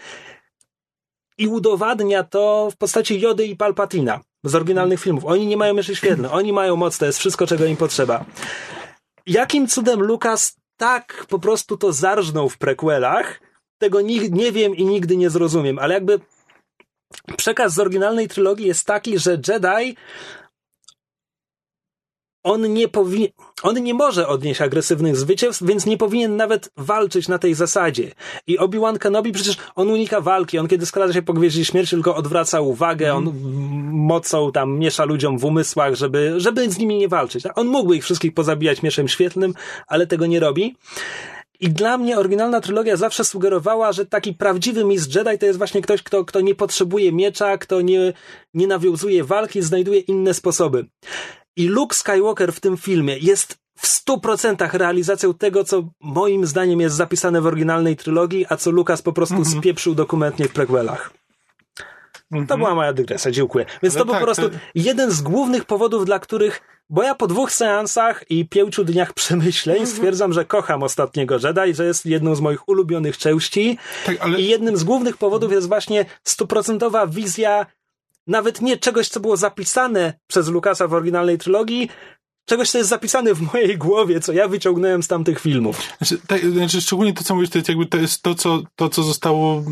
[1.39, 5.25] I udowadnia to w postaci Jody i Palpatina z oryginalnych filmów.
[5.25, 8.25] Oni nie mają mieczy świetlne, oni mają moc, to jest wszystko, czego im potrzeba.
[9.29, 13.41] Jakim cudem Lukas tak po prostu to zarżnął w prequelach,
[13.79, 16.21] tego nie, nie wiem i nigdy nie zrozumiem, ale jakby
[17.37, 19.97] przekaz z oryginalnej trylogii jest taki, że Jedi
[22.49, 23.31] on nie powinien,
[23.63, 28.13] on nie może odnieść agresywnych zwycięstw, więc nie powinien nawet walczyć na tej zasadzie.
[28.47, 32.15] I Obi-Wan Kenobi przecież on unika walki, on kiedy skrada się po gwieździe śmierci tylko
[32.15, 33.33] odwraca uwagę, on
[33.93, 37.45] mocą tam miesza ludziom w umysłach, żeby, żeby z nimi nie walczyć.
[37.55, 39.55] On mógłby ich wszystkich pozabijać mieszem świetlnym,
[39.87, 40.77] ale tego nie robi.
[41.61, 45.83] I dla mnie oryginalna trylogia zawsze sugerowała, że taki prawdziwy mistrz Jedi to jest właśnie
[45.83, 48.13] ktoś, kto, kto nie potrzebuje miecza, kto nie,
[48.55, 50.87] nie nawiązuje walki, znajduje inne sposoby.
[51.59, 56.81] I Luke Skywalker w tym filmie jest w stu procentach realizacją tego, co moim zdaniem
[56.81, 59.59] jest zapisane w oryginalnej trylogii, a co Lucas po prostu mm -hmm.
[59.59, 61.11] spieprzył dokumentnie w prequelach.
[62.33, 62.49] Mm -hmm.
[62.49, 63.67] To była moja dygresja, dziękuję.
[63.83, 64.57] Więc Ale to był tak, po prostu to...
[64.75, 69.83] jeden z głównych powodów, dla których, bo ja po dwóch seansach i pięciu dniach przemyśleń
[69.83, 69.87] -hmm.
[69.87, 73.79] stwierdzam, że kocham ostatniego Jedi, że jest jedną z moich ulubionych części.
[74.07, 74.41] Tak, ale...
[74.41, 77.67] I jednym z głównych powodów jest właśnie stuprocentowa wizja
[78.29, 81.89] nawet nie czegoś, co było zapisane przez Lukasa w oryginalnej trylogii,
[82.49, 85.83] czegoś, co jest zapisane w mojej głowie, co ja wyciągnąłem z tamtych filmów.
[85.99, 88.89] Znaczy, tak, znaczy szczególnie to, co mówisz, to jest jakby to jest to, co, to,
[88.89, 89.63] co zostało,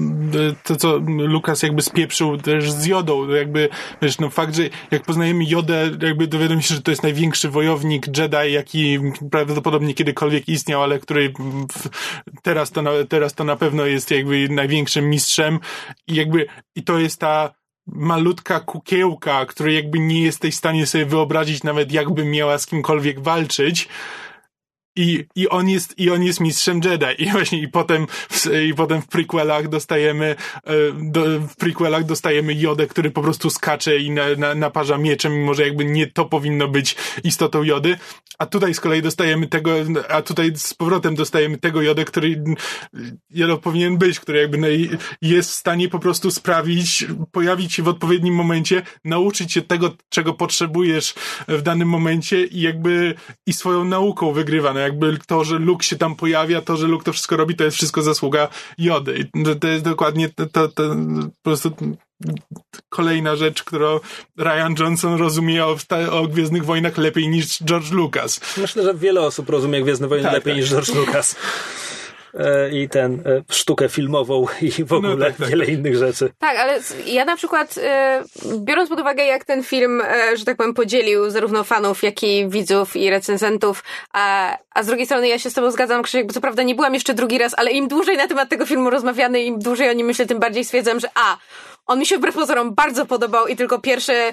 [0.64, 3.68] to, co Lukas jakby spieprzył też z Jodą, jakby,
[4.02, 8.18] wiesz, no fakt, że jak poznajemy Jodę, jakby dowiadujemy się, że to jest największy wojownik
[8.18, 8.98] Jedi, jaki
[9.30, 11.32] prawdopodobnie kiedykolwiek istniał, ale który
[12.42, 15.58] teraz to, na, teraz to na pewno jest jakby największym mistrzem
[16.06, 17.54] i jakby, i to jest ta
[17.86, 23.20] malutka kukiełka, której jakby nie jesteś w stanie sobie wyobrazić nawet jakby miała z kimkolwiek
[23.20, 23.88] walczyć,
[24.96, 27.06] i, i on jest, i on jest mistrzem Jedi.
[27.18, 32.54] I właśnie, i potem, w, i potem w prequelach dostajemy, e, do, w prequelach dostajemy
[32.54, 36.24] Jodę, który po prostu skacze i na, na, naparza mieczem, mimo że jakby nie to
[36.24, 37.96] powinno być istotą Jody.
[38.38, 39.70] A tutaj z kolei dostajemy tego,
[40.08, 42.44] a tutaj z powrotem dostajemy tego Jodę, który
[43.30, 44.88] Jodo powinien być, który jakby
[45.22, 50.34] jest w stanie po prostu sprawić, pojawić się w odpowiednim momencie, nauczyć się tego, czego
[50.34, 51.14] potrzebujesz
[51.48, 53.14] w danym momencie i jakby,
[53.46, 54.72] i swoją nauką wygrywa.
[54.72, 57.64] No jakby to, że Luke się tam pojawia, to, że Luke to wszystko robi, to
[57.64, 58.48] jest wszystko zasługa
[58.78, 59.28] Jody.
[59.34, 60.82] I to jest dokładnie to, to, to
[61.42, 61.70] po prostu
[62.88, 64.00] kolejna rzecz, którą
[64.38, 65.76] Ryan Johnson rozumie o,
[66.10, 68.40] o Gwiezdnych Wojnach lepiej niż George Lucas.
[68.56, 70.62] Myślę, że wiele osób rozumie Gwiezdne Wojny tak, lepiej tak.
[70.62, 71.36] niż George Lucas.
[72.34, 75.48] E, i ten e, sztukę filmową i w no ogóle no tak, tak.
[75.48, 76.30] wiele innych rzeczy.
[76.38, 78.22] Tak, ale ja na przykład e,
[78.56, 80.02] biorąc pod uwagę jak ten film,
[80.34, 85.06] że tak powiem, podzielił zarówno fanów, jak i widzów i recenzentów, a, a z drugiej
[85.06, 87.54] strony ja się z tobą zgadzam, Krzysiek, bo co prawda nie byłam jeszcze drugi raz,
[87.56, 90.64] ale im dłużej na temat tego filmu rozmawiamy, im dłużej o nim myślę, tym bardziej
[90.64, 91.36] stwierdzam, że a,
[91.86, 94.32] on mi się wbrew pozorom bardzo podobał i tylko pierwsze,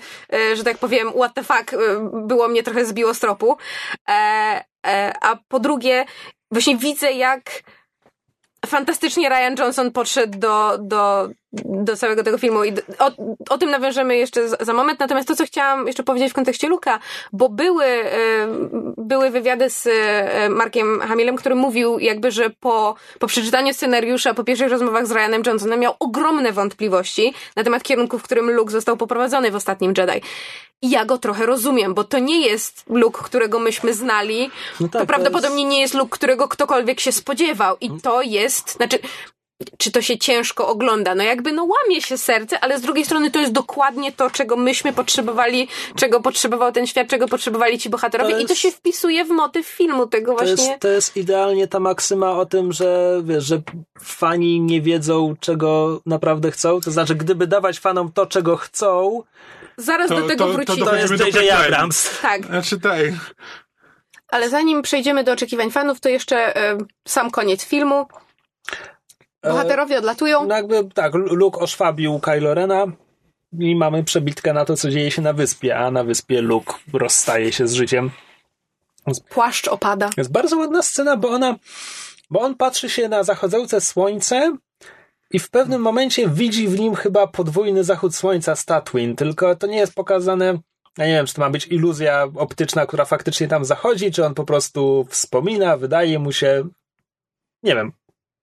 [0.54, 1.76] że tak powiem, what the fuck
[2.14, 3.58] było mnie trochę zbiło z tropu.
[5.22, 6.06] A po drugie,
[6.52, 7.42] właśnie widzę jak
[8.68, 11.30] fantastycznie Ryan Johnson podszedł do, do,
[11.66, 13.12] do całego tego filmu i o,
[13.50, 15.00] o tym nawiążemy jeszcze za moment.
[15.00, 17.00] Natomiast to, co chciałam jeszcze powiedzieć w kontekście Luka,
[17.34, 18.48] bo były, e,
[18.98, 24.44] były wywiady z e, Markiem Hamilem, który mówił jakby, że po, po przeczytaniu scenariusza, po
[24.44, 28.98] pierwszych rozmowach z Ryanem Johnsonem miał ogromne wątpliwości na temat kierunku, w którym Luke został
[28.98, 30.22] poprowadzony w ostatnim Jedi.
[30.82, 34.52] I ja go trochę rozumiem, bo to nie jest Luke, którego myśmy znali.
[34.80, 35.72] No tak, to prawdopodobnie jest...
[35.72, 37.78] nie jest Luke, którego ktokolwiek się spodziewał.
[37.82, 39.00] I to jest, znaczy,
[39.78, 41.16] czy to się ciężko ogląda.
[41.16, 44.56] No jakby no łamie się serce, ale z drugiej strony to jest dokładnie to, czego
[44.58, 48.72] myśmy potrzebowali, czego potrzebował ten świat, czego potrzebowali ci bohaterowie To i to jest- się
[48.72, 50.68] wpisuje w motyw filmu tego To właśnie.
[50.68, 53.62] jest, to jest idealnie ta maksyma o tym, że wiesz, że
[54.04, 56.82] fani nie wiedzą, czego naprawdę chcą.
[56.82, 59.24] To znaczy, gdyby dawać fanom to, czego chcą,
[59.78, 60.86] Zaraz To- do tego to- to wrócimy.
[60.86, 61.66] to jest Dochodzimy do J.J.
[61.66, 62.10] Abrams.
[62.22, 63.00] Tak, Znaczy tak.
[64.28, 68.06] ale zanim przejdziemy do oczekiwań fanów, to jeszcze e, sam koniec filmu.
[69.44, 70.46] Bohaterowie odlatują.
[70.46, 72.86] No jakby tak, Luke oszwabił Kylo Rena
[73.60, 77.52] i mamy przebitkę na to, co dzieje się na wyspie, a na wyspie Luke rozstaje
[77.52, 78.12] się z życiem.
[79.30, 80.10] Płaszcz opada.
[80.18, 81.56] Jest bardzo ładna scena, bo ona,
[82.30, 84.58] bo on patrzy się na zachodzące słońce
[85.32, 89.68] i w pewnym momencie widzi w nim chyba podwójny zachód słońca z Tatooine, tylko to
[89.68, 90.60] nie jest pokazane,
[90.98, 94.34] ja nie wiem, czy to ma być iluzja optyczna, która faktycznie tam zachodzi, czy on
[94.34, 96.68] po prostu wspomina, wydaje mu się,
[97.64, 97.92] nie wiem.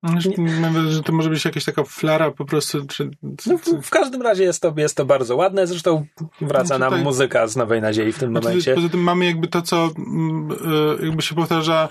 [0.05, 2.87] Znaczy, Mam wrażenie, że to może być jakaś taka flara po prostu.
[2.87, 3.11] Czy,
[3.47, 6.07] No, w, w każdym razie jest to, jest to bardzo ładne, zresztą
[6.41, 7.03] wraca Znaczy, nam tak.
[7.03, 8.75] muzyka z Nowej Nadziei w tym Znaczy, momencie.
[8.75, 10.51] Poza tym mamy jakby to, co mm,
[11.01, 11.89] e, jakby się powtarza.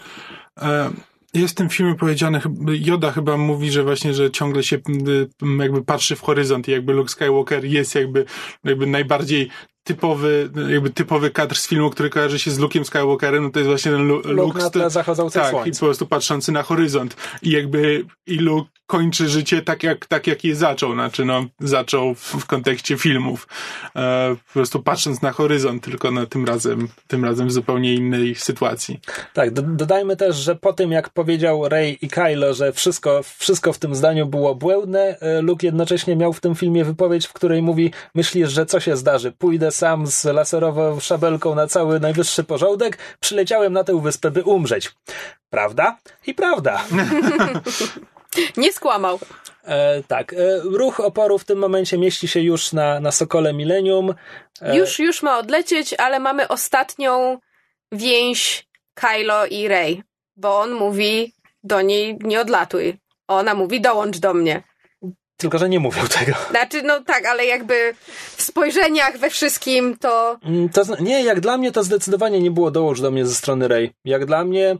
[0.62, 0.90] e,
[1.34, 4.78] Jest w tym filmie powiedziane, Yoda chyba mówi, że właśnie, że ciągle się
[5.60, 8.26] jakby patrzy w horyzont i jakby Luke Skywalker jest jakby,
[8.64, 9.50] jakby najbardziej
[9.94, 13.68] typowy, jakby typowy kadr z filmu, który kojarzy się z Luke'em Skywalkerem, no to jest
[13.70, 17.16] właśnie ten Lu- Luke Luke, na tle zachodzących tak, i po prostu patrzący na horyzont.
[17.42, 22.16] I jakby i Luke kończy życie tak jak, tak jak je zaczął, znaczy no, zaczął
[22.16, 23.48] w, w kontekście filmów.
[23.96, 28.36] E, po prostu patrząc na horyzont, tylko no, tym razem, tym razem w zupełnie innej
[28.36, 29.00] sytuacji.
[29.34, 33.74] Tak, do, dodajmy też, że po tym jak powiedział Rey i Kylo, że wszystko, wszystko
[33.74, 37.62] w tym zdaniu było błędne, e, Luke jednocześnie miał w tym filmie wypowiedź, w której
[37.62, 39.32] mówi, myślisz, że co się zdarzy?
[39.32, 44.92] Pójdę sam z laserową szabelką na cały najwyższy porządek, przyleciałem na tę wyspę, by umrzeć.
[45.50, 45.98] Prawda?
[46.28, 46.84] I prawda.
[48.58, 49.20] Nie skłamał.
[49.66, 54.14] E, tak, e, ruch oporu w tym momencie mieści się już na, na Sokole Millennium.
[54.62, 57.38] E, Już, już ma odlecieć, ale mamy ostatnią
[57.92, 60.04] więź Kylo i Rey,
[60.36, 61.34] bo on mówi
[61.64, 62.98] do niej nie odlatuj.
[63.28, 64.64] Ona mówi dołącz do mnie.
[65.38, 66.32] Tylko, że nie mówił tego.
[66.50, 67.94] Znaczy, no tak, ale jakby
[68.36, 72.72] w spojrzeniach, we wszystkim to Mm, To, nie, jak dla mnie to zdecydowanie nie było
[72.72, 73.92] dołóż do mnie ze strony Rey.
[74.06, 74.76] Jak dla mnie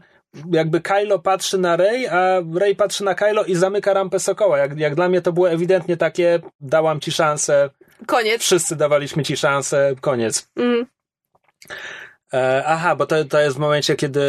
[0.52, 4.58] jakby Kylo patrzy na Rey, a Rey patrzy na Kylo i zamyka rampę Sokoła.
[4.58, 7.70] Jak, jak dla mnie to było ewidentnie takie dałam ci szansę,
[8.06, 8.42] koniec.
[8.42, 10.48] wszyscy dawaliśmy ci szansę, koniec.
[10.56, 10.86] Mm.
[12.32, 14.20] E, aha, bo to, to jest w momencie, kiedy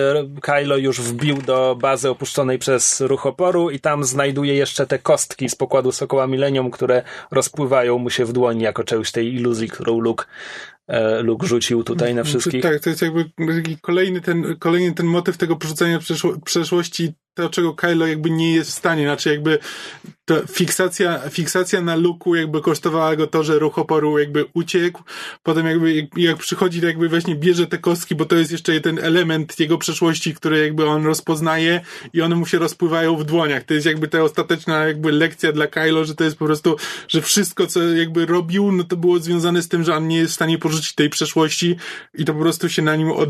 [0.41, 5.49] Kylo już wbił do bazy opuszczonej przez ruch oporu i tam znajduje jeszcze te kostki
[5.49, 9.99] z pokładu Sokoła Millennium, które rozpływają mu się w dłoni jako część tej iluzji, którą
[9.99, 10.25] Luke,
[11.23, 12.63] Luke rzucił tutaj na wszystkich.
[12.63, 13.31] Tak, to jest jakby
[13.81, 15.55] kolejny ten, kolejny ten motyw tego
[15.99, 19.59] przeszło, przeszłości, to czego Kylo jakby nie jest w stanie, znaczy jakby
[20.51, 25.03] fiksacja, fiksacja na luku jakby kosztowała go to, że ruch oporu jakby uciekł,
[25.43, 28.81] potem jakby jak, jak przychodzi, to jakby właśnie bierze te kostki, bo to jest jeszcze
[28.81, 31.81] ten element jego przeszłości, który jakby on rozpoznaje
[32.13, 33.63] i one mu się rozpływają w dłoniach.
[33.63, 36.75] To jest jakby ta ostateczna jakby lekcja dla Kylo, że to jest po prostu,
[37.07, 40.31] że wszystko, co jakby robił, no to było związane z tym, że on nie jest
[40.31, 41.75] w stanie porzucić tej przeszłości
[42.13, 43.29] i to po prostu się na nim, od,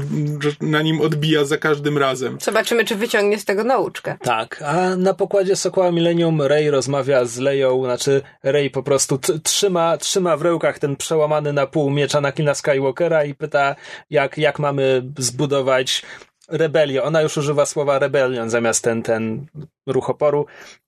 [0.61, 2.37] na nim odbija za każdym razem.
[2.41, 3.90] Zobaczymy, czy wyciągnie z tego nauczkę.
[4.19, 9.97] Tak, a na pokładzie Sokoła Millennium Rey rozmawia z Leją, znaczy Rey po prostu trzyma,
[9.97, 13.75] trzyma w rękach ten przełamany na pół miecz Anakina Skywalkera i pyta,
[14.09, 16.03] jak, jak mamy zbudować
[16.51, 17.03] rebelię.
[17.03, 19.45] Ona już używa słowa rebelion zamiast ten, ten
[19.87, 20.45] ruch oporu.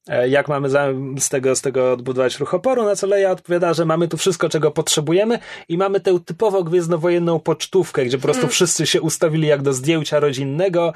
[0.07, 0.69] E, Jak mamy
[1.17, 2.83] z, tego, z tego odbudować ruch oporu?
[2.83, 7.39] Na co Leia odpowiada, że mamy tu wszystko, czego potrzebujemy i mamy tę typowo gwiezdnowojenną
[7.39, 10.93] pocztówkę, gdzie po prostu wszyscy się ustawili jak do zdjęcia rodzinnego.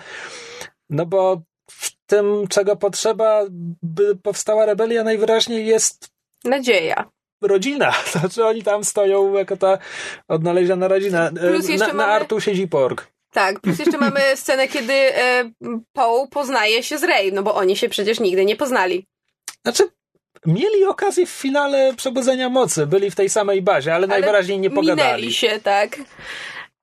[0.90, 3.42] No bo w tym, czego potrzeba,
[3.84, 6.08] by powstała rebelia, najwyraźniej jest
[6.44, 7.10] Nadzieja.
[7.42, 7.94] rodzina.
[8.20, 9.78] Znaczy oni tam stoją jako ta
[10.28, 11.28] odnaleziona rodzina.
[11.28, 13.08] E, Plus jeszcze na, na mamy- Artu siedzi pork.
[13.32, 15.52] Tak, plus jeszcze mamy scenę, kiedy e,
[15.94, 19.06] Paul poznaje się z Rey, no bo oni się przecież nigdy nie poznali.
[19.64, 19.84] Znaczy,
[20.46, 22.88] mieli okazję w finale Przebudzenia Mocy.
[22.88, 25.12] Byli w tej samej bazie, ale, Ale najwyraźniej nie pogadali.
[25.22, 25.98] Minęli się, tak.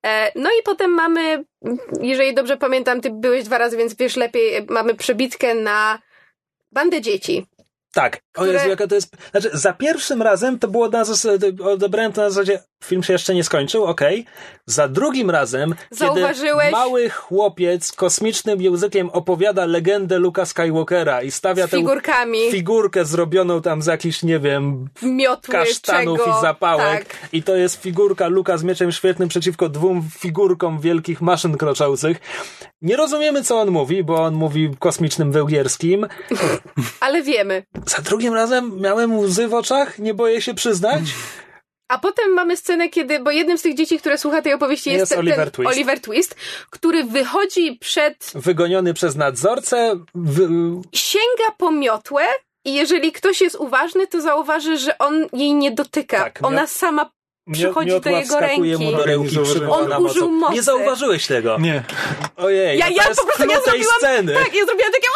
[0.05, 1.43] E, No i potem mamy,
[2.01, 5.99] jeżeli dobrze pamiętam, ty byłeś dwa razy, więc wiesz lepiej, mamy przebitkę na
[6.71, 7.45] bandę dzieci.
[7.93, 9.15] Tak, O Jezu, jaka to jest...
[9.31, 13.35] Znaczy, za pierwszym razem to było na zasadzie, odebrałem to na zasadzie, film się jeszcze
[13.35, 14.21] nie skończył, okej.
[14.21, 14.33] Okay.
[14.65, 16.65] Za drugim razem, Zauważyłeś...
[16.65, 21.77] kiedy mały chłopiec kosmicznym językiem opowiada legendę Luka Skywalkera i stawia tę
[22.51, 26.37] figurkę zrobioną tam z jakichś, nie wiem, Miotły, kasztanów czego?
[26.37, 27.05] i zapałek.
[27.05, 27.29] Tak.
[27.33, 32.17] I to jest figurka Luka z mieczem świetnym przeciwko dwóm figurkom wielkich maszyn kroczących.
[32.81, 36.07] Nie rozumiemy, co on mówi, bo on mówi kosmicznym wełgierskim.
[36.99, 37.63] Ale wiemy.
[37.85, 41.01] Za drugim razem miałem łzy w oczach, nie boję się przyznać.
[41.87, 44.99] A potem mamy scenę, kiedy, bo jednym z tych dzieci, które słucha tej opowieści jest,
[44.99, 45.71] Jest ten, Oliver ten Twist.
[45.71, 46.35] Oliver Twist,
[46.69, 50.39] który wychodzi przed, Wygoniony przez nadzorcę, w,
[50.93, 52.23] sięga po miotłę
[52.65, 56.17] i jeżeli ktoś jest uważny, to zauważy, że on jej nie dotyka.
[56.17, 57.11] Tak, Ona miot- sama
[57.51, 58.85] przychodzi miotła do jego ręki.
[58.85, 59.37] mu do ręki,
[59.69, 60.53] On użył mocy.
[60.53, 61.57] Nie zauważyłeś tego.
[61.59, 61.83] Nie.
[62.37, 64.33] Ojej, Ja, no ja to jest po prostu ja zrobiłam, sceny.
[64.33, 65.07] tak, ja zrobiłam takie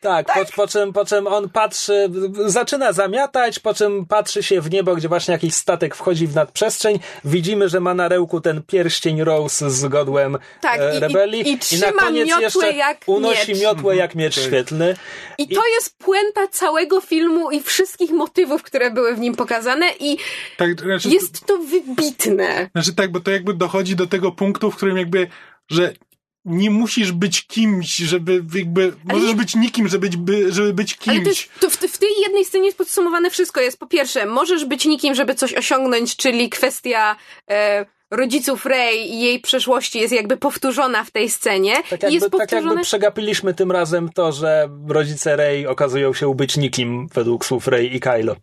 [0.00, 0.02] pisk.
[0.26, 2.08] Tak, Po, po, czym, po czym on patrzy,
[2.46, 6.98] zaczyna zamiatać, po czym patrzy się w niebo, gdzie właśnie jakiś statek wchodzi w nadprzestrzeń.
[7.24, 11.48] Widzimy, że ma na rełku ten pierścień Rose z godłem Tak, e, i- i- rebelii.
[11.48, 13.62] i na trzyma koniec jeszcze jak unosi miecz.
[13.62, 14.96] miotłę jak miecz świetlny.
[15.38, 20.16] I to jest puenta całego filmu i wszystkich motywów, które były w nim pokazane i
[20.56, 22.68] Tak, znaczy, jest to wybitne.
[22.72, 25.26] Znaczy tak, bo to jakby dochodzi do tego punktu, w którym jakby,
[25.70, 25.92] że
[26.46, 31.16] nie musisz być kimś, żeby jakby, możesz nie- być nikim, żeby, by, żeby być kimś.
[31.16, 33.60] Ale to jest, to w, w tej jednej scenie jest podsumowane wszystko.
[33.60, 37.16] Jest po pierwsze, możesz być nikim, żeby coś osiągnąć, czyli kwestia
[37.50, 41.74] e, rodziców Rey i jej przeszłości jest jakby powtórzona w tej scenie.
[41.74, 42.68] Tak I jakby, jest tak powtórzone...
[42.68, 47.96] jakby przegapiliśmy tym razem to, że rodzice Rey okazują się być nikim według słów Rey
[47.96, 48.36] i Kylo.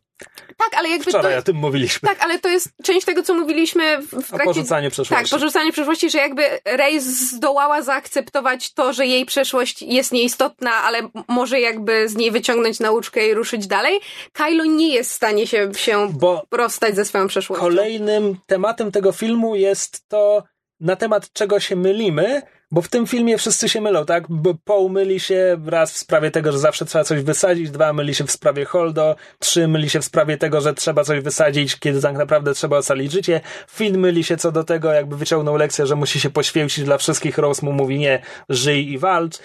[0.57, 1.39] Tak, ale jakby Wczoraj to...
[1.39, 2.09] o tym mówiliśmy.
[2.09, 4.45] Tak, ale to jest część tego, co mówiliśmy w, w O trakcie...
[4.45, 5.23] porzucaniu przeszłości.
[5.23, 10.99] Tak, porzucanie przeszłości, że jakby Rey zdołała zaakceptować to, że jej przeszłość jest nieistotna, ale
[11.27, 13.99] może jakby z niej wyciągnąć nauczkę i ruszyć dalej.
[14.33, 17.65] Kylo nie jest w stanie się, się Bo rozstać ze swoją przeszłością.
[17.65, 20.43] Kolejnym tematem tego filmu jest to,
[20.79, 22.41] na temat czego się mylimy,
[22.73, 24.23] bo w tym filmie wszyscy się mylą, tak?
[24.29, 28.15] Bo Paul myli się raz w sprawie tego, że zawsze trzeba coś wysadzić, dwa myli
[28.15, 32.01] się w sprawie Holdo, trzy myli się w sprawie tego, że trzeba coś wysadzić, kiedy
[32.01, 33.41] tak naprawdę trzeba ocalić życie.
[33.67, 37.37] Finn myli się co do tego, jakby wyciągnął lekcję, że musi się poświęcić dla wszystkich,
[37.37, 39.37] Rose mu mówi nie, żyj i walcz.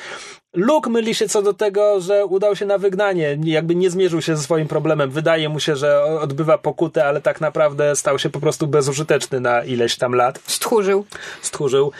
[0.55, 4.37] Luke myli się co do tego, że udał się na wygnanie, jakby nie zmierzył się
[4.37, 5.11] ze swoim problemem.
[5.11, 9.65] Wydaje mu się, że odbywa pokutę, ale tak naprawdę stał się po prostu bezużyteczny na
[9.65, 10.41] ileś tam lat.
[10.47, 11.05] Stchórzył.
[11.43, 11.93] Stchórzył.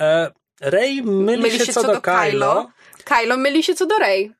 [0.00, 2.70] E, Rey myli, się, co, do Kylo,
[3.04, 3.36] Kylo.
[3.36, 4.32] Myli się co do Rey.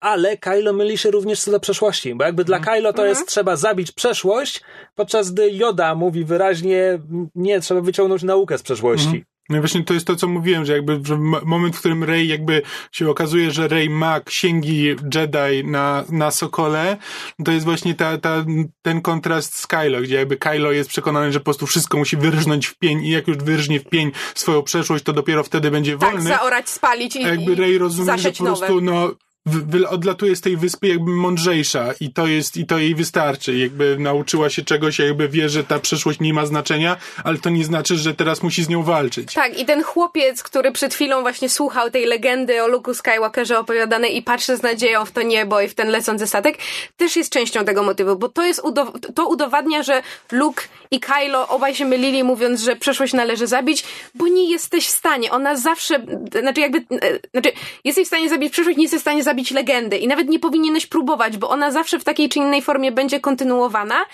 [0.00, 3.56] ale Kylo myli się również co do przeszłości, bo jakby dla Kylo to jest trzeba
[3.56, 4.60] zabić przeszłość,
[4.94, 6.98] podczas gdy Yoda mówi wyraźnie
[7.34, 9.24] nie, trzeba wyciągnąć naukę z przeszłości.
[9.48, 12.28] No i właśnie to jest to, co mówiłem, że jakby że moment, w którym Rey
[12.28, 16.96] jakby się okazuje, że Rey ma księgi Jedi na, na Sokole,
[17.44, 18.44] to jest właśnie ta, ta,
[18.82, 22.66] ten kontrast z Kylo, gdzie jakby Kylo jest przekonany, że po prostu wszystko musi wyrżnąć
[22.66, 26.10] w pień i jak już wyrżnie w pień swoją przeszłość, to dopiero wtedy będzie Tak,
[26.10, 26.28] wolny.
[26.28, 28.82] zaorać, spalić i, jakby Rey rozumie, że po prostu nowe.
[28.82, 29.14] no
[29.46, 33.58] wy- odlatuje z tej wyspy jakby mądrzejsza i to jest, i to jej wystarczy.
[33.58, 37.64] Jakby nauczyła się czegoś, jakby wie, że ta przyszłość nie ma znaczenia, ale to nie
[37.64, 39.34] znaczy, że teraz musi z nią walczyć.
[39.34, 44.16] Tak, i ten chłopiec, który przed chwilą właśnie słuchał tej legendy o Luke'u Skywalkerze opowiadanej
[44.16, 46.58] i patrzy z nadzieją w to niebo i w ten lecący statek,
[46.96, 51.48] też jest częścią tego motywu, bo to jest udow- to udowadnia, że Luke i Kylo
[51.48, 55.30] obaj się mylili mówiąc, że przeszłość należy zabić, bo nie jesteś w stanie.
[55.30, 56.06] Ona zawsze,
[56.40, 57.52] znaczy jakby, e, znaczy
[57.84, 60.86] jesteś w stanie zabić przyszłość, nie jesteś w stanie zabić legendy i nawet nie powinieneś
[60.86, 64.06] próbować, bo ona zawsze w takiej czy innej formie będzie kontynuowana.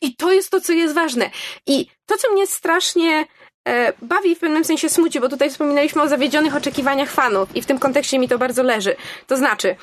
[0.00, 1.30] I to jest to, co jest ważne.
[1.66, 3.26] I to, co mnie strasznie
[3.68, 7.66] e, bawi w pewnym sensie smuci, bo tutaj wspominaliśmy o zawiedzionych oczekiwaniach fanów i w
[7.66, 8.96] tym kontekście mi to bardzo leży.
[9.26, 9.76] To znaczy,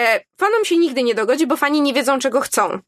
[0.00, 2.78] e, fanom się nigdy nie dogodzi, bo fani nie wiedzą, czego chcą.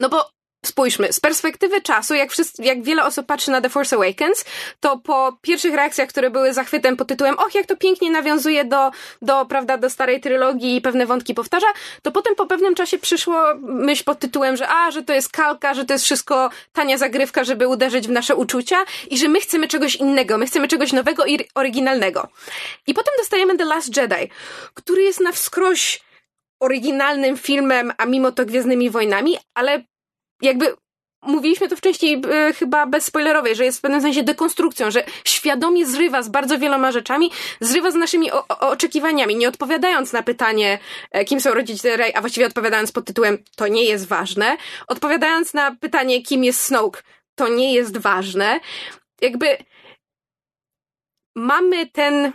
[0.00, 0.30] No bo
[0.66, 4.44] spójrzmy, z perspektywy czasu, jak, wszyscy, jak wiele osób patrzy na The Force Awakens,
[4.80, 8.90] to po pierwszych reakcjach, które były zachwytem pod tytułem och, jak to pięknie nawiązuje do,
[9.22, 11.66] do, prawda, do starej trylogii i pewne wątki powtarza,
[12.02, 15.74] to potem po pewnym czasie przyszło myśl pod tytułem, że a, że to jest kalka,
[15.74, 18.76] że to jest wszystko tania zagrywka, żeby uderzyć w nasze uczucia
[19.10, 22.28] i że my chcemy czegoś innego, my chcemy czegoś nowego i oryginalnego.
[22.86, 24.30] I potem dostajemy The Last Jedi,
[24.74, 26.00] który jest na wskroś
[26.60, 29.82] oryginalnym filmem, a mimo to Gwiezdnymi Wojnami, ale
[30.42, 30.76] jakby
[31.26, 36.22] mówiliśmy to wcześniej e, chyba bezspoilerowej, że jest w pewnym sensie dekonstrukcją, że świadomie zrywa
[36.22, 37.30] z bardzo wieloma rzeczami,
[37.60, 40.78] zrywa z naszymi o, o, oczekiwaniami, nie odpowiadając na pytanie,
[41.10, 44.56] e, kim są rodzice Rey, a właściwie odpowiadając pod tytułem to nie jest ważne,
[44.88, 47.02] odpowiadając na pytanie, kim jest Snoke,
[47.34, 48.60] to nie jest ważne.
[49.20, 49.58] Jakby
[51.34, 52.32] mamy ten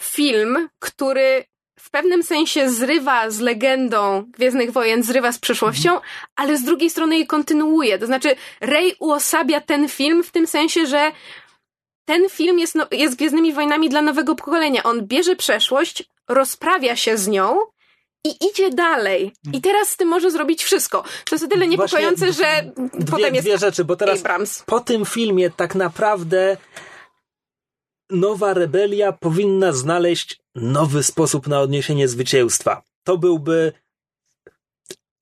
[0.00, 1.44] film, który
[1.84, 6.00] w pewnym sensie zrywa z legendą Gwiezdnych Wojen, zrywa z przeszłością,
[6.36, 7.98] ale z drugiej strony je kontynuuje.
[7.98, 11.12] To znaczy, Rey uosabia ten film w tym sensie, że
[12.04, 14.82] ten film jest, no, jest Gwiezdnymi Wojnami dla nowego pokolenia.
[14.82, 17.58] On bierze przeszłość, rozprawia się z nią
[18.26, 19.32] i idzie dalej.
[19.52, 21.02] I teraz z tym może zrobić wszystko.
[21.24, 24.62] To jest o tyle niepokojące, Właśnie że Dwie, potem jest dwie rzeczy, bo teraz Abrams.
[24.66, 26.56] po tym filmie tak naprawdę
[28.10, 32.82] nowa rebelia powinna znaleźć nowy sposób na odniesienie zwycięstwa.
[33.04, 33.72] To byłby,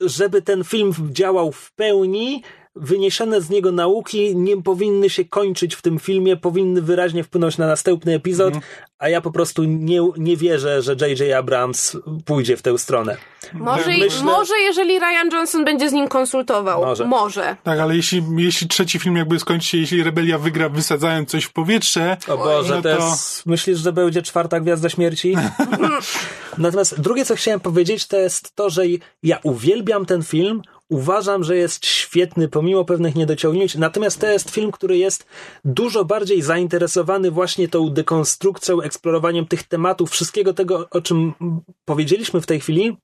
[0.00, 2.42] żeby ten film działał w pełni,
[2.76, 7.66] wyniesione z niego nauki nie powinny się kończyć w tym filmie, powinny wyraźnie wpłynąć na
[7.66, 8.54] następny epizod,
[8.98, 11.32] a ja po prostu nie, nie wierzę, że J.J.
[11.32, 13.16] Abrams pójdzie w tę stronę.
[13.52, 16.84] Może, Myślę- może jeżeli Ryan Johnson będzie z nim konsultował.
[16.84, 17.04] Może.
[17.04, 17.56] może.
[17.62, 21.52] Tak, ale jeśli, jeśli trzeci film jakby skończy się, jeśli rebelia wygra wysadzając coś w
[21.52, 23.46] powietrze, O Boże, no to to- jest...
[23.46, 25.34] Myślisz, że będzie czwarta Gwiazda Śmierci?
[26.58, 28.82] Natomiast drugie, co chciałem powiedzieć, to jest to, że
[29.22, 30.62] ja uwielbiam ten film,
[30.92, 35.26] uważam, że jest świetny pomimo pewnych niedociągnięć, natomiast to jest film, który jest
[35.64, 41.32] dużo bardziej zainteresowany właśnie tą dekonstrukcją, eksplorowaniem tych tematów, wszystkiego tego, o czym
[41.84, 42.96] powiedzieliśmy w tej chwili,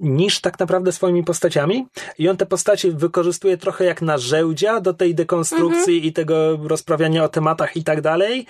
[0.00, 1.86] niż tak naprawdę swoimi postaciami.
[2.18, 7.28] I on te postacie wykorzystuje trochę jak narzędzia do tej dekonstrukcji i tego rozprawiania o
[7.28, 8.46] tematach i tak dalej.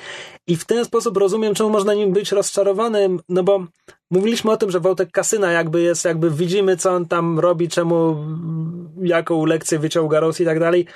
[0.46, 3.66] I w ten sposób rozumiem, czemu można nim być rozczarowanym, no bo
[4.10, 8.16] mówiliśmy o tym, że Wojtek Kasyna jakby jest, jakby widzimy, co on tam robi, czemu,
[9.02, 10.86] jaką lekcję wyciąga Rose i tak dalej,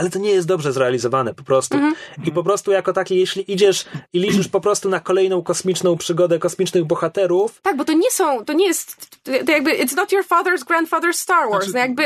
[0.00, 1.78] ale to nie jest dobrze zrealizowane po prostu.
[2.24, 6.38] I po prostu jako taki, jeśli idziesz i liczysz po prostu na kolejną kosmiczną przygodę
[6.38, 10.24] kosmicznych bohaterów, Tak, bo to nie są, to nie jest, to jakby, it's not your
[10.24, 11.64] father's grandfather's Star Wars.
[11.66, 12.02] Znaczy, no jakby,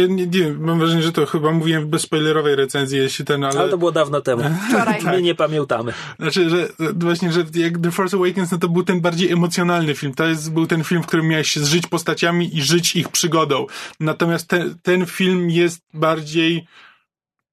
[0.00, 3.60] ja nie, nie, mam wrażenie, że to chyba mówiłem w bezspoilerowej recenzji, jeśli ten, ale...
[3.60, 4.42] ale to było dawno temu.
[4.68, 5.02] Wczoraj.
[5.12, 5.92] My nie pamiętamy.
[6.18, 10.14] Znaczy, że właśnie, że jak The Force Awakens, no to był ten bardziej emocjonalny film.
[10.14, 13.66] To jest, był ten film, w którym miałeś się zżyć postaciami i żyć ich przygodą.
[14.00, 16.66] Natomiast ten, ten film jest bardziej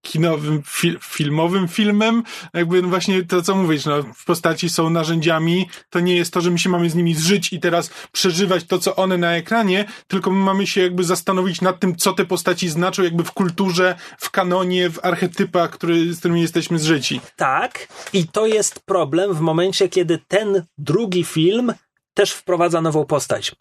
[0.06, 2.24] kinowym, fil, filmowym filmem.
[2.54, 5.70] Jakby no właśnie to, co mówisz, no, w postaci są narzędziami.
[5.90, 8.80] To nie jest to, że my się mamy z nimi zżyć i teraz przeżywać to,
[8.80, 12.70] co one na ekranie, tylko my mamy się jakby zastanowić nad tym, co te postaci
[12.70, 17.22] znaczą jakby w kulturze, w kanonie, w archetypach, który, z którymi jesteśmy zżyci.
[17.36, 21.74] Tak, i to jest problem w momencie, kiedy ten drugi film
[22.14, 23.56] też wprowadza nową postać.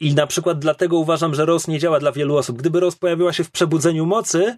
[0.00, 2.58] I na przykład dlatego uważam, że Rose nie działa dla wielu osób.
[2.58, 4.56] Gdyby Rose pojawiła się w Przebudzeniu Mocy,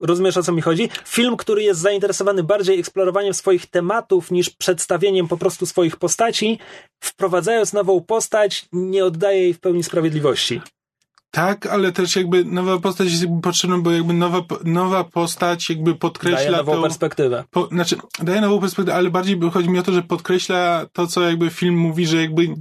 [0.00, 0.88] rozumiesz o co mi chodzi?
[1.04, 6.58] Film, który jest zainteresowany bardziej eksplorowaniem swoich tematów niż przedstawieniem po prostu swoich postaci,
[7.00, 10.60] wprowadzając nową postać, nie oddaje jej w pełni sprawiedliwości.
[11.30, 15.84] Tak, ale też jakby nowa postać jest jakby potrzebna, bo jakby nowa, nowa postać jakby
[15.84, 16.82] Daje podkreśla nową tą...
[16.82, 17.44] perspektywę.
[17.50, 21.22] Po, znaczy, daje nową perspektywę, ale bardziej chodzi mi o to, że podkreśla to, co
[21.22, 22.54] jakby film mówi, że jakby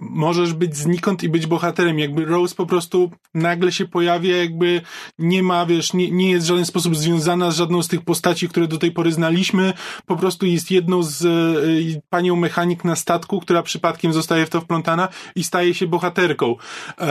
[0.00, 1.98] możesz być znikąd i być bohaterem.
[1.98, 4.80] Jakby Rose po prostu nagle się pojawia, jakby
[5.18, 8.48] nie ma, wiesz, nie, nie jest w żaden sposób związana z żadną z tych postaci,
[8.48, 9.72] które do tej pory znaliśmy.
[10.06, 14.60] Po prostu jest jedną z e, panią mechanik na statku, która przypadkiem zostaje w to
[14.60, 16.56] wplątana i staje się bohaterką.
[16.98, 17.06] E,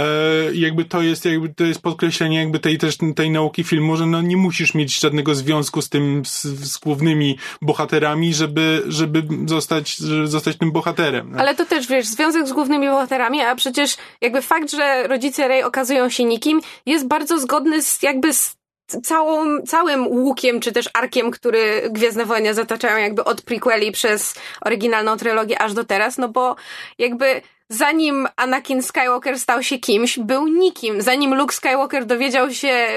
[0.53, 4.21] jakby to jest, jakby to jest podkreślenie jakby tej też tej nauki filmu, że no
[4.21, 10.27] nie musisz mieć żadnego związku z tym, z, z głównymi bohaterami, żeby, żeby zostać, żeby
[10.27, 11.31] zostać tym bohaterem.
[11.31, 11.39] No.
[11.39, 15.63] ale to też, wiesz, związek z głównymi bohaterami, a przecież jakby fakt, że rodzice Rey
[15.63, 18.58] okazują się nikim, jest bardzo zgodny z jakby z
[19.03, 25.17] całą, całym łukiem, czy też arkiem, który Gwiezdne Wojny zataczają jakby od prequeli przez oryginalną
[25.17, 26.55] trylogię aż do teraz, no bo
[26.97, 31.01] jakby zanim Anakin Skywalker stał się kimś, był nikim.
[31.01, 32.87] Zanim Luke Skywalker dowiedział się,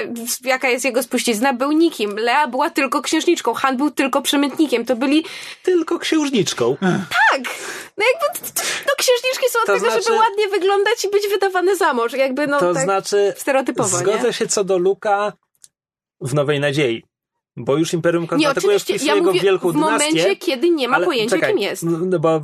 [0.43, 2.17] jaka jest jego spuścizna, był nikim.
[2.19, 4.85] Lea była tylko księżniczką, Han był tylko przemytnikiem.
[4.85, 5.25] To byli
[5.63, 6.77] Tylko księżniczką.
[6.81, 7.41] tak!
[7.97, 8.39] No jakby
[8.87, 12.13] no księżniczki są od To tego, znaczy- żeby ładnie wyglądać i być wydawane za mąż.
[12.13, 14.33] Jakby no To tak znaczy, stereotypowo, zgodzę nie?
[14.33, 15.33] się co do Luka
[16.23, 17.03] w Nowej Nadziei.
[17.57, 20.35] Bo już Imperium Kontratakuje wpisuje ja go w mówię wielką w momencie, dynastię.
[20.35, 21.83] kiedy nie ma ale pojęcia, czekaj, kim jest.
[21.83, 22.41] No bo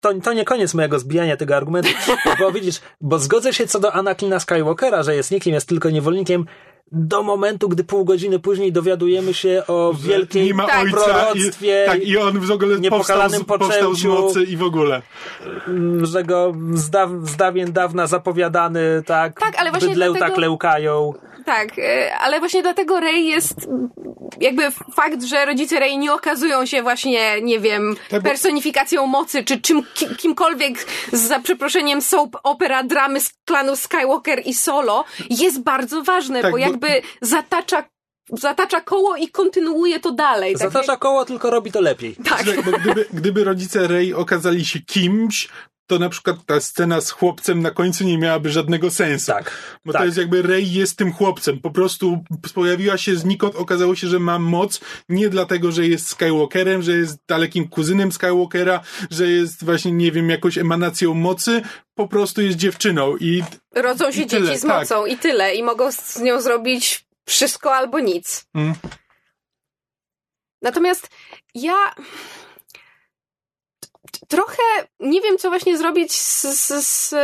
[0.00, 1.90] to, to nie koniec mojego zbijania tego argumentu.
[2.40, 6.46] bo widzisz, bo zgodzę się co do Anakina Skywalkera, że jest nikim, jest tylko niewolnikiem.
[6.94, 10.96] Do momentu, gdy pół godziny później dowiadujemy się o Że wielkiej nie ma tak, ojca
[11.04, 14.62] proroctwie, i, tak, i on w ogóle powstał z, niepokalanym powstał z mocy i w
[14.62, 15.02] ogóle.
[16.02, 21.12] że go z, daw, z dawien dawna zapowiadany, tak, Tak, ale właśnie bydlełta dlatego- klękają.
[21.46, 23.54] Tak, y, ale właśnie dlatego Rey jest
[24.40, 24.62] jakby
[24.94, 29.60] fakt, że rodzice Rey nie okazują się właśnie, nie wiem, Tak, bo- personifikacją mocy, czy
[29.60, 30.78] czym, ki- kimkolwiek
[31.12, 36.50] z, za przeproszeniem soap opera dramy z klanu Skywalker i Solo jest bardzo ważne, Tak,
[36.50, 37.84] bo bo- jakby zatacza,
[38.30, 40.52] zatacza koło i kontynuuje to dalej.
[40.52, 42.16] Tak Zatacza koło, tylko robi to lepiej.
[42.24, 42.44] Tak.
[42.64, 45.48] Bo gdyby, gdyby rodzice Rey okazali się kimś,
[45.86, 49.32] to na przykład ta scena z chłopcem na końcu nie miałaby żadnego sensu.
[49.32, 49.50] Tak.
[49.84, 50.02] Bo tak.
[50.02, 51.60] to jest jakby Rey jest tym chłopcem.
[51.60, 56.82] Po prostu pojawiła się znikąd, okazało się, że ma moc nie dlatego, że jest Skywalkerem,
[56.82, 58.80] że jest dalekim kuzynem Skywalkera,
[59.10, 61.62] że jest właśnie, nie wiem, jakąś emanacją mocy,
[61.94, 63.42] po prostu jest dziewczyną i...
[63.74, 64.80] Rodzą się I tyle, dzieci z tak.
[64.80, 65.54] mocą i tyle.
[65.54, 68.44] I mogą z nią zrobić wszystko albo nic.
[68.54, 68.74] Mm.
[70.62, 71.08] Natomiast
[71.54, 71.74] ja
[74.32, 74.62] trochę
[75.00, 77.14] nie wiem, co właśnie zrobić z, z, z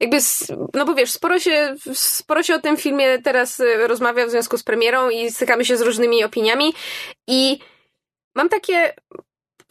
[0.00, 4.26] jakby, z, no bo wiesz, sporo się, sporo się o tym filmie teraz e, rozmawia
[4.26, 6.74] w związku z premierą i stykamy się z różnymi opiniami.
[7.26, 7.58] I
[8.34, 8.94] mam takie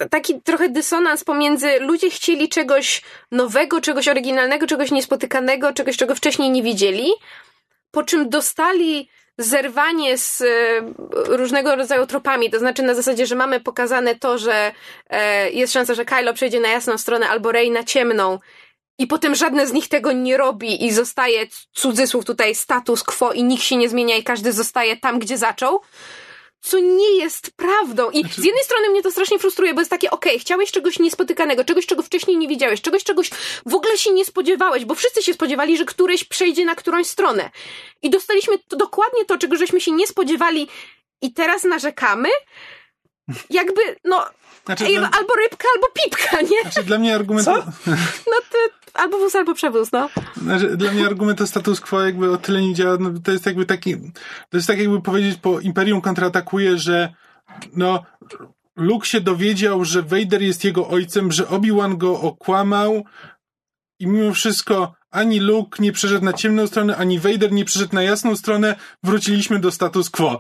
[0.10, 3.02] taki trochę dysonans pomiędzy ludzie chcieli czegoś
[3.32, 7.12] nowego, czegoś oryginalnego, czegoś niespotykanego, czegoś, czego wcześniej nie widzieli,
[7.92, 10.46] po czym dostali zerwanie z e,
[11.38, 14.72] różnego rodzaju tropami, to znaczy na zasadzie, że mamy pokazane to, że
[15.10, 18.40] e, jest szansa, że Kylo przejdzie na jasną stronę albo Rey na ciemną
[19.00, 23.44] i potem żadne z nich tego nie robi i zostaje cudzysłów tutaj status quo i
[23.44, 25.82] nikt się nie zmienia i każdy zostaje tam, gdzie zaczął
[26.62, 28.10] co nie jest prawdą.
[28.10, 31.64] I z jednej strony mnie to strasznie frustruje, bo jest takie, okej, chciałeś czegoś niespotykanego,
[31.64, 33.30] czegoś, czego wcześniej nie widziałeś, czegoś, czegoś
[33.66, 37.50] w ogóle się nie spodziewałeś, bo wszyscy się spodziewali, że któryś przejdzie na którąś stronę.
[38.02, 40.68] I dostaliśmy to, dokładnie to, czego żeśmy się nie spodziewali
[41.22, 42.30] i teraz narzekamy.
[43.50, 44.26] Jakby, no,
[44.66, 46.62] Znaczy, ej, dla, albo rybka, albo pipka, nie?
[46.62, 47.46] znaczy, dla mnie argument...
[47.46, 47.54] Co?
[48.32, 48.58] No ty,
[48.94, 50.10] albo wóz, albo przewóz, no.
[50.38, 53.46] Znaczy, dla mnie argument o status quo jakby o tyle nie działa, no, to jest
[53.46, 53.98] jakby taki,
[54.50, 57.14] to jest tak jakby powiedzieć po Imperium kontratakuje, że
[57.76, 58.04] no,
[58.76, 63.06] Luke się dowiedział, że Vader jest jego ojcem, że Obi-Wan go okłamał
[64.00, 68.04] i mimo wszystko ani Luke nie przeszedł na ciemną stronę, ani Vader nie przeszedł na
[68.04, 70.40] jasną stronę, wróciliśmy do status quo.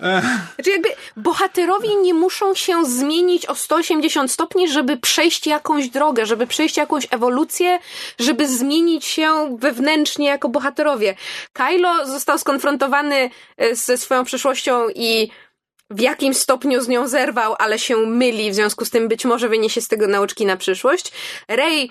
[0.00, 0.22] E,
[0.54, 6.46] Znaczy jakby bohaterowie nie muszą się zmienić o 180 stopni, żeby przejść jakąś drogę, żeby
[6.46, 7.78] przejść jakąś ewolucję,
[8.18, 11.14] żeby zmienić się wewnętrznie jako bohaterowie.
[11.52, 15.30] Kylo został skonfrontowany e, ze swoją przeszłością i
[15.90, 19.48] w jakim stopniu z nią zerwał, ale się myli, w związku z tym być może
[19.48, 21.12] wyniesie z tego nauczki na przyszłość.
[21.48, 21.90] Rey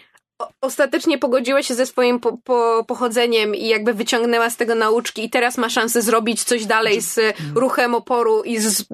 [0.61, 5.29] ostatecznie pogodziła się ze swoim po, po, pochodzeniem i jakby wyciągnęła z tego nauczki i
[5.29, 7.19] teraz ma szansę zrobić coś dalej z
[7.55, 8.85] ruchem oporu i z,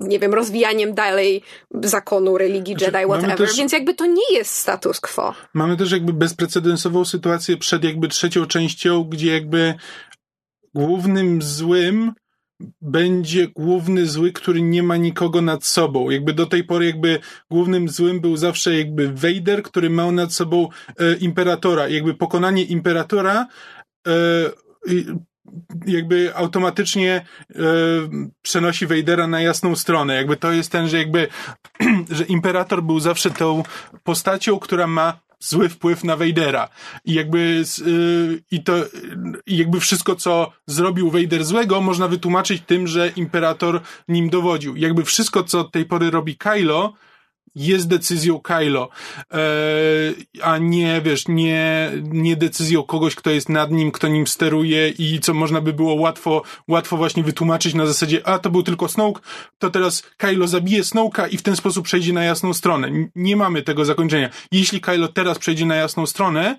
[0.00, 1.42] nie wiem, rozwijaniem dalej
[1.82, 3.36] zakonu, religii Znaczy, Jedi, whatever.
[3.38, 5.34] też- Więc jakby to nie jest status quo.
[5.54, 9.74] Mamy też jakby bezprecedensową sytuację przed jakby trzecią częścią, gdzie jakby
[10.74, 12.12] głównym złym
[12.80, 16.10] będzie główny zły, który nie ma nikogo nad sobą.
[16.10, 17.18] Jakby do tej pory jakby
[17.50, 21.88] głównym złym był zawsze jakby Vader, który miał nad sobą e, imperatora.
[21.88, 23.46] Jakby pokonanie imperatora
[24.06, 24.12] e,
[25.86, 27.54] jakby automatycznie e,
[28.42, 30.14] przenosi Vadera na jasną stronę.
[30.14, 31.28] Jakby to jest ten, że jakby
[32.16, 33.62] że imperator był zawsze tą
[34.04, 36.68] postacią, która ma zły wpływ na Vadera.
[37.04, 38.72] I jakby z- y, i to
[39.46, 44.76] i jakby wszystko, co zrobił Vader złego, można wytłumaczyć tym, że imperator nim dowodził.
[44.76, 46.92] Jakby wszystko, co od tej pory robi Kylo,
[47.54, 48.88] jest decyzją Kylo,
[49.32, 49.38] e,
[50.42, 55.20] a nie, wiesz, nie, nie decyzją kogoś, kto jest nad nim, kto nim steruje i
[55.20, 59.20] co można by było łatwo, łatwo właśnie wytłumaczyć na zasadzie, a to był tylko Snoke,
[59.58, 62.90] to teraz Kylo zabije Snoke'a i w ten sposób przejdzie na jasną stronę.
[63.14, 64.30] Nie mamy tego zakończenia.
[64.52, 66.56] Jeśli Kylo teraz przejdzie na jasną stronę,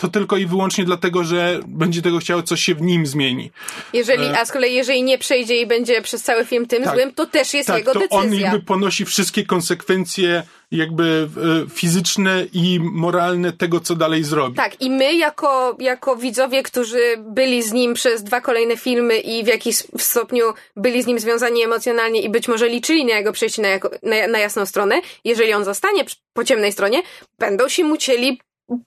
[0.00, 3.50] to tylko i wyłącznie dlatego, że będzie tego chciał, coś się w nim zmieni.
[3.92, 4.38] Jeżeli, E.
[4.40, 6.94] a z kolei jeżeli nie przejdzie i będzie przez cały film tym Tak.
[6.94, 8.46] złym, to też jest tak, jego to on decyzja.
[8.46, 11.28] jakby ponosi wszystkie konsekwencje jakby
[11.66, 14.56] e, fizyczne i moralne tego, co dalej zrobi.
[14.56, 19.44] Tak, i my jako, jako widzowie, którzy byli z nim przez dwa kolejne filmy i
[19.44, 20.44] w jakiś stopniu
[20.76, 24.26] byli z nim związani emocjonalnie i być może liczyli na jego przejście na, jako, na,
[24.28, 27.02] na jasną stronę, jeżeli on zostanie po ciemnej stronie,
[27.38, 28.40] będą się musieli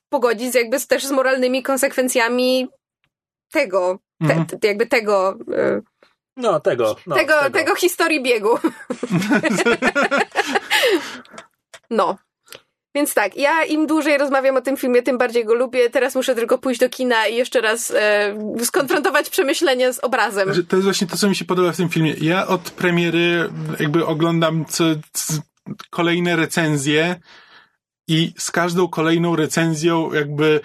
[0.10, 2.68] pogodzić z jakby z, też z moralnymi konsekwencjami
[3.52, 4.45] tego, te, Mhm.
[4.45, 5.82] te, jakby tego, e,
[6.38, 6.95] No, tego.
[7.08, 8.50] No, tego, tego historii biegu.
[11.90, 12.18] no.
[12.95, 15.90] Więc tak, ja im dłużej rozmawiam o tym filmie, tym bardziej go lubię.
[15.90, 20.50] Teraz muszę tylko pójść do kina i jeszcze raz e, skonfrontować przemyślenia z obrazem.
[20.68, 22.16] To jest właśnie to, co mi się podoba w tym filmie.
[22.22, 25.34] Ja od premiery jakby oglądam co, c,
[25.90, 27.16] kolejne recenzje
[28.08, 30.60] i z każdą kolejną recenzją jakby,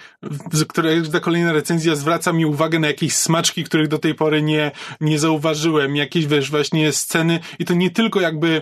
[0.51, 4.41] z której ta kolejna recenzja zwraca mi uwagę na jakieś smaczki, których do tej pory
[4.41, 5.95] nie, nie zauważyłem.
[5.95, 8.61] Jakieś, wiesz, właśnie sceny i to nie tylko jakby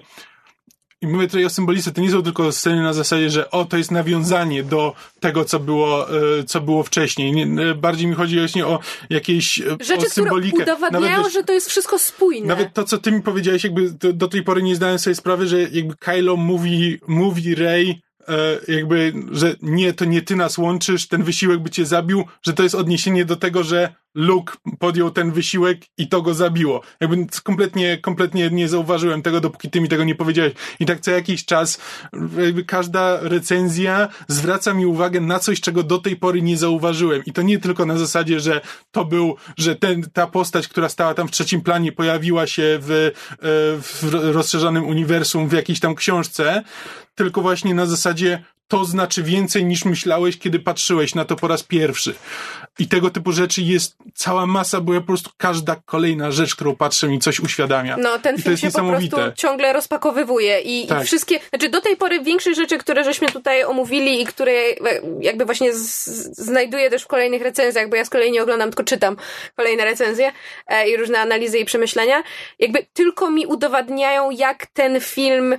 [1.02, 3.78] i mówię tutaj o symbolice, to nie są tylko sceny na zasadzie, że o, to
[3.78, 7.32] jest nawiązanie do tego, co było, e, co było wcześniej.
[7.32, 10.64] Nie, e, bardziej mi chodzi właśnie o jakieś, e, Rzeczy, o które symbolikę.
[10.64, 12.48] udowadniają, wiesz, że to jest wszystko spójne.
[12.48, 15.48] nawet to, co ty mi powiedziałeś, jakby do, do tej pory nie zdałem sobie sprawy,
[15.48, 21.08] że jakby Kylo mówi, mówi Rey, e, jakby, że nie, to nie ty nas łączysz,
[21.08, 25.32] ten wysiłek by cię zabił, że to jest odniesienie do tego, że Luke podjął ten
[25.32, 26.82] wysiłek i to go zabiło.
[27.02, 30.54] Jakby kompletnie, kompletnie nie zauważyłem tego, dopóki ty mi tego nie powiedziałeś.
[30.80, 31.82] I tak co jakiś czas
[32.38, 37.22] jakby każda recenzja zwraca mi uwagę na coś, czego do tej pory nie zauważyłem.
[37.26, 38.62] I to nie tylko na zasadzie, że
[38.92, 42.92] to był, że ten, ta postać, która stała tam w trzecim planie, pojawiła się w,
[42.92, 43.12] e,
[43.82, 46.64] w rozszerzonym uniwersum w jakiejś tam książce,
[47.16, 51.64] tylko właśnie na zasadzie to znaczy więcej niż myślałeś, kiedy patrzyłeś na to po raz
[51.64, 52.16] pierwszy.
[52.80, 56.76] I tego typu rzeczy jest cała masa, bo ja po prostu każda kolejna rzecz, którą
[56.76, 57.98] patrzę mi coś uświadamia.
[57.98, 61.04] No, ten I film się po prostu ciągle rozpakowywuje i, Tak.
[61.04, 64.76] i wszystkie, znaczy do tej pory większość rzeczy, które żeśmy tutaj omówili i które e,
[65.22, 68.84] jakby właśnie z- znajduję też w kolejnych recenzjach, bo ja z kolei nie oglądam, tylko
[68.84, 69.18] czytam
[69.56, 70.32] kolejne recenzje
[70.68, 72.24] e, i różne analizy i przemyślenia,
[72.60, 75.58] jakby tylko mi udowadniają, jak ten film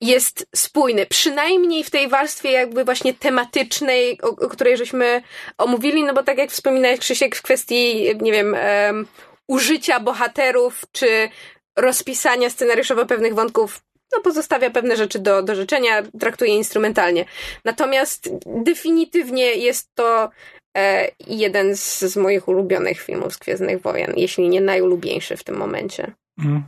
[0.00, 1.06] jest spójny.
[1.06, 5.22] Przynajmniej w tej warstwie jakby właśnie tematycznej, o, o której żeśmy
[5.58, 9.06] omówili, no bo tak jak wspominałeś Krzysiek w kwestii, nie wiem, em,
[9.48, 11.28] użycia bohaterów, czy
[11.76, 17.24] rozpisania scenariuszowo pewnych wątków, no pozostawia pewne rzeczy do, do życzenia, traktuje instrumentalnie.
[17.64, 20.30] Natomiast definitywnie jest to
[20.76, 25.56] e, jeden z, z moich ulubionych filmów z Gwiezdnych Wojen, jeśli nie najulubieńszy w tym
[25.56, 26.12] momencie.
[26.38, 26.62] Mm.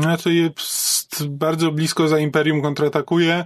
[0.00, 0.30] Znaczy
[1.20, 3.44] bardzo blisko za Imperium kontratakuje.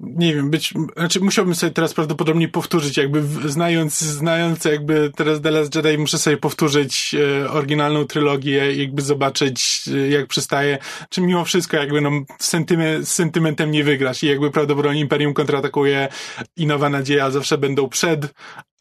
[0.00, 5.50] Nie wiem, być, znaczy musiałbym sobie teraz prawdopodobnie powtórzyć, jakby znając, znając jakby teraz The
[5.50, 10.78] Last Jedi muszę sobie powtórzyć e, oryginalną trylogię jakby zobaczyć e, jak przystaje,
[11.10, 16.08] czy mimo wszystko jakby no sentyme, z sentymentem nie wygrasz i jakby prawdopodobnie Imperium kontratakuje
[16.56, 18.24] i Nowa Nadzieja zawsze będą przed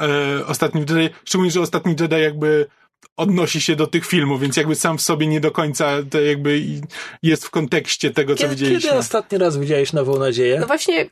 [0.02, 2.68] e, Ostatnim Jedi, szczególnie, że Ostatni Jedi jakby
[3.18, 6.62] odnosi się do tych filmów, więc jakby sam w sobie nie do końca to jakby
[7.24, 8.82] jest w kontekście tego, co Kiedy, widzieliśmy.
[8.82, 10.60] kiedy ostatni raz widziałeś Nową Nadzieję?
[10.60, 11.10] No właśnie,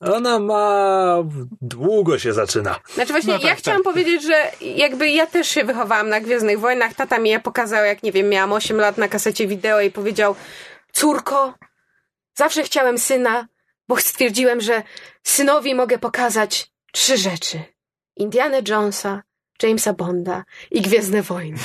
[0.00, 1.16] Ona ma...
[1.60, 2.80] długo się zaczyna.
[2.94, 6.60] Znaczy właśnie, No tak, ja chciałam powiedzieć, że jakby ja też się wychowałam na Gwiezdnych
[6.60, 6.94] Wojnach.
[6.94, 10.34] Tata mi je pokazał, jak nie wiem, miałam 8 lat na kasecie wideo i powiedział
[10.92, 11.54] córko,
[12.34, 13.48] zawsze chciałem syna,
[13.88, 14.82] bo stwierdziłem, że
[15.22, 17.62] synowi mogę pokazać trzy rzeczy.
[18.16, 19.22] Indiana Jonesa,
[19.62, 21.58] Jamesa Bonda i Gwiezdne Wojny.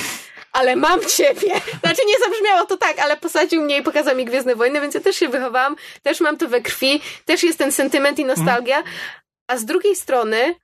[0.52, 1.50] Ale mam ciebie!
[1.80, 5.00] Znaczy nie zabrzmiało to tak, ale posadził mnie i pokazał mi Gwiezdne Wojny, więc ja
[5.00, 8.82] też się wychowałam, też mam to we krwi, też jest ten sentyment i nostalgia.
[9.46, 10.54] A z drugiej strony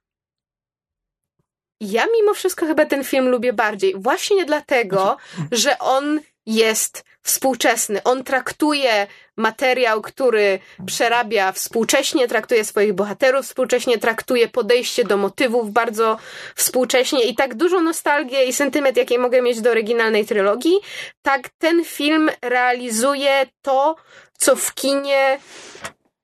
[1.80, 3.94] ja mimo wszystko chyba ten film lubię bardziej.
[3.96, 5.16] Właśnie dlatego,
[5.52, 8.02] że on jest współczesny.
[8.02, 16.18] On traktuje materiał, który przerabia współcześnie, traktuje swoich bohaterów współcześnie, traktuje podejście do motywów bardzo
[16.54, 20.74] współcześnie i tak dużą nostalgię i sentyment, jakie mogę mieć do oryginalnej trylogii,
[21.22, 23.96] tak ten film realizuje to,
[24.38, 25.38] co w kinie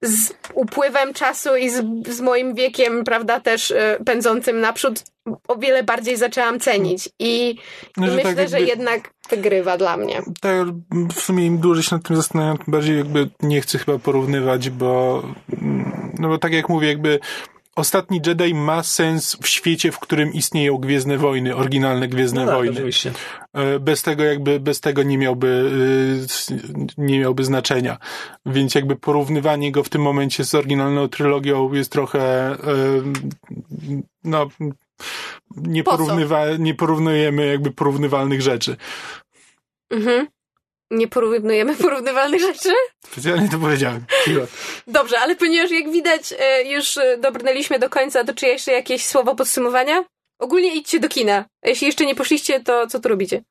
[0.03, 5.03] z upływem czasu i z, z moim wiekiem, prawda, też e, pędzącym naprzód,
[5.49, 7.09] o wiele bardziej zaczęłam cenić.
[7.19, 7.59] I,
[7.97, 10.23] No, i że myślę, tak że jakby- jednak wygrywa dla mnie.
[10.41, 10.67] Tak,
[11.15, 14.71] w sumie im dłużej się nad tym zastanawiam, tym bardziej jakby nie chcę chyba porównywać,
[14.71, 15.23] bo
[16.19, 17.21] no bo tak jak mówię, jakby
[17.77, 22.57] Ostatni Jedi ma sens w świecie, w którym istnieją Gwiezdne Wojny, oryginalne Gwiezdne No tak,
[22.57, 22.73] Wojny.
[22.73, 23.13] oczywiście.
[23.53, 25.47] E, Bez tego jakby, bez tego nie miałby,
[26.51, 27.99] y, nie miałby znaczenia.
[28.47, 32.57] Więc jakby porównywanie go w tym momencie z oryginalną trylogią jest trochę, y,
[34.25, 34.49] no,
[35.57, 38.77] nie, porównywa, nie porównujemy jakby porównywalnych rzeczy.
[39.91, 40.27] Mhm.
[40.91, 42.69] Nie porównujemy porównywalnych rzeczy?
[43.07, 44.05] Specjalnie to powiedziałem.
[44.87, 49.35] Dobrze, ale ponieważ jak widać e, już dobrnęliśmy do końca, to czy jeszcze jakieś słowo
[49.35, 50.05] podsumowania?
[50.39, 51.45] Ogólnie idźcie do kina.
[51.65, 53.43] A jeśli jeszcze nie poszliście, to co tu robicie?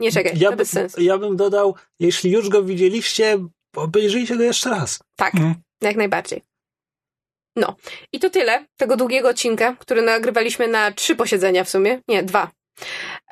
[0.00, 1.00] Nie czekaj, Ja, to by, bez sensu.
[1.02, 3.38] ja bym dodał, jeśli już go widzieliście,
[3.76, 4.98] obejrzyjcie go jeszcze raz.
[5.16, 5.54] Tak, Mhm.
[5.80, 6.42] jak najbardziej.
[7.58, 7.76] No.
[8.12, 12.00] I to tyle tego długiego odcinka, który nagrywaliśmy na trzy posiedzenia w sumie.
[12.08, 12.50] Nie, dwa.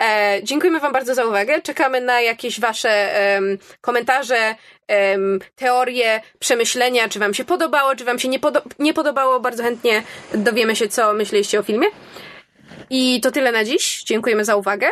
[0.01, 1.63] E, dziękujemy Wam bardzo za uwagę.
[1.63, 3.13] Czekamy na jakieś Wasze
[3.81, 4.55] komentarze,
[5.55, 9.41] teorie, przemyślenia, czy Wam się podobało, czy Wam się nie, podo- nie podobało.
[9.41, 10.03] Bardzo chętnie
[10.35, 11.87] dowiemy się, co myśleliście o filmie.
[12.91, 14.03] I to tyle na dziś.
[14.05, 14.89] Dziękujemy za uwagę.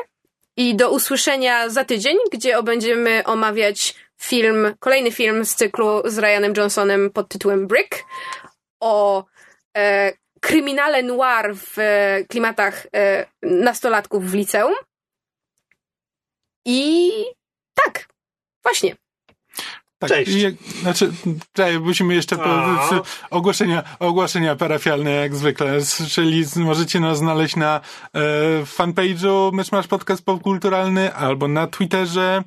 [0.57, 6.53] I do usłyszenia za tydzień, gdzie będziemy omawiać film, kolejny film z cyklu z Ryanem
[6.57, 8.05] Johnsonem pod tytułem Brick
[8.85, 9.25] o
[9.77, 14.75] e, kryminale noir w e, klimatach e, nastolatków w liceum.
[16.67, 17.11] I
[17.75, 18.09] tak,
[18.63, 18.97] właśnie.
[19.99, 20.31] Tak, Cześć.
[20.31, 21.13] i znaczy,
[21.53, 22.63] czekaj, musimy jeszcze po,
[23.31, 25.79] ogłoszenia, ogłoszenia parafialne jak zwykle,
[26.11, 27.81] czyli możecie nas znaleźć na
[28.15, 28.21] e,
[28.65, 32.43] fanpage'u Myszmasz Podcast Popkulturalny albo na Twitterze.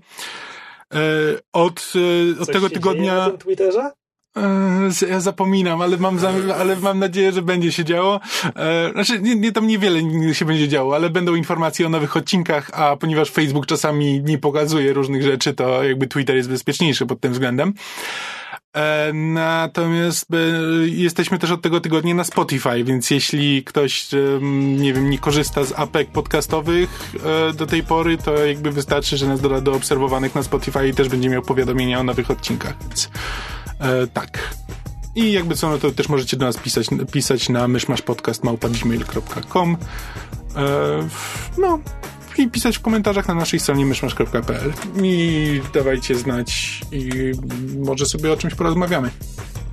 [0.93, 0.99] E,
[1.53, 3.15] od e, od Coś tego tygodnia...
[3.15, 3.91] na tym Twitterze?
[4.37, 8.19] E, Ja zapominam, ale mam, za, ale mam nadzieję, że będzie się działo.
[8.55, 9.99] E, Znaczy, nie, nie, tam niewiele
[10.33, 14.93] się będzie działo, ale będą informacje o nowych odcinkach, a ponieważ Facebook czasami nie pokazuje
[14.93, 17.73] różnych rzeczy, to jakby Twitter jest bezpieczniejszy pod tym względem.
[18.75, 20.37] E, Natomiast e,
[20.87, 24.07] jesteśmy też od tego tygodnia na Spotify, więc jeśli ktoś,
[24.77, 27.11] nie wiem, nie korzysta z apek podcastowych
[27.49, 30.93] e, do tej pory, to jakby wystarczy, że nas doda do obserwowanych na Spotify i
[30.93, 33.09] też będzie miał powiadomienia o nowych odcinkach, więc
[33.79, 34.55] e, tak.
[35.15, 39.77] I jakby co, no to też możecie do nas pisać, pisać na myszmaszpodcast.gmail.com
[40.55, 41.07] e,
[41.57, 41.79] No,
[42.37, 44.73] i pisać w komentarzach na naszej stronie myszmasz.pl
[45.03, 47.31] i dawajcie znać i
[47.85, 49.09] może sobie o czymś porozmawiamy.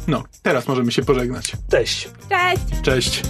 [0.07, 1.52] No, teraz możemy się pożegnać.
[1.70, 2.08] Cześć.
[2.28, 2.83] Cześć!
[2.83, 3.23] Cześć!